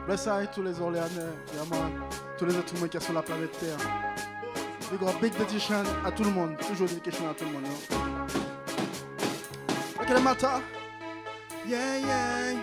Bless 0.07 0.27
I 0.27 0.47
tous 0.47 0.63
les 0.63 0.81
Orléanais, 0.81 1.33
yeah, 1.55 1.65
man. 1.71 2.03
tous 2.39 2.47
les 2.47 2.57
êtres 2.57 2.75
humains 2.77 2.89
qui 2.89 2.99
sont 2.99 3.05
sur 3.05 3.15
la 3.15 3.23
planète 3.23 3.53
Terre. 3.61 3.79
Big 4.91 5.03
up, 5.03 5.21
big 5.21 5.33
dedication 5.39 5.85
à 6.05 6.11
tout 6.11 6.25
le 6.25 6.31
monde. 6.31 6.57
Toujours 6.59 6.89
dedication 6.89 7.29
à 7.31 7.35
tout 7.35 7.45
le 7.45 7.53
monde. 7.53 7.67
Yo. 7.67 7.99
Ok, 10.01 10.09
le 10.09 10.21
matin. 10.21 10.63
Yeah, 11.69 11.99
yeah. 11.99 12.61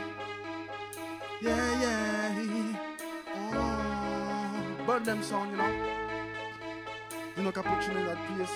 Yeah, 1.39 1.81
yeah. 1.81 2.77
Oh. 3.35 4.85
Burn 4.87 5.03
them 5.03 5.21
song, 5.21 5.51
you 5.51 5.57
know. 5.57 5.69
You 7.37 7.43
know, 7.43 7.51
cappuccino 7.51 7.97
in 7.97 8.05
that 8.07 8.17
place. 8.25 8.49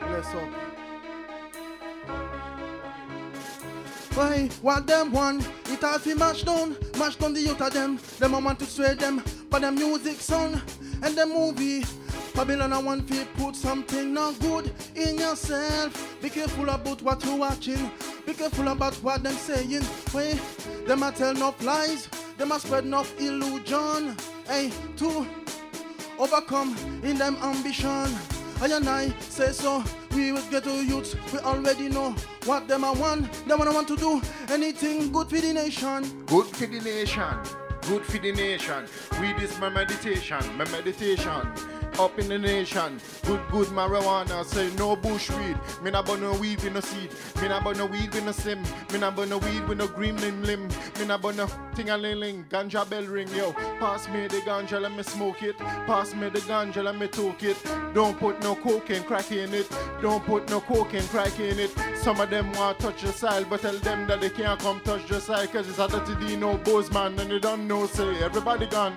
Bless 0.00 0.34
up. 0.34 0.48
Why? 4.14 4.48
What 4.62 4.86
them 4.86 5.12
want? 5.12 5.46
It 5.66 5.84
all 5.84 5.98
fi 5.98 6.14
mash 6.14 6.42
down, 6.44 6.74
mash 6.98 7.16
down 7.16 7.34
the 7.34 7.40
youth 7.42 7.60
of 7.60 7.74
them. 7.74 7.98
Them 8.18 8.32
a 8.32 8.40
want 8.40 8.58
to 8.60 8.64
sway 8.64 8.94
them, 8.94 9.22
but 9.50 9.60
them 9.60 9.74
music 9.74 10.18
sound 10.18 10.62
and 11.02 11.14
the 11.14 11.26
movie. 11.26 11.84
Babylon 12.36 12.74
I 12.74 12.78
want 12.78 13.08
to 13.08 13.24
put 13.38 13.56
something 13.56 14.12
not 14.12 14.38
good 14.40 14.70
in 14.94 15.16
yourself. 15.16 16.20
Be 16.20 16.28
careful 16.28 16.68
about 16.68 17.00
what 17.00 17.24
you're 17.24 17.34
watching. 17.34 17.90
Be 18.26 18.34
careful 18.34 18.68
about 18.68 18.92
what 18.96 19.22
them 19.22 19.32
saying. 19.32 19.82
Why? 20.12 20.38
Them 20.86 21.02
a 21.02 21.12
tell 21.12 21.30
enough 21.30 21.64
lies. 21.64 22.08
Them 22.36 22.52
a 22.52 22.60
spread 22.60 22.84
enough 22.84 23.18
illusion. 23.18 24.14
Hey, 24.46 24.70
to 24.98 25.26
overcome 26.18 26.76
in 27.02 27.16
them 27.16 27.36
ambition. 27.36 28.14
I 28.60 28.66
and 28.70 28.86
I 28.86 29.08
say 29.18 29.52
so. 29.52 29.82
We 30.14 30.32
will 30.32 30.46
get 30.50 30.64
to 30.64 30.84
youths. 30.84 31.16
We 31.32 31.38
already 31.38 31.88
know 31.88 32.14
what 32.44 32.68
them 32.68 32.84
I 32.84 32.90
want. 32.90 33.32
Them 33.48 33.62
I 33.62 33.70
want 33.72 33.88
to 33.88 33.96
do. 33.96 34.20
Anything 34.50 35.10
good 35.10 35.30
for 35.30 35.40
the 35.40 35.54
nation. 35.54 36.24
Good 36.26 36.46
for 36.48 36.66
the 36.66 36.80
nation. 36.80 37.38
Good 37.88 38.04
for 38.04 38.18
the 38.18 38.32
nation. 38.32 38.84
We 39.22 39.32
this 39.34 39.58
my 39.58 39.70
meditation. 39.70 40.38
My 40.58 40.68
meditation. 40.70 41.52
Up 41.98 42.18
in 42.18 42.28
the 42.28 42.38
nation. 42.38 43.00
Good, 43.24 43.40
good 43.50 43.68
marijuana. 43.68 44.44
Say 44.44 44.70
no 44.76 44.96
bush 44.96 45.30
weed. 45.30 45.58
Me 45.82 45.90
not 45.90 46.04
burn 46.04 46.20
no 46.20 46.34
weed 46.34 46.62
with 46.62 46.74
no 46.74 46.80
seed. 46.80 47.10
Me 47.40 47.48
not 47.48 47.64
burn 47.64 47.78
no 47.78 47.86
weed 47.86 48.12
with 48.12 48.24
no 48.24 48.32
slim. 48.32 48.62
Me 48.92 48.98
not 48.98 49.16
burn 49.16 49.30
no 49.30 49.38
weed 49.38 49.66
with 49.66 49.78
no 49.78 49.88
green 49.88 50.20
limb 50.20 50.42
limb. 50.42 50.68
Me 50.98 51.06
not 51.06 51.22
burn 51.22 51.36
no 51.36 51.48
ting 51.74 51.88
a 51.88 51.96
ling 51.96 52.20
ling. 52.20 52.44
Ganja 52.50 52.88
bell 52.88 53.04
ring 53.04 53.28
yo. 53.34 53.52
Pass 53.80 54.08
me 54.10 54.26
the 54.26 54.40
ganja 54.42 54.78
let 54.78 54.92
me 54.92 55.02
smoke 55.02 55.42
it. 55.42 55.56
Pass 55.56 56.14
me 56.14 56.28
the 56.28 56.40
ganja 56.40 56.84
let 56.84 56.98
me 56.98 57.06
talk 57.08 57.42
it. 57.42 57.56
Don't 57.94 58.18
put 58.18 58.42
no 58.42 58.56
coke 58.56 58.90
and 58.90 59.06
crack 59.06 59.32
in 59.32 59.54
it. 59.54 59.66
Don't 60.02 60.22
put 60.26 60.50
no 60.50 60.60
coke 60.60 60.92
and 60.92 61.08
crack 61.08 61.40
in 61.40 61.58
it. 61.58 61.74
Some 61.96 62.20
of 62.20 62.28
them 62.28 62.52
want 62.52 62.78
to 62.78 62.86
touch 62.88 63.02
the 63.02 63.12
soil, 63.12 63.46
but 63.48 63.62
tell 63.62 63.78
them 63.78 64.06
that 64.06 64.20
they 64.20 64.30
can't 64.30 64.60
come 64.60 64.80
touch 64.80 65.08
the 65.08 65.18
soil 65.18 65.46
cause 65.46 65.66
it's 65.66 65.78
a 65.78 65.88
dirty 65.88 66.14
D, 66.16 66.26
Dino 66.28 66.58
Bozeman 66.58 67.18
and 67.18 67.30
they 67.30 67.38
don't 67.38 67.66
know 67.66 67.86
say 67.86 68.22
everybody 68.22 68.66
gone. 68.66 68.94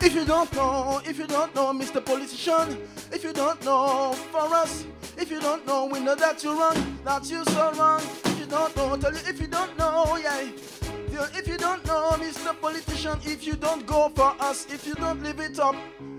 If 0.00 0.14
you 0.14 0.24
don't 0.24 0.52
know, 0.54 1.00
if 1.04 1.18
you 1.18 1.26
don't 1.26 1.54
know, 1.54 1.72
Mr. 1.72 2.04
Politician, 2.04 2.78
if 3.12 3.24
you 3.24 3.32
don't 3.32 3.62
know, 3.64 4.12
for 4.30 4.54
us, 4.54 4.86
if 5.16 5.30
you 5.30 5.40
don't 5.40 5.66
know, 5.66 5.86
we 5.86 6.00
know 6.00 6.14
that 6.14 6.42
you're 6.44 6.56
wrong, 6.56 6.98
that 7.04 7.28
you're 7.28 7.44
so 7.44 7.72
wrong. 7.72 8.00
If 8.24 8.38
you 8.38 8.46
don't 8.46 8.76
know, 8.76 8.96
tell 8.96 9.12
you 9.12 9.20
if 9.26 9.40
you 9.40 9.48
don't 9.48 9.76
know, 9.78 10.16
yeah. 10.16 10.40
If 10.40 11.48
you- 11.48 11.58
don't 11.58 11.84
know, 11.86 12.12
Mr. 12.18 12.58
Politician, 12.60 13.18
if 13.24 13.44
you 13.46 13.54
don't 13.54 13.84
go 13.86 14.10
for 14.14 14.34
us, 14.40 14.66
if 14.70 14.86
you 14.86 14.94
don't 14.94 15.22
live 15.22 15.40
it 15.40 15.58
up, 15.58 15.74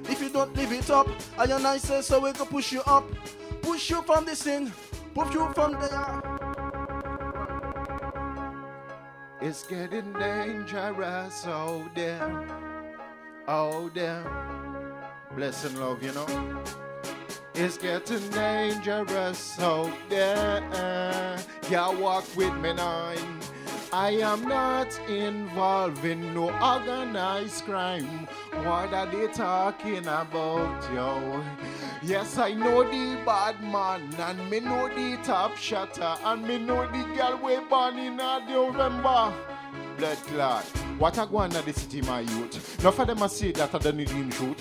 if 0.10 0.22
you 0.22 0.30
don't 0.30 0.54
live 0.56 0.72
it 0.74 0.90
up, 0.90 1.08
I 1.38 1.46
and 1.46 1.66
I 1.66 1.78
say 1.78 2.02
so 2.02 2.20
we 2.20 2.34
can 2.34 2.48
push 2.48 2.74
you 2.74 2.82
up, 2.86 3.06
push 3.62 3.90
you 3.90 4.02
from 4.04 4.26
the 4.26 4.36
sin, 4.36 4.74
push 5.16 5.34
you 5.34 5.50
from 5.54 5.74
there. 5.80 6.22
It's 9.42 9.64
getting 9.64 10.12
dangerous 10.14 11.48
out 11.48 11.96
there. 11.96 12.69
Oh, 13.52 13.90
out 13.90 14.24
Bless 15.36 15.66
and 15.66 15.80
love, 15.80 16.04
you 16.04 16.12
know. 16.12 16.28
It's 17.56 17.80
getting 17.80 18.30
dangerous 18.30 19.60
out 19.60 19.92
there. 20.08 21.36
Yeah, 21.68 21.90
walk 21.90 22.26
with 22.36 22.54
me 22.58 22.74
nine. 22.74 23.40
I 23.92 24.12
am 24.22 24.48
not 24.48 24.96
involved 25.10 26.06
in 26.06 26.32
no 26.36 26.52
organized 26.62 27.66
crime. 27.66 28.28
What 28.54 28.94
are 28.94 29.08
they 29.08 29.26
talking 29.34 30.06
about, 30.06 30.94
yo? 30.94 31.44
Yes, 32.04 32.38
I 32.38 32.54
know 32.54 32.84
the 32.84 33.20
bad 33.26 33.64
man, 33.64 34.14
and 34.20 34.48
me 34.48 34.60
know 34.60 34.90
the 34.90 35.18
top 35.24 35.58
shotter, 35.58 36.18
and 36.24 36.48
me 36.48 36.60
know 36.60 36.86
the 36.86 37.04
girl 37.16 37.40
we 37.44 37.58
born 37.68 37.98
in 37.98 38.18
November. 38.18 39.34
Blood 39.98 40.18
clot. 40.28 40.79
What 41.00 41.18
I 41.18 41.26
go 41.26 41.42
at 41.42 41.52
the 41.52 41.72
city, 41.72 42.02
my 42.02 42.20
youth. 42.20 42.80
Enough 42.82 42.96
for 42.96 43.06
them 43.06 43.24
I 43.24 43.28
say 43.28 43.54
that 43.54 43.74
I 43.74 43.78
don't 43.78 43.96
need 43.96 44.10
him 44.10 44.30
shoot. 44.32 44.58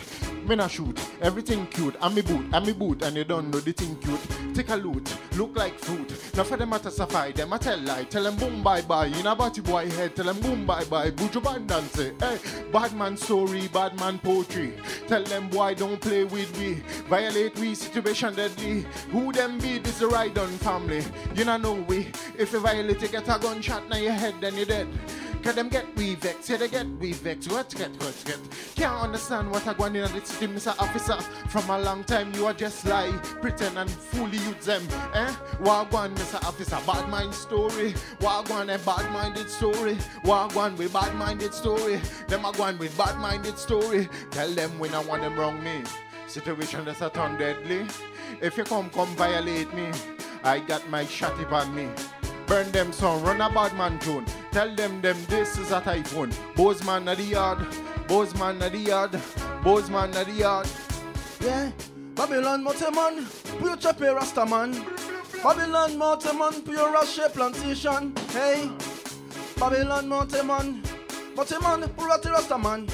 Me 0.48 0.54
not 0.54 0.70
shoot. 0.70 0.96
Everything 1.20 1.66
cute. 1.66 1.96
I'm 2.00 2.14
me 2.14 2.22
boot. 2.22 2.46
I'm 2.52 2.64
me 2.64 2.72
boot. 2.72 3.02
And 3.02 3.16
you 3.16 3.24
don't 3.24 3.50
know 3.50 3.58
the 3.58 3.72
thing 3.72 3.96
cute. 3.96 4.54
Take 4.54 4.68
a 4.68 4.76
loot. 4.76 5.18
Look 5.36 5.56
like 5.56 5.76
fruit. 5.80 6.08
Enough 6.34 6.48
for 6.48 6.56
them 6.56 6.72
a 6.72 6.78
testify. 6.78 7.32
Them 7.32 7.52
a 7.52 7.58
tell 7.58 7.80
lie. 7.80 8.04
Tell 8.04 8.22
them 8.22 8.36
boom 8.36 8.62
bye 8.62 8.82
bye. 8.82 9.06
In 9.06 9.26
a 9.26 9.34
body 9.34 9.60
boy 9.62 9.90
head. 9.90 10.14
Tell 10.14 10.26
them 10.26 10.38
boom 10.38 10.64
bye 10.64 10.84
bye. 10.84 11.10
Buju 11.10 11.42
Banton 11.42 11.82
say. 11.88 12.12
Hey, 12.20 12.38
bad 12.70 12.94
man 12.94 13.16
story. 13.16 13.66
Bad 13.66 13.98
man 13.98 14.20
poetry. 14.20 14.74
Tell 15.08 15.24
them 15.24 15.48
boy 15.48 15.74
don't 15.74 16.00
play 16.00 16.22
with 16.22 16.56
we. 16.60 16.74
Violate 17.08 17.58
we. 17.58 17.74
Situation 17.74 18.36
deadly. 18.36 18.86
Who 19.10 19.32
them 19.32 19.58
be? 19.58 19.78
This 19.78 19.98
the 19.98 20.06
right 20.06 20.38
on 20.38 20.50
family. 20.58 21.02
You 21.34 21.46
not 21.46 21.62
know 21.62 21.74
we. 21.74 22.06
If 22.38 22.52
you 22.52 22.60
violate, 22.60 23.02
you 23.02 23.08
get 23.08 23.28
a 23.28 23.40
gunshot 23.40 23.88
now 23.88 23.96
your 23.96 24.12
head, 24.12 24.36
then 24.40 24.54
you're 24.54 24.66
dead. 24.66 24.86
Cause 25.42 25.54
them 25.54 25.68
get 25.68 25.86
we 25.96 26.14
vex, 26.16 26.50
yeah 26.50 26.56
they 26.56 26.68
get 26.68 26.86
we 26.98 27.12
vex. 27.12 27.48
What 27.48 27.74
get, 27.74 27.90
what 28.02 28.22
get? 28.24 28.38
Can't 28.74 29.02
understand 29.02 29.50
what 29.50 29.66
I 29.66 29.74
going 29.74 29.96
in 29.96 30.02
the 30.02 30.24
city, 30.24 30.52
Mr. 30.52 30.78
Officer. 30.78 31.18
From 31.48 31.70
a 31.70 31.78
long 31.78 32.04
time 32.04 32.32
you 32.34 32.46
are 32.46 32.54
just 32.54 32.84
lie, 32.86 33.12
pretend 33.40 33.78
and 33.78 33.90
fool 33.90 34.28
you 34.28 34.54
them. 34.54 34.82
Eh? 35.14 35.32
What 35.60 35.90
Wagwan, 35.90 36.14
Mr. 36.16 36.42
Officer, 36.44 36.78
bad 36.86 37.08
mind 37.08 37.34
story. 37.34 37.92
What 38.20 38.46
Wagwan, 38.46 38.74
a 38.74 38.78
bad 38.78 39.10
minded 39.12 39.48
story. 39.48 39.94
What 40.22 40.50
Wagwan 40.50 40.76
with 40.76 40.92
bad 40.92 41.14
minded 41.14 41.54
story. 41.54 42.00
Them 42.26 42.44
a 42.44 42.52
gone 42.52 42.78
with 42.78 42.96
bad 42.98 43.16
minded 43.18 43.58
story. 43.58 44.08
Tell 44.30 44.50
them 44.50 44.78
when 44.78 44.94
I 44.94 45.00
want 45.00 45.22
them 45.22 45.36
wrong 45.36 45.62
me. 45.62 45.82
Situation 46.26 46.84
that's 46.84 47.00
a 47.00 47.10
turn 47.10 47.38
deadly. 47.38 47.86
If 48.42 48.56
you 48.56 48.64
come, 48.64 48.90
come 48.90 49.08
violate 49.16 49.72
me. 49.72 49.90
I 50.44 50.60
got 50.60 50.88
my 50.90 51.04
shotty 51.04 51.50
on 51.50 51.74
me. 51.74 51.88
Burn 52.48 52.70
them 52.72 52.92
song, 52.94 53.22
run 53.22 53.42
a 53.42 53.50
bad 53.50 53.76
man 53.76 53.98
tune. 53.98 54.24
Tell 54.52 54.74
them 54.74 55.02
them 55.02 55.18
this 55.28 55.58
is 55.58 55.70
a 55.70 55.82
typhoon. 55.82 56.32
Bozeman 56.56 57.06
at 57.06 57.18
the 57.18 57.24
yard, 57.24 57.58
Bozeman 58.08 58.62
at 58.62 58.72
the 58.72 58.78
yard, 58.78 59.20
Bozeman 59.62 60.16
at 60.16 60.26
the 60.26 60.32
yard. 60.32 60.66
Yeah, 61.40 61.70
Babylon 62.14 62.64
Moteman, 62.64 63.28
pure 63.58 63.76
chape 63.76 64.00
Rasta 64.00 64.46
man. 64.46 64.72
Babylon 65.42 65.92
Moteman, 65.98 66.64
pure 66.64 66.90
Rashe 66.90 67.30
plantation. 67.34 68.14
Hey, 68.30 68.70
Babylon 69.60 70.08
Moteman, 70.08 70.82
Moteman, 71.36 71.94
pure 71.98 72.32
Rasta 72.32 72.56
man. 72.56 72.86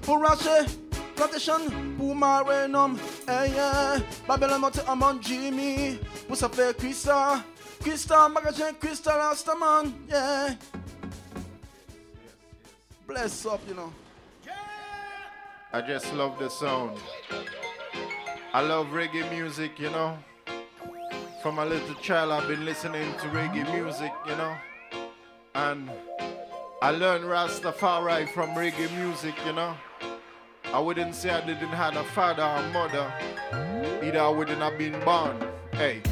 Pure 0.00 0.24
Rashe 0.24 0.76
plantation, 1.14 1.96
Puma 1.98 2.42
Renum. 2.46 2.98
Hey, 3.26 3.52
yeah, 3.54 4.00
Babylon 4.26 4.62
Moteman, 4.62 5.20
Jimmy, 5.20 6.00
Pusafe 6.26 6.72
Krista, 6.72 7.44
Krista, 7.80 8.32
Magazine 8.32 8.74
Krista 8.74 9.16
Rasta 9.16 9.54
man. 9.56 9.94
Yeah. 10.08 10.54
Bless 13.06 13.46
up, 13.46 13.60
you 13.68 13.74
know. 13.74 13.92
I 15.72 15.80
just 15.82 16.12
love 16.14 16.38
the 16.38 16.48
sound. 16.48 16.98
I 18.54 18.62
love 18.62 18.86
reggae 18.88 19.30
music, 19.30 19.78
you 19.78 19.90
know. 19.90 20.18
From 21.42 21.58
a 21.58 21.64
little 21.64 21.94
child, 21.96 22.32
I've 22.32 22.48
been 22.48 22.64
listening 22.64 23.12
to 23.20 23.28
reggae 23.28 23.70
music, 23.72 24.12
you 24.26 24.36
know. 24.36 24.56
And 25.54 25.90
I 26.80 26.90
learned 26.90 27.24
Rastafari 27.24 28.28
from 28.32 28.50
reggae 28.50 28.90
music, 28.96 29.34
you 29.44 29.52
know. 29.52 29.76
I 30.72 30.80
wouldn't 30.80 31.14
say 31.14 31.30
I 31.30 31.40
didn't 31.44 31.68
have 31.68 31.96
a 31.96 32.04
father 32.04 32.44
or 32.44 32.62
mother. 32.72 33.12
Either 34.02 34.20
I 34.20 34.28
wouldn't 34.28 34.60
have 34.60 34.78
been 34.78 34.98
born. 35.04 35.36
Hey. 35.72 36.02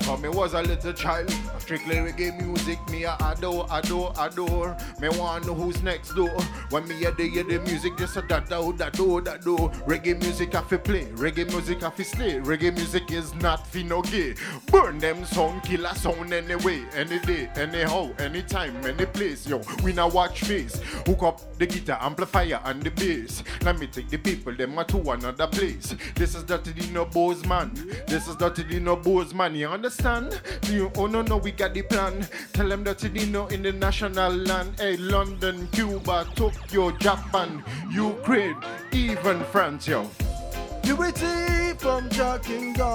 From 0.00 0.22
me 0.22 0.28
was 0.28 0.54
a 0.54 0.62
little 0.62 0.92
child, 0.92 1.30
strictly 1.58 1.96
reggae 1.96 2.40
music, 2.42 2.78
me 2.90 3.04
a 3.04 3.16
adore, 3.20 3.66
adore, 3.70 4.12
adore. 4.18 4.76
Me 5.00 5.08
want 5.10 5.46
know 5.46 5.54
who's 5.54 5.82
next 5.82 6.14
door. 6.14 6.30
When 6.70 6.88
me 6.88 6.96
hear 6.96 7.10
the, 7.12 7.28
hear 7.28 7.44
the 7.44 7.60
music, 7.60 7.96
just 7.98 8.16
a 8.16 8.22
da 8.22 8.40
da 8.40 8.72
da 8.72 8.88
do 8.90 9.20
do. 9.20 9.56
Reggae 9.86 10.20
music 10.20 10.54
I 10.54 10.62
fi 10.62 10.78
play, 10.78 11.04
reggae 11.12 11.46
music 11.48 11.82
I 11.82 11.90
fi 11.90 12.02
stay. 12.02 12.40
Reggae 12.40 12.74
music 12.74 13.12
is 13.12 13.34
not 13.36 13.66
fi 13.66 13.82
no 13.82 14.00
gay. 14.02 14.34
Burn 14.66 14.98
them 14.98 15.24
song, 15.24 15.60
kill 15.60 15.84
a 15.84 15.94
sound 15.94 16.32
anyway, 16.32 16.82
any 16.94 17.18
day, 17.20 17.50
anyhow, 17.54 18.10
anytime, 18.18 18.74
any 18.86 19.06
place. 19.06 19.46
Yo, 19.46 19.60
we 19.84 19.92
now 19.92 20.08
watch 20.08 20.40
face. 20.40 20.80
Hook 21.06 21.22
up 21.22 21.58
the 21.58 21.66
guitar, 21.66 21.98
amplifier, 22.00 22.60
and 22.64 22.82
the 22.82 22.90
bass. 22.90 23.44
Let 23.62 23.78
me 23.78 23.86
take 23.86 24.08
the 24.08 24.18
people, 24.18 24.54
them 24.54 24.78
a 24.78 24.84
to 24.86 25.10
another 25.10 25.46
place. 25.46 25.94
This 26.14 26.34
is 26.34 26.42
Dirty 26.44 26.72
Dino 26.72 27.04
Bozeman. 27.04 27.72
This 28.06 28.26
is 28.26 28.36
Dirty 28.36 28.64
Dino 28.64 28.96
Bozeman. 28.96 29.54
You 29.54 29.68
understand? 29.68 29.89
You, 30.68 30.90
oh 30.96 31.06
no, 31.06 31.22
no, 31.22 31.36
we 31.38 31.50
got 31.50 31.74
the 31.74 31.82
plan. 31.82 32.26
Tell 32.52 32.68
them 32.68 32.84
Dirty 32.84 33.26
know 33.26 33.48
in 33.48 33.62
the 33.62 33.72
national 33.72 34.32
land. 34.32 34.78
Hey, 34.78 34.96
London, 34.96 35.66
Cuba, 35.72 36.26
Tokyo, 36.36 36.92
Japan, 36.92 37.64
Ukraine, 37.90 38.56
even 38.92 39.42
France, 39.44 39.88
yo. 39.88 40.08
Purity 40.82 41.74
from 41.78 42.08
your 42.12 42.38
kingdom. 42.38 42.86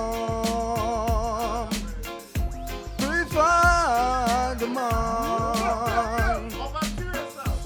Purify 2.97 4.53
the 4.55 4.67
mind 4.67 6.53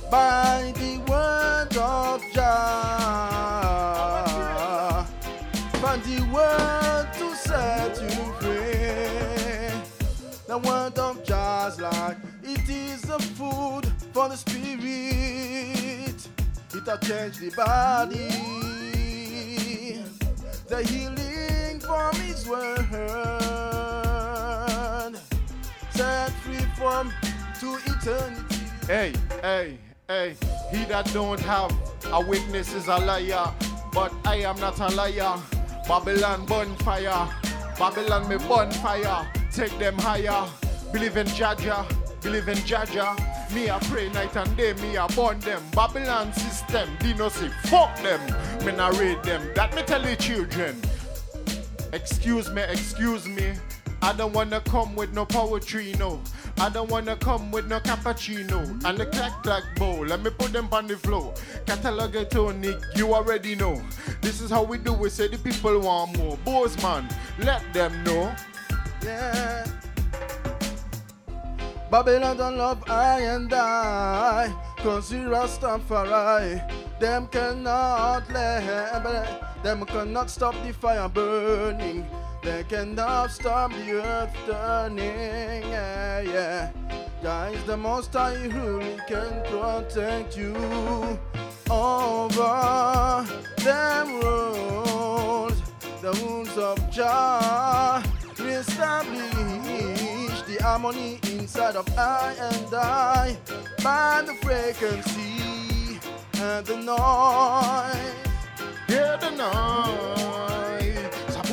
by 0.09 0.73
the 0.75 0.97
word 1.07 1.77
of 1.77 2.23
Jah. 2.33 2.79
Find 5.81 6.03
the 6.03 6.21
word 6.33 7.13
to 7.13 7.35
set 7.35 8.01
you. 8.01 8.18
The 10.49 10.57
word 10.57 10.97
of 10.97 11.23
Jah's 11.23 11.79
like 11.79 12.17
it 12.41 12.67
is 12.67 13.03
the 13.03 13.19
food 13.19 13.85
for 14.11 14.29
the 14.29 14.35
spirit. 14.35 14.79
It 16.73 16.85
will 16.87 16.97
change 16.97 17.37
the 17.37 17.51
body. 17.55 18.29
The 20.67 20.81
healing 20.87 21.79
from 21.79 22.15
His 22.15 22.47
word. 22.47 22.79
Set 25.91 26.31
free 26.41 26.65
from 26.79 27.13
to 27.59 27.77
eternity. 27.85 28.55
Hey, 28.87 29.13
hey, 29.43 29.77
hey, 30.07 30.35
he 30.71 30.83
that 30.85 31.13
don't 31.13 31.39
have 31.41 31.71
a 32.11 32.19
witness 32.19 32.73
is 32.73 32.87
a 32.87 32.97
liar, 32.97 33.53
but 33.93 34.11
I 34.25 34.37
am 34.37 34.59
not 34.59 34.79
a 34.79 34.87
liar. 34.95 35.39
Babylon 35.87 36.47
bonfire, 36.47 37.29
Babylon 37.77 38.27
me 38.27 38.37
bonfire, 38.37 39.27
take 39.51 39.77
them 39.79 39.97
higher. 39.97 40.47
Believe 40.91 41.17
in 41.17 41.27
Jaja, 41.27 41.85
believe 42.21 42.47
in 42.47 42.57
Jaja. 42.59 43.15
Me 43.53 43.67
a 43.67 43.79
pray 43.83 44.09
night 44.09 44.35
and 44.35 44.55
day, 44.57 44.73
me 44.73 44.95
a 44.95 45.07
burn 45.09 45.39
them. 45.39 45.61
Babylon 45.73 46.33
system, 46.33 46.89
Dino 46.99 47.29
say 47.29 47.49
fuck 47.65 47.95
them. 47.97 48.21
Me 48.65 48.71
na 48.71 48.89
raid 48.89 49.21
them, 49.23 49.41
that 49.55 49.75
me 49.75 49.83
tell 49.83 50.01
the 50.01 50.15
children. 50.15 50.81
Excuse 51.93 52.49
me, 52.51 52.61
excuse 52.63 53.27
me. 53.27 53.53
I 54.01 54.13
don't 54.13 54.33
wanna 54.33 54.61
come 54.61 54.95
with 54.95 55.13
no 55.13 55.25
poetry, 55.25 55.93
no. 55.99 56.21
I 56.57 56.69
don't 56.69 56.89
wanna 56.89 57.15
come 57.15 57.51
with 57.51 57.67
no 57.67 57.79
cappuccino 57.79 58.61
and 58.85 58.97
the 58.97 59.05
clack 59.07 59.43
clack 59.43 59.63
bowl. 59.75 60.05
Let 60.05 60.21
me 60.21 60.29
put 60.29 60.53
them 60.53 60.69
on 60.71 60.87
the 60.87 60.97
floor. 60.97 61.33
Catalog 61.65 62.15
it, 62.15 62.31
tonic, 62.31 62.77
you 62.95 63.13
already 63.13 63.55
know. 63.55 63.81
This 64.21 64.41
is 64.41 64.49
how 64.49 64.63
we 64.63 64.77
do 64.77 65.05
it. 65.05 65.11
Say 65.11 65.27
the 65.27 65.37
people 65.37 65.79
want 65.79 66.17
more. 66.17 66.37
Boys, 66.37 66.81
man, 66.81 67.07
let 67.39 67.61
them 67.73 68.03
know. 68.03 68.33
Yeah. 69.03 69.65
Babylon 71.91 72.37
don't 72.37 72.57
love 72.57 72.83
I 72.87 73.21
and 73.21 73.51
I, 73.51 74.53
cause 74.77 75.11
you 75.11 75.29
Rastafari. 75.29 76.61
Them 76.99 77.27
cannot 77.27 78.29
let, 78.31 79.63
them 79.63 79.85
cannot 79.85 80.29
stop 80.29 80.53
the 80.63 80.71
fire 80.71 81.09
burning. 81.09 82.05
They 82.43 82.63
cannot 82.69 83.31
stop 83.31 83.71
the 83.71 84.01
earth 84.03 84.35
turning. 84.45 85.63
Yeah, 85.69 86.21
yeah. 86.21 86.71
Guys, 87.23 87.63
the 87.65 87.75
most 87.75 88.15
I 88.15 88.35
really 88.45 88.97
can 89.07 89.41
protect 89.49 90.37
you 90.37 90.55
over 91.71 93.25
them 93.57 94.21
rules, 94.21 95.61
the 96.01 96.13
rules 96.21 96.57
of 96.57 96.77
Jah. 96.91 98.03
Reestablish 98.41 100.41
the 100.43 100.57
harmony 100.61 101.19
inside 101.23 101.75
of 101.75 101.85
I 101.97 102.33
and 102.39 102.73
I 102.73 103.37
by 103.83 104.23
the 104.25 104.33
frequency 104.35 105.99
and 106.41 106.65
the 106.65 106.77
noise. 106.77 108.15
Hear 108.87 109.17
the 109.19 109.31
noise. 109.31 110.98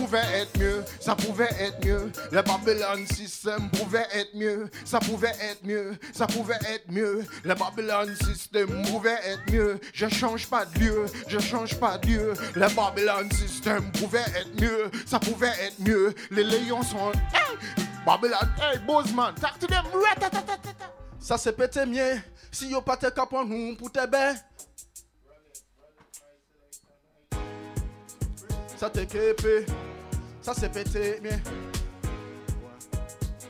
Ça 0.07 0.13
pouvait 0.13 0.39
être 0.41 0.59
mieux, 0.61 0.85
ça 1.01 1.17
pouvait 1.17 1.51
être 1.59 1.85
mieux. 1.85 2.13
Le 2.31 2.43
Babylon 2.43 3.05
system 3.09 3.69
pouvait 3.71 4.07
être 4.13 4.35
mieux, 4.35 4.71
ça 4.85 5.01
pouvait 5.01 5.35
être 5.41 5.65
mieux, 5.65 5.99
ça 6.13 6.29
pouvait 6.29 6.59
être 6.69 6.89
mieux. 6.89 7.25
Le 7.43 7.55
Babylon 7.55 8.15
system 8.23 8.69
pouvait 8.85 9.19
être 9.25 9.53
mieux. 9.53 9.81
Je 9.93 10.09
change 10.09 10.47
pas 10.47 10.65
de 10.65 10.79
lieu, 10.79 11.07
je 11.27 11.41
change 11.41 11.75
pas 11.81 11.99
de 11.99 12.07
lieu. 12.07 12.35
Le 12.55 12.69
Babylon 12.77 13.29
system 13.33 13.91
pouvait 13.93 14.21
être 14.21 14.61
mieux, 14.61 14.93
ça 15.07 15.19
pouvait 15.19 15.49
être 15.61 15.81
mieux. 15.81 16.15
Les 16.31 16.45
lions 16.45 16.85
sont. 16.85 17.11
Hey! 17.35 17.85
Babylon, 18.07 18.37
hey, 18.63 18.79
Bozeman. 18.87 19.35
Ça 21.19 21.37
c'est 21.37 21.53
pété 21.53 21.85
mieux 21.85 22.21
si 22.53 22.69
yo 22.69 22.81
pas 22.81 22.97
te 22.97 23.11
capon 23.11 23.45
nous 23.45 23.75
pour 23.75 23.91
te 23.91 24.07
bain. 24.07 24.37
Ça 28.77 28.91
te 28.91 29.01
képé, 29.01 29.65
ça 30.47 30.55
c'est 30.55 30.69
pété 30.69 31.19
mieux. 31.25 31.31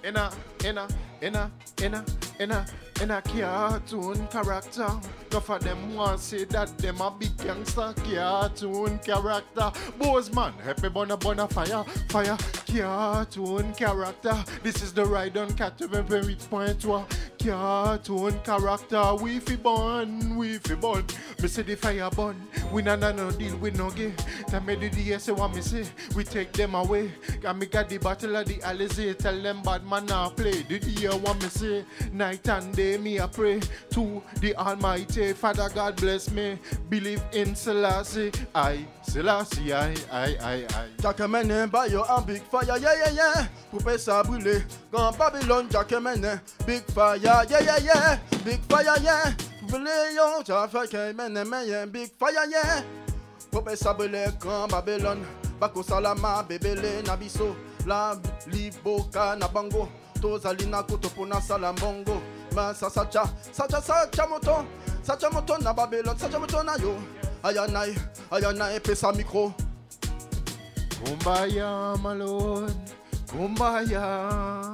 Ena, 0.03 0.31
ena, 0.65 0.89
ena, 1.21 1.51
a, 1.93 2.05
in 2.41 2.51
a, 2.53 2.65
in 3.01 3.11
a, 3.11 3.23
cartoon 3.23 4.27
character. 4.29 4.89
Enough 5.31 5.51
of 5.51 5.63
them 5.63 5.95
want 5.95 6.21
say 6.21 6.45
that 6.45 6.77
them 6.79 7.01
a 7.01 7.11
big 7.11 7.37
gangster 7.39 7.93
cartoon 8.05 8.99
character. 8.99 9.71
Bozeman, 9.99 10.53
help 10.65 10.83
me 10.83 10.89
burn 10.89 11.11
a 11.11 11.17
burn 11.17 11.47
fire, 11.49 11.85
fire, 12.09 12.37
cartoon 12.67 13.73
character. 13.75 14.45
This 14.63 14.83
is 14.83 14.93
the 14.93 15.05
ride 15.05 15.37
on 15.37 15.53
cat 15.55 15.79
to 15.79 15.89
very 15.89 16.37
point 16.37 16.81
to 16.81 17.05
cartoon 17.39 18.39
character. 18.41 19.15
We 19.15 19.41
fi 19.41 19.57
burn, 19.57 20.37
we 20.37 20.59
fi 20.59 20.75
burn. 20.75 21.05
Me 21.41 21.49
say 21.49 21.63
the 21.63 21.77
fire 21.77 22.11
burn. 22.11 22.37
We 22.73 22.83
na 22.83 22.97
na 22.97 23.13
no 23.13 23.31
deal 23.31 23.57
with 23.59 23.77
no 23.77 23.91
gay. 23.91 24.13
That 24.49 24.65
me 24.65 24.75
the 24.77 25.19
say 25.19 25.33
what 25.33 25.55
me 25.55 25.61
say. 25.61 25.85
We 26.15 26.25
take 26.25 26.53
them 26.53 26.75
away. 26.75 27.13
Got 27.41 27.59
me 27.59 27.67
got 27.67 27.89
the 27.89 27.99
battle 27.99 28.37
of 28.37 28.47
the 28.47 28.57
Alizé. 28.59 29.17
Tell 29.19 29.41
them 29.41 29.63
bad 29.63 29.87
man 29.87 30.07
now 30.07 30.31
play. 30.31 30.63
The 30.63 30.79
year 30.79 31.13
what 31.17 31.41
me 31.43 31.49
say. 31.49 31.85
Night 32.13 32.49
and 32.49 32.75
day 32.75 32.86
me 32.99 33.19
I 33.21 33.27
pray 33.27 33.61
to 33.91 34.23
the 34.41 34.55
Almighty. 34.57 35.33
Father 35.33 35.69
God 35.75 35.97
bless 35.97 36.31
me. 36.31 36.59
Believe 36.89 37.23
in 37.33 37.55
Selassie. 37.55 38.31
I 38.55 38.87
Selassie 39.03 39.73
I 39.73 39.95
I 40.13 40.37
I 40.41 40.67
I. 40.71 40.87
Jack 41.03 41.19
mène 41.19 41.71
by 41.71 41.87
your 41.87 42.07
and 42.11 42.27
big 42.27 42.43
fire, 42.43 42.79
yeah 42.79 42.79
yeah 42.79 43.11
yeah. 43.13 43.49
Poupée 43.71 43.99
ça 43.99 44.23
brûler, 44.23 44.63
quand 44.93 45.13
Babylone 45.19 45.67
Jack 45.71 45.93
big 46.67 46.83
fire, 46.93 47.17
yeah 47.17 47.43
yeah 47.49 47.79
yeah. 47.79 48.19
Big 48.45 48.61
fire 48.71 48.97
yeah. 49.03 49.33
Brûler 49.69 50.15
yo, 50.15 50.43
mène 51.15 51.45
mène 51.45 51.91
big 51.91 52.11
fire 52.19 52.47
yeah. 52.49 52.83
Poupée 53.51 53.77
ça 53.77 53.93
brûler 53.93 54.27
quand 54.39 54.69
Babylone, 54.69 55.25
Bako 55.61 55.83
salama 55.83 56.45
bebele 56.49 57.03
na 57.07 57.17
biso, 57.17 57.57
la 57.87 58.15
liboka 58.47 59.37
na 59.37 59.49
bango. 59.49 59.89
Tozali 60.21 60.67
na 60.67 60.83
kotopo 62.57 62.75
na 62.75 62.75
salambongo. 62.75 62.75
Ma 62.75 62.75
sa 62.75 62.89
sacha, 62.89 63.25
sacha 63.53 63.81
sacha 63.83 64.27
moto, 64.27 64.67
sacha 65.03 65.31
moto 65.31 65.57
na 65.59 65.73
Babylone, 65.73 66.19
sacha 66.19 66.39
moto 66.39 66.63
na 66.63 66.77
yo. 66.77 66.97
Ayanai, 67.43 67.95
ayanai 68.31 68.81
pesa 68.81 69.13
micro. 69.15 69.55
Kumbaya 71.05 71.97
malone, 72.03 72.75
kumbaya, 73.29 74.73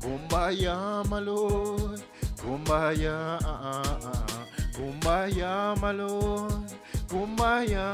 kumbaya 0.00 1.04
malone, 1.08 2.00
kumbaya, 2.40 3.38
ah, 3.44 3.60
ah, 3.72 3.98
ah. 4.04 4.46
kumbaya 4.76 5.76
malone, 5.80 6.66
kumbaya, 7.08 7.86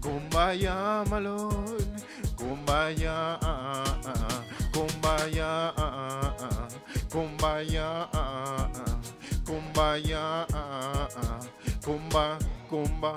kumbaya 0.00 1.04
malone, 1.10 1.86
kumbaya, 2.36 3.38
ah, 3.42 3.84
ah, 3.94 3.96
ah. 4.06 4.42
kumbaya, 4.72 5.72
ah, 5.76 5.82
ah, 5.82 6.34
ah. 6.40 6.51
Kumbaya, 7.12 8.08
kumbaya, 9.44 10.46
kumba, 11.84 12.38
kumba. 12.70 13.12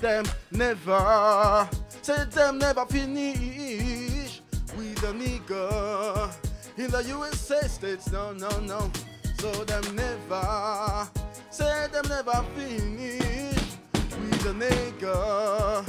them 0.00 0.24
never, 0.50 1.68
say 2.02 2.24
them 2.30 2.58
never 2.58 2.84
finish 2.86 4.42
with 4.76 5.02
a 5.04 5.12
nigga 5.12 6.34
in 6.78 6.90
the 6.90 7.02
USA 7.04 7.60
states. 7.68 8.10
No, 8.10 8.32
no, 8.32 8.50
no. 8.58 8.90
So 9.38 9.52
them 9.64 9.94
never, 9.94 11.08
say 11.50 11.86
them 11.92 12.06
never 12.08 12.44
finish 12.56 13.78
with 14.18 14.46
a 14.46 14.54
nigga 14.54 15.86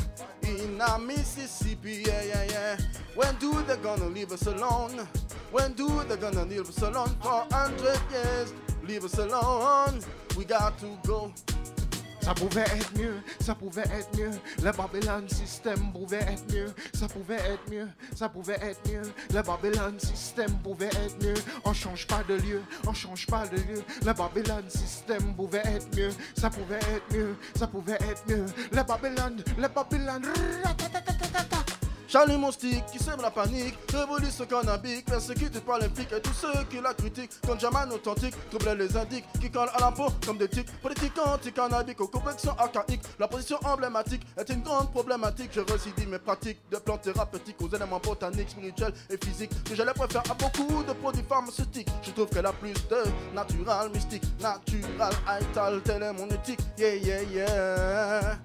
in 0.63 0.79
a 0.81 0.99
Mississippi. 0.99 2.03
Yeah, 2.05 2.23
yeah, 2.23 2.43
yeah. 2.49 2.77
When 3.15 3.35
do 3.35 3.61
they 3.63 3.77
gonna 3.77 4.05
leave 4.05 4.31
us 4.31 4.45
alone? 4.47 5.07
When 5.51 5.73
do 5.73 6.03
they 6.03 6.15
gonna 6.17 6.45
leave 6.45 6.69
us 6.69 6.81
alone 6.81 7.15
for 7.21 7.45
hundred 7.51 7.99
years? 8.11 8.53
Leave 8.83 9.03
us 9.03 9.17
alone. 9.17 10.01
We 10.37 10.45
got 10.45 10.79
to 10.79 10.97
go. 11.05 11.33
Ça 12.21 12.33
pouvait 12.33 12.61
être 12.61 12.97
mieux, 12.97 13.15
ça 13.39 13.55
pouvait 13.55 13.81
être 13.81 14.17
mieux. 14.17 14.31
Le 14.63 14.71
Babylon 14.71 15.27
système 15.27 15.91
pouvait 15.91 16.17
être 16.19 16.53
mieux. 16.53 16.73
Ça 16.93 17.07
pouvait 17.07 17.35
être 17.35 17.69
mieux, 17.69 17.87
ça 18.15 18.29
pouvait 18.29 18.59
être 18.61 18.79
mieux. 18.89 19.01
Le 19.33 19.41
Babylon 19.41 19.97
système 19.99 20.51
pouvait 20.59 20.85
être 20.85 21.23
mieux. 21.23 21.33
On 21.65 21.73
change 21.73 22.07
pas 22.07 22.23
de 22.27 22.35
lieu, 22.35 22.61
on 22.85 22.93
change 22.93 23.25
pas 23.27 23.47
de 23.47 23.57
lieu. 23.57 23.83
Le 24.05 24.13
Babylon 24.13 24.63
système 24.67 25.35
pouvait 25.35 25.63
être 25.65 25.87
mieux. 25.95 26.11
Ça 26.37 26.49
pouvait 26.49 26.77
être 26.77 27.13
mieux, 27.13 27.35
ça 27.55 27.67
pouvait 27.67 27.93
être 27.93 28.23
mieux. 28.27 28.45
Le 28.71 28.83
Babylon, 28.83 29.35
le 29.57 29.67
Babylon. 29.67 30.21
Charlie 32.11 32.35
mon 32.35 32.51
stick 32.51 32.85
qui 32.87 32.99
sème 32.99 33.21
la 33.21 33.31
panique, 33.31 33.73
révolution 33.89 34.45
cannabique, 34.45 35.05
persécuté 35.05 35.61
par 35.61 35.79
les 35.79 35.87
flics 35.87 36.11
et 36.11 36.19
tous 36.19 36.33
ceux 36.33 36.63
qui 36.69 36.81
la 36.81 36.93
critiquent, 36.93 37.31
comme 37.47 37.57
Jaman 37.57 37.89
authentique, 37.89 38.35
trouble 38.49 38.77
les 38.77 38.97
indiques, 38.97 39.23
qui 39.39 39.49
collent 39.49 39.71
à 39.73 39.79
la 39.79 39.91
peau 39.93 40.07
comme 40.25 40.37
des 40.37 40.49
tics, 40.49 40.69
politique 40.81 41.13
anti-cannabique 41.25 42.01
aux 42.01 42.09
complexions 42.09 42.51
archaïques, 42.57 43.03
la 43.17 43.29
position 43.29 43.57
emblématique 43.63 44.23
est 44.37 44.49
une 44.49 44.61
grande 44.61 44.91
problématique, 44.91 45.51
je 45.53 45.61
résidie 45.61 46.05
mes 46.05 46.19
pratiques 46.19 46.59
de 46.69 46.75
plantes 46.79 47.03
thérapeutiques 47.03 47.61
aux 47.61 47.69
éléments 47.69 48.01
botaniques, 48.03 48.49
spirituels 48.49 48.93
et 49.09 49.15
physiques, 49.25 49.63
que 49.63 49.73
je 49.73 49.81
les 49.81 49.93
préfère 49.93 50.23
à 50.29 50.33
beaucoup 50.33 50.83
de 50.83 50.91
produits 50.91 51.23
pharmaceutiques, 51.29 51.87
je 52.01 52.11
trouve 52.11 52.27
qu'elle 52.27 52.45
a 52.45 52.51
plus 52.51 52.73
de 52.73 53.33
natural, 53.33 53.89
mystique, 53.89 54.23
natural, 54.41 55.13
ital, 55.39 55.81
tel 55.85 56.03
est 56.03 56.77
yeah 56.77 56.95
yeah 56.95 57.21
yeah. 57.21 58.37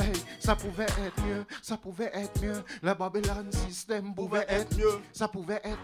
Hey, 0.00 0.12
ça 0.40 0.54
pouvait 0.54 0.84
être 0.84 1.22
mieux, 1.26 1.44
ça 1.62 1.76
pouvait 1.76 2.10
être 2.14 2.40
mieux. 2.42 2.64
Le 2.82 2.94
Babylon 2.94 3.46
système 3.50 4.14
pouvait 4.14 4.46
être 4.48 4.76
mieux. 4.76 5.00
Ça 5.12 5.28
pouvait 5.28 5.60
être, 5.64 5.78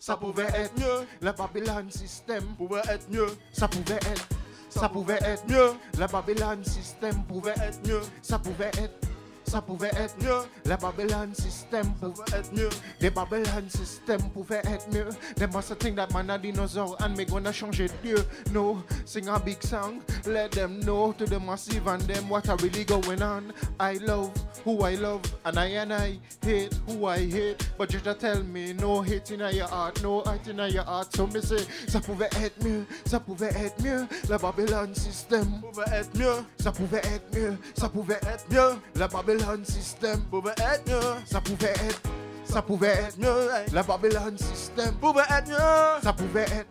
ça 0.00 0.16
pouvait 0.16 0.44
être 0.44 0.78
mieux. 0.78 1.06
Le 1.20 1.32
Babylon 1.32 1.90
système 1.90 2.44
pouvait 2.56 2.82
être 2.88 3.08
mieux. 3.10 3.26
Ça 3.52 3.68
pouvait 3.68 3.94
être, 3.96 4.28
ça 4.68 4.88
pouvait 4.88 5.18
être 5.22 5.46
mieux. 5.48 5.72
Le 5.98 6.06
Babylon 6.06 6.62
système 6.64 7.24
pouvait 7.24 7.54
être 7.60 7.86
mieux. 7.86 8.02
Ça 8.22 8.38
pouvait 8.38 8.70
être. 8.78 9.05
Ça 9.46 9.62
pouvait 9.62 9.90
être 9.96 10.16
mieux, 10.20 10.42
le 10.64 10.76
Babylon 10.76 11.32
system 11.32 11.94
pouvait 11.94 12.36
être 12.36 12.52
mieux, 12.52 12.68
the 13.00 13.14
Babylon 13.14 13.68
system 13.68 14.20
pouvait 14.34 14.60
être 14.64 14.86
mieux. 14.92 15.08
They 15.36 15.46
must 15.46 15.78
think 15.78 15.96
that 15.96 16.12
man 16.12 16.30
a 16.30 16.38
dinosaur 16.38 16.96
and 17.00 17.16
me 17.16 17.24
gonna 17.24 17.52
changer 17.52 17.88
Dieu. 18.02 18.16
No, 18.52 18.82
sing 19.04 19.28
a 19.28 19.38
big 19.38 19.62
song, 19.62 20.02
let 20.26 20.50
them 20.50 20.80
know 20.80 21.12
to 21.12 21.26
the 21.26 21.38
massive 21.38 21.86
and 21.86 22.02
them 22.02 22.28
what 22.28 22.48
are 22.48 22.56
really 22.56 22.84
going 22.84 23.22
on. 23.22 23.52
I 23.78 23.94
love 23.94 24.32
who 24.64 24.82
I 24.82 24.96
love 24.96 25.22
and 25.44 25.58
I 25.58 25.66
and 25.66 25.92
I 25.92 26.18
hate 26.42 26.74
who 26.88 27.06
I 27.06 27.18
hate. 27.18 27.68
But 27.78 27.92
you 27.92 28.00
just 28.00 28.20
tell 28.20 28.42
me 28.42 28.72
no 28.72 29.00
hate 29.02 29.30
in 29.30 29.40
your 29.40 29.68
heart, 29.68 30.02
no 30.02 30.22
hate 30.22 30.48
in 30.48 30.58
your 30.58 30.84
heart. 30.84 31.14
So 31.14 31.26
me 31.28 31.40
say, 31.40 31.64
ça 31.86 32.00
pouvait 32.00 32.30
être 32.42 32.60
mieux, 32.64 32.84
ça 33.06 33.20
pouvait 33.20 33.54
être 33.54 33.80
mieux, 33.80 34.06
le 34.28 34.38
Babylon 34.38 34.92
system 34.92 35.46
pouvait 35.60 35.90
être 35.92 36.14
mieux, 36.18 36.44
ça 36.58 36.72
pouvait 36.72 36.98
être 36.98 37.32
mieux, 37.32 37.56
ça 37.76 37.88
pouvait 37.88 38.20
être 38.22 38.44
mieux, 38.50 38.76
le 38.96 39.06
Babylon 39.06 39.35
system 39.64 40.20
pouvait 40.30 40.54
être 40.58 40.88
mieux, 40.88 41.14
ça 41.26 41.40
pouvait 41.40 41.72
être, 41.72 42.00
ça 42.44 42.62
pouvait 42.62 42.88
être 42.88 43.18
mieux, 43.18 43.48
le 43.72 43.82
Babylon 43.82 44.36
system 44.36 44.94
pouvait 44.94 45.22
être 45.30 45.48
mieux, 45.48 46.02
ça 46.02 46.12
pouvait 46.12 46.42
être. 46.42 46.66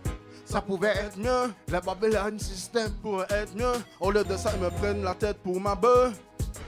Ça 0.47 0.61
pouvait 0.61 0.89
être 0.89 1.17
mieux, 1.17 1.51
le 1.69 1.79
Babylon 1.79 2.37
system 2.37 2.91
pouvait 3.01 3.25
être 3.31 3.55
mieux. 3.55 3.73
Au 3.99 4.11
lieu 4.11 4.23
de 4.23 4.37
ça, 4.37 4.51
ils 4.53 4.61
me 4.61 4.69
prennent 4.69 5.03
la 5.03 5.15
tête 5.15 5.37
pour 5.37 5.59
ma 5.59 5.73
bœuf. 5.73 6.13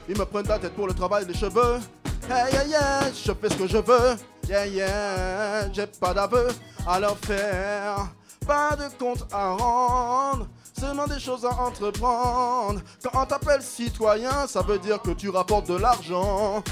Ils 0.10 0.18
me 0.18 0.26
prennent 0.26 0.48
la 0.48 0.58
tête 0.58 0.74
pour 0.74 0.88
le 0.88 0.96
travail 0.96 1.28
des 1.28 1.36
cheveux. 1.36 1.80
Hey, 2.28 2.52
yeah, 2.54 2.64
yeah, 2.66 3.02
je 3.12 3.32
fais 3.32 3.50
ce 3.50 3.56
que 3.56 3.68
je 3.68 3.78
veux. 3.78 4.18
Yeah, 4.50 4.66
yeah, 4.66 5.72
j'ai 5.72 5.86
pas 5.86 6.14
d'aveu 6.14 6.48
à 6.88 7.00
leur 7.00 7.18
faire. 7.20 8.08
Pas 8.46 8.76
de 8.76 8.90
compte 8.98 9.28
à 9.32 9.52
rendre. 9.52 10.48
Seulement 10.80 11.08
des 11.08 11.20
choses 11.20 11.44
à 11.46 11.50
entreprendre. 11.50 12.82
Quand 13.04 13.22
on 13.22 13.26
t'appelle 13.26 13.62
citoyen, 13.62 14.46
ça 14.48 14.62
veut 14.62 14.78
dire 14.78 15.02
que 15.02 15.12
tu 15.12 15.30
rapportes 15.30 15.68
de 15.68 15.76
l'argent. 15.76 16.64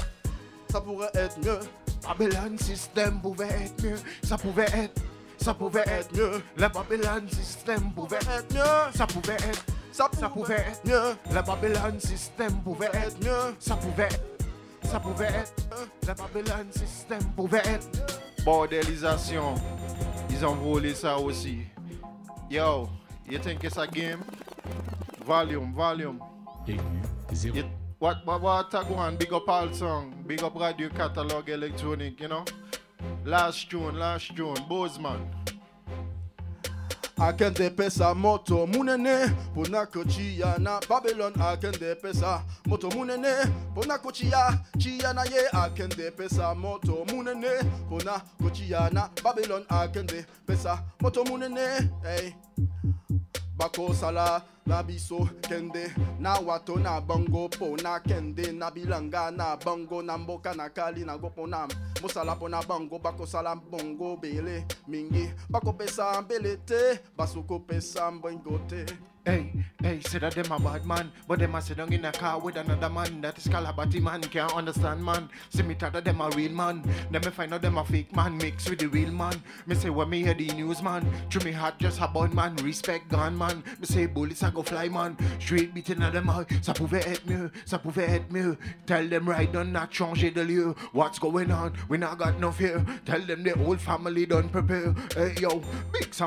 Ça 0.70 0.80
pourrait 0.80 1.10
être 1.14 1.38
mieux. 1.44 1.58
Babylon 2.06 2.56
system 2.56 3.20
pouvait 3.20 3.48
être 3.48 3.82
mieux, 3.82 3.96
ça 4.22 4.38
pouvait 4.38 4.66
être, 4.72 5.02
ça 5.38 5.52
pouvait 5.52 5.84
être 5.88 6.14
mieux. 6.14 6.40
Le 6.56 6.68
Babylon 6.68 7.28
system 7.28 7.92
pouvait 7.92 8.18
être 8.18 8.54
mieux, 8.54 8.92
ça 8.94 9.06
pouvait 9.08 9.34
être, 9.34 9.64
ça, 9.90 10.08
ça 10.18 10.28
pouvait 10.28 10.54
être 10.54 10.84
mieux. 10.84 11.16
Le 11.34 11.42
Babylon 11.42 11.98
system 11.98 12.52
pouvait 12.62 12.90
être 12.94 13.18
mieux, 13.20 13.56
ça 13.58 13.74
pouvait, 13.74 14.08
ça 14.84 15.00
pouvait 15.00 15.26
être. 15.26 15.52
Le 16.06 16.14
Babylon 16.14 16.66
system 16.70 17.24
pouvait 17.34 17.66
être. 17.66 17.88
Bordélisation, 18.44 19.56
ils 20.30 20.46
ont 20.46 20.54
volé 20.54 20.94
ça 20.94 21.18
aussi. 21.18 21.62
Yo, 22.48 22.88
you 23.28 23.38
think 23.38 23.64
it's 23.64 23.76
a 23.76 23.86
game? 23.86 24.22
Volume, 25.24 25.74
volume. 25.74 26.22
You- 27.54 27.70
What, 27.98 28.26
what, 28.26 28.42
what, 28.42 28.70
go 28.70 28.94
on, 28.94 29.16
big 29.16 29.32
up 29.32 29.48
all 29.48 29.72
song, 29.72 30.22
big 30.26 30.42
up 30.42 30.54
radio 30.54 30.88
catalog 30.90 31.48
electronic, 31.48 32.20
you 32.20 32.28
know? 32.28 32.44
Last 33.24 33.70
tune, 33.70 33.98
last 33.98 34.36
tune, 34.36 34.56
Bozeman. 34.68 35.26
Akende 37.18 37.70
pesa 37.70 38.14
moto 38.14 38.66
munene 38.66 39.34
Pona 39.54 39.86
kochia 39.86 40.58
na 40.58 40.80
Babylon. 40.88 41.32
Akende 41.40 41.94
pesa 41.94 42.42
moto 42.66 42.90
munene 42.90 43.32
Pona 43.74 43.98
kochia 43.98 44.60
chia 44.78 45.12
na 45.14 45.22
ye. 45.24 45.48
Akende 45.52 46.10
pesa 46.10 46.54
moto 46.54 47.04
munene 47.08 47.48
Pona 47.88 48.20
kochia 48.40 48.90
na 48.92 49.08
Babylon. 49.24 49.64
Akende 49.68 50.26
pesa 50.46 50.82
moto 51.00 51.24
munene 51.24 51.90
Hey 52.04 52.34
Bako 53.56 53.94
sala 53.94 54.42
na 54.66 54.82
biso 54.82 55.28
kende. 55.40 55.92
Na 56.20 56.34
wato 56.34 56.76
na 56.76 57.00
bango 57.00 57.48
po 57.48 57.76
na 57.76 58.00
kende 58.00 58.52
na 58.52 58.70
bilanga 58.70 59.30
na 59.30 59.56
bango 59.56 60.02
na 60.02 60.18
mboka 60.18 60.54
na 60.54 60.68
kali 60.68 61.04
na 61.04 61.16
gopo 61.18 61.46
na 61.46 61.66
mosala 62.02 62.36
po 62.36 62.48
na 62.48 62.62
bango 62.62 62.98
bako 62.98 63.26
sala 63.26 63.56
bongo 63.56 64.16
bele 64.16 64.64
mingi. 64.88 65.30
Bako 65.48 65.72
pesa 65.72 66.20
mbele 66.22 66.56
te 66.56 67.00
basuko 67.16 67.58
pesa 67.60 68.10
mbwengo 68.10 68.58
te 68.68 68.84
Hey, 69.26 69.50
hey, 69.82 69.98
say 70.02 70.20
that 70.20 70.36
them 70.36 70.52
a 70.52 70.60
bad 70.60 70.86
man, 70.86 71.10
but 71.26 71.40
them 71.40 71.56
a 71.56 71.60
sit 71.60 71.78
down 71.78 71.92
in 71.92 72.04
a 72.04 72.12
car 72.12 72.38
with 72.38 72.54
another 72.54 72.88
man. 72.88 73.20
That 73.22 73.36
is 73.36 73.48
Calabati 73.48 74.00
man, 74.00 74.20
can't 74.20 74.54
understand 74.54 75.04
man. 75.04 75.28
See 75.50 75.64
me 75.64 75.74
tell 75.74 75.90
that 75.90 76.04
them 76.04 76.20
a 76.20 76.30
real 76.30 76.52
man. 76.52 76.84
Then 77.10 77.22
me 77.24 77.32
find 77.32 77.52
out 77.52 77.60
them 77.60 77.76
a 77.76 77.84
fake 77.84 78.14
man, 78.14 78.38
mixed 78.38 78.70
with 78.70 78.78
the 78.78 78.86
real 78.86 79.10
man. 79.10 79.42
Me 79.66 79.74
say 79.74 79.90
when 79.90 80.10
me 80.10 80.22
hear 80.22 80.34
the 80.34 80.46
news 80.52 80.80
man, 80.80 81.04
through 81.28 81.42
me 81.42 81.50
heart 81.50 81.74
just 81.80 82.00
a 82.00 82.06
bun 82.06 82.32
man, 82.36 82.54
respect 82.62 83.08
gun 83.08 83.36
man. 83.36 83.64
Me 83.80 83.86
say 83.86 84.06
bullets 84.06 84.44
a 84.44 84.50
go 84.52 84.62
fly 84.62 84.88
man, 84.88 85.16
straight 85.40 85.74
beating 85.74 86.04
at 86.04 86.12
them 86.12 86.30
out. 86.30 86.48
Ça 86.62 86.72
pouvait 86.72 87.04
être 87.04 87.26
mieux, 87.26 87.50
ça 87.64 87.78
pouvait 87.80 88.08
être 88.08 88.30
mieux. 88.30 88.56
Tell 88.86 89.08
them 89.08 89.28
right 89.28 89.52
done 89.52 89.72
not 89.72 89.90
changer 89.90 90.30
the 90.30 90.44
lieu. 90.44 90.76
What's 90.92 91.18
going 91.18 91.50
on? 91.50 91.72
We 91.88 91.98
not 91.98 92.18
got 92.18 92.38
no 92.38 92.52
fear. 92.52 92.86
Tell 93.04 93.20
them 93.20 93.42
the 93.42 93.58
whole 93.58 93.76
family 93.76 94.24
done 94.24 94.50
prepare. 94.50 94.94
Hey 95.16 95.34
yo, 95.40 95.60
big 95.92 96.14
sound. 96.14 96.24